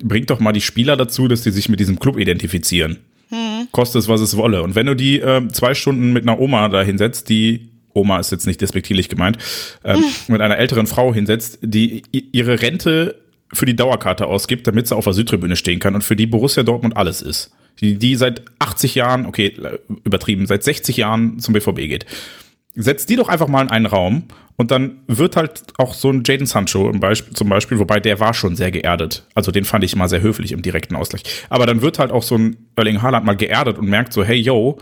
bringt 0.04 0.30
doch 0.30 0.40
mal 0.40 0.52
die 0.52 0.62
Spieler 0.62 0.98
dazu, 0.98 1.28
dass 1.28 1.42
die 1.42 1.52
sich 1.52 1.70
mit 1.70 1.80
diesem 1.80 2.00
Club 2.00 2.18
identifizieren. 2.18 2.98
Hm. 3.30 3.68
Koste 3.72 4.00
es, 4.00 4.08
was 4.08 4.22
es 4.22 4.38
wolle. 4.38 4.64
Und 4.64 4.76
wenn 4.76 4.86
du 4.86 4.96
die 4.96 5.20
äh, 5.20 5.48
zwei 5.50 5.74
Stunden 5.74 6.14
mit 6.14 6.24
einer 6.24 6.40
Oma 6.40 6.70
da 6.70 6.82
hinsetzt, 6.82 7.30
die 7.30 7.70
Oma 7.94 8.20
ist 8.20 8.32
jetzt 8.32 8.48
nicht 8.48 8.62
despektierlich 8.62 9.10
gemeint, 9.10 9.38
ähm, 9.84 9.98
hm. 9.98 10.06
mit 10.28 10.42
einer 10.42 10.58
älteren 10.58 10.88
Frau 10.88 11.14
hinsetzt, 11.14 11.60
die 11.62 12.04
ihre 12.12 12.62
Rente 12.62 13.16
für 13.54 13.66
die 13.66 13.76
Dauerkarte 13.76 14.28
ausgibt, 14.28 14.68
damit 14.68 14.88
sie 14.88 14.96
auf 14.96 15.04
der 15.04 15.14
Südtribüne 15.14 15.56
stehen 15.56 15.80
kann 15.80 15.96
und 15.96 16.04
für 16.04 16.16
die 16.16 16.28
Borussia 16.28 16.64
Dortmund 16.64 16.96
alles 16.96 17.22
ist. 17.22 17.52
Die, 17.80 17.98
die 17.98 18.16
seit 18.16 18.44
80 18.60 18.96
Jahren, 18.96 19.26
okay, 19.26 19.56
übertrieben, 20.04 20.46
seit 20.46 20.64
60 20.64 20.98
Jahren 20.98 21.40
zum 21.40 21.54
BVB 21.54 21.88
geht 21.88 22.06
setzt 22.76 23.10
die 23.10 23.16
doch 23.16 23.30
einfach 23.30 23.48
mal 23.48 23.62
in 23.62 23.70
einen 23.70 23.86
Raum 23.86 24.24
und 24.56 24.72
dann 24.72 24.98
wird 25.08 25.36
halt 25.36 25.64
auch 25.78 25.94
so 25.94 26.10
ein 26.10 26.24
Jaden 26.26 26.46
Sancho 26.46 26.92
Beispiel, 26.94 27.34
zum 27.34 27.50
Beispiel, 27.50 27.80
wobei 27.80 28.00
der 28.00 28.20
war 28.20 28.34
schon 28.34 28.56
sehr 28.56 28.72
geerdet. 28.72 29.26
Also 29.34 29.52
den 29.52 29.66
fand 29.66 29.84
ich 29.84 29.94
immer 29.94 30.08
sehr 30.08 30.22
höflich 30.22 30.52
im 30.52 30.62
direkten 30.62 30.96
Ausgleich. 30.96 31.24
Aber 31.50 31.66
dann 31.66 31.82
wird 31.82 32.00
halt 32.00 32.12
auch 32.12 32.24
so 32.24 32.36
ein 32.36 32.58
Erling 32.76 33.02
Haaland 33.02 33.26
mal 33.26 33.36
geerdet 33.36 33.78
und 33.78 33.90
merkt 33.90 34.14
so, 34.14 34.24
hey, 34.24 34.38
yo, 34.38 34.78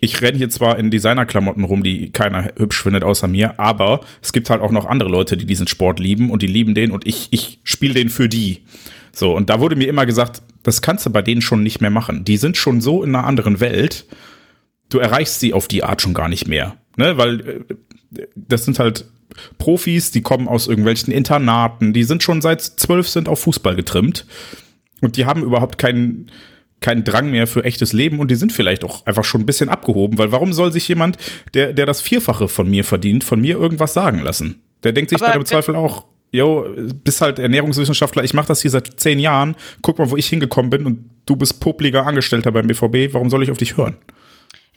ich 0.00 0.20
renne 0.22 0.38
hier 0.38 0.50
zwar 0.50 0.78
in 0.78 0.90
Designerklamotten 0.90 1.64
rum, 1.64 1.82
die 1.82 2.10
keiner 2.10 2.52
hübsch 2.56 2.82
findet 2.82 3.02
außer 3.02 3.26
mir, 3.28 3.58
aber 3.58 4.00
es 4.22 4.32
gibt 4.32 4.50
halt 4.50 4.60
auch 4.60 4.70
noch 4.70 4.86
andere 4.86 5.08
Leute, 5.08 5.36
die 5.36 5.46
diesen 5.46 5.66
Sport 5.66 5.98
lieben 5.98 6.30
und 6.30 6.42
die 6.42 6.46
lieben 6.46 6.74
den 6.74 6.92
und 6.92 7.06
ich, 7.06 7.28
ich 7.30 7.60
spiele 7.64 7.94
den 7.94 8.08
für 8.08 8.28
die. 8.28 8.64
So, 9.12 9.34
und 9.34 9.50
da 9.50 9.60
wurde 9.60 9.76
mir 9.76 9.88
immer 9.88 10.06
gesagt, 10.06 10.42
das 10.62 10.82
kannst 10.82 11.06
du 11.06 11.10
bei 11.10 11.22
denen 11.22 11.42
schon 11.42 11.62
nicht 11.62 11.80
mehr 11.80 11.90
machen. 11.90 12.24
Die 12.24 12.36
sind 12.36 12.56
schon 12.56 12.80
so 12.80 13.02
in 13.02 13.14
einer 13.14 13.26
anderen 13.26 13.60
Welt, 13.60 14.06
du 14.90 14.98
erreichst 14.98 15.40
sie 15.40 15.54
auf 15.54 15.66
die 15.66 15.82
Art 15.82 16.02
schon 16.02 16.14
gar 16.14 16.28
nicht 16.28 16.46
mehr 16.46 16.76
ne, 17.00 17.16
weil 17.16 17.40
äh, 17.40 18.26
das 18.36 18.64
sind 18.64 18.78
halt 18.78 19.06
Profis, 19.58 20.10
die 20.10 20.22
kommen 20.22 20.48
aus 20.48 20.68
irgendwelchen 20.68 21.12
Internaten, 21.12 21.92
die 21.92 22.04
sind 22.04 22.22
schon 22.22 22.40
seit 22.40 22.60
zwölf 22.60 23.08
sind 23.08 23.28
auf 23.28 23.40
Fußball 23.40 23.74
getrimmt 23.74 24.26
und 25.00 25.16
die 25.16 25.26
haben 25.26 25.42
überhaupt 25.42 25.78
keinen 25.78 26.30
keinen 26.80 27.04
Drang 27.04 27.30
mehr 27.30 27.46
für 27.46 27.62
echtes 27.64 27.92
Leben 27.92 28.20
und 28.20 28.30
die 28.30 28.36
sind 28.36 28.52
vielleicht 28.52 28.84
auch 28.84 29.04
einfach 29.04 29.24
schon 29.24 29.42
ein 29.42 29.46
bisschen 29.46 29.68
abgehoben, 29.68 30.16
weil 30.16 30.32
warum 30.32 30.54
soll 30.54 30.72
sich 30.72 30.88
jemand, 30.88 31.18
der, 31.52 31.74
der 31.74 31.84
das 31.84 32.00
Vierfache 32.00 32.48
von 32.48 32.70
mir 32.70 32.84
verdient, 32.84 33.22
von 33.22 33.38
mir 33.38 33.58
irgendwas 33.58 33.92
sagen 33.92 34.20
lassen? 34.20 34.62
Der 34.82 34.92
denkt 34.92 35.10
sich 35.10 35.20
Aber 35.20 35.32
dann 35.32 35.40
im 35.40 35.46
Zweifel 35.46 35.76
auch, 35.76 36.06
yo, 36.32 36.64
bist 37.04 37.20
halt 37.20 37.38
Ernährungswissenschaftler, 37.38 38.24
ich 38.24 38.32
mache 38.32 38.48
das 38.48 38.62
hier 38.62 38.70
seit 38.70 38.98
zehn 38.98 39.18
Jahren, 39.18 39.56
guck 39.82 39.98
mal, 39.98 40.10
wo 40.10 40.16
ich 40.16 40.28
hingekommen 40.28 40.70
bin 40.70 40.86
und 40.86 41.10
du 41.26 41.36
bist 41.36 41.60
popliger 41.60 42.06
Angestellter 42.06 42.50
beim 42.50 42.66
BVB, 42.66 43.12
warum 43.12 43.28
soll 43.28 43.42
ich 43.42 43.50
auf 43.50 43.58
dich 43.58 43.76
hören? 43.76 43.96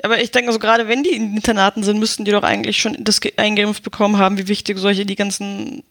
Aber 0.01 0.21
ich 0.21 0.31
denke, 0.31 0.47
also 0.47 0.59
gerade 0.59 0.87
wenn 0.87 1.03
die 1.03 1.11
in 1.11 1.35
Internaten 1.35 1.83
sind, 1.83 1.99
müssten 1.99 2.25
die 2.25 2.31
doch 2.31 2.43
eigentlich 2.43 2.77
schon 2.77 2.97
das 2.99 3.21
eingeimpft 3.37 3.83
bekommen 3.83 4.17
haben, 4.17 4.37
wie 4.37 4.47
wichtig 4.47 4.77
solche 4.79 5.05
die 5.05 5.15
ganzen 5.15 5.83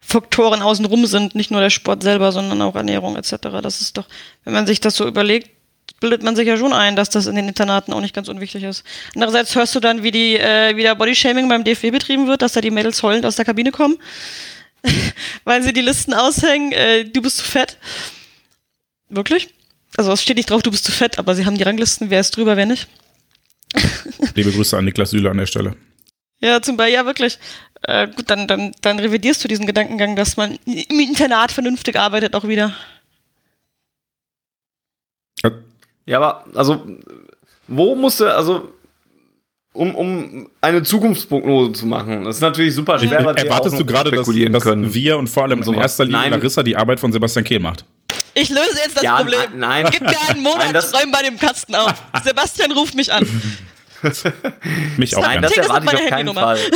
Faktoren 0.00 0.60
außenrum 0.60 1.06
sind, 1.06 1.34
nicht 1.34 1.50
nur 1.50 1.62
der 1.62 1.70
Sport 1.70 2.02
selber, 2.02 2.30
sondern 2.32 2.60
auch 2.60 2.76
Ernährung 2.76 3.16
etc. 3.16 3.36
Das 3.62 3.80
ist 3.80 3.96
doch, 3.96 4.06
wenn 4.44 4.52
man 4.52 4.66
sich 4.66 4.80
das 4.80 4.96
so 4.96 5.06
überlegt, 5.06 5.50
bildet 6.00 6.22
man 6.22 6.36
sich 6.36 6.46
ja 6.46 6.58
schon 6.58 6.74
ein, 6.74 6.96
dass 6.96 7.08
das 7.08 7.26
in 7.26 7.34
den 7.34 7.48
Internaten 7.48 7.92
auch 7.94 8.00
nicht 8.00 8.14
ganz 8.14 8.28
unwichtig 8.28 8.62
ist. 8.62 8.84
Andererseits 9.14 9.54
hörst 9.54 9.74
du 9.74 9.80
dann, 9.80 10.02
wie 10.02 10.10
die 10.10 10.36
äh, 10.36 10.76
wie 10.76 10.82
der 10.82 10.94
Bodyshaming 10.94 11.48
beim 11.48 11.64
DFB 11.64 11.90
betrieben 11.90 12.26
wird, 12.26 12.42
dass 12.42 12.52
da 12.52 12.60
die 12.60 12.70
Mädels 12.70 13.02
heulend 13.02 13.24
aus 13.24 13.36
der 13.36 13.46
Kabine 13.46 13.70
kommen, 13.70 13.96
weil 15.44 15.62
sie 15.62 15.72
die 15.72 15.80
Listen 15.80 16.12
aushängen, 16.12 16.72
äh, 16.72 17.04
du 17.06 17.22
bist 17.22 17.38
zu 17.38 17.44
fett. 17.44 17.78
Wirklich? 19.08 19.48
Also 19.96 20.12
es 20.12 20.22
steht 20.22 20.36
nicht 20.36 20.50
drauf, 20.50 20.62
du 20.62 20.70
bist 20.70 20.84
zu 20.84 20.92
fett, 20.92 21.18
aber 21.18 21.34
sie 21.34 21.46
haben 21.46 21.56
die 21.56 21.62
Ranglisten, 21.62 22.10
wer 22.10 22.20
ist 22.20 22.36
drüber, 22.36 22.56
wer 22.56 22.66
nicht. 22.66 22.88
Liebe 24.34 24.52
Grüße 24.52 24.76
an 24.76 24.84
Niklas 24.84 25.10
Süle 25.10 25.30
an 25.30 25.38
der 25.38 25.46
Stelle. 25.46 25.76
Ja, 26.40 26.60
zum 26.60 26.76
Beispiel, 26.76 26.94
ja, 26.94 27.06
wirklich. 27.06 27.38
Äh, 27.82 28.08
gut, 28.08 28.30
dann, 28.30 28.46
dann, 28.46 28.72
dann 28.80 28.98
revidierst 28.98 29.42
du 29.44 29.48
diesen 29.48 29.66
Gedankengang, 29.66 30.16
dass 30.16 30.36
man 30.36 30.58
im 30.66 31.00
Internat 31.00 31.52
vernünftig 31.52 31.98
arbeitet, 31.98 32.34
auch 32.34 32.46
wieder. 32.46 32.74
Ja, 36.06 36.18
aber, 36.18 36.44
also, 36.54 36.84
wo 37.66 37.94
musste, 37.94 38.34
also, 38.34 38.72
um, 39.72 39.94
um 39.94 40.50
eine 40.60 40.82
Zukunftsprognose 40.82 41.72
zu 41.72 41.86
machen. 41.86 42.24
Das 42.24 42.36
ist 42.36 42.42
natürlich 42.42 42.74
super 42.74 42.98
schwer. 42.98 43.20
Äh, 43.20 43.42
erwartest 43.42 43.78
du 43.78 43.84
gerade, 43.84 44.10
dass, 44.10 44.26
dass 44.26 44.34
wir 44.34 45.18
und 45.18 45.28
vor 45.28 45.44
allem 45.44 45.62
in 45.62 45.74
erster 45.74 46.04
Linie 46.04 46.20
Nein. 46.20 46.30
Larissa 46.30 46.62
die 46.62 46.76
Arbeit 46.76 47.00
von 47.00 47.12
Sebastian 47.12 47.44
Kehl 47.44 47.58
macht? 47.58 47.84
Ich 48.34 48.48
löse 48.48 48.76
jetzt 48.76 48.96
das 48.96 49.02
ja, 49.02 49.16
Problem. 49.16 49.58
Nein. 49.58 49.86
Gib 49.90 50.02
mir 50.02 50.20
einen 50.28 50.42
Monat, 50.42 50.72
nein, 50.72 50.84
räum 50.94 51.12
bei 51.12 51.22
dem 51.22 51.38
Kasten 51.38 51.74
auf. 51.74 51.94
Sebastian 52.24 52.72
ruft 52.72 52.94
mich 52.94 53.12
an. 53.12 53.26
mich 54.96 55.16
auch. 55.16 55.22
Nein, 55.22 55.42
das 55.42 55.56
erwarte 55.56 55.86
ich 55.86 56.02
auf 56.02 56.08
keinen 56.08 56.34
Fall. 56.34 56.58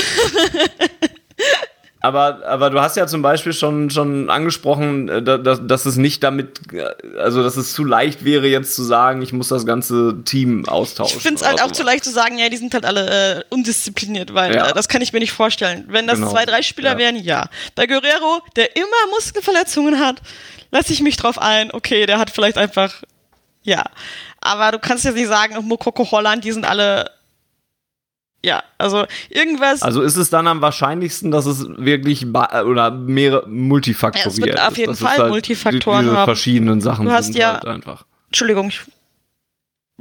aber, 2.09 2.41
aber 2.47 2.71
du 2.71 2.81
hast 2.81 2.97
ja 2.97 3.07
zum 3.07 3.21
Beispiel 3.23 3.53
schon, 3.53 3.91
schon 3.91 4.31
angesprochen, 4.31 5.09
äh, 5.09 5.23
dass, 5.23 5.61
dass 5.63 5.87
es 5.87 5.97
nicht 5.97 6.23
damit, 6.23 6.73
äh, 6.73 7.19
also 7.19 7.43
dass 7.43 7.57
es 7.57 7.75
zu 7.75 7.85
leicht 7.85 8.25
wäre, 8.25 8.47
jetzt 8.49 8.75
zu 8.75 8.83
sagen, 8.83 9.21
ich 9.23 9.33
muss 9.33 9.49
das 9.49 9.67
ganze 9.67 10.23
Team 10.25 10.67
austauschen. 10.67 11.19
Ich 11.19 11.23
finde 11.23 11.41
es 11.41 11.47
halt 11.47 11.63
auch 11.63 11.71
zu 11.71 11.83
leicht 11.83 12.05
zu 12.05 12.11
sagen, 12.11 12.39
ja, 12.39 12.49
die 12.49 12.57
sind 12.57 12.73
halt 12.73 12.87
alle 12.87 13.41
äh, 13.41 13.45
undiszipliniert, 13.51 14.33
weil 14.33 14.55
ja. 14.55 14.71
äh, 14.71 14.73
das 14.73 14.89
kann 14.89 15.03
ich 15.03 15.13
mir 15.13 15.21
nicht 15.21 15.33
vorstellen. 15.33 15.85
Wenn 15.89 16.07
das 16.07 16.19
genau. 16.19 16.31
zwei, 16.31 16.47
drei 16.47 16.63
Spieler 16.63 16.93
ja. 16.93 16.99
wären, 16.99 17.17
ja. 17.17 17.49
Bei 17.75 17.87
Guerrero, 17.87 18.41
der 18.57 18.75
immer 18.75 18.87
Muskelverletzungen 19.11 20.01
hat, 20.01 20.23
lasse 20.71 20.93
ich 20.93 21.03
mich 21.03 21.19
drauf 21.19 21.39
ein, 21.39 21.71
okay, 21.73 22.07
der 22.07 22.19
hat 22.19 22.31
vielleicht 22.31 22.57
einfach, 22.57 23.03
ja. 23.63 23.85
Aber 24.41 24.73
du 24.73 24.79
kannst 24.79 25.05
jetzt 25.05 25.17
nicht 25.17 25.29
sagen, 25.29 25.57
Mokoko 25.67 26.11
Holland, 26.11 26.45
die 26.45 26.53
sind 26.53 26.65
alle 26.65 27.18
ja, 28.45 28.63
also 28.79 29.05
irgendwas. 29.31 29.83
Also 29.83 30.03
ist 30.03 30.17
es 30.17 30.31
dann 30.31 30.47
am 30.47 30.63
wahrscheinlichsten, 30.63 31.31
dass 31.31 31.47
es 31.47 31.67
wirklich 31.77 32.27
oder 32.27 32.91
mehrere 32.93 33.49
multifaktoriert 33.49 34.27
ja, 34.27 34.31
es 34.31 34.41
wird 34.41 34.61
auf 34.61 34.79
jeden 34.79 34.95
Fall 34.95 35.19
halt 35.19 35.31
Multifaktoren 35.31 36.05
diese 36.05 36.17
haben. 36.17 36.25
verschiedenen 36.25 36.81
Sachen 36.81 37.07
du 37.07 37.13
hast 37.13 37.35
ja, 37.35 37.55
halt 37.55 37.67
einfach. 37.67 38.05
Entschuldigung, 38.29 38.69
ich 38.69 38.83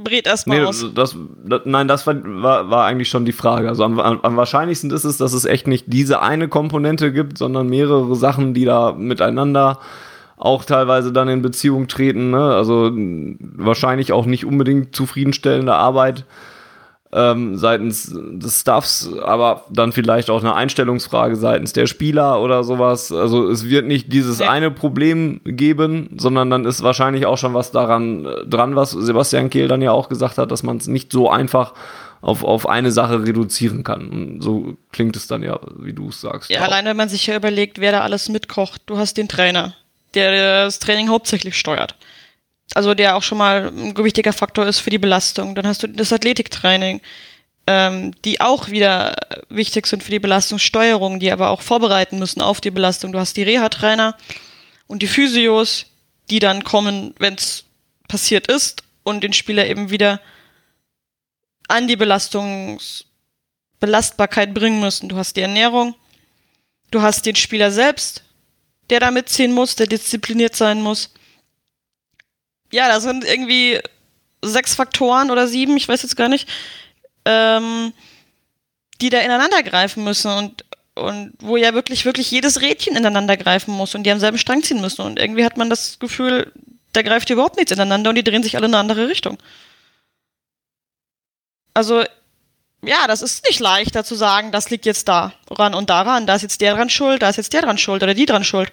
red 0.07 0.27
erstmal 0.27 0.59
nee, 0.59 0.65
aus. 0.65 0.85
Das, 0.93 1.15
das, 1.45 1.61
nein, 1.65 1.87
das 1.87 2.05
war, 2.05 2.15
war, 2.23 2.69
war, 2.69 2.85
eigentlich 2.85 3.09
schon 3.09 3.25
die 3.25 3.31
Frage. 3.31 3.69
Also 3.69 3.83
am, 3.83 3.99
am, 3.99 4.37
wahrscheinlichsten 4.37 4.91
ist 4.91 5.03
es, 5.03 5.17
dass 5.17 5.33
es 5.33 5.45
echt 5.45 5.65
nicht 5.65 5.85
diese 5.87 6.21
eine 6.21 6.47
Komponente 6.47 7.11
gibt, 7.11 7.39
sondern 7.39 7.67
mehrere 7.67 8.15
Sachen, 8.15 8.53
die 8.53 8.65
da 8.65 8.93
miteinander 8.93 9.79
auch 10.37 10.65
teilweise 10.65 11.11
dann 11.11 11.29
in 11.29 11.41
Beziehung 11.41 11.87
treten. 11.87 12.29
Ne? 12.29 12.53
Also 12.53 12.91
wahrscheinlich 12.93 14.13
auch 14.13 14.27
nicht 14.27 14.45
unbedingt 14.45 14.95
zufriedenstellende 14.95 15.73
Arbeit 15.73 16.25
ähm, 17.17 17.57
seitens 17.57 18.13
des 18.13 18.61
Staffs, 18.61 19.09
aber 19.23 19.63
dann 19.71 19.91
vielleicht 19.91 20.29
auch 20.29 20.41
eine 20.41 20.53
Einstellungsfrage 20.53 21.35
seitens 21.35 21.73
der 21.73 21.87
Spieler 21.87 22.39
oder 22.41 22.63
sowas. 22.63 23.11
Also 23.11 23.49
es 23.49 23.67
wird 23.67 23.87
nicht 23.87 24.13
dieses 24.13 24.39
eine 24.39 24.69
Problem 24.69 25.41
geben, 25.43 26.15
sondern 26.17 26.51
dann 26.51 26.65
ist 26.65 26.83
wahrscheinlich 26.83 27.25
auch 27.25 27.39
schon 27.39 27.55
was 27.55 27.71
daran 27.71 28.25
äh, 28.25 28.45
dran, 28.45 28.75
was 28.75 28.91
Sebastian 28.91 29.49
Kehl 29.49 29.67
dann 29.67 29.81
ja 29.81 29.91
auch 29.91 30.09
gesagt 30.09 30.37
hat, 30.37 30.51
dass 30.51 30.61
man 30.61 30.77
es 30.77 30.85
nicht 30.85 31.11
so 31.11 31.29
einfach 31.29 31.73
auf, 32.21 32.43
auf 32.43 32.69
eine 32.69 32.91
Sache 32.91 33.23
reduzieren 33.23 33.83
kann. 33.83 34.09
Und 34.09 34.41
so 34.41 34.75
klingt 34.91 35.15
es 35.15 35.27
dann 35.27 35.41
ja, 35.41 35.59
wie 35.77 35.93
du 35.93 36.09
es 36.09 36.21
sagst. 36.21 36.51
Ja, 36.51 36.59
auch. 36.59 36.65
allein 36.65 36.85
wenn 36.85 36.97
man 36.97 37.09
sich 37.09 37.25
ja 37.25 37.35
überlegt, 37.35 37.79
wer 37.79 37.91
da 37.91 38.01
alles 38.01 38.29
mitkocht. 38.29 38.83
Du 38.85 38.97
hast 38.97 39.17
den 39.17 39.27
Trainer, 39.27 39.73
der 40.13 40.65
das 40.65 40.77
Training 40.79 41.09
hauptsächlich 41.09 41.57
steuert 41.57 41.95
also 42.73 42.93
der 42.93 43.15
auch 43.15 43.23
schon 43.23 43.37
mal 43.37 43.67
ein 43.67 43.93
gewichtiger 43.93 44.33
Faktor 44.33 44.65
ist 44.65 44.79
für 44.79 44.89
die 44.89 44.97
Belastung. 44.97 45.55
Dann 45.55 45.67
hast 45.67 45.83
du 45.83 45.87
das 45.87 46.11
Athletiktraining, 46.11 47.01
ähm, 47.65 48.13
die 48.23 48.41
auch 48.41 48.69
wieder 48.69 49.15
wichtig 49.49 49.87
sind 49.87 50.03
für 50.03 50.11
die 50.11 50.19
Belastungssteuerung, 50.19 51.19
die 51.19 51.31
aber 51.31 51.49
auch 51.49 51.61
vorbereiten 51.61 52.19
müssen 52.19 52.41
auf 52.41 52.61
die 52.61 52.71
Belastung. 52.71 53.11
Du 53.11 53.19
hast 53.19 53.37
die 53.37 53.43
Reha-Trainer 53.43 54.15
und 54.87 55.01
die 55.01 55.07
Physios, 55.07 55.85
die 56.29 56.39
dann 56.39 56.63
kommen, 56.63 57.13
wenn 57.19 57.35
es 57.35 57.65
passiert 58.07 58.47
ist 58.47 58.83
und 59.03 59.23
den 59.23 59.33
Spieler 59.33 59.67
eben 59.67 59.89
wieder 59.89 60.21
an 61.67 61.87
die 61.87 61.95
Belastungsbelastbarkeit 61.95 64.53
bringen 64.53 64.79
müssen. 64.79 65.09
Du 65.09 65.17
hast 65.17 65.35
die 65.35 65.41
Ernährung, 65.41 65.95
du 66.91 67.01
hast 67.01 67.25
den 67.25 67.35
Spieler 67.35 67.71
selbst, 67.71 68.23
der 68.89 69.01
da 69.01 69.11
mitziehen 69.11 69.51
muss, 69.51 69.75
der 69.75 69.87
diszipliniert 69.87 70.55
sein 70.55 70.81
muss 70.81 71.09
ja, 72.71 72.87
da 72.87 72.99
sind 72.99 73.23
irgendwie 73.23 73.79
sechs 74.43 74.75
Faktoren 74.75 75.31
oder 75.31 75.47
sieben, 75.47 75.77
ich 75.77 75.87
weiß 75.87 76.03
jetzt 76.03 76.17
gar 76.17 76.29
nicht, 76.29 76.47
ähm, 77.25 77.93
die 79.01 79.09
da 79.09 79.19
ineinander 79.19 79.63
greifen 79.63 80.03
müssen 80.03 80.31
und, 80.31 80.65
und 80.95 81.33
wo 81.39 81.57
ja 81.57 81.73
wirklich, 81.73 82.05
wirklich 82.05 82.31
jedes 82.31 82.61
Rädchen 82.61 82.95
ineinander 82.95 83.37
greifen 83.37 83.73
muss 83.73 83.95
und 83.95 84.03
die 84.03 84.11
am 84.11 84.19
selben 84.19 84.37
Strang 84.37 84.63
ziehen 84.63 84.81
müssen. 84.81 85.01
Und 85.01 85.19
irgendwie 85.19 85.45
hat 85.45 85.57
man 85.57 85.69
das 85.69 85.99
Gefühl, 85.99 86.51
da 86.93 87.01
greift 87.01 87.29
überhaupt 87.29 87.57
nichts 87.57 87.71
ineinander 87.71 88.09
und 88.09 88.15
die 88.15 88.23
drehen 88.23 88.43
sich 88.43 88.55
alle 88.55 88.65
in 88.65 88.73
eine 88.73 88.79
andere 88.79 89.07
Richtung. 89.07 89.37
Also, 91.73 92.03
ja, 92.81 93.05
das 93.07 93.21
ist 93.21 93.45
nicht 93.45 93.59
leichter 93.59 94.03
zu 94.03 94.15
sagen, 94.15 94.51
das 94.51 94.69
liegt 94.69 94.85
jetzt 94.85 95.07
da 95.07 95.33
ran 95.51 95.75
und 95.75 95.89
daran, 95.89 96.25
da 96.25 96.35
ist 96.35 96.41
jetzt 96.41 96.61
der 96.61 96.73
dran 96.73 96.89
schuld, 96.89 97.21
da 97.21 97.29
ist 97.29 97.37
jetzt 97.37 97.53
der 97.53 97.61
dran 97.61 97.77
schuld 97.77 98.01
oder 98.01 98.15
die 98.15 98.25
dran 98.25 98.43
schuld. 98.43 98.71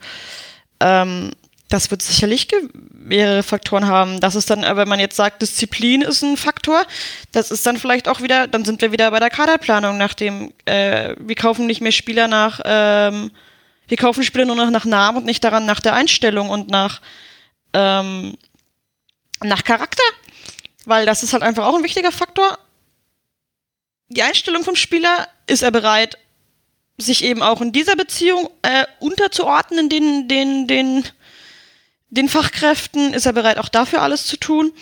Ähm, 0.81 1.33
das 1.69 1.91
wird 1.91 2.03
sicherlich 2.03 2.49
mehrere 2.93 3.43
Faktoren 3.43 3.87
haben. 3.87 4.21
Das 4.21 4.35
ist 4.35 4.51
dann, 4.51 4.63
äh, 4.63 4.77
wenn 4.77 4.89
man 4.89 5.01
jetzt 5.01 5.17
sagt, 5.17 5.43
Disziplin 5.43 6.03
ist 6.03 6.23
ein 6.23 6.37
Faktor, 6.37 6.85
das 7.33 7.51
ist 7.51 7.67
dann 7.67 7.79
vielleicht 7.79 8.09
auch 8.09 8.21
wieder, 8.21 8.47
dann 8.47 8.65
sind 8.65 8.81
wir 8.81 8.93
wieder 8.93 9.11
bei 9.11 9.19
der 9.19 9.31
Kaderplanung, 9.31 9.97
nach 9.97 10.15
dem, 10.15 10.53
äh, 10.67 11.15
wir 11.19 11.35
kaufen 11.37 11.67
nicht 11.67 11.81
mehr 11.81 11.93
Spieler 11.93 12.29
nach, 12.29 12.61
ähm, 12.65 13.31
wir 13.89 13.97
kaufen 13.97 14.23
Spieler 14.23 14.45
nur 14.45 14.57
noch 14.57 14.71
nach 14.71 14.85
Namen 14.85 15.19
und 15.19 15.27
nicht 15.27 15.45
daran 15.45 15.67
nach 15.67 15.81
der 15.81 15.95
Einstellung 15.95 16.51
und 16.51 16.69
nach, 16.71 17.01
ähm, 17.73 18.37
nach 19.43 19.65
Charakter. 19.65 20.03
Weil 20.87 21.07
das 21.07 21.23
ist 21.23 21.33
halt 21.33 21.43
einfach 21.43 21.67
auch 21.67 21.77
ein 21.77 21.85
wichtiger 21.85 22.13
Faktor. 22.13 22.59
Die 24.09 24.23
Einstellung 24.23 24.65
vom 24.65 24.77
Spieler, 24.77 25.29
ist 25.47 25.63
er 25.63 25.71
bereit, 25.71 26.19
sich 26.97 27.25
eben 27.25 27.43
auch 27.43 27.61
in 27.61 27.73
dieser 27.73 27.97
Beziehung 27.97 28.51
äh, 28.63 28.85
unterzuordnen, 29.01 29.89
den, 29.89 30.29
den, 30.29 30.67
den, 30.67 31.05
den 32.11 32.29
Fachkräften? 32.29 33.15
Ist 33.15 33.27
er 33.27 33.33
bereit, 33.33 33.59
auch 33.59 33.69
dafür 33.69 34.03
alles 34.03 34.27
zu 34.27 34.37
tun? 34.37 34.73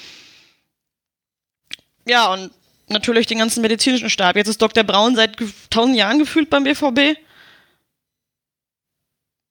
Ja, 2.07 2.33
und 2.33 2.51
natürlich 2.89 3.27
den 3.27 3.39
ganzen 3.39 3.63
medizinischen 3.63 4.11
Stab. 4.11 4.37
Jetzt 4.37 4.49
ist 4.49 4.61
Dr. 4.61 4.85
Braun 4.85 5.17
seit 5.17 5.37
tausend 5.71 5.97
Jahren 5.97 6.19
gefühlt 6.19 6.51
beim 6.51 6.65
BVB. 6.65 7.17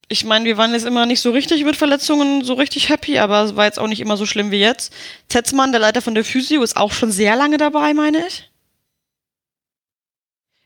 Ich 0.07 0.25
meine, 0.25 0.43
wir 0.43 0.57
waren 0.57 0.73
jetzt 0.73 0.85
immer 0.85 1.05
nicht 1.05 1.21
so 1.21 1.31
richtig 1.31 1.63
mit 1.63 1.77
Verletzungen 1.77 2.43
so 2.43 2.55
richtig 2.55 2.89
happy, 2.89 3.17
aber 3.17 3.43
es 3.43 3.55
war 3.55 3.65
jetzt 3.65 3.79
auch 3.79 3.87
nicht 3.87 4.01
immer 4.01 4.17
so 4.17 4.25
schlimm 4.25 4.51
wie 4.51 4.59
jetzt. 4.59 4.93
Tetzmann, 5.29 5.71
der 5.71 5.79
Leiter 5.79 6.01
von 6.01 6.15
der 6.15 6.25
Physio, 6.25 6.61
ist 6.63 6.75
auch 6.75 6.91
schon 6.91 7.11
sehr 7.11 7.37
lange 7.37 7.57
dabei, 7.57 7.93
meine 7.93 8.27
ich. 8.27 8.50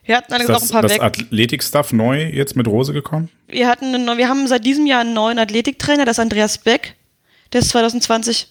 Wir 0.05 0.17
hatten 0.17 0.33
ist 0.33 0.47
das, 0.47 0.61
noch 0.61 0.69
ein 0.69 0.71
paar 0.71 0.81
das 0.83 0.99
Athletik-Stuff 0.99 1.91
neu 1.91 2.25
jetzt 2.25 2.55
mit 2.55 2.67
Rose 2.67 2.93
gekommen? 2.93 3.29
Wir 3.47 3.67
hatten 3.67 3.93
einen, 3.93 4.17
wir 4.17 4.29
haben 4.29 4.47
seit 4.47 4.63
diesem 4.63 4.85
Jahr 4.85 5.01
einen 5.01 5.13
neuen 5.13 5.39
Athletiktrainer, 5.39 6.05
das 6.05 6.17
ist 6.17 6.21
Andreas 6.21 6.59
Beck. 6.59 6.95
Der 7.53 7.61
ist 7.61 7.69
2020, 7.69 8.47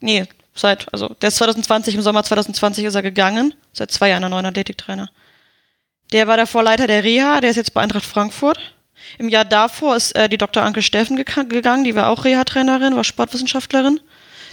nee, 0.00 0.24
seit, 0.54 0.92
also 0.92 1.08
der 1.08 1.28
ist 1.28 1.36
2020, 1.36 1.94
im 1.94 2.02
Sommer 2.02 2.24
2020 2.24 2.84
ist 2.84 2.94
er 2.94 3.02
gegangen. 3.02 3.54
Seit 3.72 3.90
zwei 3.90 4.08
Jahren 4.08 4.24
ein 4.24 4.30
neuer 4.30 4.44
Athletiktrainer. 4.44 5.10
Der 6.12 6.26
war 6.26 6.36
der 6.36 6.46
Vorleiter 6.46 6.86
der 6.86 7.04
Reha, 7.04 7.40
der 7.40 7.50
ist 7.50 7.56
jetzt 7.56 7.74
bei 7.74 7.82
Eintracht 7.82 8.04
Frankfurt. 8.04 8.58
Im 9.18 9.28
Jahr 9.28 9.44
davor 9.44 9.96
ist 9.96 10.14
äh, 10.16 10.28
die 10.28 10.38
Dr. 10.38 10.62
Anke 10.62 10.82
Steffen 10.82 11.16
gegangen, 11.16 11.84
die 11.84 11.94
war 11.94 12.08
auch 12.08 12.24
Reha-Trainerin, 12.24 12.96
war 12.96 13.04
Sportwissenschaftlerin. 13.04 14.00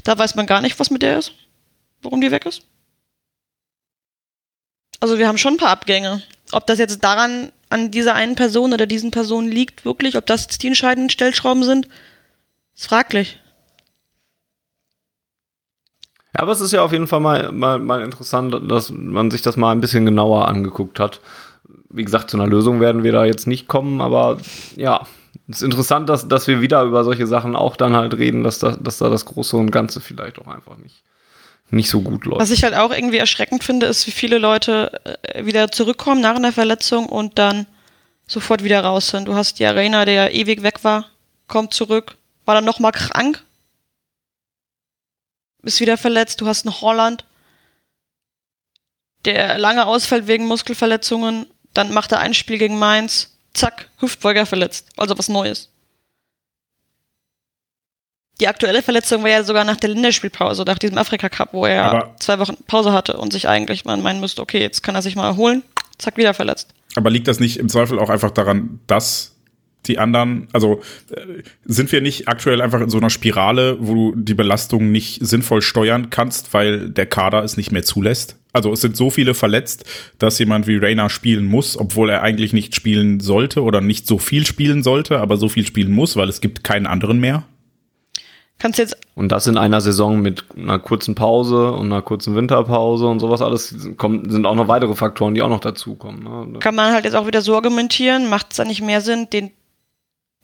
Da 0.03 0.17
weiß 0.17 0.35
man 0.35 0.45
gar 0.45 0.61
nicht, 0.61 0.79
was 0.79 0.89
mit 0.89 1.01
der 1.01 1.17
ist, 1.17 1.31
warum 2.01 2.21
die 2.21 2.31
weg 2.31 2.45
ist. 2.45 2.63
Also 4.99 5.17
wir 5.17 5.27
haben 5.27 5.37
schon 5.37 5.55
ein 5.55 5.57
paar 5.57 5.69
Abgänge. 5.69 6.21
Ob 6.53 6.67
das 6.67 6.79
jetzt 6.79 7.03
daran, 7.03 7.51
an 7.69 7.91
dieser 7.91 8.13
einen 8.15 8.35
Person 8.35 8.73
oder 8.73 8.85
diesen 8.85 9.11
Personen 9.11 9.49
liegt, 9.49 9.85
wirklich, 9.85 10.17
ob 10.17 10.25
das 10.25 10.47
die 10.47 10.67
entscheidenden 10.67 11.09
Stellschrauben 11.09 11.63
sind, 11.63 11.87
ist 12.75 12.87
fraglich. 12.87 13.39
Ja, 16.35 16.41
aber 16.41 16.51
es 16.51 16.61
ist 16.61 16.71
ja 16.71 16.83
auf 16.83 16.91
jeden 16.91 17.07
Fall 17.07 17.19
mal, 17.19 17.51
mal, 17.51 17.79
mal 17.79 18.01
interessant, 18.01 18.55
dass 18.71 18.91
man 18.91 19.29
sich 19.29 19.41
das 19.41 19.57
mal 19.57 19.71
ein 19.71 19.81
bisschen 19.81 20.05
genauer 20.05 20.47
angeguckt 20.47 20.99
hat. 20.99 21.21
Wie 21.89 22.03
gesagt, 22.03 22.29
zu 22.29 22.37
einer 22.37 22.47
Lösung 22.47 22.79
werden 22.79 23.03
wir 23.03 23.11
da 23.11 23.25
jetzt 23.25 23.45
nicht 23.45 23.67
kommen, 23.67 24.01
aber 24.01 24.37
ja, 24.75 25.05
es 25.47 25.57
ist 25.57 25.63
interessant, 25.63 26.09
dass, 26.09 26.27
dass 26.27 26.47
wir 26.47 26.61
wieder 26.61 26.83
über 26.83 27.03
solche 27.03 27.27
Sachen 27.27 27.55
auch 27.55 27.75
dann 27.75 27.95
halt 27.95 28.17
reden, 28.17 28.43
dass 28.43 28.59
da, 28.59 28.71
dass 28.71 28.97
da 28.97 29.09
das 29.09 29.25
Große 29.25 29.57
und 29.57 29.71
Ganze 29.71 30.01
vielleicht 30.01 30.39
auch 30.39 30.47
einfach 30.47 30.77
nicht, 30.77 31.03
nicht 31.73 31.89
so 31.89 32.01
gut 32.01 32.25
läuft. 32.25 32.41
Was 32.41 32.51
ich 32.51 32.63
halt 32.63 32.73
auch 32.73 32.91
irgendwie 32.91 33.17
erschreckend 33.17 33.63
finde, 33.63 33.87
ist, 33.87 34.07
wie 34.07 34.11
viele 34.11 34.37
Leute 34.37 35.01
äh, 35.23 35.45
wieder 35.45 35.71
zurückkommen 35.71 36.21
nach 36.21 36.35
einer 36.35 36.51
Verletzung 36.51 37.07
und 37.07 37.37
dann 37.39 37.65
sofort 38.27 38.63
wieder 38.63 38.83
raus 38.83 39.09
sind. 39.09 39.27
Du 39.27 39.35
hast 39.35 39.59
die 39.59 39.65
Arena, 39.65 40.05
der 40.05 40.33
ewig 40.33 40.63
weg 40.63 40.83
war, 40.83 41.09
kommt 41.47 41.73
zurück, 41.73 42.17
war 42.45 42.55
dann 42.55 42.65
nochmal 42.65 42.91
krank, 42.91 43.43
ist 45.63 45.79
wieder 45.79 45.97
verletzt. 45.97 46.41
Du 46.41 46.47
hast 46.47 46.65
einen 46.65 46.79
Holland, 46.81 47.25
der 49.25 49.57
lange 49.57 49.85
ausfällt 49.85 50.27
wegen 50.27 50.45
Muskelverletzungen. 50.45 51.47
Dann 51.73 51.93
macht 51.93 52.11
er 52.11 52.19
ein 52.19 52.33
Spiel 52.33 52.57
gegen 52.57 52.77
Mainz. 52.77 53.31
Zack, 53.53 53.89
Hüftbeuger 53.99 54.45
verletzt. 54.45 54.87
Also 54.97 55.17
was 55.17 55.29
Neues. 55.29 55.69
Die 58.39 58.47
aktuelle 58.47 58.81
Verletzung 58.81 59.23
war 59.23 59.29
ja 59.29 59.43
sogar 59.43 59.63
nach 59.63 59.77
der 59.77 59.89
Länderspielpause, 59.89 60.63
nach 60.63 60.79
diesem 60.79 60.97
Afrika-Cup, 60.97 61.49
wo 61.53 61.65
er 61.65 61.83
aber 61.85 62.15
zwei 62.19 62.39
Wochen 62.39 62.57
Pause 62.67 62.91
hatte 62.91 63.17
und 63.17 63.31
sich 63.31 63.47
eigentlich 63.47 63.85
man 63.85 64.01
meinen 64.01 64.19
müsste, 64.19 64.41
okay, 64.41 64.59
jetzt 64.59 64.81
kann 64.81 64.95
er 64.95 65.01
sich 65.01 65.15
mal 65.15 65.27
erholen. 65.27 65.63
Zack, 65.99 66.17
wieder 66.17 66.33
verletzt. 66.33 66.73
Aber 66.95 67.09
liegt 67.09 67.27
das 67.27 67.39
nicht 67.39 67.57
im 67.57 67.69
Zweifel 67.69 67.99
auch 67.99 68.09
einfach 68.09 68.31
daran, 68.31 68.79
dass 68.87 69.33
die 69.85 69.99
anderen, 69.99 70.47
also 70.53 70.81
äh, 71.11 71.43
sind 71.65 71.91
wir 71.91 72.01
nicht 72.01 72.27
aktuell 72.27 72.61
einfach 72.61 72.81
in 72.81 72.89
so 72.89 72.97
einer 72.97 73.09
Spirale, 73.09 73.77
wo 73.79 73.93
du 73.93 74.15
die 74.15 74.33
Belastung 74.33 74.91
nicht 74.91 75.25
sinnvoll 75.25 75.61
steuern 75.61 76.09
kannst, 76.09 76.53
weil 76.53 76.89
der 76.89 77.05
Kader 77.05 77.43
es 77.43 77.57
nicht 77.57 77.71
mehr 77.71 77.83
zulässt? 77.83 78.37
Also 78.53 78.71
es 78.71 78.81
sind 78.81 78.95
so 78.95 79.09
viele 79.09 79.33
verletzt, 79.33 79.83
dass 80.19 80.39
jemand 80.39 80.67
wie 80.67 80.77
Rayner 80.77 81.09
spielen 81.09 81.45
muss, 81.45 81.77
obwohl 81.77 82.09
er 82.09 82.21
eigentlich 82.21 82.53
nicht 82.53 82.75
spielen 82.75 83.19
sollte 83.19 83.61
oder 83.61 83.81
nicht 83.81 84.07
so 84.07 84.17
viel 84.19 84.45
spielen 84.45 84.83
sollte, 84.83 85.19
aber 85.19 85.37
so 85.37 85.49
viel 85.49 85.65
spielen 85.65 85.91
muss, 85.91 86.15
weil 86.15 86.29
es 86.29 86.39
gibt 86.39 86.63
keinen 86.63 86.85
anderen 86.85 87.19
mehr. 87.19 87.43
Kannst 88.63 88.79
jetzt 88.79 88.95
Und 89.15 89.27
das 89.29 89.45
in 89.45 89.57
einer 89.57 89.81
Saison 89.81 90.21
mit 90.21 90.45
einer 90.55 90.79
kurzen 90.79 91.15
Pause 91.15 91.73
und 91.73 91.87
einer 91.91 92.01
kurzen 92.01 92.33
Winterpause 92.33 93.05
und 93.07 93.19
sowas 93.19 93.41
alles 93.41 93.75
kommen, 93.97 94.29
sind 94.29 94.45
auch 94.45 94.55
noch 94.55 94.69
weitere 94.69 94.95
Faktoren, 94.95 95.33
die 95.35 95.41
auch 95.41 95.49
noch 95.49 95.59
dazukommen. 95.59 96.23
Ne? 96.53 96.59
kann 96.59 96.73
man 96.73 96.93
halt 96.93 97.03
jetzt 97.03 97.15
auch 97.15 97.27
wieder 97.27 97.41
so 97.41 97.55
argumentieren, 97.55 98.29
macht 98.29 98.47
es 98.51 98.57
dann 98.57 98.69
nicht 98.69 98.81
mehr 98.81 99.01
Sinn, 99.01 99.29
den 99.33 99.51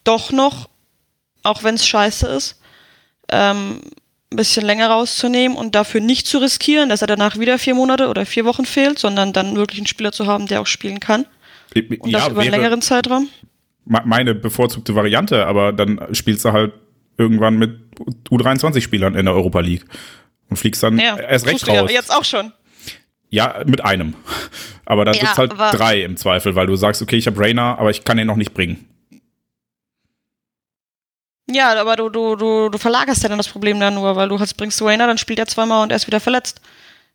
doch 0.04 0.34
noch, 0.34 0.68
auch 1.44 1.64
wenn 1.64 1.76
es 1.76 1.88
scheiße 1.88 2.28
ist, 2.28 2.60
ähm, 3.32 3.80
ein 4.32 4.36
bisschen 4.36 4.66
länger 4.66 4.90
rauszunehmen 4.90 5.58
und 5.58 5.74
dafür 5.74 6.02
nicht 6.02 6.28
zu 6.28 6.40
riskieren, 6.40 6.90
dass 6.90 7.02
er 7.02 7.08
danach 7.08 7.38
wieder 7.40 7.58
vier 7.58 7.74
Monate 7.74 8.10
oder 8.10 8.26
vier 8.26 8.44
Wochen 8.44 8.66
fehlt, 8.66 9.00
sondern 9.00 9.32
dann 9.32 9.56
wirklich 9.56 9.80
einen 9.80 9.88
Spieler 9.88 10.12
zu 10.12 10.28
haben, 10.28 10.46
der 10.46 10.60
auch 10.60 10.68
spielen 10.68 11.00
kann. 11.00 11.26
Und 12.00 12.12
das 12.12 12.28
über 12.28 12.42
einen 12.42 12.52
längeren 12.52 12.82
Zeitraum. 12.82 13.30
me- 13.86 14.02
Meine 14.04 14.36
bevorzugte 14.36 14.94
Variante, 14.94 15.48
aber 15.48 15.72
dann 15.72 16.02
spielst 16.12 16.44
du 16.44 16.52
halt 16.52 16.74
irgendwann 17.18 17.58
mit 17.58 17.89
U23-Spielern 18.30 19.16
in 19.16 19.26
der 19.26 19.34
Europa 19.36 19.60
League 19.60 19.86
und 20.50 20.58
fliegst 20.58 20.82
dann 20.84 20.98
Ja, 21.00 21.18
erst 21.18 21.46
recht 21.46 21.68
du 21.68 21.72
ja 21.72 21.82
raus. 21.82 21.92
jetzt 21.92 22.14
auch 22.16 22.24
schon. 22.24 22.52
Ja, 23.30 23.62
mit 23.66 23.84
einem. 23.86 24.16
Aber 24.86 25.06
dann 25.06 25.14
Ja, 25.16 25.22
sitzt 25.22 25.38
halt 25.38 25.54
drei 25.58 26.02
im 26.04 26.18
Zweifel, 26.18 26.56
weil 26.56 26.66
du 26.68 26.76
sagst, 26.76 27.02
okay, 27.02 27.16
ich 27.18 27.28
habe 27.28 27.40
Rainer, 27.40 27.78
aber 27.78 27.92
ich 27.92 28.04
kann 28.04 28.18
ihn 28.18 28.26
noch 28.28 28.36
nicht 28.38 28.54
bringen. 28.56 28.86
Ja, 31.52 31.80
aber 31.80 31.96
du, 31.96 32.10
du, 32.10 32.36
du, 32.36 32.70
du 32.70 32.78
verlagerst 32.78 33.24
ja 33.24 33.30
dann 33.30 33.40
das 33.40 33.48
Problem 33.48 33.80
dann 33.80 33.96
nur, 33.96 34.16
weil 34.16 34.30
du 34.30 34.40
hast, 34.40 34.54
bringst 34.56 34.82
Wayner, 34.82 35.08
dann 35.08 35.18
spielt 35.18 35.40
er 35.40 35.48
zweimal 35.48 35.82
und 35.84 35.92
er 35.92 35.96
ist 35.96 36.06
wieder 36.08 36.20
verletzt. 36.20 36.62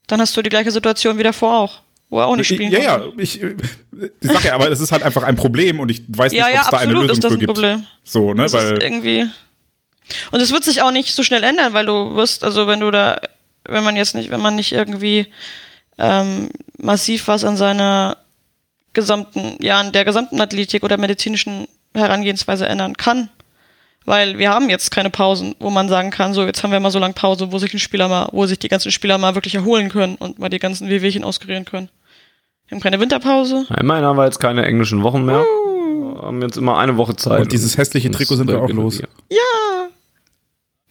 Dann 0.08 0.20
hast 0.20 0.36
du 0.36 0.42
die 0.42 0.50
gleiche 0.50 0.70
Situation 0.72 1.18
wie 1.18 1.22
davor 1.22 1.56
auch, 1.58 1.82
wo 2.10 2.18
er 2.18 2.26
auch 2.26 2.36
nicht 2.36 2.48
spielen 2.48 2.72
ja, 2.72 2.80
ja, 2.80 2.98
konnte. 2.98 3.22
ich, 3.22 3.40
ich 3.42 3.52
sag 4.22 4.44
ja, 4.44 4.54
aber 4.54 4.70
es 4.70 4.80
ist 4.80 4.90
halt 4.92 5.02
einfach 5.04 5.22
ein 5.22 5.36
Problem 5.36 5.78
und 5.78 5.88
ich 5.90 6.02
weiß 6.08 6.32
nicht, 6.32 6.40
Ja, 6.40 6.46
ob 6.48 6.52
ja, 6.54 6.60
es 6.62 6.68
da 6.68 6.78
eine 6.78 6.92
Lösung 6.92 7.10
ist 7.10 7.24
das 7.24 7.28
für 7.32 7.36
ein 7.36 7.40
gibt. 7.40 7.52
Problem. 7.54 7.86
So, 8.02 8.34
ne, 8.34 8.42
Das 8.42 8.52
weil 8.54 8.82
irgendwie. 8.82 9.26
Und 10.30 10.40
es 10.40 10.52
wird 10.52 10.64
sich 10.64 10.82
auch 10.82 10.90
nicht 10.90 11.14
so 11.14 11.22
schnell 11.22 11.42
ändern, 11.42 11.72
weil 11.72 11.86
du 11.86 12.14
wirst, 12.14 12.44
also 12.44 12.66
wenn 12.66 12.80
du 12.80 12.90
da, 12.90 13.20
wenn 13.64 13.84
man 13.84 13.96
jetzt 13.96 14.14
nicht, 14.14 14.30
wenn 14.30 14.40
man 14.40 14.56
nicht 14.56 14.72
irgendwie 14.72 15.26
ähm, 15.98 16.50
massiv 16.78 17.28
was 17.28 17.44
an 17.44 17.56
seiner 17.56 18.18
gesamten, 18.92 19.56
ja, 19.60 19.80
an 19.80 19.92
der 19.92 20.04
gesamten 20.04 20.40
Athletik 20.40 20.82
oder 20.82 20.96
medizinischen 20.96 21.66
Herangehensweise 21.94 22.66
ändern 22.66 22.96
kann. 22.96 23.28
Weil 24.06 24.38
wir 24.38 24.50
haben 24.50 24.68
jetzt 24.68 24.90
keine 24.90 25.08
Pausen, 25.08 25.54
wo 25.58 25.70
man 25.70 25.88
sagen 25.88 26.10
kann, 26.10 26.34
so 26.34 26.44
jetzt 26.44 26.62
haben 26.62 26.72
wir 26.72 26.80
mal 26.80 26.90
so 26.90 26.98
lange 26.98 27.14
Pause, 27.14 27.52
wo 27.52 27.58
sich 27.58 27.72
ein 27.72 27.78
Spieler 27.78 28.06
mal, 28.08 28.28
wo 28.32 28.44
sich 28.44 28.58
die 28.58 28.68
ganzen 28.68 28.92
Spieler 28.92 29.16
mal 29.16 29.34
wirklich 29.34 29.54
erholen 29.54 29.88
können 29.88 30.16
und 30.16 30.38
mal 30.38 30.50
die 30.50 30.58
ganzen 30.58 30.90
Wehwehchen 30.90 31.24
auskurieren 31.24 31.64
können. 31.64 31.88
Wir 32.68 32.76
haben 32.76 32.82
keine 32.82 33.00
Winterpause. 33.00 33.66
Ja, 33.68 33.76
immerhin 33.76 34.04
haben 34.04 34.16
wir 34.16 34.26
jetzt 34.26 34.40
keine 34.40 34.66
englischen 34.66 35.02
Wochen 35.02 35.24
mehr. 35.24 35.38
Wir 35.40 36.22
haben 36.22 36.42
jetzt 36.42 36.58
immer 36.58 36.78
eine 36.78 36.98
Woche 36.98 37.16
Zeit. 37.16 37.40
Und 37.40 37.52
dieses 37.52 37.78
hässliche 37.78 38.10
Trikot 38.10 38.36
sind 38.36 38.48
wir 38.48 38.60
auch 38.60 38.68
los. 38.68 39.00
regenerieren. 39.00 39.90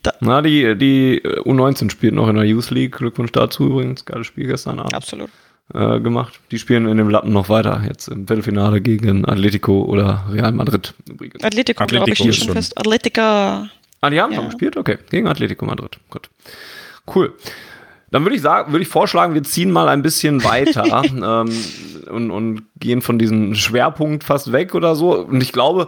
Ja. 0.05 0.13
Na, 0.19 0.41
die, 0.41 0.75
die 0.77 1.21
U19 1.23 1.89
spielt 1.91 2.13
noch 2.13 2.27
in 2.27 2.35
der 2.35 2.45
Youth 2.45 2.69
League. 2.71 2.97
Glückwunsch 2.97 3.31
dazu 3.31 3.65
übrigens. 3.67 4.05
Geiles 4.05 4.27
Spiel 4.27 4.47
gestern 4.47 4.79
Abend 4.79 4.93
Absolut. 4.93 5.29
äh, 5.73 5.99
gemacht. 5.99 6.39
Die 6.51 6.59
spielen 6.59 6.87
in 6.87 6.97
dem 6.97 7.09
Lappen 7.09 7.31
noch 7.31 7.49
weiter. 7.49 7.81
Jetzt 7.87 8.07
im 8.09 8.27
Viertelfinale 8.27 8.81
gegen 8.81 9.25
Atletico 9.27 9.83
oder 9.83 10.25
Real 10.31 10.51
Madrid 10.51 10.93
übrigens. 11.09 11.43
Atletico, 11.43 11.85
glaube 11.85 11.95
ich, 11.95 12.01
Atletico 12.13 12.31
steht 12.33 12.45
schon. 12.45 12.53
fest. 12.55 12.77
Atletica. 12.77 13.69
Ah, 14.01 14.09
die 14.09 14.19
haben 14.19 14.31
Ja. 14.33 14.37
schon 14.39 14.45
gespielt? 14.47 14.75
Okay. 14.77 14.97
Gegen 15.09 15.27
Atletico 15.27 15.65
Madrid. 15.65 15.97
Gut. 16.09 16.29
Cool. 17.13 17.33
Dann 18.11 18.23
würde 18.25 18.35
ich 18.35 18.41
sagen, 18.43 18.71
würde 18.71 18.83
ich 18.83 18.89
vorschlagen, 18.89 19.33
wir 19.33 19.41
ziehen 19.41 19.71
mal 19.71 19.87
ein 19.89 20.03
bisschen 20.03 20.43
weiter 20.43 20.83
ähm, 21.03 21.49
und, 22.11 22.29
und 22.29 22.61
gehen 22.79 23.01
von 23.01 23.17
diesem 23.17 23.55
Schwerpunkt 23.55 24.23
fast 24.23 24.51
weg 24.51 24.75
oder 24.75 24.95
so. 24.95 25.17
Und 25.17 25.41
ich 25.41 25.51
glaube, 25.51 25.87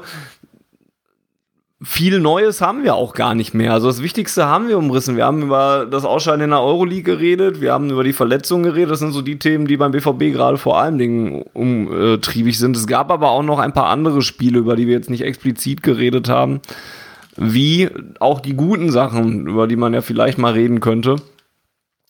viel 1.86 2.20
Neues 2.20 2.62
haben 2.62 2.84
wir 2.84 2.96
auch 2.96 3.14
gar 3.14 3.36
nicht 3.36 3.54
mehr. 3.54 3.72
Also 3.72 3.88
das 3.88 4.02
Wichtigste 4.02 4.48
haben 4.48 4.68
wir 4.68 4.78
umrissen. 4.78 5.16
Wir 5.16 5.26
haben 5.26 5.44
über 5.44 5.86
das 5.90 6.04
Ausscheiden 6.04 6.42
in 6.42 6.50
der 6.50 6.62
Euroleague 6.62 7.04
geredet, 7.04 7.62
wir 7.62 7.74
haben 7.74 7.92
über 7.92 8.04
die 8.04 8.14
Verletzungen 8.14 8.64
geredet. 8.64 8.92
Das 8.92 9.00
sind 9.00 9.12
so 9.12 9.22
die 9.22 9.38
Themen, 9.38 9.68
die 9.68 9.78
beim 9.78 9.92
BVB 9.92 10.34
gerade 10.34 10.58
vor 10.58 10.80
allen 10.80 10.98
Dingen 10.98 11.44
umtriebig 11.54 12.58
sind. 12.58 12.76
Es 12.76 12.88
gab 12.88 13.12
aber 13.12 13.30
auch 13.30 13.44
noch 13.44 13.60
ein 13.60 13.72
paar 13.72 13.86
andere 13.86 14.24
Spiele, 14.24 14.60
über 14.60 14.76
die 14.76 14.88
wir 14.88 14.96
jetzt 14.96 15.12
nicht 15.12 15.22
explizit 15.22 15.84
geredet 15.84 16.28
haben, 16.28 16.60
wie 17.38 17.90
auch 18.20 18.40
die 18.40 18.56
guten 18.56 18.90
Sachen, 18.90 19.46
über 19.46 19.68
die 19.68 19.76
man 19.76 19.94
ja 19.94 20.02
vielleicht 20.02 20.40
mal 20.40 20.54
reden 20.54 20.80
könnte. 20.80 21.18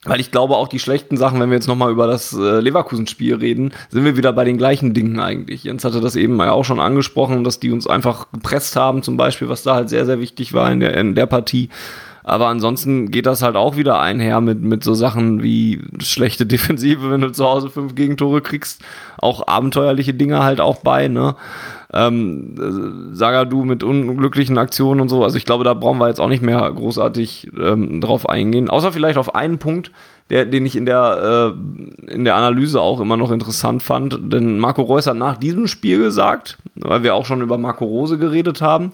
Weil 0.06 0.19
ich 0.19 0.32
glaube, 0.32 0.56
auch 0.56 0.68
die 0.68 0.80
schlechten 0.80 1.18
Sachen, 1.18 1.40
wenn 1.40 1.49
wir 1.49 1.57
jetzt 1.57 1.68
nochmal 1.68 1.91
über 1.91 2.07
das 2.07 2.34
äh, 2.34 2.60
Leverkusen-Spiel 2.60 3.36
reden, 3.36 3.73
sind 3.90 4.06
wir 4.06 4.15
wieder 4.15 4.34
bei 4.34 4.44
den 4.44 4.57
gleichen 4.57 4.94
Dingen 4.94 5.19
eigentlich. 5.19 5.64
Jens 5.64 5.84
hatte 5.84 5.99
das 5.99 6.15
eben 6.15 6.38
ja 6.38 6.52
auch 6.52 6.64
schon 6.64 6.80
angesprochen, 6.80 7.44
dass 7.44 7.60
die 7.60 7.72
uns 7.72 7.88
einfach 7.88 8.27
gepresst 8.32 8.76
haben, 8.76 9.03
zum 9.03 9.18
Beispiel, 9.18 9.49
was 9.49 9.64
da 9.64 9.76
halt 9.76 9.90
sehr, 9.90 10.06
sehr 10.06 10.19
wichtig 10.19 10.53
war 10.53 10.72
in 10.72 10.80
der, 10.80 10.95
in 10.95 11.15
der 11.15 11.26
Partie. 11.26 11.69
Aber 12.23 12.48
ansonsten 12.48 13.11
geht 13.11 13.27
das 13.27 13.44
halt 13.44 13.56
auch 13.56 13.77
wieder 13.77 13.99
einher 13.99 14.41
mit, 14.41 14.60
mit 14.60 14.84
so 14.84 14.95
Sachen 14.95 15.44
wie 15.44 15.82
schlechte 15.99 16.45
Defensive, 16.48 17.11
wenn 17.11 17.22
du 17.22 17.32
zu 17.32 17.45
Hause 17.45 17.69
fünf 17.69 17.94
Gegentore 17.94 18.41
kriegst. 18.41 18.82
Auch 19.18 19.48
abenteuerliche 19.48 20.15
Dinge 20.15 20.44
halt 20.44 20.60
auch 20.60 20.77
bei, 20.77 21.07
ne? 21.07 21.36
Ähm, 21.95 22.55
äh, 22.59 23.15
Sagadu 23.15 23.63
mit 23.63 23.81
unglücklichen 23.81 24.57
Aktionen 24.57 24.99
und 24.99 25.09
so. 25.09 25.23
Also 25.23 25.38
ich 25.38 25.45
glaube, 25.45 25.63
da 25.63 25.73
brauchen 25.73 25.97
wir 25.97 26.09
jetzt 26.09 26.19
auch 26.19 26.27
nicht 26.27 26.43
mehr 26.43 26.69
großartig 26.72 27.51
ähm, 27.57 28.01
drauf 28.01 28.27
eingehen. 28.27 28.69
Außer 28.69 28.91
vielleicht 28.91 29.17
auf 29.17 29.34
einen 29.34 29.59
Punkt, 29.59 29.91
der, 30.30 30.45
den 30.45 30.65
ich 30.65 30.76
in 30.76 30.85
der, 30.85 31.53
äh, 31.55 32.11
in 32.13 32.26
der 32.26 32.35
Analyse 32.35 32.81
auch 32.81 32.99
immer 32.99 33.15
noch 33.15 33.31
interessant 33.31 33.81
fand. 33.81 34.19
Denn 34.34 34.59
Marco 34.59 34.81
Reus 34.81 35.07
hat 35.07 35.17
nach 35.17 35.38
diesem 35.38 35.67
Spiel 35.67 35.99
gesagt, 35.99 36.57
weil 36.76 37.03
wir 37.03 37.15
auch 37.15 37.26
schon 37.26 37.41
über 37.41 37.57
Marco 37.57 37.85
Rose 37.85 38.17
geredet 38.17 38.61
haben, 38.61 38.91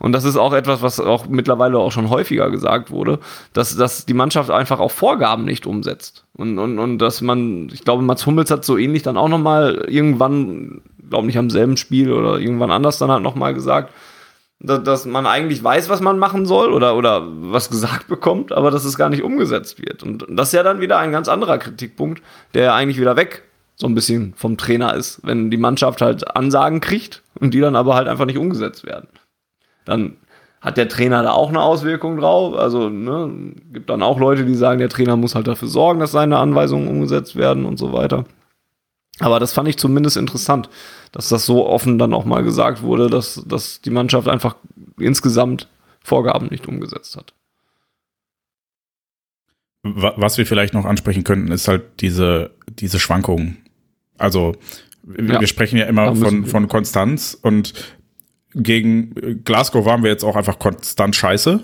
und 0.00 0.12
das 0.12 0.24
ist 0.24 0.38
auch 0.38 0.54
etwas, 0.54 0.80
was 0.80 0.98
auch 0.98 1.28
mittlerweile 1.28 1.78
auch 1.78 1.92
schon 1.92 2.08
häufiger 2.08 2.50
gesagt 2.50 2.90
wurde, 2.90 3.18
dass, 3.52 3.76
dass 3.76 4.06
die 4.06 4.14
Mannschaft 4.14 4.50
einfach 4.50 4.80
auch 4.80 4.90
Vorgaben 4.90 5.44
nicht 5.44 5.66
umsetzt. 5.66 6.24
Und, 6.32 6.58
und, 6.58 6.78
und 6.78 6.98
dass 6.98 7.20
man, 7.20 7.68
ich 7.70 7.84
glaube, 7.84 8.02
Mats 8.02 8.24
Hummels 8.24 8.50
hat 8.50 8.64
so 8.64 8.78
ähnlich 8.78 9.02
dann 9.02 9.18
auch 9.18 9.28
nochmal 9.28 9.84
irgendwann, 9.88 10.80
glaube 11.10 11.26
nicht 11.26 11.38
am 11.38 11.50
selben 11.50 11.76
Spiel 11.76 12.12
oder 12.12 12.38
irgendwann 12.38 12.70
anders 12.70 12.98
dann 12.98 13.10
halt 13.10 13.22
nochmal 13.22 13.54
gesagt, 13.54 13.92
dass, 14.58 14.82
dass 14.82 15.06
man 15.06 15.26
eigentlich 15.26 15.62
weiß, 15.62 15.88
was 15.88 16.00
man 16.00 16.18
machen 16.18 16.46
soll 16.46 16.72
oder, 16.72 16.96
oder 16.96 17.26
was 17.26 17.70
gesagt 17.70 18.08
bekommt, 18.08 18.52
aber 18.52 18.70
dass 18.70 18.84
es 18.84 18.96
gar 18.96 19.10
nicht 19.10 19.22
umgesetzt 19.22 19.80
wird. 19.80 20.02
Und 20.02 20.24
das 20.28 20.48
ist 20.48 20.54
ja 20.54 20.62
dann 20.62 20.80
wieder 20.80 20.98
ein 20.98 21.12
ganz 21.12 21.28
anderer 21.28 21.58
Kritikpunkt, 21.58 22.22
der 22.54 22.64
ja 22.64 22.74
eigentlich 22.74 22.98
wieder 22.98 23.16
weg 23.16 23.42
so 23.76 23.86
ein 23.86 23.94
bisschen 23.94 24.34
vom 24.36 24.58
Trainer 24.58 24.94
ist, 24.94 25.20
wenn 25.22 25.50
die 25.50 25.56
Mannschaft 25.56 26.02
halt 26.02 26.36
Ansagen 26.36 26.80
kriegt 26.80 27.22
und 27.38 27.54
die 27.54 27.60
dann 27.60 27.76
aber 27.76 27.94
halt 27.94 28.08
einfach 28.08 28.26
nicht 28.26 28.38
umgesetzt 28.38 28.84
werden 28.84 29.08
dann 29.84 30.16
hat 30.60 30.76
der 30.76 30.88
Trainer 30.88 31.22
da 31.22 31.32
auch 31.32 31.48
eine 31.48 31.62
Auswirkung 31.62 32.18
drauf. 32.18 32.54
Also 32.54 32.88
ne, 32.88 33.54
gibt 33.72 33.88
dann 33.88 34.02
auch 34.02 34.18
Leute, 34.18 34.44
die 34.44 34.54
sagen, 34.54 34.78
der 34.78 34.90
Trainer 34.90 35.16
muss 35.16 35.34
halt 35.34 35.46
dafür 35.46 35.68
sorgen, 35.68 36.00
dass 36.00 36.12
seine 36.12 36.38
Anweisungen 36.38 36.88
umgesetzt 36.88 37.36
werden 37.36 37.64
und 37.64 37.78
so 37.78 37.92
weiter. 37.92 38.24
Aber 39.20 39.38
das 39.38 39.52
fand 39.52 39.68
ich 39.68 39.76
zumindest 39.78 40.16
interessant, 40.16 40.68
dass 41.12 41.28
das 41.28 41.46
so 41.46 41.66
offen 41.66 41.98
dann 41.98 42.14
auch 42.14 42.24
mal 42.24 42.42
gesagt 42.42 42.82
wurde, 42.82 43.08
dass, 43.10 43.42
dass 43.46 43.80
die 43.82 43.90
Mannschaft 43.90 44.28
einfach 44.28 44.56
insgesamt 44.98 45.68
Vorgaben 46.02 46.48
nicht 46.48 46.66
umgesetzt 46.66 47.16
hat. 47.16 47.34
Wa- 49.82 50.14
Was 50.16 50.38
wir 50.38 50.46
vielleicht 50.46 50.74
noch 50.74 50.84
ansprechen 50.84 51.24
könnten, 51.24 51.52
ist 51.52 51.68
halt 51.68 52.00
diese, 52.00 52.50
diese 52.68 52.98
Schwankungen. 53.00 53.58
Also, 54.18 54.56
wir 55.02 55.40
Ja. 55.40 55.46
sprechen 55.46 55.76
ja 55.78 55.86
immer 55.86 56.14
von, 56.14 56.44
von 56.46 56.68
Konstanz 56.68 57.36
und 57.40 57.72
gegen 58.54 59.14
äh, 59.16 59.34
Glasgow 59.36 59.84
waren 59.86 60.02
wir 60.02 60.10
jetzt 60.10 60.24
auch 60.24 60.36
einfach 60.36 60.58
konstant 60.58 61.16
scheiße. 61.16 61.60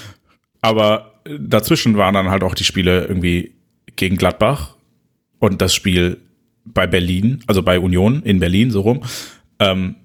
Aber 0.62 1.14
dazwischen 1.24 1.96
waren 1.96 2.14
dann 2.14 2.30
halt 2.30 2.42
auch 2.42 2.54
die 2.54 2.64
Spiele 2.64 3.06
irgendwie 3.06 3.54
gegen 3.96 4.16
Gladbach 4.16 4.76
und 5.38 5.60
das 5.60 5.74
Spiel 5.74 6.18
bei 6.64 6.86
Berlin, 6.86 7.42
also 7.46 7.62
bei 7.62 7.78
Union 7.78 8.22
in 8.22 8.40
Berlin, 8.40 8.70
so 8.70 8.80
rum. 8.82 9.02
Ähm, 9.58 9.96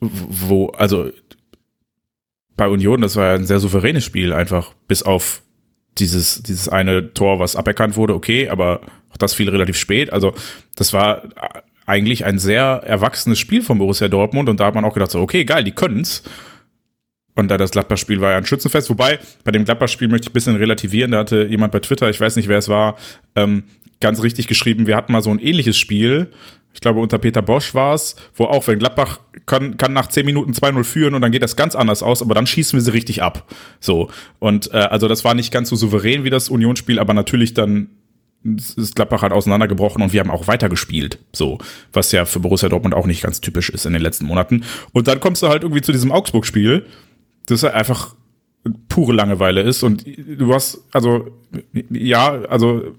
wo, 0.00 0.68
also 0.68 1.10
bei 2.56 2.68
Union, 2.68 3.00
das 3.00 3.16
war 3.16 3.26
ja 3.26 3.34
ein 3.34 3.46
sehr 3.46 3.60
souveränes 3.60 4.04
Spiel, 4.04 4.32
einfach 4.32 4.74
bis 4.86 5.02
auf 5.02 5.42
dieses, 5.98 6.42
dieses 6.42 6.68
eine 6.68 7.14
Tor, 7.14 7.38
was 7.40 7.56
aberkannt 7.56 7.96
wurde, 7.96 8.14
okay, 8.14 8.48
aber 8.48 8.80
auch 9.10 9.16
das 9.16 9.34
fiel 9.34 9.48
relativ 9.48 9.76
spät. 9.76 10.12
Also 10.12 10.34
das 10.76 10.92
war 10.92 11.22
eigentlich 11.86 12.24
ein 12.24 12.38
sehr 12.38 12.82
erwachsenes 12.84 13.38
Spiel 13.38 13.62
von 13.62 13.78
Borussia 13.78 14.08
Dortmund 14.08 14.48
und 14.48 14.60
da 14.60 14.66
hat 14.66 14.74
man 14.74 14.84
auch 14.84 14.94
gedacht, 14.94 15.10
so, 15.10 15.20
okay, 15.20 15.44
geil, 15.44 15.64
die 15.64 15.72
können's. 15.72 16.22
Und 17.34 17.48
da 17.48 17.56
das 17.56 17.70
Gladbach-Spiel 17.70 18.20
war 18.20 18.32
ja 18.32 18.36
ein 18.36 18.46
Schützenfest, 18.46 18.90
wobei 18.90 19.20
bei 19.44 19.52
dem 19.52 19.64
Gladbach-Spiel 19.64 20.08
möchte 20.08 20.26
ich 20.26 20.30
ein 20.30 20.34
bisschen 20.34 20.56
relativieren. 20.56 21.12
Da 21.12 21.18
hatte 21.18 21.44
jemand 21.44 21.72
bei 21.72 21.78
Twitter, 21.78 22.10
ich 22.10 22.20
weiß 22.20 22.34
nicht, 22.34 22.48
wer 22.48 22.58
es 22.58 22.68
war, 22.68 22.96
ähm, 23.36 23.62
ganz 24.00 24.22
richtig 24.22 24.46
geschrieben, 24.46 24.86
wir 24.86 24.96
hatten 24.96 25.12
mal 25.12 25.22
so 25.22 25.30
ein 25.30 25.38
ähnliches 25.38 25.76
Spiel. 25.76 26.30
ich 26.72 26.80
glaube 26.80 27.00
unter 27.00 27.18
Peter 27.18 27.42
Bosch 27.42 27.74
war 27.74 27.94
es, 27.94 28.16
wo 28.34 28.44
auch, 28.44 28.66
wenn 28.68 28.78
Gladbach 28.78 29.20
kann, 29.46 29.76
kann 29.76 29.92
nach 29.92 30.08
10 30.08 30.26
Minuten 30.26 30.52
2-0 30.52 30.84
führen 30.84 31.14
und 31.14 31.22
dann 31.22 31.32
geht 31.32 31.42
das 31.42 31.56
ganz 31.56 31.74
anders 31.74 32.02
aus, 32.02 32.22
aber 32.22 32.34
dann 32.34 32.46
schießen 32.46 32.76
wir 32.76 32.82
sie 32.82 32.92
richtig 32.92 33.22
ab. 33.22 33.50
So. 33.80 34.10
Und 34.38 34.72
äh, 34.72 34.78
also 34.78 35.08
das 35.08 35.24
war 35.24 35.34
nicht 35.34 35.52
ganz 35.52 35.70
so 35.70 35.76
souverän 35.76 36.24
wie 36.24 36.30
das 36.30 36.48
Unionsspiel, 36.48 36.98
aber 36.98 37.14
natürlich 37.14 37.54
dann 37.54 37.88
ist 38.44 38.94
Gladbach 38.94 39.22
halt 39.22 39.32
auseinandergebrochen 39.32 40.02
und 40.02 40.12
wir 40.12 40.20
haben 40.20 40.30
auch 40.30 40.46
weitergespielt. 40.46 41.18
So, 41.32 41.58
was 41.92 42.12
ja 42.12 42.24
für 42.24 42.40
Borussia 42.40 42.68
Dortmund 42.68 42.94
auch 42.94 43.06
nicht 43.06 43.22
ganz 43.22 43.40
typisch 43.40 43.68
ist 43.70 43.84
in 43.84 43.92
den 43.92 44.02
letzten 44.02 44.26
Monaten. 44.26 44.64
Und 44.92 45.08
dann 45.08 45.20
kommst 45.20 45.42
du 45.42 45.48
halt 45.48 45.62
irgendwie 45.62 45.82
zu 45.82 45.92
diesem 45.92 46.12
Augsburg-Spiel, 46.12 46.86
das 47.46 47.62
halt 47.62 47.74
einfach 47.74 48.14
pure 48.88 49.12
Langeweile 49.12 49.62
ist 49.62 49.82
und 49.82 50.04
du 50.06 50.52
hast, 50.54 50.84
also, 50.92 51.30
ja, 51.90 52.42
also 52.44 52.94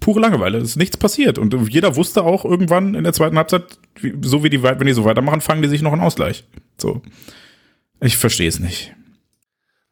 pure 0.00 0.20
Langeweile, 0.20 0.58
es 0.58 0.70
ist 0.70 0.76
nichts 0.76 0.96
passiert 0.96 1.38
und 1.38 1.54
jeder 1.68 1.96
wusste 1.96 2.22
auch 2.22 2.44
irgendwann 2.44 2.94
in 2.94 3.04
der 3.04 3.12
zweiten 3.12 3.36
Halbzeit, 3.36 3.78
so 4.22 4.44
wie 4.44 4.50
die, 4.50 4.62
wenn 4.62 4.86
die 4.86 4.92
so 4.92 5.04
weitermachen, 5.04 5.40
fangen 5.40 5.62
die 5.62 5.68
sich 5.68 5.82
noch 5.82 5.92
einen 5.92 6.02
Ausgleich. 6.02 6.44
So. 6.78 7.02
Ich 8.00 8.16
verstehe 8.16 8.48
es 8.48 8.58
nicht. 8.58 8.94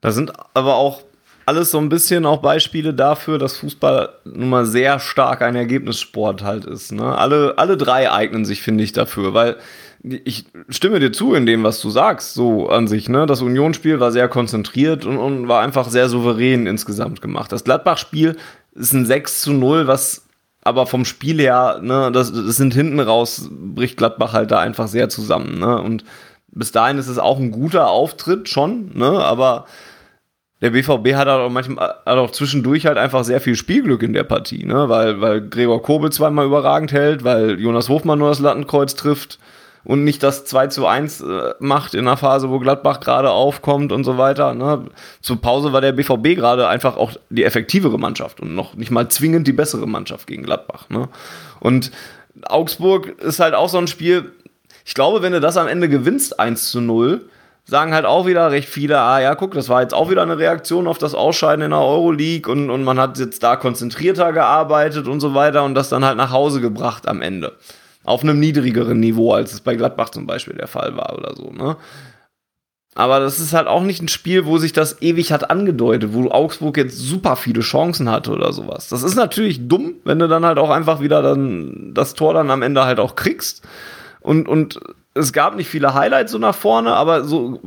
Da 0.01 0.12
sind 0.12 0.32
aber 0.55 0.77
auch 0.77 1.02
alles 1.47 1.70
so 1.70 1.78
ein 1.78 1.89
bisschen 1.89 2.27
auch 2.27 2.39
Beispiele 2.39 2.94
dafür, 2.94 3.39
dass 3.39 3.56
Fußball 3.59 4.10
nun 4.24 4.51
mal 4.51 4.66
sehr 4.66 5.01
stark 5.01 5.43
ein 5.43 5.56
Ergebnissport 5.56 6.43
halt 6.43 6.64
ist. 6.64 6.93
Ne? 6.93 7.16
Alle, 7.16 7.55
alle 7.56 7.77
drei 7.77 8.10
eignen 8.10 8.44
sich, 8.44 8.62
finde 8.62 8.85
ich, 8.85 8.93
dafür, 8.93 9.35
weil 9.35 9.56
ich 10.02 10.47
stimme 10.68 11.01
dir 11.01 11.12
zu 11.12 11.35
in 11.35 11.47
dem, 11.47 11.62
was 11.62 11.81
du 11.81 11.90
sagst, 11.90 12.35
so 12.35 12.68
an 12.68 12.89
sich. 12.89 13.09
Ne? 13.09 13.27
Das 13.27 13.43
Unionsspiel 13.43 14.01
war 14.01 14.12
sehr 14.12 14.28
konzentriert 14.28 15.05
und, 15.05 15.18
und 15.18 15.48
war 15.48 15.60
einfach 15.60 15.89
sehr 15.89 16.09
souverän 16.09 16.66
insgesamt 16.66 17.20
gemacht. 17.20 17.52
Das 17.52 17.64
Gladbach-Spiel 17.64 18.36
ist 18.74 18.92
ein 18.92 19.06
6 19.06 19.42
zu 19.42 19.52
0, 19.52 19.86
was 19.86 20.26
aber 20.62 20.86
vom 20.86 21.05
Spiel 21.05 21.40
her, 21.40 21.80
ne, 21.82 22.10
das, 22.12 22.32
das 22.32 22.56
sind 22.56 22.74
hinten 22.74 23.01
raus, 23.01 23.48
bricht 23.51 23.97
Gladbach 23.97 24.32
halt 24.32 24.51
da 24.51 24.60
einfach 24.60 24.88
sehr 24.88 25.09
zusammen. 25.09 25.59
Ne? 25.59 25.80
Und 25.80 26.05
bis 26.48 26.72
dahin 26.72 26.98
ist 26.98 27.09
es 27.09 27.18
auch 27.18 27.38
ein 27.38 27.51
guter 27.51 27.88
Auftritt 27.88 28.48
schon, 28.48 28.90
ne? 28.94 29.09
aber 29.24 29.66
der 30.60 30.70
BVB 30.70 31.14
hat 31.14 31.28
auch 31.28 31.48
manchmal 31.48 31.88
hat 32.05 32.18
auch 32.18 32.30
zwischendurch 32.30 32.84
halt 32.84 32.98
einfach 32.98 33.24
sehr 33.24 33.40
viel 33.40 33.56
Spielglück 33.56 34.02
in 34.02 34.12
der 34.12 34.24
Partie, 34.24 34.66
ne? 34.66 34.88
weil, 34.90 35.20
weil 35.22 35.48
Gregor 35.48 35.82
Kobel 35.82 36.12
zweimal 36.12 36.44
überragend 36.44 36.92
hält, 36.92 37.24
weil 37.24 37.59
Jonas 37.59 37.88
Hofmann 37.88 38.18
nur 38.18 38.28
das 38.28 38.40
Lattenkreuz 38.40 38.94
trifft 38.94 39.38
und 39.85 40.05
nicht 40.05 40.23
das 40.23 40.44
2 40.44 40.66
zu 40.69 40.86
1 40.86 41.20
äh, 41.20 41.55
macht 41.59 41.94
in 41.94 42.07
einer 42.07 42.16
Phase, 42.16 42.51
wo 42.51 42.59
Gladbach 42.59 43.01
gerade 43.01 43.31
aufkommt 43.31 43.93
und 43.93 44.05
so 44.05 44.19
weiter. 44.19 44.55
Ne? 44.55 44.86
Zur 45.20 45.40
Pause 45.40 45.73
war 45.73 45.81
der 45.81 45.93
BVB 45.93 46.36
gerade 46.36 46.69
einfach 46.69 46.97
auch 46.97 47.12
die 47.31 47.44
effektivere 47.44 47.98
Mannschaft 47.98 48.40
und 48.40 48.55
noch 48.55 48.74
nicht 48.74 48.90
mal 48.90 49.09
zwingend 49.09 49.47
die 49.47 49.52
bessere 49.52 49.86
Mannschaft 49.86 50.27
gegen 50.27 50.43
Gladbach. 50.43 50.89
Ne? 50.90 51.09
Und 51.61 51.90
Augsburg 52.43 53.20
ist 53.20 53.40
halt 53.40 53.55
auch 53.55 53.69
so 53.69 53.78
ein 53.78 53.89
Spiel, 53.89 54.32
ich 54.85 54.94
glaube, 54.94 55.23
wenn 55.23 55.32
du 55.32 55.40
das 55.40 55.57
am 55.57 55.69
Ende 55.69 55.89
gewinnst 55.89 56.39
1 56.39 56.70
zu 56.70 56.81
0, 56.81 57.23
sagen 57.65 57.94
halt 57.94 58.05
auch 58.05 58.27
wieder 58.27 58.51
recht 58.51 58.69
viele, 58.69 58.98
ah 58.98 59.20
ja, 59.20 59.35
guck, 59.35 59.55
das 59.55 59.69
war 59.69 59.81
jetzt 59.81 59.94
auch 59.94 60.11
wieder 60.11 60.23
eine 60.23 60.39
Reaktion 60.39 60.86
auf 60.86 60.98
das 60.98 61.15
Ausscheiden 61.15 61.65
in 61.65 61.70
der 61.70 61.81
Euroleague 61.81 62.51
und, 62.51 62.69
und 62.69 62.85
man 62.85 62.98
hat 62.98 63.19
jetzt 63.19 63.43
da 63.43 63.57
konzentrierter 63.57 64.32
gearbeitet 64.32 65.07
und 65.07 65.20
so 65.20 65.35
weiter 65.35 65.65
und 65.65 65.74
das 65.74 65.89
dann 65.89 66.05
halt 66.05 66.16
nach 66.16 66.32
Hause 66.32 66.61
gebracht 66.61 67.07
am 67.07 67.23
Ende. 67.23 67.52
Auf 68.05 68.22
einem 68.22 68.40
niedrigeren 68.40 68.98
Niveau, 68.98 69.32
als 69.32 69.52
es 69.52 69.60
bei 69.60 69.77
Gladbach 69.77 70.10
zum 70.10 70.27
Beispiel 70.27 70.55
der 70.55 70.68
Fall 70.68 70.97
war 70.97 71.16
oder 71.16 71.35
so, 71.36 71.51
ne? 71.51 71.77
Aber 72.97 73.20
das 73.20 73.39
ist 73.39 73.52
halt 73.52 73.68
auch 73.68 73.82
nicht 73.82 74.02
ein 74.02 74.09
Spiel, 74.09 74.47
wo 74.47 74.59
sich 74.59 74.72
das 74.72 75.01
ewig 75.01 75.32
hat 75.32 75.48
angedeutet, 75.48 76.12
wo 76.12 76.28
Augsburg 76.31 76.77
jetzt 76.77 76.98
super 76.98 77.36
viele 77.36 77.60
Chancen 77.60 78.10
hatte 78.10 78.32
oder 78.32 78.52
sowas. 78.52 78.89
Das 78.89 79.05
ist 79.05 79.14
natürlich 79.14 79.68
dumm, 79.68 79.94
wenn 80.05 80.18
du 80.18 80.27
dann 80.27 80.44
halt 80.44 80.59
auch 80.59 80.70
einfach 80.70 81.01
wieder 81.01 81.22
dann 81.22 81.93
das 81.94 82.14
Tor 82.14 82.35
dann 82.35 82.51
am 82.51 82.62
Ende 82.62 82.85
halt 82.85 82.98
auch 82.98 83.14
kriegst. 83.14 83.62
Und, 84.20 84.48
und 84.48 84.81
es 85.14 85.32
gab 85.32 85.55
nicht 85.55 85.68
viele 85.68 85.94
Highlights 85.94 86.32
so 86.32 86.39
nach 86.39 86.55
vorne, 86.55 86.94
aber 86.94 87.24
so, 87.24 87.60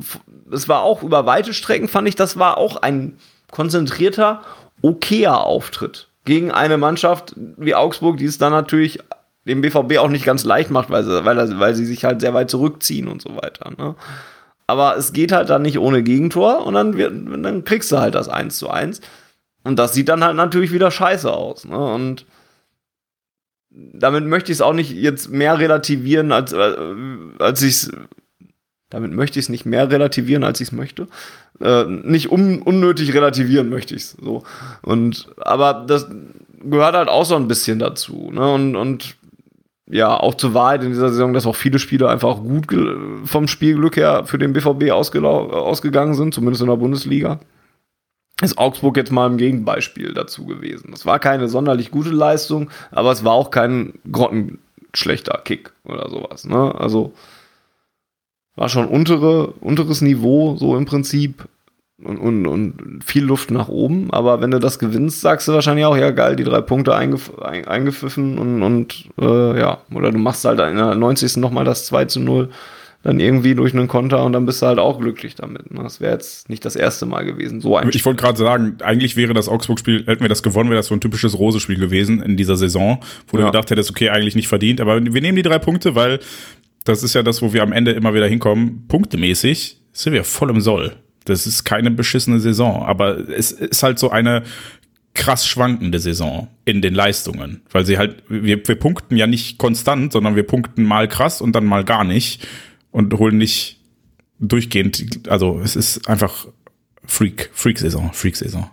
es 0.51 0.68
war 0.68 0.84
auch 0.84 1.03
über 1.03 1.26
weite 1.26 1.53
Strecken, 1.53 1.88
fand 1.88 2.07
ich, 2.07 2.15
das 2.15 2.38
war 2.38 2.57
auch 2.57 2.77
ein 2.77 3.18
konzentrierter, 3.49 4.41
okayer 4.81 5.45
Auftritt 5.45 6.10
gegen 6.26 6.51
eine 6.51 6.77
Mannschaft 6.77 7.34
wie 7.35 7.76
Augsburg, 7.76 8.18
die 8.18 8.26
es 8.26 8.38
dann 8.38 8.51
natürlich 8.51 8.99
dem 9.45 9.61
BVB 9.61 9.98
auch 9.98 10.10
nicht 10.10 10.26
ganz 10.26 10.44
leicht 10.44 10.72
macht, 10.72 10.90
weil 10.90 11.03
sie, 11.03 11.26
weil, 11.26 11.60
weil 11.60 11.76
sie 11.76 11.86
sich 11.86 12.06
halt 12.06 12.22
sehr 12.22 12.34
weit 12.34 12.49
zurückziehen 12.49 13.07
und 13.07 13.22
so 13.22 13.36
weiter. 13.36 13.72
Ne? 13.78 13.95
Aber 14.68 14.95
es 14.98 15.14
geht 15.14 15.32
halt 15.32 15.49
dann 15.49 15.61
nicht 15.61 15.80
ohne 15.80 16.03
Gegentor 16.03 16.65
und 16.65 16.74
dann, 16.76 16.98
wird, 16.98 17.11
dann 17.11 17.65
kriegst 17.65 17.91
du 17.91 17.98
halt 17.98 18.15
das 18.15 18.30
1 18.30 18.57
zu 18.57 18.70
1. 18.70 19.02
Und 19.64 19.78
das 19.78 19.94
sieht 19.94 20.10
dann 20.10 20.24
halt 20.24 20.36
natürlich 20.36 20.72
wieder 20.72 20.91
scheiße 20.91 21.32
aus. 21.32 21.65
Ne? 21.65 21.78
Und 21.78 22.26
damit 23.70 24.26
möchte 24.26 24.52
ich 24.52 24.57
es 24.57 24.61
auch 24.61 24.74
nicht 24.74 24.91
jetzt 24.91 25.30
mehr 25.30 25.60
relativieren, 25.60 26.32
als, 26.32 26.53
äh, 26.53 26.76
als 27.40 27.61
ich 27.61 27.74
es. 27.74 27.91
Damit 28.90 29.11
möchte 29.11 29.40
ich 29.40 29.45
es 29.45 29.49
nicht 29.49 29.65
mehr 29.65 29.90
relativieren, 29.90 30.44
als 30.44 30.61
ich 30.61 30.68
es 30.68 30.72
möchte. 30.72 31.07
Äh, 31.60 31.86
nicht 31.86 32.32
un, 32.32 32.61
unnötig 32.61 33.15
relativieren 33.15 33.70
möchte 33.70 33.95
ich 33.95 34.03
es 34.03 34.18
so. 34.22 34.44
Aber 35.38 35.86
das 35.88 36.07
gehört 36.64 36.95
halt 36.95 37.10
auch 37.10 37.26
so 37.26 37.36
ein 37.36 37.48
bisschen 37.48 37.80
dazu. 37.80 38.30
Ne? 38.32 38.53
Und, 38.53 38.76
und 38.76 39.15
ja, 39.88 40.18
auch 40.18 40.35
zur 40.35 40.53
Wahrheit 40.53 40.84
in 40.84 40.89
dieser 40.89 41.10
Saison, 41.10 41.34
dass 41.34 41.45
auch 41.45 41.55
viele 41.55 41.80
Spiele 41.80 42.10
einfach 42.10 42.38
gut 42.38 42.68
vom 43.26 43.47
Spielglück 43.47 43.97
her 43.97 44.23
für 44.26 44.38
den 44.38 44.53
BVB 44.53 44.91
ausgegangen 44.91 46.14
sind, 46.14 46.34
zumindest 46.34 46.61
in 46.61 46.69
der 46.69 46.77
Bundesliga 46.77 47.39
ist 48.41 48.57
Augsburg 48.57 48.97
jetzt 48.97 49.11
mal 49.11 49.30
ein 49.30 49.38
Gegenbeispiel 49.38 50.14
dazu 50.14 50.45
gewesen. 50.45 50.91
Das 50.91 51.05
war 51.05 51.19
keine 51.19 51.47
sonderlich 51.47 51.91
gute 51.91 52.10
Leistung, 52.10 52.69
aber 52.91 53.11
es 53.11 53.23
war 53.23 53.34
auch 53.34 53.51
kein 53.51 53.93
grottenschlechter 54.11 55.41
Kick 55.43 55.72
oder 55.85 56.10
sowas. 56.10 56.45
Ne? 56.45 56.73
Also 56.76 57.14
war 58.55 58.69
schon 58.69 58.88
untere, 58.88 59.47
unteres 59.47 60.01
Niveau, 60.01 60.55
so 60.57 60.76
im 60.76 60.85
Prinzip. 60.85 61.47
Und, 62.02 62.18
und, 62.18 62.48
und 62.48 63.03
viel 63.06 63.24
Luft 63.24 63.52
nach 63.52 63.70
oben. 63.70 64.11
Aber 64.11 64.41
wenn 64.41 64.52
du 64.52 64.60
das 64.60 64.80
gewinnst, 64.80 65.22
sagst 65.22 65.48
du 65.48 65.53
wahrscheinlich 65.53 65.86
auch, 65.86 65.95
ja 65.95 66.11
geil, 66.11 66.36
die 66.36 66.44
drei 66.44 66.60
Punkte 66.60 66.95
eingef 66.95 67.32
eingepfiffen 67.40 68.40
und, 68.40 68.64
und 68.64 69.10
äh, 69.22 69.60
ja, 69.60 69.78
oder 69.94 70.11
du 70.11 70.18
machst 70.18 70.44
halt 70.44 70.60
in 70.60 70.76
der 70.76 70.95
90. 70.95 71.38
nochmal 71.38 71.65
das 71.65 71.86
2 71.86 72.06
zu 72.06 72.20
0 72.20 72.49
dann 73.03 73.20
irgendwie 73.20 73.53
durch 73.53 73.74
einen 73.74 73.90
Konter 73.90 74.24
und 74.24 74.32
dann 74.32 74.45
bist 74.45 74.61
du 74.61 74.65
halt 74.65 74.80
auch 74.80 74.99
glücklich 74.99 75.36
damit. 75.36 75.72
Ne? 75.72 75.84
Das 75.84 75.99
wäre 75.99 76.14
jetzt 76.14 76.49
nicht 76.49 76.64
das 76.64 76.78
erste 76.78 77.06
Mal 77.06 77.26
gewesen. 77.26 77.60
So 77.60 77.76
ein 77.76 77.90
Ich 77.90 78.06
wollte 78.06 78.24
gerade 78.24 78.38
sagen, 78.38 78.78
eigentlich 78.82 79.18
wäre 79.18 79.34
das 79.34 79.49
Augsburg-Spiel, 79.49 80.06
hätten 80.06 80.22
wir 80.22 80.30
das 80.30 80.41
gewonnen, 80.41 80.70
wäre 80.70 80.80
das 80.80 80.88
so 80.88 80.95
ein 80.95 81.02
typisches 81.02 81.38
Rose-Spiel 81.38 81.78
gewesen 81.78 82.22
in 82.24 82.38
dieser 82.38 82.56
Saison, 82.56 83.03
wo 83.28 83.38
ja. 83.38 83.44
du 83.44 83.52
gedacht 83.52 83.70
hättest, 83.70 83.91
okay, 83.91 84.10
eigentlich 84.10 84.36
nicht 84.36 84.48
verdient, 84.48 84.80
aber 84.80 85.03
wir 85.03 85.22
nehmen 85.22 85.36
die 85.36 85.41
drei 85.41 85.60
Punkte, 85.60 85.95
weil 85.95 86.20
das 86.86 87.03
ist 87.03 87.14
ja 87.14 87.24
das, 87.24 87.41
wo 87.41 87.52
wir 87.52 87.61
am 87.61 87.74
Ende 87.74 87.91
immer 87.91 88.14
wieder 88.14 88.28
hinkommen. 88.28 88.86
Punktemäßig 88.88 89.82
sind 89.91 90.14
wir 90.14 90.24
voll 90.24 90.49
im 90.49 90.61
Soll. 90.61 90.95
Das 91.25 91.47
ist 91.47 91.63
keine 91.63 91.91
beschissene 91.91 92.39
Saison, 92.39 92.83
aber 92.83 93.29
es 93.29 93.51
ist 93.51 93.83
halt 93.83 93.99
so 93.99 94.09
eine 94.09 94.43
krass 95.13 95.47
schwankende 95.47 95.99
Saison 95.99 96.47
in 96.65 96.81
den 96.81 96.95
Leistungen, 96.95 97.61
weil 97.71 97.85
sie 97.85 97.97
halt, 97.97 98.23
wir, 98.27 98.67
wir 98.67 98.75
punkten 98.75 99.15
ja 99.15 99.27
nicht 99.27 99.57
konstant, 99.57 100.11
sondern 100.11 100.35
wir 100.35 100.43
punkten 100.43 100.83
mal 100.83 101.07
krass 101.07 101.39
und 101.41 101.53
dann 101.53 101.65
mal 101.65 101.83
gar 101.83 102.03
nicht 102.03 102.47
und 102.91 103.13
holen 103.19 103.37
nicht 103.37 103.79
durchgehend, 104.39 105.29
also 105.29 105.59
es 105.63 105.75
ist 105.75 106.07
einfach 106.09 106.47
Freak, 107.05 107.51
Freak-Saison, 107.53 108.11
Freak-Saison. 108.13 108.69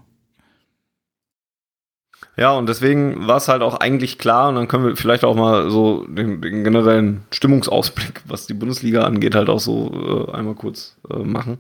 Ja, 2.37 2.53
und 2.53 2.69
deswegen 2.69 3.27
war 3.27 3.37
es 3.37 3.49
halt 3.49 3.61
auch 3.61 3.75
eigentlich 3.75 4.17
klar, 4.17 4.49
und 4.49 4.55
dann 4.55 4.67
können 4.67 4.87
wir 4.87 4.97
vielleicht 4.97 5.25
auch 5.25 5.35
mal 5.35 5.71
so 5.71 6.07
den, 6.07 6.41
den 6.41 6.65
generellen 6.65 7.25
Stimmungsausblick, 7.33 8.23
was 8.25 8.47
die 8.47 8.55
Bundesliga 8.55 9.03
angeht, 9.03 9.35
halt 9.35 9.51
auch 9.51 9.61
so 9.61 10.27
äh, 10.31 10.33
einmal 10.33 10.55
kurz 10.55 10.97
äh, 11.11 11.19
machen 11.19 11.59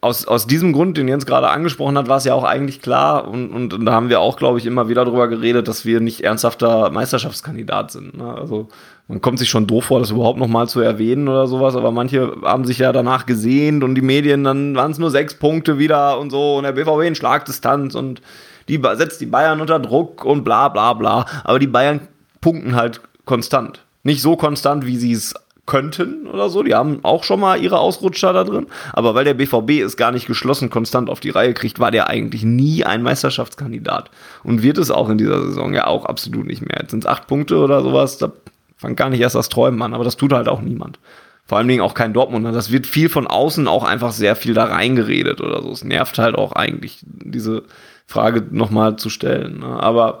aus, 0.00 0.26
aus 0.26 0.46
diesem 0.46 0.72
Grund, 0.72 0.96
den 0.96 1.08
Jens 1.08 1.26
gerade 1.26 1.50
angesprochen 1.50 1.98
hat, 1.98 2.08
war 2.08 2.16
es 2.16 2.24
ja 2.24 2.32
auch 2.32 2.44
eigentlich 2.44 2.80
klar 2.80 3.28
und, 3.28 3.50
und, 3.50 3.74
und 3.74 3.84
da 3.84 3.92
haben 3.92 4.08
wir 4.08 4.20
auch, 4.20 4.36
glaube 4.38 4.58
ich, 4.58 4.64
immer 4.64 4.88
wieder 4.88 5.04
darüber 5.04 5.28
geredet, 5.28 5.68
dass 5.68 5.84
wir 5.84 6.00
nicht 6.00 6.22
ernsthafter 6.22 6.90
Meisterschaftskandidat 6.90 7.90
sind. 7.90 8.16
Ne? 8.16 8.34
Also 8.34 8.68
man 9.08 9.20
kommt 9.20 9.38
sich 9.38 9.50
schon 9.50 9.66
doof 9.66 9.84
vor, 9.84 10.00
das 10.00 10.10
überhaupt 10.10 10.38
nochmal 10.38 10.68
zu 10.68 10.80
erwähnen 10.80 11.28
oder 11.28 11.46
sowas, 11.46 11.76
aber 11.76 11.90
manche 11.90 12.34
haben 12.42 12.64
sich 12.64 12.78
ja 12.78 12.92
danach 12.92 13.26
gesehnt 13.26 13.84
und 13.84 13.94
die 13.94 14.02
Medien, 14.02 14.42
dann 14.44 14.74
waren 14.74 14.90
es 14.90 14.98
nur 14.98 15.10
sechs 15.10 15.34
Punkte 15.34 15.78
wieder 15.78 16.18
und 16.18 16.30
so 16.30 16.56
und 16.56 16.64
der 16.64 16.72
BVB 16.72 17.02
in 17.06 17.14
Schlagdistanz 17.14 17.94
und 17.94 18.22
die 18.68 18.80
setzt 18.94 19.20
die 19.20 19.26
Bayern 19.26 19.60
unter 19.60 19.80
Druck 19.80 20.24
und 20.24 20.44
bla 20.44 20.68
bla 20.68 20.94
bla. 20.94 21.26
Aber 21.44 21.58
die 21.58 21.66
Bayern 21.66 22.00
punkten 22.40 22.74
halt 22.74 23.02
konstant. 23.26 23.84
Nicht 24.02 24.22
so 24.22 24.36
konstant, 24.36 24.86
wie 24.86 24.96
sie 24.96 25.12
es 25.12 25.34
könnten 25.72 26.26
oder 26.26 26.50
so. 26.50 26.62
Die 26.62 26.74
haben 26.74 26.98
auch 27.02 27.24
schon 27.24 27.40
mal 27.40 27.58
ihre 27.58 27.78
Ausrutscher 27.78 28.34
da 28.34 28.44
drin. 28.44 28.66
Aber 28.92 29.14
weil 29.14 29.24
der 29.24 29.32
BVB 29.32 29.82
es 29.82 29.96
gar 29.96 30.12
nicht 30.12 30.26
geschlossen 30.26 30.68
konstant 30.68 31.08
auf 31.08 31.18
die 31.18 31.30
Reihe 31.30 31.54
kriegt, 31.54 31.80
war 31.80 31.90
der 31.90 32.08
eigentlich 32.08 32.44
nie 32.44 32.84
ein 32.84 33.02
Meisterschaftskandidat. 33.02 34.10
Und 34.44 34.62
wird 34.62 34.76
es 34.76 34.90
auch 34.90 35.08
in 35.08 35.16
dieser 35.16 35.42
Saison 35.42 35.72
ja 35.72 35.86
auch 35.86 36.04
absolut 36.04 36.44
nicht 36.44 36.60
mehr. 36.60 36.76
Jetzt 36.82 36.90
sind 36.90 37.04
es 37.04 37.10
acht 37.10 37.26
Punkte 37.26 37.56
oder 37.56 37.80
sowas. 37.80 38.18
Da 38.18 38.32
fängt 38.76 38.98
gar 38.98 39.08
nicht 39.08 39.20
erst 39.20 39.34
das 39.34 39.48
Träumen 39.48 39.80
an. 39.80 39.94
Aber 39.94 40.04
das 40.04 40.18
tut 40.18 40.34
halt 40.34 40.46
auch 40.46 40.60
niemand. 40.60 40.98
Vor 41.46 41.56
allen 41.56 41.68
Dingen 41.68 41.80
auch 41.80 41.94
kein 41.94 42.12
Dortmunder. 42.12 42.52
Das 42.52 42.70
wird 42.70 42.86
viel 42.86 43.08
von 43.08 43.26
außen 43.26 43.66
auch 43.66 43.84
einfach 43.84 44.12
sehr 44.12 44.36
viel 44.36 44.52
da 44.52 44.64
reingeredet 44.64 45.40
oder 45.40 45.62
so. 45.62 45.70
Es 45.70 45.84
nervt 45.84 46.18
halt 46.18 46.34
auch 46.34 46.52
eigentlich, 46.52 46.98
diese 47.02 47.62
Frage 48.06 48.44
nochmal 48.50 48.96
zu 48.96 49.08
stellen. 49.08 49.60
Ne? 49.60 49.82
Aber 49.82 50.20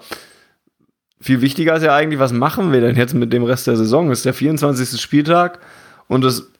viel 1.22 1.40
wichtiger 1.40 1.76
ist 1.76 1.84
ja 1.84 1.94
eigentlich, 1.94 2.18
was 2.18 2.32
machen 2.32 2.72
wir 2.72 2.80
denn 2.80 2.96
jetzt 2.96 3.14
mit 3.14 3.32
dem 3.32 3.44
Rest 3.44 3.66
der 3.66 3.76
Saison? 3.76 4.10
Es 4.10 4.18
ist 4.18 4.26
der 4.26 4.34
24. 4.34 5.00
Spieltag 5.00 5.60
und 6.08 6.24
es 6.24 6.50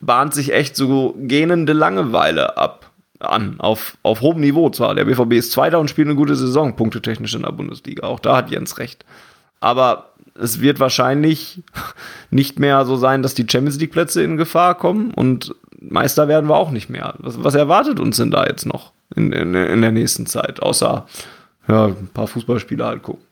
bahnt 0.00 0.34
sich 0.34 0.52
echt 0.52 0.76
so 0.76 1.16
gähnende 1.18 1.72
Langeweile 1.72 2.56
ab 2.56 2.92
an, 3.18 3.56
auf, 3.58 3.96
auf 4.02 4.20
hohem 4.20 4.40
Niveau 4.40 4.70
zwar. 4.70 4.94
Der 4.94 5.06
BVB 5.06 5.32
ist 5.32 5.52
Zweiter 5.52 5.80
und 5.80 5.90
spielt 5.90 6.06
eine 6.06 6.16
gute 6.16 6.36
Saison, 6.36 6.76
punktetechnisch 6.76 7.34
in 7.34 7.42
der 7.42 7.52
Bundesliga. 7.52 8.06
Auch 8.06 8.20
da 8.20 8.36
hat 8.36 8.50
Jens 8.50 8.78
recht. 8.78 9.04
Aber 9.60 10.12
es 10.38 10.60
wird 10.60 10.78
wahrscheinlich 10.78 11.62
nicht 12.30 12.58
mehr 12.58 12.84
so 12.84 12.96
sein, 12.96 13.22
dass 13.22 13.34
die 13.34 13.46
Champions 13.48 13.80
League 13.80 13.92
Plätze 13.92 14.22
in 14.22 14.36
Gefahr 14.36 14.76
kommen 14.76 15.12
und 15.12 15.54
Meister 15.80 16.28
werden 16.28 16.48
wir 16.48 16.56
auch 16.56 16.70
nicht 16.70 16.90
mehr. 16.90 17.14
Was, 17.18 17.42
was 17.42 17.54
erwartet 17.54 18.00
uns 18.00 18.18
denn 18.18 18.30
da 18.30 18.46
jetzt 18.46 18.66
noch 18.66 18.92
in, 19.14 19.32
in, 19.32 19.54
in 19.54 19.80
der 19.80 19.92
nächsten 19.92 20.26
Zeit? 20.26 20.60
Außer 20.60 21.06
ja, 21.68 21.86
ein 21.86 22.10
paar 22.12 22.26
Fußballspiele 22.26 22.84
halt 22.84 23.02
gucken. 23.02 23.27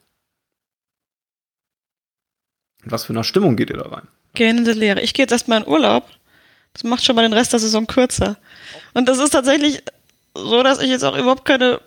Was 2.91 3.05
für 3.05 3.13
eine 3.13 3.23
Stimmung 3.23 3.55
geht 3.55 3.69
ihr 3.69 3.77
da 3.77 3.89
rein? 3.89 4.07
Gähnende 4.33 4.73
Lehre. 4.73 5.01
Ich 5.01 5.13
gehe 5.13 5.23
jetzt 5.23 5.31
erstmal 5.31 5.61
in 5.61 5.67
Urlaub. 5.67 6.07
Das 6.73 6.83
macht 6.83 7.03
schon 7.03 7.15
mal 7.15 7.23
den 7.23 7.33
Rest 7.33 7.53
der 7.53 7.59
Saison 7.59 7.87
kürzer. 7.87 8.37
Und 8.93 9.07
das 9.07 9.17
ist 9.17 9.31
tatsächlich 9.31 9.81
so, 10.35 10.61
dass 10.63 10.79
ich 10.79 10.89
jetzt 10.89 11.03
auch 11.03 11.17
überhaupt 11.17 11.45
keine 11.45 11.81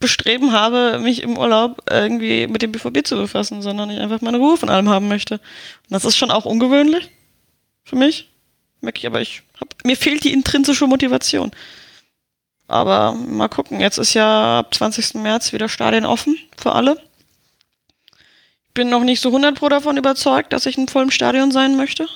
Bestreben 0.00 0.52
habe, 0.52 0.98
mich 0.98 1.22
im 1.22 1.38
Urlaub 1.38 1.82
irgendwie 1.88 2.46
mit 2.46 2.62
dem 2.62 2.72
BVB 2.72 3.06
zu 3.06 3.16
befassen, 3.16 3.62
sondern 3.62 3.90
ich 3.90 4.00
einfach 4.00 4.20
meine 4.20 4.38
Ruhe 4.38 4.56
von 4.56 4.68
allem 4.68 4.88
haben 4.88 5.08
möchte. 5.08 5.34
Und 5.34 5.90
das 5.90 6.04
ist 6.04 6.16
schon 6.16 6.30
auch 6.30 6.44
ungewöhnlich 6.44 7.10
für 7.84 7.96
mich. 7.96 8.28
Merke 8.80 8.98
ich, 8.98 9.06
aber 9.06 9.20
ich 9.20 9.42
hab, 9.60 9.68
mir 9.84 9.96
fehlt 9.96 10.24
die 10.24 10.32
intrinsische 10.32 10.86
Motivation. 10.86 11.52
Aber 12.66 13.12
mal 13.12 13.48
gucken, 13.48 13.80
jetzt 13.80 13.98
ist 13.98 14.14
ja 14.14 14.60
ab 14.60 14.74
20. 14.74 15.14
März 15.14 15.52
wieder 15.52 15.68
Stadien 15.68 16.06
offen 16.06 16.36
für 16.56 16.72
alle. 16.72 17.00
Ich 18.74 18.82
bin 18.82 18.90
noch 18.90 19.04
nicht 19.04 19.20
so 19.20 19.28
100 19.28 19.54
pro 19.54 19.68
davon 19.68 19.96
überzeugt, 19.96 20.52
dass 20.52 20.66
ich 20.66 20.76
in 20.76 20.88
vollem 20.88 21.12
Stadion 21.12 21.52
sein 21.52 21.76
möchte. 21.76 22.08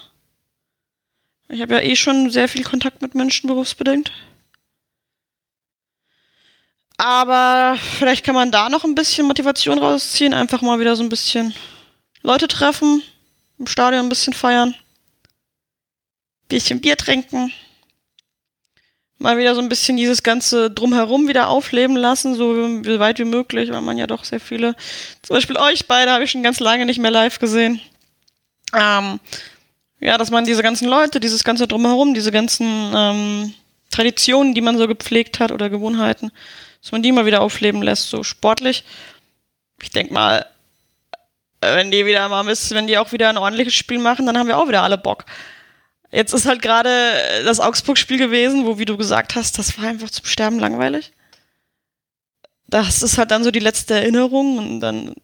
Ich 1.48 1.62
habe 1.62 1.74
ja 1.74 1.80
eh 1.82 1.94
schon 1.94 2.30
sehr 2.30 2.48
viel 2.48 2.64
Kontakt 2.64 3.01
mit 3.01 3.14
Menschen 3.14 3.47
berufsbedingt. 3.47 4.10
Aber 6.97 7.78
vielleicht 7.97 8.24
kann 8.24 8.35
man 8.35 8.51
da 8.51 8.70
noch 8.70 8.82
ein 8.82 8.97
bisschen 8.97 9.28
Motivation 9.28 9.78
rausziehen, 9.78 10.35
einfach 10.35 10.60
mal 10.60 10.80
wieder 10.80 10.97
so 10.97 11.05
ein 11.05 11.09
bisschen 11.09 11.55
Leute 12.22 12.48
treffen, 12.48 13.05
im 13.60 13.68
Stadion 13.68 14.06
ein 14.06 14.09
bisschen 14.09 14.32
feiern, 14.32 14.74
bisschen 16.48 16.80
Bier 16.80 16.97
trinken, 16.97 17.52
mal 19.19 19.36
wieder 19.36 19.55
so 19.55 19.61
ein 19.61 19.69
bisschen 19.69 19.97
dieses 19.97 20.23
ganze 20.23 20.70
Drumherum 20.70 21.28
wieder 21.28 21.49
aufleben 21.49 21.97
lassen, 21.97 22.35
so 22.35 22.55
weit 22.55 23.19
wie 23.19 23.24
möglich, 23.24 23.70
weil 23.70 23.81
man 23.81 23.99
ja 23.99 24.07
doch 24.07 24.24
sehr 24.24 24.40
viele, 24.40 24.74
zum 25.23 25.35
Beispiel 25.35 25.57
euch 25.57 25.86
beide 25.86 26.12
habe 26.12 26.24
ich 26.24 26.31
schon 26.31 26.43
ganz 26.43 26.61
lange 26.61 26.86
nicht 26.86 27.01
mehr 27.01 27.11
live 27.11 27.39
gesehen. 27.39 27.81
Ähm, 28.74 29.19
ja, 30.01 30.16
dass 30.16 30.31
man 30.31 30.45
diese 30.45 30.62
ganzen 30.62 30.89
Leute, 30.89 31.19
dieses 31.19 31.43
ganze 31.43 31.66
Drumherum, 31.66 32.15
diese 32.15 32.31
ganzen 32.31 32.93
ähm, 32.95 33.55
Traditionen, 33.90 34.55
die 34.55 34.61
man 34.61 34.78
so 34.78 34.86
gepflegt 34.86 35.40
hat 35.40 35.51
oder 35.51 35.70
Gewohnheiten, 35.70 36.31
dass 36.81 36.93
man 36.93 37.03
die 37.03 37.11
mal 37.11 37.27
wieder 37.27 37.40
aufleben 37.40 37.82
lässt, 37.82 38.11
so 38.11 38.23
sportlich. 38.23 38.85
Ich 39.82 39.90
denk 39.90 40.12
mal, 40.12 40.47
wenn 41.61 41.90
die 41.90 42.07
wieder 42.07 42.28
mal 42.28 42.47
wenn 42.47 42.86
die 42.86 42.99
auch 42.99 43.11
wieder 43.11 43.28
ein 43.28 43.39
ordentliches 43.39 43.74
Spiel 43.74 43.99
machen, 43.99 44.27
dann 44.27 44.39
haben 44.39 44.47
wir 44.47 44.59
auch 44.59 44.69
wieder 44.69 44.82
alle 44.82 44.99
Bock. 44.99 45.24
Jetzt 46.10 46.32
ist 46.32 46.47
halt 46.47 46.62
gerade 46.62 46.90
das 47.44 47.60
Augsburg-Spiel 47.60 48.18
gewesen, 48.18 48.64
wo, 48.64 48.78
wie 48.78 48.86
du 48.86 48.97
gesagt 48.97 49.35
hast, 49.35 49.59
das 49.59 49.78
war 49.78 49.89
einfach 49.89 50.10
zum 50.10 50.24
Sterben 50.24 50.59
langweilig. 50.59 51.12
Das 52.66 53.02
ist 53.02 53.18
halt 53.18 53.30
dann 53.30 53.44
so 53.44 53.51
die 53.51 53.59
letzte 53.59 53.94
Erinnerung 53.94 54.59
und 54.59 54.80
dann 54.80 55.14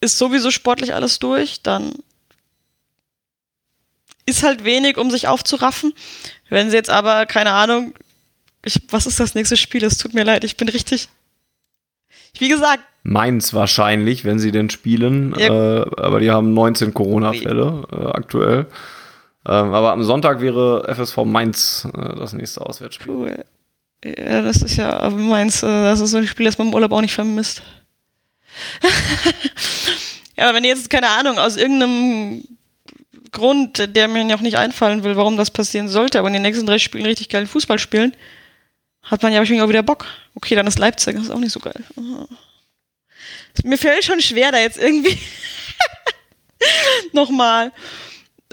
ist 0.00 0.18
sowieso 0.18 0.50
sportlich 0.50 0.94
alles 0.94 1.18
durch, 1.18 1.62
dann 1.62 1.92
ist 4.26 4.42
halt 4.42 4.64
wenig, 4.64 4.96
um 4.98 5.10
sich 5.10 5.26
aufzuraffen. 5.28 5.92
Wenn 6.48 6.70
sie 6.70 6.76
jetzt 6.76 6.90
aber, 6.90 7.26
keine 7.26 7.52
Ahnung, 7.52 7.94
ich, 8.64 8.80
was 8.90 9.06
ist 9.06 9.20
das 9.20 9.34
nächste 9.34 9.56
Spiel? 9.56 9.82
Es 9.84 9.98
tut 9.98 10.14
mir 10.14 10.24
leid, 10.24 10.44
ich 10.44 10.56
bin 10.56 10.68
richtig. 10.68 11.08
Wie 12.38 12.48
gesagt. 12.48 12.82
Mainz 13.02 13.54
wahrscheinlich, 13.54 14.24
wenn 14.24 14.38
sie 14.38 14.52
denn 14.52 14.68
spielen. 14.70 15.34
Ja. 15.38 15.82
Äh, 15.82 15.90
aber 15.96 16.20
die 16.20 16.30
haben 16.30 16.52
19 16.52 16.92
Corona-Fälle 16.92 17.84
äh, 17.90 18.06
aktuell. 18.06 18.66
Ähm, 19.48 19.72
aber 19.72 19.92
am 19.92 20.04
Sonntag 20.04 20.42
wäre 20.42 20.84
FSV 20.94 21.24
Mainz 21.24 21.88
äh, 21.94 22.16
das 22.16 22.34
nächste 22.34 22.60
Auswärtsspiel. 22.60 23.12
Cool. 23.12 23.44
Ja, 24.04 24.42
das 24.42 24.62
ist 24.62 24.76
ja 24.76 25.08
Mainz, 25.08 25.62
äh, 25.62 25.66
das 25.66 26.00
ist 26.00 26.10
so 26.10 26.18
ein 26.18 26.26
Spiel, 26.26 26.44
das 26.44 26.58
man 26.58 26.68
im 26.68 26.74
Urlaub 26.74 26.92
auch 26.92 27.00
nicht 27.00 27.14
vermisst. 27.14 27.62
ja, 30.36 30.44
aber 30.44 30.56
wenn 30.56 30.64
jetzt, 30.64 30.90
keine 30.90 31.08
Ahnung, 31.08 31.38
aus 31.38 31.56
irgendeinem 31.56 32.44
Grund, 33.32 33.96
der 33.96 34.08
mir 34.08 34.24
noch 34.24 34.42
nicht 34.42 34.58
einfallen 34.58 35.02
will, 35.02 35.16
warum 35.16 35.38
das 35.38 35.50
passieren 35.50 35.88
sollte, 35.88 36.18
aber 36.18 36.28
in 36.28 36.34
den 36.34 36.42
nächsten 36.42 36.66
drei 36.66 36.78
Spielen 36.78 37.06
richtig 37.06 37.30
geilen 37.30 37.46
Fußball 37.46 37.78
spielen, 37.78 38.14
hat 39.02 39.22
man 39.22 39.32
ja 39.32 39.38
wahrscheinlich 39.38 39.62
auch 39.62 39.68
wieder 39.70 39.82
Bock. 39.82 40.06
Okay, 40.34 40.54
dann 40.56 40.66
ist 40.66 40.78
Leipzig, 40.78 41.14
das 41.16 41.24
ist 41.24 41.30
auch 41.30 41.38
nicht 41.38 41.52
so 41.52 41.60
geil. 41.60 41.82
Mir 43.64 43.78
fällt 43.78 44.04
schon 44.04 44.20
schwer, 44.20 44.52
da 44.52 44.58
jetzt 44.58 44.78
irgendwie 44.78 45.18
nochmal 47.12 47.72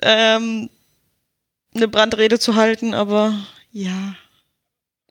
ähm, 0.01 0.69
eine 1.75 1.87
Brandrede 1.87 2.39
zu 2.39 2.55
halten, 2.55 2.93
aber 2.93 3.33
ja. 3.71 4.15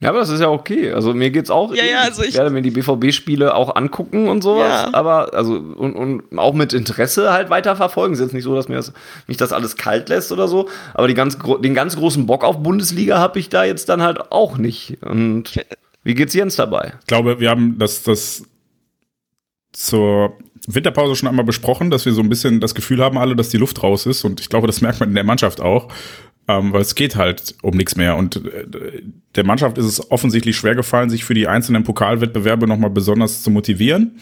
Ja, 0.00 0.10
aber 0.10 0.18
das 0.18 0.28
ist 0.28 0.40
ja 0.40 0.50
okay. 0.50 0.92
Also 0.92 1.14
mir 1.14 1.30
geht's 1.30 1.50
auch. 1.50 1.74
Ja, 1.74 1.84
ja, 1.84 2.00
also 2.00 2.22
ich, 2.22 2.30
ich 2.30 2.34
werde 2.34 2.50
mir 2.50 2.62
die 2.62 2.72
BVB-Spiele 2.72 3.54
auch 3.54 3.74
angucken 3.74 4.28
und 4.28 4.42
sowas. 4.42 4.68
Ja. 4.68 4.90
Aber 4.92 5.32
also 5.32 5.54
und, 5.54 5.94
und 5.94 6.38
auch 6.38 6.52
mit 6.52 6.72
Interesse 6.72 7.32
halt 7.32 7.48
weiterverfolgen. 7.48 8.12
Es 8.12 8.18
ist 8.18 8.26
jetzt 8.26 8.34
nicht 8.34 8.44
so, 8.44 8.54
dass 8.54 8.68
mir 8.68 8.74
das, 8.74 8.92
mich 9.28 9.36
das 9.36 9.52
alles 9.52 9.76
kalt 9.76 10.08
lässt 10.08 10.30
oder 10.32 10.46
so. 10.46 10.68
Aber 10.92 11.08
die 11.08 11.14
ganz, 11.14 11.38
den 11.38 11.74
ganz 11.74 11.96
großen 11.96 12.26
Bock 12.26 12.44
auf 12.44 12.62
Bundesliga 12.62 13.18
habe 13.18 13.38
ich 13.38 13.48
da 13.48 13.64
jetzt 13.64 13.88
dann 13.88 14.02
halt 14.02 14.30
auch 14.32 14.58
nicht. 14.58 14.98
Und 15.02 15.64
wie 16.02 16.14
geht's 16.14 16.34
Jens 16.34 16.56
dabei? 16.56 16.94
Ich 17.00 17.06
glaube, 17.06 17.40
wir 17.40 17.48
haben 17.48 17.78
das, 17.78 18.02
das 18.02 18.42
zur 19.72 20.36
Winterpause 20.66 21.16
schon 21.16 21.28
einmal 21.28 21.44
besprochen, 21.44 21.90
dass 21.90 22.06
wir 22.06 22.12
so 22.12 22.22
ein 22.22 22.28
bisschen 22.28 22.60
das 22.60 22.74
Gefühl 22.74 23.02
haben 23.02 23.18
alle, 23.18 23.36
dass 23.36 23.50
die 23.50 23.58
Luft 23.58 23.82
raus 23.82 24.06
ist. 24.06 24.24
Und 24.24 24.40
ich 24.40 24.48
glaube, 24.48 24.66
das 24.66 24.80
merkt 24.80 25.00
man 25.00 25.10
in 25.10 25.14
der 25.14 25.24
Mannschaft 25.24 25.60
auch 25.60 25.88
ähm, 26.46 26.72
weil 26.72 26.82
es 26.82 26.94
geht 26.94 27.16
halt 27.16 27.54
um 27.62 27.76
nichts 27.76 27.96
mehr. 27.96 28.16
Und 28.16 28.36
äh, 28.36 29.02
der 29.34 29.44
Mannschaft 29.44 29.78
ist 29.78 29.86
es 29.86 30.10
offensichtlich 30.10 30.56
schwer 30.56 30.74
gefallen, 30.74 31.10
sich 31.10 31.24
für 31.24 31.34
die 31.34 31.48
einzelnen 31.48 31.84
Pokalwettbewerbe 31.84 32.66
nochmal 32.66 32.90
besonders 32.90 33.42
zu 33.42 33.50
motivieren, 33.50 34.18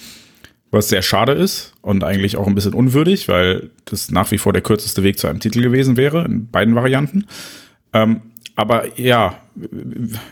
was 0.71 0.89
sehr 0.89 1.03
schade 1.03 1.33
ist 1.33 1.75
und 1.83 2.05
eigentlich 2.05 2.37
auch 2.37 2.47
ein 2.47 2.55
bisschen 2.55 2.75
unwürdig, 2.75 3.29
weil 3.29 3.71
das 3.85 4.11
nach 4.11 4.31
wie 4.31 4.39
vor 4.39 4.53
der 4.53 4.63
kürzeste 4.63 5.03
Weg 5.03 5.19
zu 5.19 5.27
einem 5.27 5.41
Titel 5.41 5.63
gewesen 5.63 5.97
wäre, 5.97 6.25
in 6.25 6.49
beiden 6.49 6.75
Varianten. 6.75 7.27
Ähm, 7.93 8.23
aber 8.55 8.99
ja, 8.99 9.39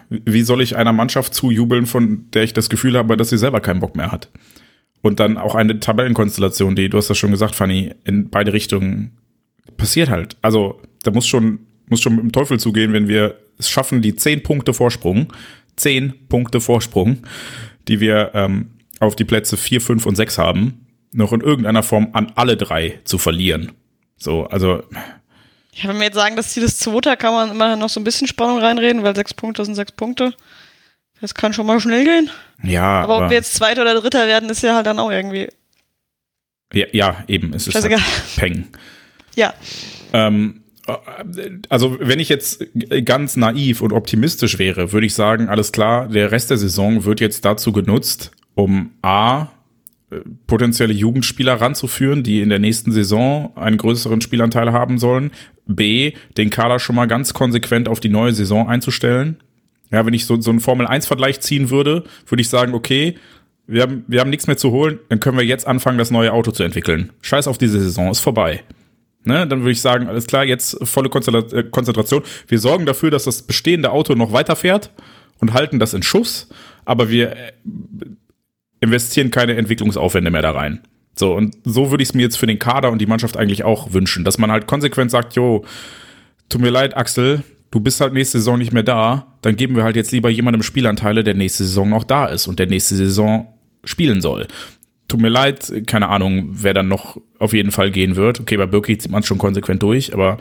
wie 0.08 0.42
soll 0.42 0.62
ich 0.62 0.76
einer 0.76 0.92
Mannschaft 0.92 1.34
zujubeln, 1.34 1.86
von 1.86 2.30
der 2.32 2.44
ich 2.44 2.52
das 2.52 2.68
Gefühl 2.68 2.96
habe, 2.96 3.16
dass 3.16 3.30
sie 3.30 3.38
selber 3.38 3.60
keinen 3.60 3.80
Bock 3.80 3.96
mehr 3.96 4.12
hat? 4.12 4.30
Und 5.02 5.18
dann 5.18 5.38
auch 5.38 5.54
eine 5.54 5.80
Tabellenkonstellation, 5.80 6.76
die, 6.76 6.88
du 6.88 6.98
hast 6.98 7.08
das 7.08 7.16
schon 7.16 7.30
gesagt, 7.30 7.54
Fanny, 7.54 7.94
in 8.04 8.28
beide 8.28 8.52
Richtungen 8.52 9.16
passiert 9.76 10.10
halt. 10.10 10.36
Also 10.42 10.80
da 11.02 11.10
muss 11.10 11.26
schon 11.26 11.60
muss 11.90 12.00
schon 12.00 12.14
mit 12.14 12.24
dem 12.24 12.32
Teufel 12.32 12.58
zugehen, 12.58 12.92
wenn 12.92 13.08
wir 13.08 13.36
es 13.58 13.68
schaffen, 13.68 14.00
die 14.00 14.16
zehn 14.16 14.42
Punkte 14.42 14.72
Vorsprung, 14.72 15.32
zehn 15.76 16.14
Punkte 16.28 16.60
Vorsprung, 16.60 17.18
die 17.88 18.00
wir 18.00 18.30
ähm, 18.32 18.70
auf 19.00 19.16
die 19.16 19.24
Plätze 19.24 19.56
vier, 19.56 19.80
fünf 19.80 20.06
und 20.06 20.16
sechs 20.16 20.38
haben, 20.38 20.86
noch 21.12 21.32
in 21.32 21.40
irgendeiner 21.40 21.82
Form 21.82 22.08
an 22.12 22.32
alle 22.36 22.56
drei 22.56 23.00
zu 23.04 23.18
verlieren. 23.18 23.72
So, 24.16 24.46
also. 24.46 24.82
Ja, 25.72 25.88
wenn 25.88 25.96
wir 25.96 26.04
jetzt 26.04 26.14
sagen, 26.14 26.36
das 26.36 26.52
Ziel 26.52 26.62
ist 26.62 26.80
Zweiter, 26.80 27.16
kann 27.16 27.32
man 27.32 27.50
immer 27.50 27.76
noch 27.76 27.88
so 27.88 28.00
ein 28.00 28.04
bisschen 28.04 28.28
Spannung 28.28 28.58
reinreden, 28.58 29.02
weil 29.02 29.16
sechs 29.16 29.34
Punkte 29.34 29.64
sind 29.64 29.74
sechs 29.74 29.92
Punkte. 29.92 30.34
Das 31.20 31.34
kann 31.34 31.52
schon 31.52 31.66
mal 31.66 31.80
schnell 31.80 32.04
gehen. 32.04 32.30
Ja. 32.62 33.02
Aber, 33.02 33.14
aber 33.14 33.24
ob 33.24 33.30
wir 33.30 33.36
jetzt 33.36 33.54
Zweiter 33.54 33.82
oder 33.82 34.00
Dritter 34.00 34.26
werden, 34.26 34.48
ist 34.48 34.62
ja 34.62 34.74
halt 34.74 34.86
dann 34.86 34.98
auch 34.98 35.10
irgendwie. 35.10 35.48
Ja, 36.72 36.86
ja 36.92 37.24
eben. 37.28 37.52
Es 37.52 37.66
ist 37.66 37.74
halt 37.74 38.00
Peng. 38.36 38.68
Ja. 39.34 39.54
Ähm, 40.12 40.62
also 41.68 41.98
wenn 42.00 42.18
ich 42.18 42.28
jetzt 42.28 42.64
ganz 43.04 43.36
naiv 43.36 43.80
und 43.82 43.92
optimistisch 43.92 44.58
wäre, 44.58 44.92
würde 44.92 45.06
ich 45.06 45.14
sagen, 45.14 45.48
alles 45.48 45.72
klar, 45.72 46.08
der 46.08 46.32
Rest 46.32 46.50
der 46.50 46.56
Saison 46.56 47.04
wird 47.04 47.20
jetzt 47.20 47.44
dazu 47.44 47.72
genutzt, 47.72 48.32
um 48.54 48.90
A, 49.02 49.48
potenzielle 50.46 50.92
Jugendspieler 50.92 51.60
ranzuführen, 51.60 52.22
die 52.22 52.40
in 52.40 52.48
der 52.48 52.58
nächsten 52.58 52.90
Saison 52.92 53.56
einen 53.56 53.76
größeren 53.76 54.20
Spielanteil 54.20 54.72
haben 54.72 54.98
sollen. 54.98 55.30
B, 55.66 56.14
den 56.36 56.50
Kader 56.50 56.80
schon 56.80 56.96
mal 56.96 57.06
ganz 57.06 57.32
konsequent 57.32 57.88
auf 57.88 58.00
die 58.00 58.08
neue 58.08 58.32
Saison 58.32 58.68
einzustellen. 58.68 59.36
Ja, 59.90 60.06
wenn 60.06 60.14
ich 60.14 60.26
so, 60.26 60.40
so 60.40 60.50
einen 60.50 60.60
Formel-1-Vergleich 60.60 61.40
ziehen 61.40 61.70
würde, 61.70 62.04
würde 62.26 62.40
ich 62.40 62.48
sagen, 62.48 62.74
okay, 62.74 63.16
wir 63.66 63.82
haben, 63.82 64.04
wir 64.08 64.20
haben 64.20 64.30
nichts 64.30 64.46
mehr 64.46 64.56
zu 64.56 64.70
holen, 64.70 64.98
dann 65.08 65.20
können 65.20 65.36
wir 65.36 65.44
jetzt 65.44 65.66
anfangen, 65.66 65.98
das 65.98 66.10
neue 66.10 66.32
Auto 66.32 66.50
zu 66.50 66.62
entwickeln. 66.62 67.10
Scheiß 67.22 67.46
auf 67.46 67.58
diese 67.58 67.80
Saison, 67.80 68.10
ist 68.10 68.20
vorbei. 68.20 68.62
Ne, 69.24 69.46
dann 69.46 69.60
würde 69.60 69.72
ich 69.72 69.82
sagen, 69.82 70.08
alles 70.08 70.26
klar, 70.26 70.44
jetzt 70.44 70.78
volle 70.88 71.10
äh, 71.10 71.62
Konzentration. 71.64 72.22
Wir 72.48 72.58
sorgen 72.58 72.86
dafür, 72.86 73.10
dass 73.10 73.24
das 73.24 73.42
bestehende 73.42 73.90
Auto 73.90 74.14
noch 74.14 74.32
weiterfährt 74.32 74.90
und 75.40 75.52
halten 75.52 75.78
das 75.78 75.92
in 75.92 76.02
Schuss, 76.02 76.48
aber 76.86 77.10
wir 77.10 77.32
äh, 77.32 77.52
investieren 78.80 79.30
keine 79.30 79.56
Entwicklungsaufwände 79.56 80.30
mehr 80.30 80.40
da 80.40 80.52
rein. 80.52 80.80
So, 81.14 81.34
und 81.34 81.56
so 81.64 81.90
würde 81.90 82.02
ich 82.02 82.08
es 82.10 82.14
mir 82.14 82.22
jetzt 82.22 82.38
für 82.38 82.46
den 82.46 82.58
Kader 82.58 82.90
und 82.90 82.98
die 82.98 83.06
Mannschaft 83.06 83.36
eigentlich 83.36 83.62
auch 83.62 83.92
wünschen, 83.92 84.24
dass 84.24 84.38
man 84.38 84.50
halt 84.50 84.66
konsequent 84.66 85.10
sagt, 85.10 85.34
jo, 85.36 85.64
tut 86.48 86.62
mir 86.62 86.70
leid, 86.70 86.96
Axel, 86.96 87.42
du 87.70 87.80
bist 87.80 88.00
halt 88.00 88.12
nächste 88.12 88.38
Saison 88.38 88.58
nicht 88.58 88.72
mehr 88.72 88.82
da, 88.82 89.36
dann 89.42 89.56
geben 89.56 89.76
wir 89.76 89.84
halt 89.84 89.96
jetzt 89.96 90.12
lieber 90.12 90.30
jemandem 90.30 90.62
Spielanteile, 90.62 91.24
der 91.24 91.34
nächste 91.34 91.64
Saison 91.64 91.88
noch 91.88 92.04
da 92.04 92.26
ist 92.26 92.46
und 92.46 92.58
der 92.58 92.66
nächste 92.66 92.96
Saison 92.96 93.46
spielen 93.84 94.20
soll. 94.20 94.46
Tut 95.08 95.20
mir 95.20 95.28
leid, 95.28 95.72
keine 95.86 96.08
Ahnung, 96.08 96.50
wer 96.50 96.74
dann 96.74 96.88
noch 96.88 97.20
auf 97.38 97.52
jeden 97.52 97.72
Fall 97.72 97.90
gehen 97.90 98.16
wird. 98.16 98.40
Okay, 98.40 98.56
bei 98.56 98.66
Birki 98.66 98.96
zieht 98.98 99.10
man 99.10 99.20
es 99.20 99.26
schon 99.26 99.38
konsequent 99.38 99.82
durch, 99.82 100.14
aber 100.14 100.38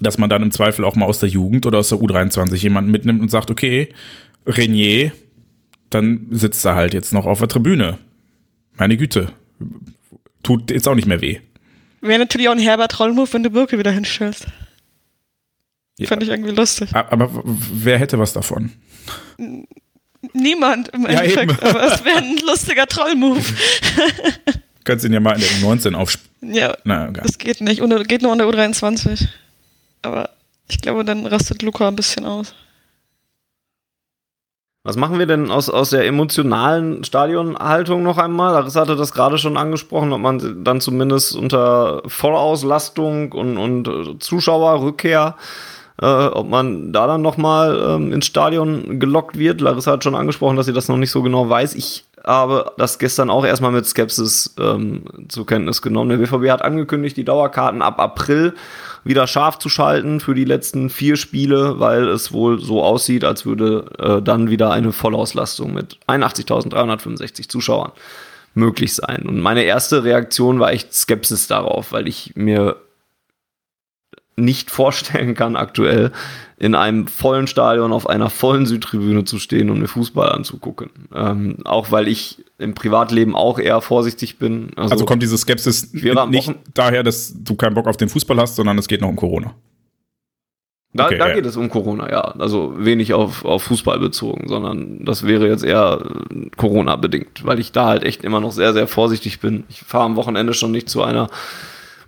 dass 0.00 0.18
man 0.18 0.30
dann 0.30 0.42
im 0.42 0.50
Zweifel 0.50 0.84
auch 0.84 0.94
mal 0.94 1.06
aus 1.06 1.18
der 1.18 1.28
Jugend 1.28 1.66
oder 1.66 1.78
aus 1.78 1.88
der 1.88 1.98
U23 1.98 2.54
jemanden 2.54 2.90
mitnimmt 2.90 3.20
und 3.20 3.30
sagt, 3.30 3.50
okay, 3.50 3.88
Renier, 4.46 5.12
dann 5.90 6.28
sitzt 6.30 6.64
er 6.64 6.76
halt 6.76 6.94
jetzt 6.94 7.12
noch 7.12 7.26
auf 7.26 7.40
der 7.40 7.48
Tribüne. 7.48 7.98
Meine 8.76 8.96
Güte. 8.96 9.32
Tut 10.42 10.70
jetzt 10.70 10.88
auch 10.88 10.94
nicht 10.94 11.08
mehr 11.08 11.20
weh. 11.20 11.40
Wäre 12.00 12.20
natürlich 12.20 12.48
auch 12.48 12.52
ein 12.52 12.58
herber 12.60 12.86
Trollmove, 12.88 13.32
wenn 13.34 13.42
du 13.42 13.50
Birke 13.50 13.78
wieder 13.78 13.90
hinstellst. 13.90 14.46
Ja. 15.98 16.06
Fand 16.06 16.22
ich 16.22 16.28
irgendwie 16.28 16.52
lustig. 16.52 16.94
Aber 16.94 17.28
wer 17.34 17.98
hätte 17.98 18.18
was 18.18 18.32
davon? 18.32 18.72
Niemand 20.32 20.88
im 20.88 21.02
ja, 21.02 21.08
Endeffekt, 21.08 21.52
eben. 21.52 21.60
aber 21.60 21.92
es 21.92 22.04
wäre 22.04 22.18
ein 22.18 22.38
lustiger 22.46 22.86
Trollmove. 22.86 23.44
Kannst 24.84 25.04
ihn 25.04 25.12
ja 25.12 25.20
mal 25.20 25.34
in 25.34 25.40
der 25.40 25.50
U19 25.50 25.94
aufspielen. 25.94 26.54
Ja, 26.54 26.76
Na, 26.84 27.08
okay. 27.08 27.20
das 27.22 27.38
geht 27.38 27.60
nicht. 27.60 27.82
Und 27.82 28.08
geht 28.08 28.22
nur 28.22 28.32
an 28.32 28.38
der 28.38 28.46
U23. 28.46 29.26
Aber 30.02 30.30
ich 30.68 30.80
glaube, 30.80 31.04
dann 31.04 31.26
rastet 31.26 31.62
Luca 31.62 31.88
ein 31.88 31.96
bisschen 31.96 32.24
aus. 32.24 32.54
Was 34.84 34.96
machen 34.96 35.18
wir 35.18 35.26
denn 35.26 35.50
aus, 35.50 35.68
aus 35.68 35.90
der 35.90 36.06
emotionalen 36.06 37.04
Stadionhaltung 37.04 38.02
noch 38.02 38.16
einmal? 38.16 38.54
Larissa 38.54 38.82
hatte 38.82 38.96
das 38.96 39.12
gerade 39.12 39.36
schon 39.36 39.56
angesprochen, 39.56 40.12
ob 40.12 40.20
man 40.20 40.64
dann 40.64 40.80
zumindest 40.80 41.34
unter 41.34 42.02
Vollauslastung 42.06 43.32
und, 43.32 43.58
und 43.58 44.22
Zuschauerrückkehr, 44.22 45.36
äh, 45.36 45.42
ob 46.06 46.48
man 46.48 46.92
da 46.92 47.06
dann 47.06 47.22
nochmal 47.22 47.96
ähm, 47.96 48.12
ins 48.12 48.26
Stadion 48.26 49.00
gelockt 49.00 49.38
wird. 49.38 49.60
Larissa 49.60 49.92
hat 49.92 50.04
schon 50.04 50.14
angesprochen, 50.14 50.56
dass 50.56 50.66
sie 50.66 50.72
das 50.72 50.88
noch 50.88 50.96
nicht 50.96 51.10
so 51.10 51.22
genau 51.22 51.48
weiß. 51.48 51.74
Ich 51.74 52.04
habe 52.24 52.72
das 52.76 52.98
gestern 52.98 53.30
auch 53.30 53.44
erstmal 53.44 53.72
mit 53.72 53.86
Skepsis 53.86 54.54
ähm, 54.60 55.04
zur 55.28 55.46
Kenntnis 55.46 55.82
genommen. 55.82 56.10
Der 56.10 56.18
BVB 56.18 56.50
hat 56.50 56.62
angekündigt, 56.62 57.16
die 57.16 57.24
Dauerkarten 57.24 57.82
ab 57.82 57.98
April 58.00 58.54
wieder 59.04 59.26
scharf 59.26 59.58
zu 59.58 59.68
schalten 59.68 60.20
für 60.20 60.34
die 60.34 60.44
letzten 60.44 60.90
vier 60.90 61.16
Spiele, 61.16 61.80
weil 61.80 62.08
es 62.08 62.32
wohl 62.32 62.60
so 62.60 62.82
aussieht, 62.82 63.24
als 63.24 63.46
würde 63.46 63.86
äh, 63.98 64.22
dann 64.22 64.50
wieder 64.50 64.70
eine 64.70 64.92
Vollauslastung 64.92 65.72
mit 65.72 65.98
81.365 66.06 67.48
Zuschauern 67.48 67.92
möglich 68.54 68.94
sein. 68.94 69.24
Und 69.26 69.40
meine 69.40 69.62
erste 69.62 70.04
Reaktion 70.04 70.60
war 70.60 70.72
echt 70.72 70.92
Skepsis 70.92 71.46
darauf, 71.46 71.92
weil 71.92 72.08
ich 72.08 72.32
mir 72.34 72.76
nicht 74.38 74.70
vorstellen 74.78 75.34
kann 75.34 75.56
aktuell, 75.56 76.12
in 76.56 76.74
einem 76.74 77.06
vollen 77.06 77.46
Stadion 77.46 77.92
auf 77.92 78.08
einer 78.08 78.30
vollen 78.30 78.66
Südtribüne 78.66 79.24
zu 79.24 79.38
stehen 79.38 79.70
und 79.70 79.78
mir 79.78 79.86
Fußball 79.86 80.32
anzugucken. 80.32 80.90
Ähm, 81.14 81.58
auch 81.64 81.92
weil 81.92 82.08
ich 82.08 82.44
im 82.58 82.74
Privatleben 82.74 83.36
auch 83.36 83.60
eher 83.60 83.80
vorsichtig 83.80 84.38
bin. 84.38 84.70
Also, 84.74 84.92
also 84.92 85.04
kommt 85.04 85.22
diese 85.22 85.38
Skepsis 85.38 85.92
nicht 85.92 86.54
daher, 86.74 87.04
dass 87.04 87.32
du 87.36 87.54
keinen 87.54 87.74
Bock 87.74 87.86
auf 87.86 87.96
den 87.96 88.08
Fußball 88.08 88.38
hast, 88.38 88.56
sondern 88.56 88.76
es 88.78 88.88
geht 88.88 89.00
noch 89.00 89.08
um 89.08 89.16
Corona. 89.16 89.54
Da, 90.94 91.06
okay, 91.06 91.18
da 91.18 91.28
ja. 91.28 91.34
geht 91.34 91.46
es 91.46 91.56
um 91.56 91.68
Corona, 91.68 92.10
ja. 92.10 92.22
Also 92.22 92.74
wenig 92.76 93.12
auf, 93.12 93.44
auf 93.44 93.62
Fußball 93.64 93.98
bezogen, 93.98 94.48
sondern 94.48 95.04
das 95.04 95.26
wäre 95.26 95.46
jetzt 95.46 95.62
eher 95.62 96.02
Corona-bedingt, 96.56 97.44
weil 97.44 97.60
ich 97.60 97.72
da 97.72 97.86
halt 97.86 98.02
echt 98.02 98.24
immer 98.24 98.40
noch 98.40 98.52
sehr, 98.52 98.72
sehr 98.72 98.88
vorsichtig 98.88 99.38
bin. 99.38 99.64
Ich 99.68 99.82
fahre 99.82 100.04
am 100.04 100.16
Wochenende 100.16 100.54
schon 100.54 100.72
nicht 100.72 100.88
zu 100.88 101.02
einer 101.02 101.28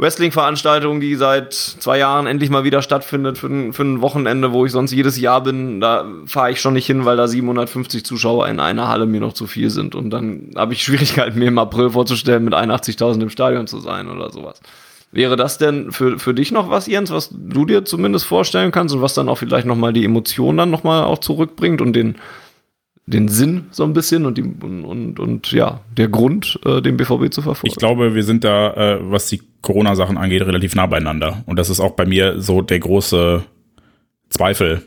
Wrestling-Veranstaltung, 0.01 1.01
die 1.01 1.15
seit 1.15 1.53
zwei 1.53 1.99
Jahren 1.99 2.27
endlich 2.27 2.49
mal 2.49 2.65
wieder 2.65 2.81
stattfindet 2.81 3.37
für 3.37 3.49
ein, 3.49 3.73
für 3.75 3.83
ein 3.83 4.01
Wochenende, 4.01 4.53
wo 4.53 4.65
ich 4.65 4.73
sonst 4.73 4.93
jedes 4.93 5.21
Jahr 5.21 5.43
bin. 5.43 5.81
Da 5.81 6.07
fahre 6.25 6.51
ich 6.51 6.61
schon 6.61 6.73
nicht 6.73 6.87
hin, 6.87 7.05
weil 7.05 7.19
da 7.19 7.29
750 7.29 8.05
Zuschauer 8.05 8.49
in 8.49 8.61
einer 8.61 8.89
Halle 8.89 9.05
mir 9.05 9.21
noch 9.21 9.35
zu 9.35 9.47
viel 9.47 9.69
sind. 9.69 9.95
Und 9.95 10.09
dann 10.09 10.53
habe 10.57 10.73
ich 10.73 10.83
Schwierigkeiten, 10.85 11.39
mir 11.39 11.49
im 11.49 11.59
April 11.59 11.91
vorzustellen, 11.91 12.45
mit 12.45 12.55
81.000 12.55 13.21
im 13.21 13.31
Stadion 13.31 13.67
zu 13.67 13.79
sein 13.79 14.09
oder 14.09 14.31
sowas. 14.31 14.61
Wäre 15.13 15.37
das 15.37 15.59
denn 15.59 15.93
für, 15.93 16.19
für 16.19 16.35
dich 16.35 16.51
noch 16.53 16.71
was, 16.71 16.87
Jens, 16.87 17.11
was 17.11 17.31
du 17.33 17.67
dir 17.67 17.85
zumindest 17.85 18.25
vorstellen 18.25 18.71
kannst 18.71 18.95
und 18.95 19.03
was 19.03 19.13
dann 19.13 19.29
auch 19.29 19.39
vielleicht 19.39 19.67
nochmal 19.67 19.93
die 19.93 20.05
Emotionen 20.05 20.57
dann 20.57 20.71
nochmal 20.71 21.05
auch 21.05 21.19
zurückbringt 21.19 21.83
und 21.83 21.95
den, 21.95 22.15
den 23.11 23.29
Sinn 23.29 23.67
so 23.71 23.85
ein 23.85 23.93
bisschen 23.93 24.25
und, 24.25 24.39
die, 24.39 24.43
und, 24.43 24.85
und, 24.85 25.19
und 25.19 25.53
ja, 25.53 25.81
der 25.97 26.09
Grund, 26.09 26.59
äh, 26.65 26.81
den 26.81 26.97
BVB 26.97 27.33
zu 27.33 27.43
verfolgen. 27.43 27.73
Ich 27.73 27.77
glaube, 27.77 28.15
wir 28.15 28.23
sind 28.23 28.45
da, 28.45 28.73
äh, 28.75 28.99
was 29.03 29.29
die 29.29 29.43
Corona-Sachen 29.63 30.17
angeht, 30.17 30.43
relativ 30.43 30.75
nah 30.75 30.87
beieinander. 30.87 31.43
Und 31.47 31.59
das 31.59 31.71
ist 31.71 31.81
auch 31.81 31.93
bei 31.93 32.07
mir 32.07 32.41
so 32.41 32.63
der 32.63 32.79
große 32.79 33.43
Zweifel. 34.31 34.83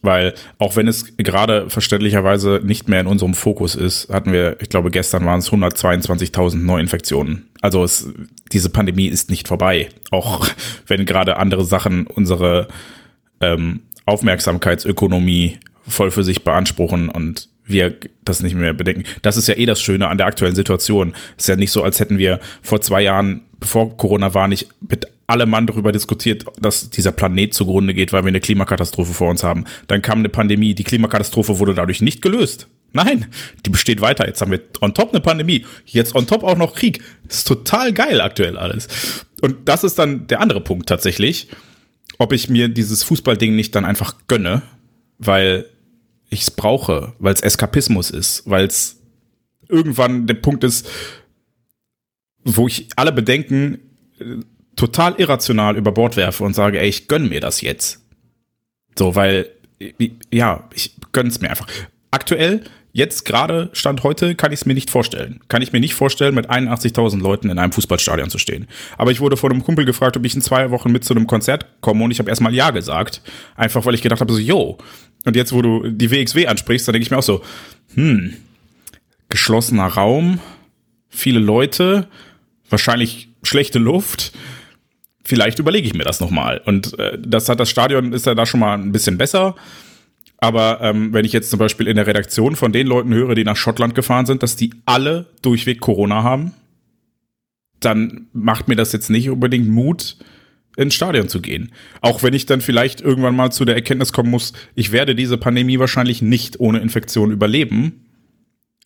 Weil 0.00 0.34
auch 0.58 0.76
wenn 0.76 0.86
es 0.86 1.16
gerade 1.16 1.70
verständlicherweise 1.70 2.60
nicht 2.62 2.88
mehr 2.88 3.00
in 3.00 3.06
unserem 3.06 3.34
Fokus 3.34 3.74
ist, 3.74 4.10
hatten 4.10 4.32
wir, 4.32 4.56
ich 4.60 4.68
glaube, 4.68 4.90
gestern 4.90 5.24
waren 5.26 5.40
es 5.40 5.50
122.000 5.50 6.56
Neuinfektionen. 6.56 7.48
Also 7.62 7.82
es, 7.82 8.08
diese 8.52 8.70
Pandemie 8.70 9.06
ist 9.06 9.28
nicht 9.28 9.48
vorbei. 9.48 9.88
Auch 10.10 10.46
wenn 10.86 11.04
gerade 11.04 11.36
andere 11.36 11.64
Sachen 11.64 12.06
unsere 12.06 12.68
ähm, 13.40 13.80
Aufmerksamkeitsökonomie 14.06 15.58
voll 15.88 16.10
für 16.10 16.24
sich 16.24 16.44
beanspruchen 16.44 17.08
und 17.08 17.48
wir 17.64 17.96
das 18.24 18.42
nicht 18.42 18.54
mehr 18.54 18.72
bedenken. 18.72 19.04
Das 19.22 19.36
ist 19.36 19.48
ja 19.48 19.56
eh 19.56 19.66
das 19.66 19.80
Schöne 19.80 20.08
an 20.08 20.18
der 20.18 20.26
aktuellen 20.26 20.54
Situation. 20.54 21.14
ist 21.36 21.48
ja 21.48 21.56
nicht 21.56 21.70
so, 21.70 21.82
als 21.82 22.00
hätten 22.00 22.18
wir 22.18 22.40
vor 22.62 22.80
zwei 22.80 23.02
Jahren, 23.02 23.42
bevor 23.60 23.96
Corona 23.96 24.34
war, 24.34 24.48
nicht 24.48 24.68
mit 24.80 25.06
allem 25.26 25.50
Mann 25.50 25.66
darüber 25.66 25.92
diskutiert, 25.92 26.46
dass 26.58 26.88
dieser 26.88 27.12
Planet 27.12 27.52
zugrunde 27.52 27.92
geht, 27.92 28.12
weil 28.12 28.24
wir 28.24 28.28
eine 28.28 28.40
Klimakatastrophe 28.40 29.12
vor 29.12 29.28
uns 29.28 29.44
haben. 29.44 29.64
Dann 29.86 30.00
kam 30.00 30.20
eine 30.20 30.30
Pandemie. 30.30 30.74
Die 30.74 30.84
Klimakatastrophe 30.84 31.58
wurde 31.58 31.74
dadurch 31.74 32.00
nicht 32.00 32.22
gelöst. 32.22 32.66
Nein, 32.92 33.26
die 33.66 33.70
besteht 33.70 34.00
weiter. 34.00 34.26
Jetzt 34.26 34.40
haben 34.40 34.50
wir 34.50 34.60
on 34.80 34.94
top 34.94 35.10
eine 35.10 35.20
Pandemie. 35.20 35.66
Jetzt 35.84 36.14
on 36.14 36.26
top 36.26 36.42
auch 36.42 36.56
noch 36.56 36.74
Krieg. 36.74 37.02
Das 37.26 37.38
ist 37.38 37.46
total 37.46 37.92
geil 37.92 38.22
aktuell 38.22 38.56
alles. 38.56 38.88
Und 39.42 39.68
das 39.68 39.84
ist 39.84 39.98
dann 39.98 40.26
der 40.26 40.40
andere 40.40 40.62
Punkt 40.62 40.88
tatsächlich. 40.88 41.48
Ob 42.18 42.32
ich 42.32 42.48
mir 42.48 42.68
dieses 42.68 43.02
Fußballding 43.02 43.54
nicht 43.54 43.74
dann 43.74 43.84
einfach 43.84 44.14
gönne, 44.26 44.62
weil 45.18 45.66
ich 46.30 46.42
es 46.42 46.50
brauche, 46.50 47.14
weil 47.18 47.34
es 47.34 47.40
Eskapismus 47.40 48.10
ist, 48.10 48.42
weil 48.46 48.66
es 48.66 49.00
irgendwann 49.68 50.26
der 50.26 50.34
Punkt 50.34 50.64
ist, 50.64 50.88
wo 52.44 52.66
ich 52.66 52.88
alle 52.96 53.12
Bedenken 53.12 53.78
äh, 54.18 54.36
total 54.76 55.14
irrational 55.16 55.76
über 55.76 55.92
Bord 55.92 56.16
werfe 56.16 56.44
und 56.44 56.54
sage, 56.54 56.80
ey, 56.80 56.88
ich 56.88 57.08
gönn 57.08 57.28
mir 57.28 57.40
das 57.40 57.60
jetzt. 57.60 58.00
So, 58.96 59.14
weil, 59.14 59.50
ja, 60.32 60.68
ich 60.74 60.96
gönn's 61.12 61.40
mir 61.40 61.50
einfach. 61.50 61.66
Aktuell, 62.10 62.64
jetzt 62.98 63.24
gerade, 63.24 63.70
Stand 63.72 64.02
heute, 64.02 64.34
kann 64.34 64.52
ich 64.52 64.60
es 64.60 64.66
mir 64.66 64.74
nicht 64.74 64.90
vorstellen. 64.90 65.40
Kann 65.48 65.62
ich 65.62 65.72
mir 65.72 65.80
nicht 65.80 65.94
vorstellen, 65.94 66.34
mit 66.34 66.50
81.000 66.50 67.20
Leuten 67.20 67.48
in 67.48 67.58
einem 67.58 67.72
Fußballstadion 67.72 68.28
zu 68.28 68.38
stehen. 68.38 68.66
Aber 68.98 69.12
ich 69.12 69.20
wurde 69.20 69.36
von 69.36 69.52
einem 69.52 69.62
Kumpel 69.62 69.84
gefragt, 69.84 70.16
ob 70.16 70.24
ich 70.26 70.34
in 70.34 70.42
zwei 70.42 70.70
Wochen 70.70 70.90
mit 70.90 71.04
zu 71.04 71.14
einem 71.14 71.26
Konzert 71.26 71.66
komme 71.80 72.04
und 72.04 72.10
ich 72.10 72.18
habe 72.18 72.28
erstmal 72.28 72.54
Ja 72.54 72.70
gesagt. 72.70 73.22
Einfach, 73.56 73.86
weil 73.86 73.94
ich 73.94 74.02
gedacht 74.02 74.20
habe, 74.20 74.32
so, 74.32 74.38
yo, 74.38 74.78
und 75.24 75.36
jetzt, 75.36 75.52
wo 75.52 75.62
du 75.62 75.88
die 75.88 76.10
WXW 76.10 76.46
ansprichst, 76.46 76.88
dann 76.88 76.92
denke 76.92 77.04
ich 77.04 77.10
mir 77.10 77.18
auch 77.18 77.22
so, 77.22 77.42
hm, 77.94 78.34
geschlossener 79.28 79.86
Raum, 79.86 80.40
viele 81.08 81.38
Leute, 81.38 82.08
wahrscheinlich 82.68 83.28
schlechte 83.42 83.78
Luft. 83.78 84.32
Vielleicht 85.24 85.58
überlege 85.58 85.86
ich 85.86 85.94
mir 85.94 86.04
das 86.04 86.20
nochmal. 86.20 86.60
Und 86.64 86.98
äh, 86.98 87.18
das 87.20 87.48
hat 87.48 87.60
das 87.60 87.70
Stadion, 87.70 88.12
ist 88.12 88.26
ja 88.26 88.34
da 88.34 88.46
schon 88.46 88.60
mal 88.60 88.74
ein 88.74 88.92
bisschen 88.92 89.18
besser. 89.18 89.54
Aber 90.38 90.80
ähm, 90.80 91.12
wenn 91.12 91.24
ich 91.24 91.32
jetzt 91.32 91.50
zum 91.50 91.58
Beispiel 91.58 91.88
in 91.88 91.96
der 91.96 92.06
Redaktion 92.06 92.54
von 92.54 92.72
den 92.72 92.86
Leuten 92.86 93.12
höre, 93.12 93.34
die 93.34 93.44
nach 93.44 93.56
Schottland 93.56 93.94
gefahren 93.94 94.24
sind, 94.24 94.42
dass 94.42 94.56
die 94.56 94.72
alle 94.86 95.26
durchweg 95.42 95.80
Corona 95.80 96.22
haben, 96.22 96.54
dann 97.80 98.28
macht 98.32 98.68
mir 98.68 98.76
das 98.76 98.92
jetzt 98.92 99.10
nicht 99.10 99.28
unbedingt 99.30 99.68
Mut, 99.68 100.16
ins 100.76 100.94
Stadion 100.94 101.28
zu 101.28 101.42
gehen. 101.42 101.72
Auch 102.02 102.22
wenn 102.22 102.34
ich 102.34 102.46
dann 102.46 102.60
vielleicht 102.60 103.00
irgendwann 103.00 103.34
mal 103.34 103.50
zu 103.50 103.64
der 103.64 103.74
Erkenntnis 103.74 104.12
kommen 104.12 104.30
muss, 104.30 104.52
ich 104.76 104.92
werde 104.92 105.16
diese 105.16 105.36
Pandemie 105.36 105.80
wahrscheinlich 105.80 106.22
nicht 106.22 106.60
ohne 106.60 106.78
Infektion 106.78 107.32
überleben. 107.32 108.06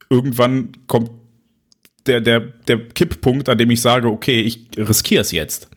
Irgendwann 0.09 0.73
kommt 0.87 1.11
der, 2.07 2.23
der, 2.23 2.41
der 2.41 2.89
Kipppunkt, 2.89 3.51
an 3.51 3.59
dem 3.59 3.71
ich 3.71 3.83
sage, 3.83 4.09
okay, 4.09 4.41
ich 4.41 4.71
riskiere 4.79 5.21
es 5.21 5.33
jetzt. 5.33 5.69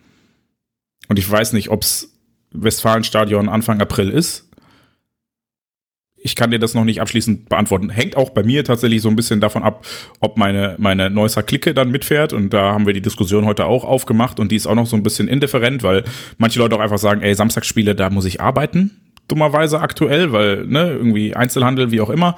Und 1.10 1.20
ich 1.20 1.30
weiß 1.30 1.52
nicht, 1.52 1.70
ob 1.70 1.82
es 1.82 2.14
Westfalenstadion 2.52 3.50
Anfang 3.50 3.82
April 3.82 4.10
ist 4.10 4.50
ich 6.26 6.36
kann 6.36 6.50
dir 6.50 6.58
das 6.58 6.74
noch 6.74 6.86
nicht 6.86 7.02
abschließend 7.02 7.50
beantworten. 7.50 7.92
Hängt 7.92 8.18
auch 8.18 8.32
bei 8.32 8.42
mir 8.42 8.64
tatsächlich 8.64 9.04
so 9.04 9.10
ein 9.10 9.16
bisschen 9.16 9.42
davon 9.42 9.62
ab, 9.62 9.86
ob 10.22 10.38
meine, 10.38 10.74
meine 10.80 11.12
Neusser 11.12 11.44
Clique 11.44 11.76
dann 11.76 11.92
mitfährt. 11.92 12.34
Und 12.34 12.52
da 12.52 12.74
haben 12.74 12.88
wir 12.88 12.94
die 12.94 13.02
Diskussion 13.02 13.46
heute 13.46 13.68
auch 13.68 13.84
aufgemacht 13.84 14.40
und 14.40 14.52
die 14.52 14.56
ist 14.56 14.66
auch 14.66 14.74
noch 14.74 14.88
so 14.88 14.96
ein 14.96 15.04
bisschen 15.04 15.28
indifferent, 15.28 15.84
weil 15.84 16.04
manche 16.40 16.58
Leute 16.58 16.76
auch 16.76 16.80
einfach 16.80 16.98
sagen, 16.98 17.22
ey, 17.22 17.36
Samstagsspiele, 17.36 17.94
da 17.94 18.10
muss 18.10 18.26
ich 18.26 18.42
arbeiten. 18.42 19.00
Dummerweise 19.28 19.80
aktuell, 19.82 20.32
weil, 20.32 20.66
ne, 20.66 20.94
irgendwie 20.94 21.36
Einzelhandel, 21.36 21.92
wie 21.92 22.02
auch 22.02 22.10
immer. 22.10 22.38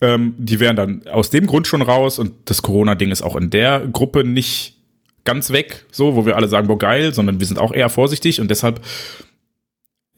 Ähm, 0.00 0.34
die 0.36 0.58
wären 0.58 0.74
dann 0.74 1.06
aus 1.06 1.30
dem 1.30 1.46
Grund 1.46 1.68
schon 1.68 1.82
raus 1.82 2.18
und 2.18 2.32
das 2.46 2.62
Corona-Ding 2.62 3.12
ist 3.12 3.22
auch 3.22 3.36
in 3.36 3.50
der 3.50 3.86
Gruppe 3.86 4.24
nicht 4.24 4.76
ganz 5.24 5.52
weg, 5.52 5.86
so, 5.92 6.16
wo 6.16 6.26
wir 6.26 6.34
alle 6.34 6.48
sagen, 6.48 6.66
boah, 6.66 6.78
geil, 6.78 7.14
sondern 7.14 7.38
wir 7.38 7.46
sind 7.46 7.60
auch 7.60 7.72
eher 7.72 7.90
vorsichtig 7.90 8.40
und 8.40 8.50
deshalb, 8.50 8.80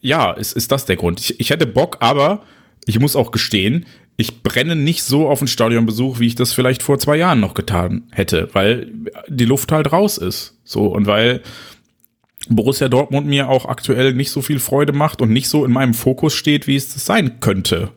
ja, 0.00 0.32
ist, 0.32 0.56
ist 0.56 0.72
das 0.72 0.86
der 0.86 0.96
Grund. 0.96 1.20
Ich, 1.20 1.38
ich 1.40 1.50
hätte 1.50 1.66
Bock, 1.66 1.98
aber 2.00 2.42
ich 2.86 3.00
muss 3.00 3.16
auch 3.16 3.32
gestehen, 3.32 3.84
ich 4.16 4.42
brenne 4.42 4.76
nicht 4.76 5.02
so 5.02 5.28
auf 5.28 5.40
einen 5.40 5.48
Stadionbesuch, 5.48 6.20
wie 6.20 6.28
ich 6.28 6.36
das 6.36 6.52
vielleicht 6.52 6.82
vor 6.82 6.98
zwei 6.98 7.16
Jahren 7.16 7.40
noch 7.40 7.54
getan 7.54 8.04
hätte, 8.10 8.48
weil 8.52 8.90
die 9.28 9.44
Luft 9.44 9.72
halt 9.72 9.92
raus 9.92 10.16
ist. 10.16 10.58
So, 10.64 10.86
und 10.86 11.06
weil 11.06 11.42
Borussia 12.48 12.88
Dortmund 12.88 13.26
mir 13.26 13.48
auch 13.50 13.66
aktuell 13.66 14.14
nicht 14.14 14.30
so 14.30 14.40
viel 14.40 14.60
Freude 14.60 14.92
macht 14.92 15.20
und 15.20 15.30
nicht 15.30 15.48
so 15.48 15.64
in 15.64 15.72
meinem 15.72 15.94
Fokus 15.94 16.32
steht, 16.34 16.66
wie 16.66 16.76
es 16.76 16.94
sein 17.04 17.40
könnte. 17.40 17.90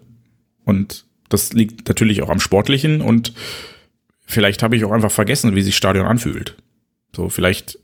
Und 0.65 1.05
das 1.29 1.53
liegt 1.53 1.87
natürlich 1.87 2.21
auch 2.21 2.29
am 2.29 2.39
Sportlichen 2.39 3.01
und 3.01 3.33
vielleicht 4.25 4.63
habe 4.63 4.75
ich 4.75 4.83
auch 4.83 4.91
einfach 4.91 5.11
vergessen, 5.11 5.55
wie 5.55 5.61
sich 5.61 5.77
Stadion 5.77 6.05
anfühlt. 6.05 6.57
So, 7.15 7.29
vielleicht, 7.29 7.79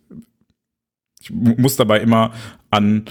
ich 1.22 1.30
muss 1.32 1.76
dabei 1.76 2.00
immer 2.00 2.34
an 2.70 3.06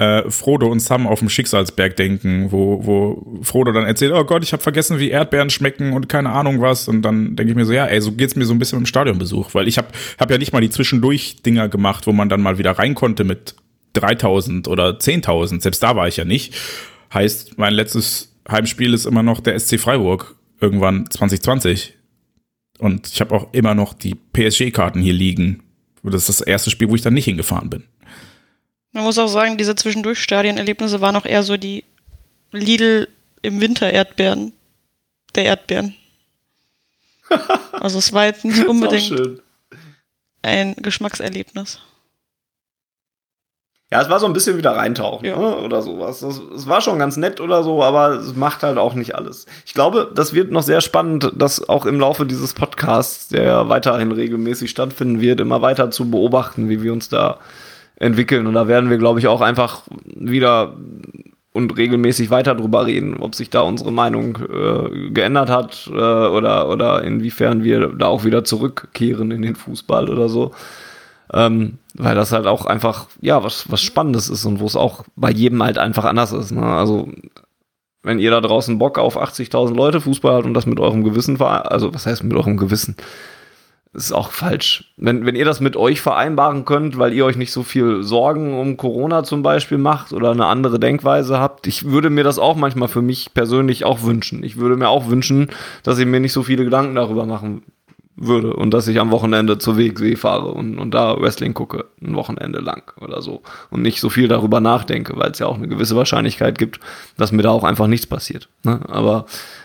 äh, 0.00 0.30
Frodo 0.30 0.66
und 0.66 0.80
Sam 0.80 1.06
auf 1.06 1.18
dem 1.18 1.28
Schicksalsberg 1.28 1.94
denken, 1.94 2.50
wo, 2.50 2.86
wo 2.86 3.42
Frodo 3.42 3.70
dann 3.70 3.84
erzählt, 3.84 4.12
oh 4.14 4.24
Gott, 4.24 4.42
ich 4.42 4.54
habe 4.54 4.62
vergessen, 4.62 4.98
wie 4.98 5.10
Erdbeeren 5.10 5.50
schmecken 5.50 5.92
und 5.92 6.08
keine 6.08 6.30
Ahnung 6.30 6.62
was. 6.62 6.88
Und 6.88 7.02
dann 7.02 7.36
denke 7.36 7.50
ich 7.50 7.56
mir 7.56 7.66
so, 7.66 7.74
ja, 7.74 7.84
ey, 7.84 8.00
so 8.00 8.12
geht's 8.12 8.34
mir 8.34 8.46
so 8.46 8.54
ein 8.54 8.58
bisschen 8.58 8.78
im 8.78 8.86
Stadionbesuch, 8.86 9.52
weil 9.52 9.68
ich 9.68 9.76
habe 9.76 9.88
hab 10.18 10.30
ja 10.30 10.38
nicht 10.38 10.54
mal 10.54 10.62
die 10.62 10.70
Zwischendurch-Dinger 10.70 11.68
gemacht, 11.68 12.06
wo 12.06 12.12
man 12.12 12.30
dann 12.30 12.40
mal 12.40 12.56
wieder 12.56 12.72
rein 12.72 12.94
konnte 12.94 13.24
mit 13.24 13.56
3000 13.92 14.68
oder 14.68 14.92
10.000. 14.92 15.60
Selbst 15.60 15.82
da 15.82 15.94
war 15.94 16.08
ich 16.08 16.16
ja 16.16 16.24
nicht. 16.24 16.54
Heißt, 17.12 17.58
mein 17.58 17.74
letztes 17.74 18.34
Heimspiel 18.50 18.94
ist 18.94 19.04
immer 19.04 19.22
noch 19.22 19.40
der 19.40 19.58
SC 19.58 19.78
Freiburg, 19.78 20.34
irgendwann 20.62 21.10
2020. 21.10 21.98
Und 22.78 23.06
ich 23.06 23.20
habe 23.20 23.34
auch 23.34 23.52
immer 23.52 23.74
noch 23.74 23.92
die 23.92 24.14
PSG-Karten 24.14 25.02
hier 25.02 25.12
liegen. 25.12 25.62
Das 26.02 26.26
ist 26.26 26.40
das 26.40 26.40
erste 26.40 26.70
Spiel, 26.70 26.88
wo 26.88 26.94
ich 26.94 27.02
dann 27.02 27.12
nicht 27.12 27.26
hingefahren 27.26 27.68
bin. 27.68 27.84
Man 28.92 29.04
muss 29.04 29.18
auch 29.18 29.28
sagen, 29.28 29.56
diese 29.56 29.74
Zwischendurch-Stadienerlebnisse 29.74 31.00
waren 31.00 31.16
auch 31.16 31.26
eher 31.26 31.42
so 31.42 31.56
die 31.56 31.84
Lidl 32.52 33.08
im 33.42 33.60
Winter 33.60 33.90
Erdbeeren 33.90 34.52
der 35.34 35.44
Erdbeeren. 35.44 35.94
also 37.72 37.98
es 37.98 38.12
war 38.12 38.26
jetzt 38.26 38.44
nicht 38.44 38.64
unbedingt 38.68 39.40
ein 40.42 40.74
Geschmackserlebnis. 40.76 41.80
Ja, 43.92 44.00
es 44.00 44.08
war 44.08 44.20
so 44.20 44.26
ein 44.26 44.32
bisschen 44.32 44.56
wieder 44.56 44.76
reintauchen 44.76 45.26
ja. 45.26 45.36
ne? 45.36 45.56
oder 45.56 45.82
sowas. 45.82 46.22
Es 46.22 46.68
war 46.68 46.80
schon 46.80 47.00
ganz 47.00 47.16
nett 47.16 47.40
oder 47.40 47.64
so, 47.64 47.82
aber 47.82 48.10
es 48.10 48.36
macht 48.36 48.62
halt 48.62 48.78
auch 48.78 48.94
nicht 48.94 49.16
alles. 49.16 49.46
Ich 49.66 49.74
glaube, 49.74 50.12
das 50.14 50.32
wird 50.32 50.52
noch 50.52 50.62
sehr 50.62 50.80
spannend, 50.80 51.32
das 51.34 51.68
auch 51.68 51.86
im 51.86 51.98
Laufe 51.98 52.24
dieses 52.24 52.54
Podcasts, 52.54 53.28
der 53.28 53.68
weiterhin 53.68 54.12
regelmäßig 54.12 54.70
stattfinden 54.70 55.20
wird, 55.20 55.40
immer 55.40 55.60
weiter 55.60 55.90
zu 55.90 56.08
beobachten, 56.08 56.68
wie 56.68 56.84
wir 56.84 56.92
uns 56.92 57.08
da 57.08 57.38
entwickeln. 58.00 58.48
Und 58.48 58.54
da 58.54 58.66
werden 58.66 58.90
wir, 58.90 58.98
glaube 58.98 59.20
ich, 59.20 59.28
auch 59.28 59.40
einfach 59.40 59.82
wieder 60.04 60.74
und 61.52 61.76
regelmäßig 61.76 62.30
weiter 62.30 62.54
drüber 62.54 62.86
reden, 62.86 63.16
ob 63.18 63.34
sich 63.34 63.50
da 63.50 63.60
unsere 63.60 63.92
Meinung 63.92 64.36
äh, 64.36 65.10
geändert 65.10 65.50
hat 65.50 65.88
äh, 65.92 65.96
oder, 65.96 66.68
oder 66.68 67.02
inwiefern 67.02 67.64
wir 67.64 67.88
da 67.88 68.06
auch 68.06 68.24
wieder 68.24 68.44
zurückkehren 68.44 69.30
in 69.32 69.42
den 69.42 69.56
Fußball 69.56 70.08
oder 70.08 70.28
so. 70.28 70.52
Ähm, 71.32 71.78
weil 71.94 72.14
das 72.14 72.32
halt 72.32 72.46
auch 72.46 72.66
einfach, 72.66 73.06
ja, 73.20 73.42
was, 73.42 73.70
was 73.70 73.82
Spannendes 73.82 74.28
ist 74.28 74.44
und 74.44 74.60
wo 74.60 74.66
es 74.66 74.76
auch 74.76 75.04
bei 75.16 75.30
jedem 75.30 75.62
halt 75.62 75.78
einfach 75.78 76.04
anders 76.04 76.32
ist. 76.32 76.50
Ne? 76.52 76.62
Also, 76.62 77.08
wenn 78.02 78.18
ihr 78.18 78.30
da 78.30 78.40
draußen 78.40 78.78
Bock 78.78 78.98
auf 78.98 79.20
80.000 79.20 79.74
Leute 79.74 80.00
Fußball 80.00 80.34
habt 80.34 80.46
und 80.46 80.54
das 80.54 80.66
mit 80.66 80.80
eurem 80.80 81.04
Gewissen, 81.04 81.40
also 81.40 81.92
was 81.92 82.06
heißt 82.06 82.24
mit 82.24 82.36
eurem 82.36 82.56
Gewissen? 82.56 82.96
Ist 83.92 84.12
auch 84.12 84.30
falsch. 84.30 84.92
Wenn, 84.96 85.26
wenn 85.26 85.34
ihr 85.34 85.44
das 85.44 85.58
mit 85.58 85.76
euch 85.76 86.00
vereinbaren 86.00 86.64
könnt, 86.64 86.96
weil 86.96 87.12
ihr 87.12 87.24
euch 87.24 87.36
nicht 87.36 87.50
so 87.50 87.64
viel 87.64 88.04
Sorgen 88.04 88.56
um 88.56 88.76
Corona 88.76 89.24
zum 89.24 89.42
Beispiel 89.42 89.78
macht 89.78 90.12
oder 90.12 90.30
eine 90.30 90.46
andere 90.46 90.78
Denkweise 90.78 91.40
habt, 91.40 91.66
ich 91.66 91.86
würde 91.86 92.08
mir 92.08 92.22
das 92.22 92.38
auch 92.38 92.54
manchmal 92.54 92.86
für 92.86 93.02
mich 93.02 93.34
persönlich 93.34 93.84
auch 93.84 94.02
wünschen. 94.02 94.44
Ich 94.44 94.58
würde 94.58 94.76
mir 94.76 94.88
auch 94.88 95.08
wünschen, 95.08 95.48
dass 95.82 95.98
ich 95.98 96.06
mir 96.06 96.20
nicht 96.20 96.32
so 96.32 96.44
viele 96.44 96.64
Gedanken 96.64 96.94
darüber 96.94 97.26
machen 97.26 97.62
würde 98.14 98.54
und 98.54 98.72
dass 98.72 98.86
ich 98.86 99.00
am 99.00 99.10
Wochenende 99.10 99.58
zur 99.58 99.76
WXW 99.76 100.14
fahre 100.14 100.52
und, 100.52 100.78
und 100.78 100.92
da 100.92 101.20
Wrestling 101.20 101.54
gucke, 101.54 101.86
ein 102.00 102.14
Wochenende 102.14 102.60
lang 102.60 102.92
oder 103.00 103.22
so 103.22 103.42
und 103.70 103.82
nicht 103.82 103.98
so 103.98 104.10
viel 104.10 104.28
darüber 104.28 104.60
nachdenke, 104.60 105.16
weil 105.16 105.30
es 105.30 105.38
ja 105.38 105.46
auch 105.46 105.56
eine 105.56 105.68
gewisse 105.68 105.96
Wahrscheinlichkeit 105.96 106.58
gibt, 106.58 106.80
dass 107.16 107.32
mir 107.32 107.42
da 107.42 107.50
auch 107.50 107.64
einfach 107.64 107.86
nichts 107.86 108.06
passiert. 108.06 108.48
Ne? 108.62 108.80
Aber 108.88 109.24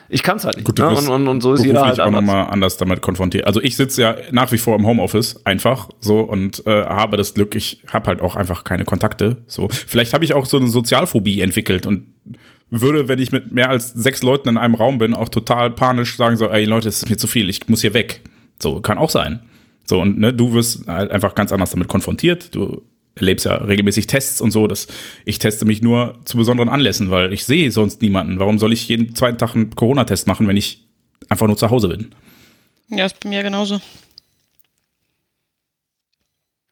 ich 0.09 0.23
kann 0.23 0.37
es 0.37 0.45
halt 0.45 0.57
nicht. 0.57 0.65
Gut, 0.65 0.77
ne? 0.77 0.89
und, 0.89 1.07
und, 1.07 1.27
und 1.27 1.41
so 1.41 1.53
ist 1.53 1.65
jeder 1.65 1.85
halt 1.85 1.99
auch 1.99 2.11
nochmal 2.11 2.47
anders 2.47 2.77
damit 2.77 3.01
konfrontiert. 3.01 3.47
Also 3.47 3.61
ich 3.61 3.75
sitze 3.75 4.01
ja 4.01 4.15
nach 4.31 4.51
wie 4.51 4.57
vor 4.57 4.75
im 4.75 4.85
Homeoffice 4.85 5.45
einfach 5.45 5.89
so 5.99 6.19
und 6.19 6.65
äh, 6.67 6.85
habe 6.85 7.17
das 7.17 7.33
Glück, 7.33 7.55
ich 7.55 7.81
habe 7.91 8.07
halt 8.07 8.21
auch 8.21 8.35
einfach 8.35 8.63
keine 8.63 8.85
Kontakte. 8.85 9.37
So 9.47 9.69
vielleicht 9.69 10.13
habe 10.13 10.23
ich 10.23 10.33
auch 10.33 10.45
so 10.45 10.57
eine 10.57 10.67
Sozialphobie 10.67 11.41
entwickelt 11.41 11.85
und 11.85 12.07
würde, 12.69 13.07
wenn 13.07 13.19
ich 13.19 13.31
mit 13.31 13.51
mehr 13.51 13.69
als 13.69 13.93
sechs 13.93 14.23
Leuten 14.23 14.49
in 14.49 14.57
einem 14.57 14.75
Raum 14.75 14.97
bin, 14.97 15.13
auch 15.13 15.29
total 15.29 15.71
panisch 15.71 16.17
sagen 16.17 16.37
so, 16.37 16.49
ey 16.49 16.65
Leute, 16.65 16.89
es 16.89 16.97
ist 16.97 17.09
mir 17.09 17.17
zu 17.17 17.27
viel, 17.27 17.49
ich 17.49 17.67
muss 17.67 17.81
hier 17.81 17.93
weg. 17.93 18.21
So 18.61 18.81
kann 18.81 18.97
auch 18.97 19.09
sein. 19.09 19.41
So 19.85 20.01
und 20.01 20.19
ne, 20.19 20.33
du 20.33 20.53
wirst 20.53 20.87
halt 20.87 21.11
einfach 21.11 21.35
ganz 21.35 21.51
anders 21.51 21.71
damit 21.71 21.87
konfrontiert. 21.87 22.53
Du 22.55 22.81
erlebst 23.15 23.45
ja 23.45 23.55
regelmäßig 23.55 24.07
Tests 24.07 24.41
und 24.41 24.51
so. 24.51 24.67
Dass 24.67 24.87
ich 25.25 25.39
teste 25.39 25.65
mich 25.65 25.81
nur 25.81 26.19
zu 26.25 26.37
besonderen 26.37 26.69
Anlässen, 26.69 27.11
weil 27.11 27.33
ich 27.33 27.45
sehe 27.45 27.71
sonst 27.71 28.01
niemanden. 28.01 28.39
Warum 28.39 28.59
soll 28.59 28.73
ich 28.73 28.87
jeden 28.87 29.15
zweiten 29.15 29.37
Tag 29.37 29.55
einen 29.55 29.75
Corona-Test 29.75 30.27
machen, 30.27 30.47
wenn 30.47 30.57
ich 30.57 30.85
einfach 31.29 31.47
nur 31.47 31.57
zu 31.57 31.69
Hause 31.69 31.89
bin? 31.89 32.11
Ja, 32.89 33.05
ist 33.05 33.19
bei 33.19 33.29
mir 33.29 33.43
genauso. 33.43 33.79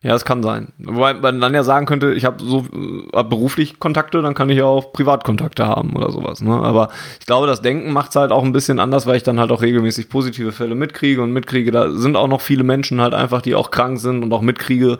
Ja, 0.03 0.13
es 0.15 0.25
kann 0.25 0.43
sein. 0.43 0.73
Wobei 0.79 1.13
man 1.13 1.39
dann 1.39 1.53
ja 1.53 1.63
sagen 1.63 1.85
könnte, 1.85 2.13
ich 2.13 2.25
habe 2.25 2.43
so 2.43 2.65
hab 3.13 3.29
beruflich 3.29 3.79
Kontakte, 3.79 4.21
dann 4.21 4.33
kann 4.33 4.49
ich 4.49 4.57
ja 4.57 4.65
auch 4.65 4.91
Privatkontakte 4.91 5.65
haben 5.65 5.95
oder 5.95 6.11
sowas. 6.11 6.41
Ne? 6.41 6.51
Aber 6.51 6.89
ich 7.21 7.25
glaube, 7.25 7.47
das 7.47 7.61
Denken 7.61 7.93
macht 7.93 8.09
es 8.09 8.17
halt 8.17 8.33
auch 8.33 8.43
ein 8.43 8.51
bisschen 8.51 8.81
anders, 8.81 9.05
weil 9.07 9.15
ich 9.15 9.23
dann 9.23 9.39
halt 9.39 9.49
auch 9.49 9.61
regelmäßig 9.61 10.09
positive 10.09 10.51
Fälle 10.51 10.75
mitkriege 10.75 11.21
und 11.21 11.31
mitkriege, 11.31 11.71
da 11.71 11.89
sind 11.89 12.17
auch 12.17 12.27
noch 12.27 12.41
viele 12.41 12.65
Menschen 12.65 12.99
halt 12.99 13.13
einfach, 13.13 13.41
die 13.41 13.55
auch 13.55 13.71
krank 13.71 13.97
sind 13.97 14.23
und 14.23 14.33
auch 14.33 14.41
mitkriege, 14.41 14.99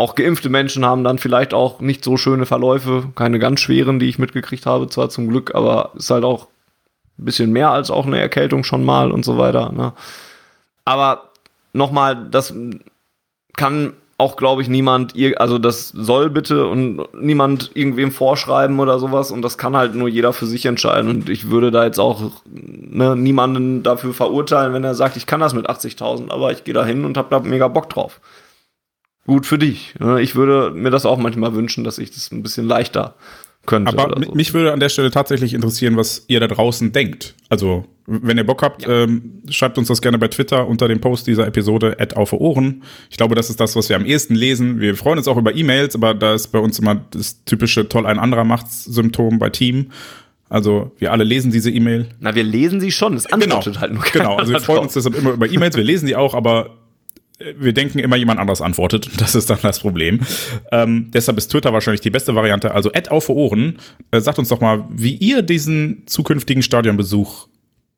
auch 0.00 0.14
geimpfte 0.14 0.48
Menschen 0.48 0.86
haben 0.86 1.04
dann 1.04 1.18
vielleicht 1.18 1.52
auch 1.52 1.80
nicht 1.80 2.02
so 2.02 2.16
schöne 2.16 2.46
Verläufe, 2.46 3.04
keine 3.14 3.38
ganz 3.38 3.60
schweren, 3.60 3.98
die 3.98 4.08
ich 4.08 4.18
mitgekriegt 4.18 4.64
habe, 4.64 4.88
zwar 4.88 5.10
zum 5.10 5.28
Glück, 5.28 5.54
aber 5.54 5.90
ist 5.94 6.10
halt 6.10 6.24
auch 6.24 6.46
ein 7.18 7.26
bisschen 7.26 7.52
mehr 7.52 7.70
als 7.70 7.90
auch 7.90 8.06
eine 8.06 8.18
Erkältung 8.18 8.64
schon 8.64 8.82
mal 8.82 9.12
und 9.12 9.26
so 9.26 9.36
weiter. 9.36 9.70
Ne? 9.72 9.92
Aber 10.86 11.30
nochmal, 11.74 12.28
das 12.30 12.54
kann 13.58 13.92
auch, 14.16 14.36
glaube 14.36 14.62
ich, 14.62 14.68
niemand, 14.68 15.14
also 15.36 15.58
das 15.58 15.88
soll 15.88 16.30
bitte 16.30 16.66
und 16.66 17.02
niemand 17.14 17.70
irgendwem 17.74 18.10
vorschreiben 18.10 18.80
oder 18.80 18.98
sowas 18.98 19.30
und 19.30 19.42
das 19.42 19.58
kann 19.58 19.76
halt 19.76 19.94
nur 19.94 20.08
jeder 20.08 20.32
für 20.32 20.46
sich 20.46 20.64
entscheiden 20.64 21.10
und 21.10 21.28
ich 21.28 21.50
würde 21.50 21.70
da 21.70 21.84
jetzt 21.84 22.00
auch 22.00 22.22
ne, 22.46 23.16
niemanden 23.16 23.82
dafür 23.82 24.14
verurteilen, 24.14 24.72
wenn 24.72 24.84
er 24.84 24.94
sagt, 24.94 25.18
ich 25.18 25.26
kann 25.26 25.40
das 25.40 25.52
mit 25.52 25.68
80.000, 25.68 26.30
aber 26.30 26.52
ich 26.52 26.64
gehe 26.64 26.74
da 26.74 26.86
hin 26.86 27.04
und 27.04 27.18
habe 27.18 27.28
da 27.30 27.40
mega 27.40 27.68
Bock 27.68 27.90
drauf 27.90 28.18
gut 29.30 29.46
für 29.46 29.58
dich. 29.58 29.94
Ne? 30.00 30.20
Ich 30.20 30.34
würde 30.34 30.72
mir 30.74 30.90
das 30.90 31.06
auch 31.06 31.16
manchmal 31.16 31.54
wünschen, 31.54 31.84
dass 31.84 31.98
ich 31.98 32.10
das 32.10 32.32
ein 32.32 32.42
bisschen 32.42 32.66
leichter 32.66 33.14
könnte. 33.64 33.96
Aber 33.96 34.20
so. 34.20 34.34
mich 34.34 34.52
würde 34.54 34.72
an 34.72 34.80
der 34.80 34.88
Stelle 34.88 35.12
tatsächlich 35.12 35.54
interessieren, 35.54 35.96
was 35.96 36.24
ihr 36.26 36.40
da 36.40 36.48
draußen 36.48 36.90
denkt. 36.90 37.36
Also, 37.48 37.84
wenn 38.06 38.38
ihr 38.38 38.44
Bock 38.44 38.60
habt, 38.62 38.82
ja. 38.82 39.04
ähm, 39.04 39.42
schreibt 39.48 39.78
uns 39.78 39.86
das 39.86 40.02
gerne 40.02 40.18
bei 40.18 40.26
Twitter 40.26 40.66
unter 40.66 40.88
dem 40.88 41.00
Post 41.00 41.28
dieser 41.28 41.46
Episode 41.46 41.96
at 42.00 42.16
auf 42.16 42.32
Ohren. 42.32 42.82
Ich 43.08 43.18
glaube, 43.18 43.36
das 43.36 43.50
ist 43.50 43.60
das, 43.60 43.76
was 43.76 43.88
wir 43.88 43.94
am 43.94 44.04
ehesten 44.04 44.34
lesen. 44.34 44.80
Wir 44.80 44.96
freuen 44.96 45.18
uns 45.18 45.28
auch 45.28 45.36
über 45.36 45.54
E-Mails, 45.54 45.94
aber 45.94 46.12
da 46.12 46.34
ist 46.34 46.48
bei 46.48 46.58
uns 46.58 46.80
immer 46.80 46.96
das 46.96 47.44
typische 47.44 47.88
toll 47.88 48.06
ein 48.06 48.18
anderer 48.18 48.42
macht's 48.42 48.84
Symptom 48.84 49.38
bei 49.38 49.50
Team. 49.50 49.92
Also 50.48 50.90
wir 50.98 51.12
alle 51.12 51.22
lesen 51.22 51.52
diese 51.52 51.70
E-Mail. 51.70 52.08
Na, 52.18 52.34
wir 52.34 52.42
lesen 52.42 52.80
sie 52.80 52.90
schon. 52.90 53.14
Es 53.14 53.26
antwortet 53.26 53.74
genau. 53.74 53.80
halt 53.80 53.92
nur 53.92 54.02
Genau, 54.12 54.36
also 54.36 54.52
wir 54.52 54.60
freuen 54.60 54.80
uns 54.80 54.94
deshalb 54.94 55.16
immer 55.16 55.30
über 55.30 55.48
E-Mails. 55.48 55.76
Wir 55.76 55.84
lesen 55.84 56.06
die 56.06 56.16
auch, 56.16 56.34
aber 56.34 56.79
wir 57.58 57.72
denken 57.72 57.98
immer, 57.98 58.16
jemand 58.16 58.40
anders 58.40 58.60
antwortet. 58.60 59.10
Das 59.20 59.34
ist 59.34 59.50
dann 59.50 59.58
das 59.62 59.80
Problem. 59.80 60.20
Ähm, 60.72 61.10
deshalb 61.12 61.36
ist 61.38 61.48
Twitter 61.48 61.72
wahrscheinlich 61.72 62.00
die 62.00 62.10
beste 62.10 62.34
Variante. 62.34 62.74
Also 62.74 62.90
Ad 62.92 63.10
auf 63.10 63.28
Ohren. 63.28 63.78
Äh, 64.10 64.20
sagt 64.20 64.38
uns 64.38 64.48
doch 64.48 64.60
mal, 64.60 64.84
wie 64.90 65.14
ihr 65.14 65.42
diesen 65.42 66.06
zukünftigen 66.06 66.62
Stadionbesuch 66.62 67.48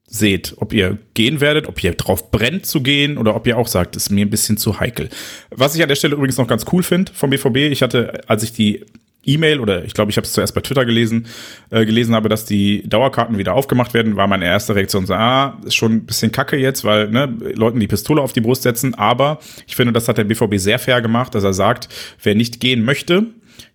seht. 0.07 0.55
Ob 0.59 0.73
ihr 0.73 0.99
gehen 1.15 1.41
werdet, 1.41 1.69
ob 1.69 1.83
ihr 1.83 1.93
drauf 1.93 2.31
brennt 2.31 2.67
zu 2.67 2.83
gehen 2.83 3.17
oder 3.19 3.35
ob 3.35 3.47
ihr 3.47 3.57
auch 3.57 3.69
sagt, 3.69 3.97
ist 3.97 4.11
mir 4.11 4.27
ein 4.27 4.31
bisschen 4.31 4.59
zu 4.59 4.79
heikel. 4.81 5.09
Was 5.51 5.75
ich 5.75 5.83
an 5.83 5.89
der 5.89 5.97
Stelle 5.97 6.15
übrigens 6.15 6.37
noch 6.37 6.49
ganz 6.49 6.67
cool 6.73 6.83
finde 6.83 7.13
vom 7.15 7.31
BVB, 7.31 7.57
ich 7.73 7.83
hatte, 7.83 8.21
als 8.27 8.43
ich 8.43 8.53
die 8.53 8.85
E-Mail 9.25 9.61
oder 9.61 9.85
ich 9.85 9.95
glaube, 9.95 10.11
ich 10.11 10.17
habe 10.17 10.27
es 10.27 10.33
zuerst 10.33 10.55
bei 10.55 10.61
Twitter 10.61 10.85
gelesen, 10.85 11.27
äh, 11.71 11.85
gelesen 11.87 12.15
habe, 12.15 12.29
dass 12.29 12.45
die 12.45 12.89
Dauerkarten 12.89 13.39
wieder 13.39 13.55
aufgemacht 13.55 13.95
werden, 13.95 14.17
war 14.17 14.27
meine 14.27 14.45
erste 14.45 14.75
Reaktion 14.75 15.07
so, 15.07 15.15
ah, 15.15 15.59
ist 15.65 15.75
schon 15.75 15.93
ein 15.93 16.07
bisschen 16.07 16.33
kacke 16.33 16.57
jetzt, 16.57 16.85
weil 16.85 17.09
ne, 17.09 17.27
Leuten 17.55 17.81
die 17.81 17.89
Pistole 17.89 18.21
auf 18.21 18.33
die 18.33 18.41
Brust 18.41 18.63
setzen, 18.63 18.95
aber 18.95 19.39
ich 19.67 19.77
finde, 19.77 19.93
das 19.93 20.09
hat 20.09 20.19
der 20.19 20.25
BVB 20.25 20.57
sehr 20.57 20.79
fair 20.79 21.01
gemacht, 21.01 21.35
dass 21.35 21.45
er 21.45 21.53
sagt, 21.53 21.89
wer 22.23 22.35
nicht 22.35 22.61
gehen 22.61 22.85
möchte, 22.85 23.27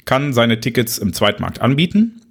kann 0.06 0.34
seine 0.34 0.60
Tickets 0.60 0.98
im 0.98 1.14
Zweitmarkt 1.14 1.62
anbieten 1.62 2.22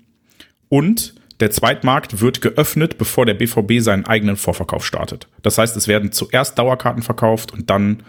und 0.69 1.15
der 1.41 1.51
Zweitmarkt 1.51 2.21
wird 2.21 2.41
geöffnet, 2.41 2.97
bevor 2.97 3.27
der 3.27 3.35
BVB 3.35 3.81
seinen 3.81 4.07
eigenen 4.07 4.37
Vorverkauf 4.37 4.87
startet. 4.87 5.29
Das 5.43 5.59
heißt, 5.59 5.77
es 5.77 5.87
werden 5.87 6.13
zuerst 6.13 6.59
Dauerkarten 6.59 7.03
verkauft 7.03 7.53
und 7.53 7.69
dann 7.69 8.03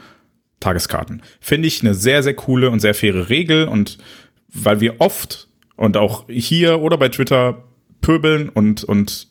Tageskarten. 0.59 1.21
Finde 1.39 1.67
ich 1.67 1.81
eine 1.81 1.93
sehr, 1.93 2.23
sehr 2.23 2.33
coole 2.33 2.71
und 2.71 2.79
sehr 2.79 2.95
faire 2.95 3.29
Regel 3.29 3.67
und 3.67 3.97
weil 4.53 4.79
wir 4.81 4.99
oft 4.99 5.47
und 5.75 5.97
auch 5.97 6.25
hier 6.29 6.81
oder 6.81 6.97
bei 6.97 7.09
Twitter 7.09 7.63
pöbeln 8.01 8.49
und, 8.49 8.83
und 8.83 9.27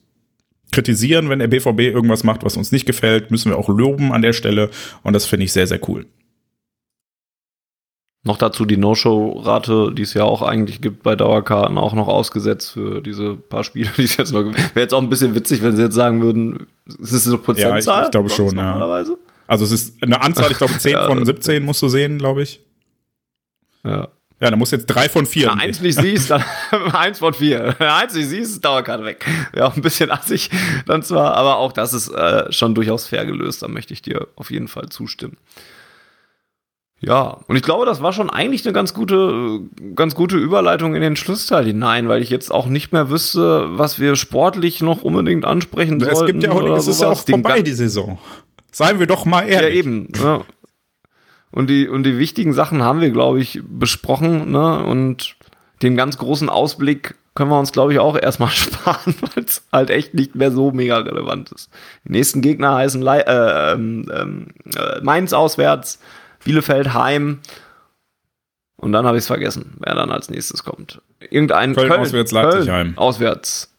kritisieren, 0.72 1.28
wenn 1.28 1.38
der 1.38 1.48
BVB 1.48 1.80
irgendwas 1.80 2.24
macht, 2.24 2.44
was 2.44 2.56
uns 2.56 2.72
nicht 2.72 2.86
gefällt, 2.86 3.30
müssen 3.30 3.50
wir 3.50 3.58
auch 3.58 3.68
loben 3.68 4.12
an 4.12 4.22
der 4.22 4.32
Stelle 4.32 4.70
und 5.02 5.12
das 5.12 5.26
finde 5.26 5.44
ich 5.44 5.52
sehr, 5.52 5.66
sehr 5.66 5.80
cool. 5.88 6.06
Noch 8.24 8.38
dazu 8.38 8.64
die 8.64 8.76
No-Show-Rate, 8.76 9.92
die 9.94 10.02
es 10.02 10.12
ja 10.14 10.24
auch 10.24 10.42
eigentlich 10.42 10.80
gibt 10.80 11.04
bei 11.04 11.14
Dauerkarten, 11.14 11.78
auch 11.78 11.94
noch 11.94 12.08
ausgesetzt 12.08 12.72
für 12.72 13.00
diese 13.00 13.36
paar 13.36 13.62
Spiele, 13.62 13.88
die 13.96 14.02
es 14.02 14.16
jetzt 14.16 14.32
noch 14.32 14.42
gibt. 14.42 14.58
Wäre 14.74 14.82
jetzt 14.82 14.94
auch 14.94 15.00
ein 15.00 15.08
bisschen 15.08 15.36
witzig, 15.36 15.62
wenn 15.62 15.76
sie 15.76 15.82
jetzt 15.82 15.94
sagen 15.94 16.20
würden, 16.22 16.66
ist 16.86 17.12
es 17.12 17.28
eine 17.28 17.38
Prozentzahl? 17.38 17.84
Ja, 17.84 18.00
ich, 18.00 18.06
ich 18.06 18.10
glaube 18.10 18.28
schon, 18.28 18.56
ja. 18.56 19.04
Also 19.46 19.64
es 19.64 19.70
ist 19.70 20.02
eine 20.02 20.20
Anzahl, 20.22 20.50
ich 20.50 20.58
glaube 20.58 20.76
10 20.76 20.92
ja, 20.92 21.06
von 21.06 21.24
17 21.24 21.64
musst 21.64 21.80
du 21.82 21.88
sehen, 21.88 22.18
glaube 22.18 22.42
ich. 22.42 22.60
Ja. 23.84 24.08
Ja, 24.40 24.50
dann 24.50 24.58
musst 24.58 24.72
du 24.72 24.76
jetzt 24.76 24.86
drei 24.86 25.08
von 25.08 25.24
vier. 25.24 25.48
Wenn 25.48 25.58
du 25.58 25.64
eins 25.64 25.80
nicht 25.80 25.98
siehst, 25.98 26.30
dann 26.30 26.44
eins 26.92 27.20
von 27.20 27.32
vier. 27.32 27.74
Wenn 27.78 27.88
eins 27.88 28.14
nicht 28.14 28.28
siehst, 28.28 28.62
Dauerkarte 28.64 29.04
weg. 29.04 29.24
Ja, 29.54 29.66
auch 29.66 29.76
ein 29.76 29.82
bisschen 29.82 30.10
assig 30.10 30.50
dann 30.86 31.02
zwar, 31.02 31.34
aber 31.34 31.56
auch 31.56 31.72
das 31.72 31.94
ist 31.94 32.08
äh, 32.08 32.52
schon 32.52 32.74
durchaus 32.74 33.06
fair 33.06 33.24
gelöst. 33.24 33.62
Da 33.62 33.68
möchte 33.68 33.94
ich 33.94 34.02
dir 34.02 34.28
auf 34.36 34.50
jeden 34.50 34.68
Fall 34.68 34.90
zustimmen. 34.90 35.38
Ja, 37.00 37.40
und 37.46 37.56
ich 37.56 37.62
glaube, 37.62 37.84
das 37.84 38.02
war 38.02 38.12
schon 38.12 38.30
eigentlich 38.30 38.64
eine 38.64 38.72
ganz 38.72 38.94
gute, 38.94 39.60
ganz 39.94 40.14
gute 40.14 40.36
Überleitung 40.36 40.94
in 40.94 41.02
den 41.02 41.16
Schlussteil 41.16 41.66
hinein, 41.66 42.08
weil 42.08 42.22
ich 42.22 42.30
jetzt 42.30 42.50
auch 42.50 42.66
nicht 42.66 42.92
mehr 42.92 43.10
wüsste, 43.10 43.78
was 43.78 44.00
wir 44.00 44.16
sportlich 44.16 44.80
noch 44.80 45.02
unbedingt 45.02 45.44
ansprechen 45.44 46.00
es 46.00 46.08
sollten. 46.08 46.38
Es 46.38 46.42
gibt 46.42 46.42
ja 46.42 46.52
auch, 46.52 46.76
es 46.76 46.86
ist 46.86 47.02
ja 47.02 47.08
auch 47.08 47.22
vorbei, 47.22 47.60
die 47.60 47.72
Saison. 47.72 48.18
Seien 48.72 48.98
wir 48.98 49.06
doch 49.06 49.24
mal 49.24 49.42
ehrlich. 49.42 49.74
Ja, 49.74 49.78
eben. 49.78 50.08
Ja. 50.16 50.44
Und 51.56 51.70
die, 51.70 51.88
und 51.88 52.02
die 52.02 52.18
wichtigen 52.18 52.52
Sachen 52.52 52.82
haben 52.82 53.00
wir, 53.00 53.08
glaube 53.08 53.40
ich, 53.40 53.62
besprochen, 53.66 54.50
ne? 54.50 54.84
Und 54.84 55.36
den 55.80 55.96
ganz 55.96 56.18
großen 56.18 56.50
Ausblick 56.50 57.14
können 57.34 57.50
wir 57.50 57.58
uns, 57.58 57.72
glaube 57.72 57.94
ich, 57.94 57.98
auch 57.98 58.14
erstmal 58.14 58.50
sparen, 58.50 59.14
weil 59.22 59.42
es 59.42 59.66
halt 59.72 59.88
echt 59.88 60.12
nicht 60.12 60.34
mehr 60.34 60.52
so 60.52 60.70
mega 60.70 60.98
relevant 60.98 61.50
ist. 61.52 61.70
Die 62.04 62.12
nächsten 62.12 62.42
Gegner 62.42 62.74
heißen 62.74 63.00
Le 63.00 63.26
äh, 63.26 63.72
ähm, 63.72 64.48
äh, 64.76 65.00
Mainz 65.00 65.32
auswärts, 65.32 65.98
Bielefeld 66.44 66.92
heim. 66.92 67.38
Und 68.76 68.92
dann 68.92 69.06
habe 69.06 69.16
ich 69.16 69.22
es 69.22 69.26
vergessen, 69.26 69.78
wer 69.78 69.94
dann 69.94 70.10
als 70.10 70.28
nächstes 70.28 70.62
kommt. 70.62 71.00
Irgendein 71.20 71.74
Köln, 71.74 71.88
Köln 71.88 72.00
auswärts, 72.02 72.32
Leipzig 72.32 72.68
heim. 72.68 72.92
Auswärts. 72.98 73.74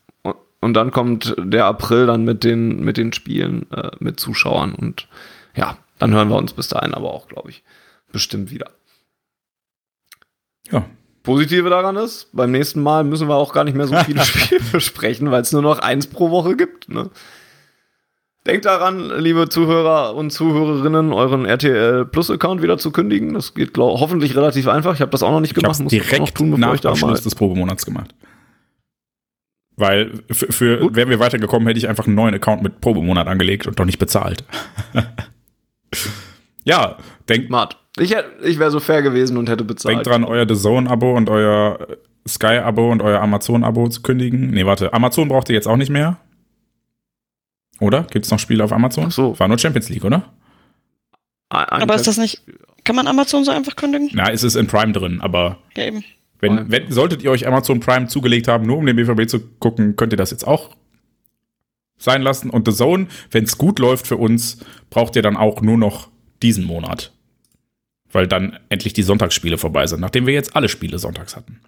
Und 0.62 0.74
dann 0.74 0.90
kommt 0.90 1.36
der 1.38 1.66
April 1.66 2.08
dann 2.08 2.24
mit 2.24 2.44
den, 2.44 2.84
mit 2.84 2.98
den 2.98 3.14
Spielen, 3.14 3.72
äh, 3.72 3.92
mit 4.00 4.20
Zuschauern. 4.20 4.74
Und 4.74 5.08
ja, 5.56 5.78
dann 6.00 6.14
hören 6.14 6.30
wir 6.30 6.36
uns 6.36 6.54
bis 6.54 6.68
dahin 6.68 6.94
aber 6.94 7.14
auch, 7.14 7.28
glaube 7.28 7.50
ich, 7.50 7.64
bestimmt 8.12 8.52
wieder. 8.52 8.72
Ja. 10.72 10.86
Positive 11.24 11.70
daran 11.70 11.98
ist, 11.98 12.30
beim 12.32 12.52
nächsten 12.52 12.82
Mal 12.82 13.04
müssen 13.04 13.28
wir 13.28 13.36
auch 13.36 13.54
gar 13.54 13.66
nicht 13.66 13.76
mehr 13.76 13.88
so 13.88 13.98
viele 13.98 14.22
Spiele 14.26 14.62
besprechen, 14.72 15.30
weil 15.32 15.42
es 15.42 15.52
nur 15.52 15.62
noch 15.62 15.80
eins 15.80 16.08
pro 16.08 16.32
Woche 16.32 16.56
gibt. 16.56 16.88
Ne? 16.90 17.10
Denkt 18.46 18.64
daran, 18.64 19.12
liebe 19.20 19.50
Zuhörer 19.50 20.16
und 20.16 20.32
Zuhörerinnen, 20.32 21.12
euren 21.12 21.46
RTL 21.46 22.06
Plus 22.06 22.32
Account 22.32 22.62
wieder 22.62 22.78
zu 22.78 22.92
kündigen. 22.92 23.34
Das 23.34 23.54
geht 23.54 23.74
glaub, 23.74 24.00
hoffentlich 24.00 24.38
relativ 24.38 24.70
einfach. 24.70 24.94
Ich 24.94 25.02
habe 25.02 25.12
das 25.12 25.22
auch 25.22 25.32
noch 25.32 25.42
nicht 25.42 25.58
ich 25.58 25.62
gemacht. 25.62 25.82
Muss 25.82 25.90
direkt 25.90 26.20
noch 26.20 26.30
tun, 26.30 26.58
nach 26.58 26.82
Abschluss 26.86 27.24
des 27.24 27.36
Probemonats 27.36 27.86
gemacht. 27.86 28.16
Weil 29.76 30.24
für, 30.32 30.52
für 30.52 30.96
wären 30.96 31.10
wir 31.10 31.20
weitergekommen, 31.20 31.68
hätte 31.68 31.78
ich 31.78 31.90
einfach 31.90 32.08
einen 32.08 32.16
neuen 32.16 32.34
Account 32.34 32.64
mit 32.64 32.80
Probemonat 32.80 33.28
angelegt 33.28 33.68
und 33.68 33.78
doch 33.78 33.86
nicht 33.86 34.00
bezahlt. 34.00 34.46
ja, 36.64 36.98
denkt. 37.30 37.48
Smart. 37.48 37.78
Ich, 38.00 38.16
ich 38.44 38.60
wäre 38.60 38.72
so 38.72 38.80
fair 38.80 39.02
gewesen 39.02 39.38
und 39.38 39.50
hätte 39.50 39.64
bezahlt. 39.64 39.96
Denkt 39.96 40.08
dran, 40.08 40.24
euer 40.24 40.48
The 40.48 40.56
Zone-Abo 40.56 41.16
und 41.16 41.30
euer 41.30 41.88
Sky-Abo 42.28 42.92
und 42.92 43.02
euer 43.02 43.22
Amazon-Abo 43.22 43.90
zu 43.90 44.02
kündigen. 44.02 44.52
Nee, 44.52 44.66
warte, 44.66 44.94
Amazon 44.94 45.28
braucht 45.28 45.50
ihr 45.50 45.56
jetzt 45.56 45.68
auch 45.68 45.78
nicht 45.78 45.90
mehr. 45.90 46.18
Oder? 47.80 48.04
Gibt 48.04 48.26
es 48.26 48.32
noch 48.32 48.40
Spiele 48.40 48.64
auf 48.64 48.72
Amazon? 48.72 49.06
Ach 49.08 49.12
so. 49.12 49.40
War 49.40 49.48
nur 49.48 49.58
Champions 49.58 49.90
League, 49.90 50.04
oder? 50.04 50.32
Ein 51.50 51.84
aber 51.84 51.96
ist 51.96 52.08
das 52.08 52.18
nicht. 52.18 52.42
Kann 52.84 52.96
man 52.96 53.08
Amazon 53.08 53.44
so 53.44 53.52
einfach 53.52 53.76
kündigen? 53.76 54.10
Na, 54.14 54.32
es 54.32 54.44
ist 54.44 54.56
in 54.56 54.68
Prime 54.68 54.94
drin, 54.94 55.22
aber. 55.22 55.58
Ja, 55.76 55.86
eben. 55.86 56.04
Wenn, 56.40 56.70
wenn, 56.70 56.92
solltet 56.92 57.24
ihr 57.24 57.32
euch 57.32 57.48
Amazon 57.48 57.80
Prime 57.80 58.08
zugelegt 58.08 58.48
haben, 58.48 58.68
nur 58.68 58.78
um 58.78 58.86
den 58.86 58.96
BVB 58.96 59.28
zu 59.28 59.40
gucken, 59.60 59.96
könnt 59.96 60.14
ihr 60.14 60.18
das 60.18 60.30
jetzt 60.30 60.46
auch 60.46 60.76
sein 61.98 62.22
lassen. 62.22 62.50
Und 62.50 62.68
The 62.68 62.74
Zone, 62.74 63.08
wenn 63.32 63.44
es 63.44 63.58
gut 63.58 63.80
läuft 63.80 64.08
für 64.08 64.18
uns, 64.18 64.60
braucht 64.90 65.16
ihr 65.16 65.22
dann 65.22 65.38
auch 65.38 65.62
nur 65.62 65.78
noch 65.78 66.10
diesen 66.42 66.66
Monat. 66.66 67.12
Weil 68.12 68.28
dann 68.28 68.60
endlich 68.70 68.94
die 68.94 69.04
Sonntagsspiele 69.04 69.58
vorbei 69.58 69.88
sind, 69.88 70.00
nachdem 70.00 70.26
wir 70.26 70.34
jetzt 70.34 70.56
alle 70.56 70.70
Spiele 70.70 71.00
sonntags 71.00 71.36
hatten. 71.36 71.60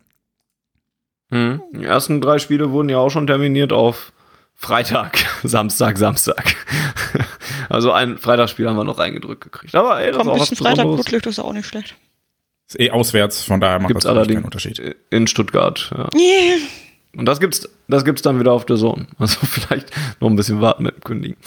Hm. 1.32 1.62
Die 1.74 1.84
ersten 1.84 2.22
drei 2.22 2.40
Spiele 2.40 2.72
wurden 2.72 2.90
ja 2.90 2.98
auch 2.98 3.10
schon 3.10 3.28
terminiert 3.28 3.74
auf 3.74 4.12
Freitag, 4.56 5.26
Samstag, 5.44 5.98
Samstag. 5.98 6.56
also 7.70 7.92
ein 7.92 8.18
Freitagsspiel 8.18 8.68
haben 8.68 8.78
wir 8.78 8.84
noch 8.84 9.00
reingedrückt 9.00 9.42
gekriegt. 9.42 9.76
Aber 9.76 10.02
ey, 10.02 10.12
das 10.12 10.18
Komm, 10.18 10.28
ist 10.28 10.34
auch 10.34 10.52
was 10.52 10.58
Freitag 10.58 10.86
gut 10.86 11.12
liegt, 11.12 11.26
ist 11.28 11.40
auch 11.40 11.54
nicht 11.54 11.68
schlecht. 11.68 11.96
Ist 12.68 12.80
eh 12.80 12.92
auswärts, 12.92 13.44
von 13.44 13.60
daher 13.60 13.80
macht 13.80 13.88
gibt's 13.88 14.04
das 14.04 14.12
allerdings 14.12 14.36
keinen 14.36 14.46
Unterschied. 14.46 14.96
In 15.10 15.28
Stuttgart, 15.28 15.92
ja. 15.92 16.08
Yeah. 16.16 16.60
Und 17.16 17.26
das 17.26 17.40
gibt's, 17.40 17.68
das 17.88 18.06
gibt's 18.06 18.22
dann 18.22 18.40
wieder 18.40 18.54
auf 18.54 18.66
der 18.66 18.78
Zone. 18.78 19.08
Also 19.18 19.40
vielleicht 19.46 19.92
noch 20.20 20.30
ein 20.30 20.36
bisschen 20.36 20.62
warten 20.62 20.84
mit 20.84 20.96
dem 20.96 21.04
Kündigen. 21.04 21.38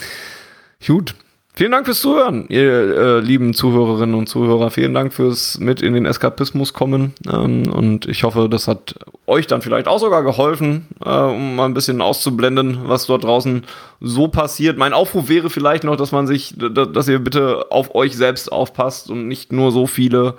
Gut. 0.85 1.15
Vielen 1.55 1.71
Dank 1.71 1.85
fürs 1.85 2.01
Zuhören, 2.01 2.47
ihr 2.49 2.63
äh, 2.97 3.19
lieben 3.19 3.53
Zuhörerinnen 3.53 4.15
und 4.15 4.27
Zuhörer. 4.27 4.71
Vielen 4.71 4.95
Dank 4.95 5.13
fürs 5.13 5.59
mit 5.59 5.83
in 5.83 5.93
den 5.93 6.07
Eskapismus 6.07 6.73
kommen. 6.73 7.13
Ähm, 7.31 7.71
und 7.71 8.07
ich 8.07 8.23
hoffe, 8.23 8.49
das 8.49 8.67
hat 8.67 8.95
euch 9.27 9.45
dann 9.45 9.61
vielleicht 9.61 9.87
auch 9.87 9.99
sogar 9.99 10.23
geholfen, 10.23 10.87
äh, 11.05 11.11
um 11.11 11.55
mal 11.55 11.65
ein 11.65 11.75
bisschen 11.75 12.01
auszublenden, 12.01 12.79
was 12.87 13.05
dort 13.05 13.23
draußen 13.23 13.65
so 14.01 14.29
passiert. 14.29 14.79
Mein 14.79 14.93
Aufruf 14.93 15.29
wäre 15.29 15.51
vielleicht 15.51 15.83
noch, 15.83 15.95
dass 15.95 16.11
man 16.11 16.25
sich, 16.25 16.55
dass 16.57 17.07
ihr 17.07 17.19
bitte 17.19 17.71
auf 17.71 17.93
euch 17.93 18.17
selbst 18.17 18.51
aufpasst 18.51 19.11
und 19.11 19.27
nicht 19.27 19.51
nur 19.51 19.71
so 19.71 19.85
viele 19.85 20.33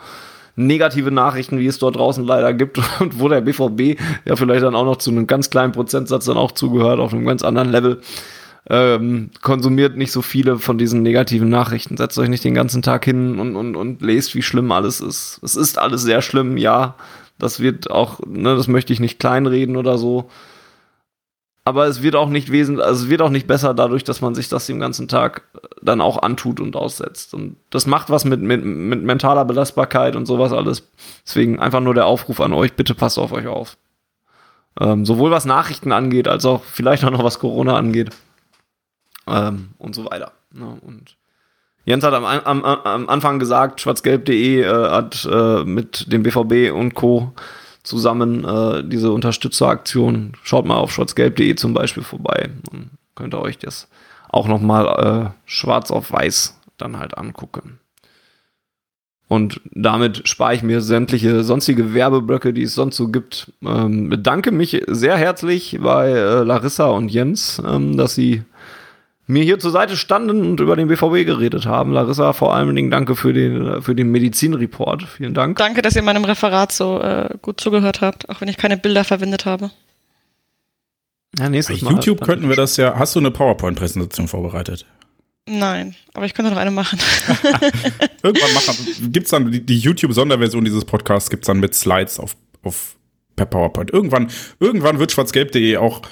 negative 0.56 1.10
Nachrichten, 1.10 1.58
wie 1.58 1.66
es 1.66 1.78
dort 1.78 1.96
draußen 1.96 2.24
leider 2.24 2.52
gibt 2.54 2.80
und 3.00 3.18
wo 3.18 3.28
der 3.28 3.40
BVB 3.40 4.00
ja 4.24 4.36
vielleicht 4.36 4.62
dann 4.62 4.74
auch 4.74 4.84
noch 4.84 4.96
zu 4.96 5.10
einem 5.10 5.26
ganz 5.26 5.50
kleinen 5.50 5.72
Prozentsatz 5.72 6.24
dann 6.26 6.36
auch 6.36 6.52
zugehört, 6.52 7.00
auf 7.00 7.12
einem 7.12 7.26
ganz 7.26 7.42
anderen 7.42 7.70
Level 7.70 8.00
ähm, 8.70 9.30
konsumiert 9.42 9.96
nicht 9.96 10.12
so 10.12 10.22
viele 10.22 10.58
von 10.58 10.78
diesen 10.78 11.02
negativen 11.02 11.48
Nachrichten. 11.48 11.96
Setzt 11.96 12.18
euch 12.18 12.28
nicht 12.28 12.44
den 12.44 12.54
ganzen 12.54 12.82
Tag 12.82 13.04
hin 13.04 13.38
und, 13.38 13.56
und, 13.56 13.76
und 13.76 14.00
lest, 14.00 14.34
wie 14.34 14.42
schlimm 14.42 14.72
alles 14.72 15.00
ist. 15.00 15.38
Es 15.42 15.54
ist 15.56 15.78
alles 15.78 16.02
sehr 16.02 16.22
schlimm, 16.22 16.56
ja. 16.56 16.94
Das 17.38 17.60
wird 17.60 17.90
auch, 17.90 18.20
ne, 18.26 18.56
das 18.56 18.68
möchte 18.68 18.92
ich 18.92 19.00
nicht 19.00 19.18
kleinreden 19.18 19.76
oder 19.76 19.98
so. 19.98 20.30
Aber 21.64 21.86
es 21.86 22.02
wird 22.02 22.14
auch 22.14 22.28
nicht 22.28 22.52
wesentlich, 22.52 22.86
also 22.86 23.04
es 23.04 23.10
wird 23.10 23.22
auch 23.22 23.30
nicht 23.30 23.46
besser 23.46 23.74
dadurch, 23.74 24.04
dass 24.04 24.20
man 24.20 24.34
sich 24.34 24.48
das 24.48 24.66
den 24.66 24.80
ganzen 24.80 25.08
Tag 25.08 25.42
dann 25.84 26.00
auch 26.00 26.22
antut 26.22 26.60
und 26.60 26.76
aussetzt. 26.76 27.34
Und 27.34 27.56
das 27.70 27.86
macht 27.86 28.10
was 28.10 28.24
mit, 28.24 28.40
mit, 28.40 28.64
mit 28.64 29.02
mentaler 29.02 29.44
Belastbarkeit 29.44 30.16
und 30.16 30.26
sowas 30.26 30.52
alles. 30.52 30.88
Deswegen 31.26 31.60
einfach 31.60 31.80
nur 31.80 31.94
der 31.94 32.06
Aufruf 32.06 32.40
an 32.40 32.52
euch, 32.52 32.74
bitte 32.74 32.94
passt 32.94 33.18
auf 33.18 33.32
euch 33.32 33.46
auf. 33.46 33.76
Ähm, 34.80 35.04
sowohl 35.04 35.30
was 35.30 35.44
Nachrichten 35.44 35.92
angeht, 35.92 36.26
als 36.26 36.44
auch 36.46 36.64
vielleicht 36.64 37.04
auch 37.04 37.10
noch 37.10 37.22
was 37.22 37.38
Corona 37.38 37.76
angeht 37.76 38.10
ähm, 39.26 39.70
und 39.78 39.94
so 39.94 40.06
weiter. 40.06 40.32
Ne? 40.52 40.78
Und 40.80 41.16
Jens 41.84 42.02
hat 42.02 42.14
am, 42.14 42.24
am, 42.24 42.64
am 42.64 43.08
Anfang 43.08 43.38
gesagt, 43.38 43.80
schwarzgelb.de 43.82 44.62
äh, 44.62 44.90
hat 44.90 45.28
äh, 45.30 45.64
mit 45.64 46.10
dem 46.10 46.22
BVB 46.22 46.72
und 46.74 46.94
Co. 46.94 47.32
zusammen 47.82 48.44
äh, 48.44 48.82
diese 48.82 49.12
Unterstützeraktion. 49.12 50.32
Schaut 50.42 50.64
mal 50.64 50.76
auf 50.76 50.92
schwarzgelb.de 50.92 51.54
zum 51.56 51.74
Beispiel 51.74 52.02
vorbei. 52.02 52.50
Dann 52.70 52.90
könnt 53.14 53.34
ihr 53.34 53.40
euch 53.42 53.58
das 53.58 53.88
auch 54.34 54.48
nochmal 54.48 54.86
äh, 55.26 55.30
schwarz 55.46 55.90
auf 55.90 56.12
weiß 56.12 56.60
dann 56.76 56.98
halt 56.98 57.16
angucken. 57.16 57.78
Und 59.28 59.60
damit 59.70 60.28
spare 60.28 60.54
ich 60.54 60.62
mir 60.62 60.80
sämtliche 60.80 61.42
sonstige 61.44 61.94
Werbeblöcke, 61.94 62.52
die 62.52 62.62
es 62.62 62.74
sonst 62.74 62.96
so 62.96 63.08
gibt. 63.08 63.52
Ähm, 63.64 64.08
bedanke 64.08 64.50
mich 64.50 64.82
sehr 64.86 65.16
herzlich 65.16 65.78
bei 65.80 66.10
äh, 66.10 66.42
Larissa 66.42 66.86
und 66.86 67.08
Jens, 67.08 67.62
ähm, 67.66 67.96
dass 67.96 68.14
sie 68.14 68.42
mir 69.26 69.42
hier 69.42 69.58
zur 69.58 69.70
Seite 69.70 69.96
standen 69.96 70.44
und 70.44 70.60
über 70.60 70.76
den 70.76 70.88
BVB 70.88 71.24
geredet 71.24 71.64
haben. 71.64 71.92
Larissa, 71.92 72.34
vor 72.34 72.54
allen 72.54 72.74
Dingen 72.76 72.90
danke 72.90 73.16
für 73.16 73.32
den, 73.32 73.80
für 73.80 73.94
den 73.94 74.10
Medizinreport. 74.10 75.04
Vielen 75.04 75.32
Dank. 75.32 75.56
Danke, 75.56 75.80
dass 75.80 75.96
ihr 75.96 76.02
meinem 76.02 76.24
Referat 76.24 76.72
so 76.72 77.00
äh, 77.00 77.30
gut 77.40 77.60
zugehört 77.60 78.02
habt, 78.02 78.28
auch 78.28 78.42
wenn 78.42 78.48
ich 78.48 78.58
keine 78.58 78.76
Bilder 78.76 79.04
verwendet 79.04 79.46
habe. 79.46 79.70
Ja, 81.38 81.48
nächstes 81.48 81.80
Bei 81.80 81.86
Mal. 81.86 81.94
YouTube 81.94 82.20
könnten 82.20 82.48
wir 82.48 82.56
das 82.56 82.76
ja. 82.76 82.98
Hast 82.98 83.14
du 83.14 83.20
eine 83.20 83.30
PowerPoint-Präsentation 83.30 84.28
vorbereitet? 84.28 84.86
Nein, 85.46 85.94
aber 86.14 86.24
ich 86.24 86.32
könnte 86.32 86.50
noch 86.50 86.58
eine 86.58 86.70
machen. 86.70 86.98
Irgendwann 88.22 88.54
machen. 88.54 89.12
Gibt 89.12 89.26
es 89.26 89.30
dann 89.30 89.50
die, 89.50 89.60
die 89.60 89.78
YouTube-Sonderversion 89.78 90.64
dieses 90.64 90.84
Podcasts, 90.84 91.28
gibt 91.28 91.44
es 91.44 91.46
dann 91.48 91.60
mit 91.60 91.74
Slides 91.74 92.18
auf, 92.18 92.34
auf 92.62 92.96
per 93.36 93.46
PowerPoint. 93.46 93.92
Irgendwann, 93.92 94.30
irgendwann 94.58 94.98
wird 94.98 95.12
schwarzgelb.de 95.12 95.76
auch 95.76 96.02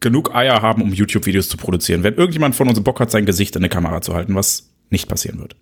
genug 0.00 0.34
Eier 0.34 0.62
haben, 0.62 0.82
um 0.82 0.92
YouTube-Videos 0.92 1.48
zu 1.48 1.56
produzieren. 1.56 2.04
Wenn 2.04 2.14
irgendjemand 2.14 2.54
von 2.54 2.68
uns 2.68 2.80
Bock 2.82 3.00
hat, 3.00 3.10
sein 3.10 3.26
Gesicht 3.26 3.56
in 3.56 3.62
eine 3.62 3.70
Kamera 3.70 4.02
zu 4.02 4.14
halten, 4.14 4.34
was 4.34 4.70
nicht 4.90 5.08
passieren 5.08 5.40
wird. 5.40 5.56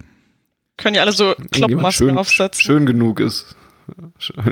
Können 0.77 0.97
ja 0.97 1.03
alle 1.03 1.13
so 1.13 1.35
Kloppmasken 1.53 2.19
aufsetzen. 2.19 2.61
schön 2.61 2.87
genug 2.87 3.21
ist. 3.21 3.57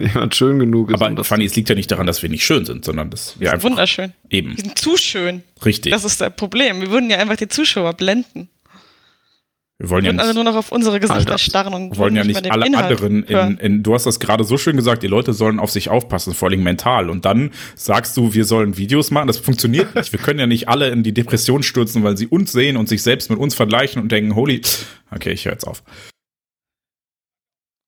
Jemand 0.00 0.34
schön 0.34 0.58
genug 0.58 0.90
ist. 0.90 0.96
um 0.96 1.02
Aber 1.02 1.14
das- 1.14 1.26
Fanny, 1.28 1.44
es 1.44 1.54
liegt 1.56 1.68
ja 1.68 1.74
nicht 1.74 1.90
daran, 1.90 2.06
dass 2.06 2.22
wir 2.22 2.28
nicht 2.28 2.44
schön 2.44 2.64
sind, 2.64 2.84
sondern 2.84 3.10
dass 3.10 3.38
wir 3.40 3.52
einfach 3.52 3.68
Wunderschön. 3.68 4.12
eben 4.28 4.54
Die 4.56 4.62
sind 4.62 4.78
zu 4.78 4.96
schön. 4.96 5.42
richtig. 5.64 5.92
Das 5.92 6.04
ist 6.04 6.20
das 6.20 6.34
Problem. 6.36 6.80
Wir 6.80 6.90
würden 6.90 7.10
ja 7.10 7.18
einfach 7.18 7.36
die 7.36 7.48
Zuschauer 7.48 7.92
blenden. 7.94 8.48
Wir 9.78 9.88
wollen 9.88 10.02
Wir 10.04 10.10
ja 10.10 10.12
würden 10.12 10.20
alle 10.20 10.28
nicht, 10.28 10.34
nur 10.34 10.44
noch 10.44 10.56
auf 10.56 10.72
unsere 10.72 11.00
Gesichter 11.00 11.20
Alter. 11.20 11.38
starren 11.38 11.72
und 11.72 11.96
wollen 11.96 12.14
ja 12.14 12.22
nicht 12.22 12.44
den 12.44 12.52
alle 12.52 12.66
Inhalt 12.66 13.00
anderen 13.00 13.22
in, 13.22 13.56
in, 13.56 13.82
du 13.82 13.94
hast 13.94 14.04
das 14.04 14.20
gerade 14.20 14.44
so 14.44 14.58
schön 14.58 14.76
gesagt, 14.76 15.02
die 15.02 15.06
Leute 15.06 15.32
sollen 15.32 15.58
auf 15.58 15.70
sich 15.70 15.88
aufpassen, 15.88 16.34
vor 16.34 16.50
allem 16.50 16.62
mental. 16.62 17.08
Und 17.08 17.24
dann 17.24 17.50
sagst 17.76 18.14
du, 18.18 18.34
wir 18.34 18.44
sollen 18.44 18.76
Videos 18.76 19.10
machen. 19.10 19.26
Das 19.26 19.38
funktioniert 19.38 19.94
nicht. 19.94 20.12
Wir 20.12 20.18
können 20.18 20.38
ja 20.38 20.46
nicht 20.46 20.68
alle 20.68 20.90
in 20.90 21.02
die 21.02 21.14
Depression 21.14 21.62
stürzen, 21.62 22.04
weil 22.04 22.18
sie 22.18 22.26
uns 22.26 22.52
sehen 22.52 22.76
und 22.76 22.90
sich 22.90 23.02
selbst 23.02 23.30
mit 23.30 23.38
uns 23.38 23.54
vergleichen 23.54 24.02
und 24.02 24.12
denken, 24.12 24.34
holy, 24.34 24.60
okay, 25.12 25.30
ich 25.32 25.46
höre 25.46 25.52
jetzt 25.52 25.66
auf. 25.66 25.82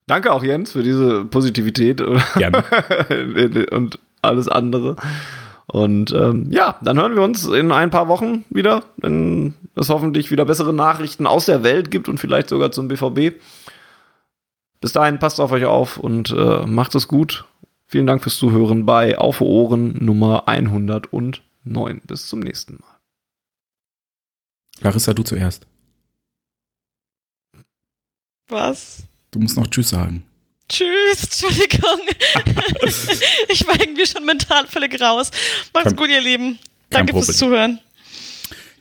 Danke 0.07 0.33
auch 0.33 0.43
Jens 0.43 0.73
für 0.73 0.83
diese 0.83 1.25
Positivität 1.25 2.03
Gerne. 2.37 2.65
und 3.71 3.99
alles 4.21 4.49
andere. 4.49 4.97
Und 5.67 6.13
ähm, 6.13 6.49
ja, 6.51 6.79
dann 6.83 6.99
hören 6.99 7.15
wir 7.15 7.23
uns 7.23 7.47
in 7.47 7.73
ein 7.73 7.91
paar 7.91 8.09
Wochen 8.09 8.45
wieder, 8.51 8.85
wenn 8.97 9.55
es 9.75 9.89
hoffentlich 9.89 10.31
wieder 10.31 10.45
bessere 10.45 10.75
Nachrichten 10.75 11.27
aus 11.27 11.47
der 11.47 11.63
Welt 11.63 11.91
gibt 11.91 12.09
und 12.09 12.19
vielleicht 12.19 12.49
sogar 12.49 12.73
zum 12.73 12.89
BVB. 12.89 13.41
Bis 14.81 14.93
dahin 14.93 15.19
passt 15.19 15.41
auf 15.41 15.53
euch 15.53 15.65
auf 15.65 15.97
und 15.97 16.31
äh, 16.31 16.67
macht 16.67 16.95
es 16.95 17.07
gut. 17.07 17.47
Vielen 17.87 18.07
Dank 18.07 18.23
fürs 18.23 18.37
Zuhören 18.37 18.85
bei 18.85 19.19
Auf 19.19 19.41
Ohren 19.41 20.05
Nummer 20.05 20.49
109. 20.49 21.41
Bis 22.07 22.27
zum 22.27 22.41
nächsten 22.41 22.75
Mal. 22.75 22.99
Larissa, 24.81 25.15
du 25.15 25.23
zuerst. 25.23 25.67
Was? 28.49 29.05
Du 29.33 29.41
musst 29.41 29.57
noch 29.57 29.67
Tschüss 29.67 29.89
sagen. 29.89 30.25
Tschüss, 30.69 31.25
Entschuldigung. 31.25 32.01
ich 33.49 33.67
war 33.67 33.81
irgendwie 33.81 34.07
schon 34.07 34.25
mental 34.25 34.67
völlig 34.67 35.01
raus. 35.01 35.31
Macht's 35.73 35.89
Kein- 35.89 35.97
gut, 35.97 36.09
ihr 36.11 36.21
Lieben. 36.21 36.59
Danke 36.91 37.13
fürs. 37.15 37.37
Zuhören. 37.39 37.81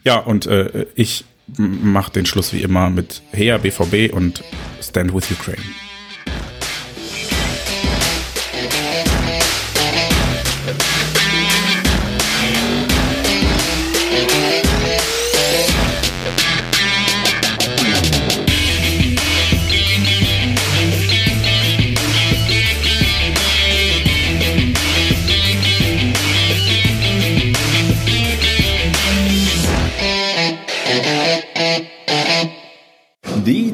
Ja, 0.04 0.18
und 0.18 0.46
äh, 0.46 0.88
ich 0.96 1.24
mache 1.58 2.12
den 2.12 2.26
Schluss 2.26 2.54
wie 2.54 2.62
immer 2.62 2.90
mit 2.90 3.22
Heya 3.32 3.58
BVB 3.58 4.14
und 4.14 4.44
Stand 4.82 5.14
with 5.14 5.32
Ukraine. 5.32 5.62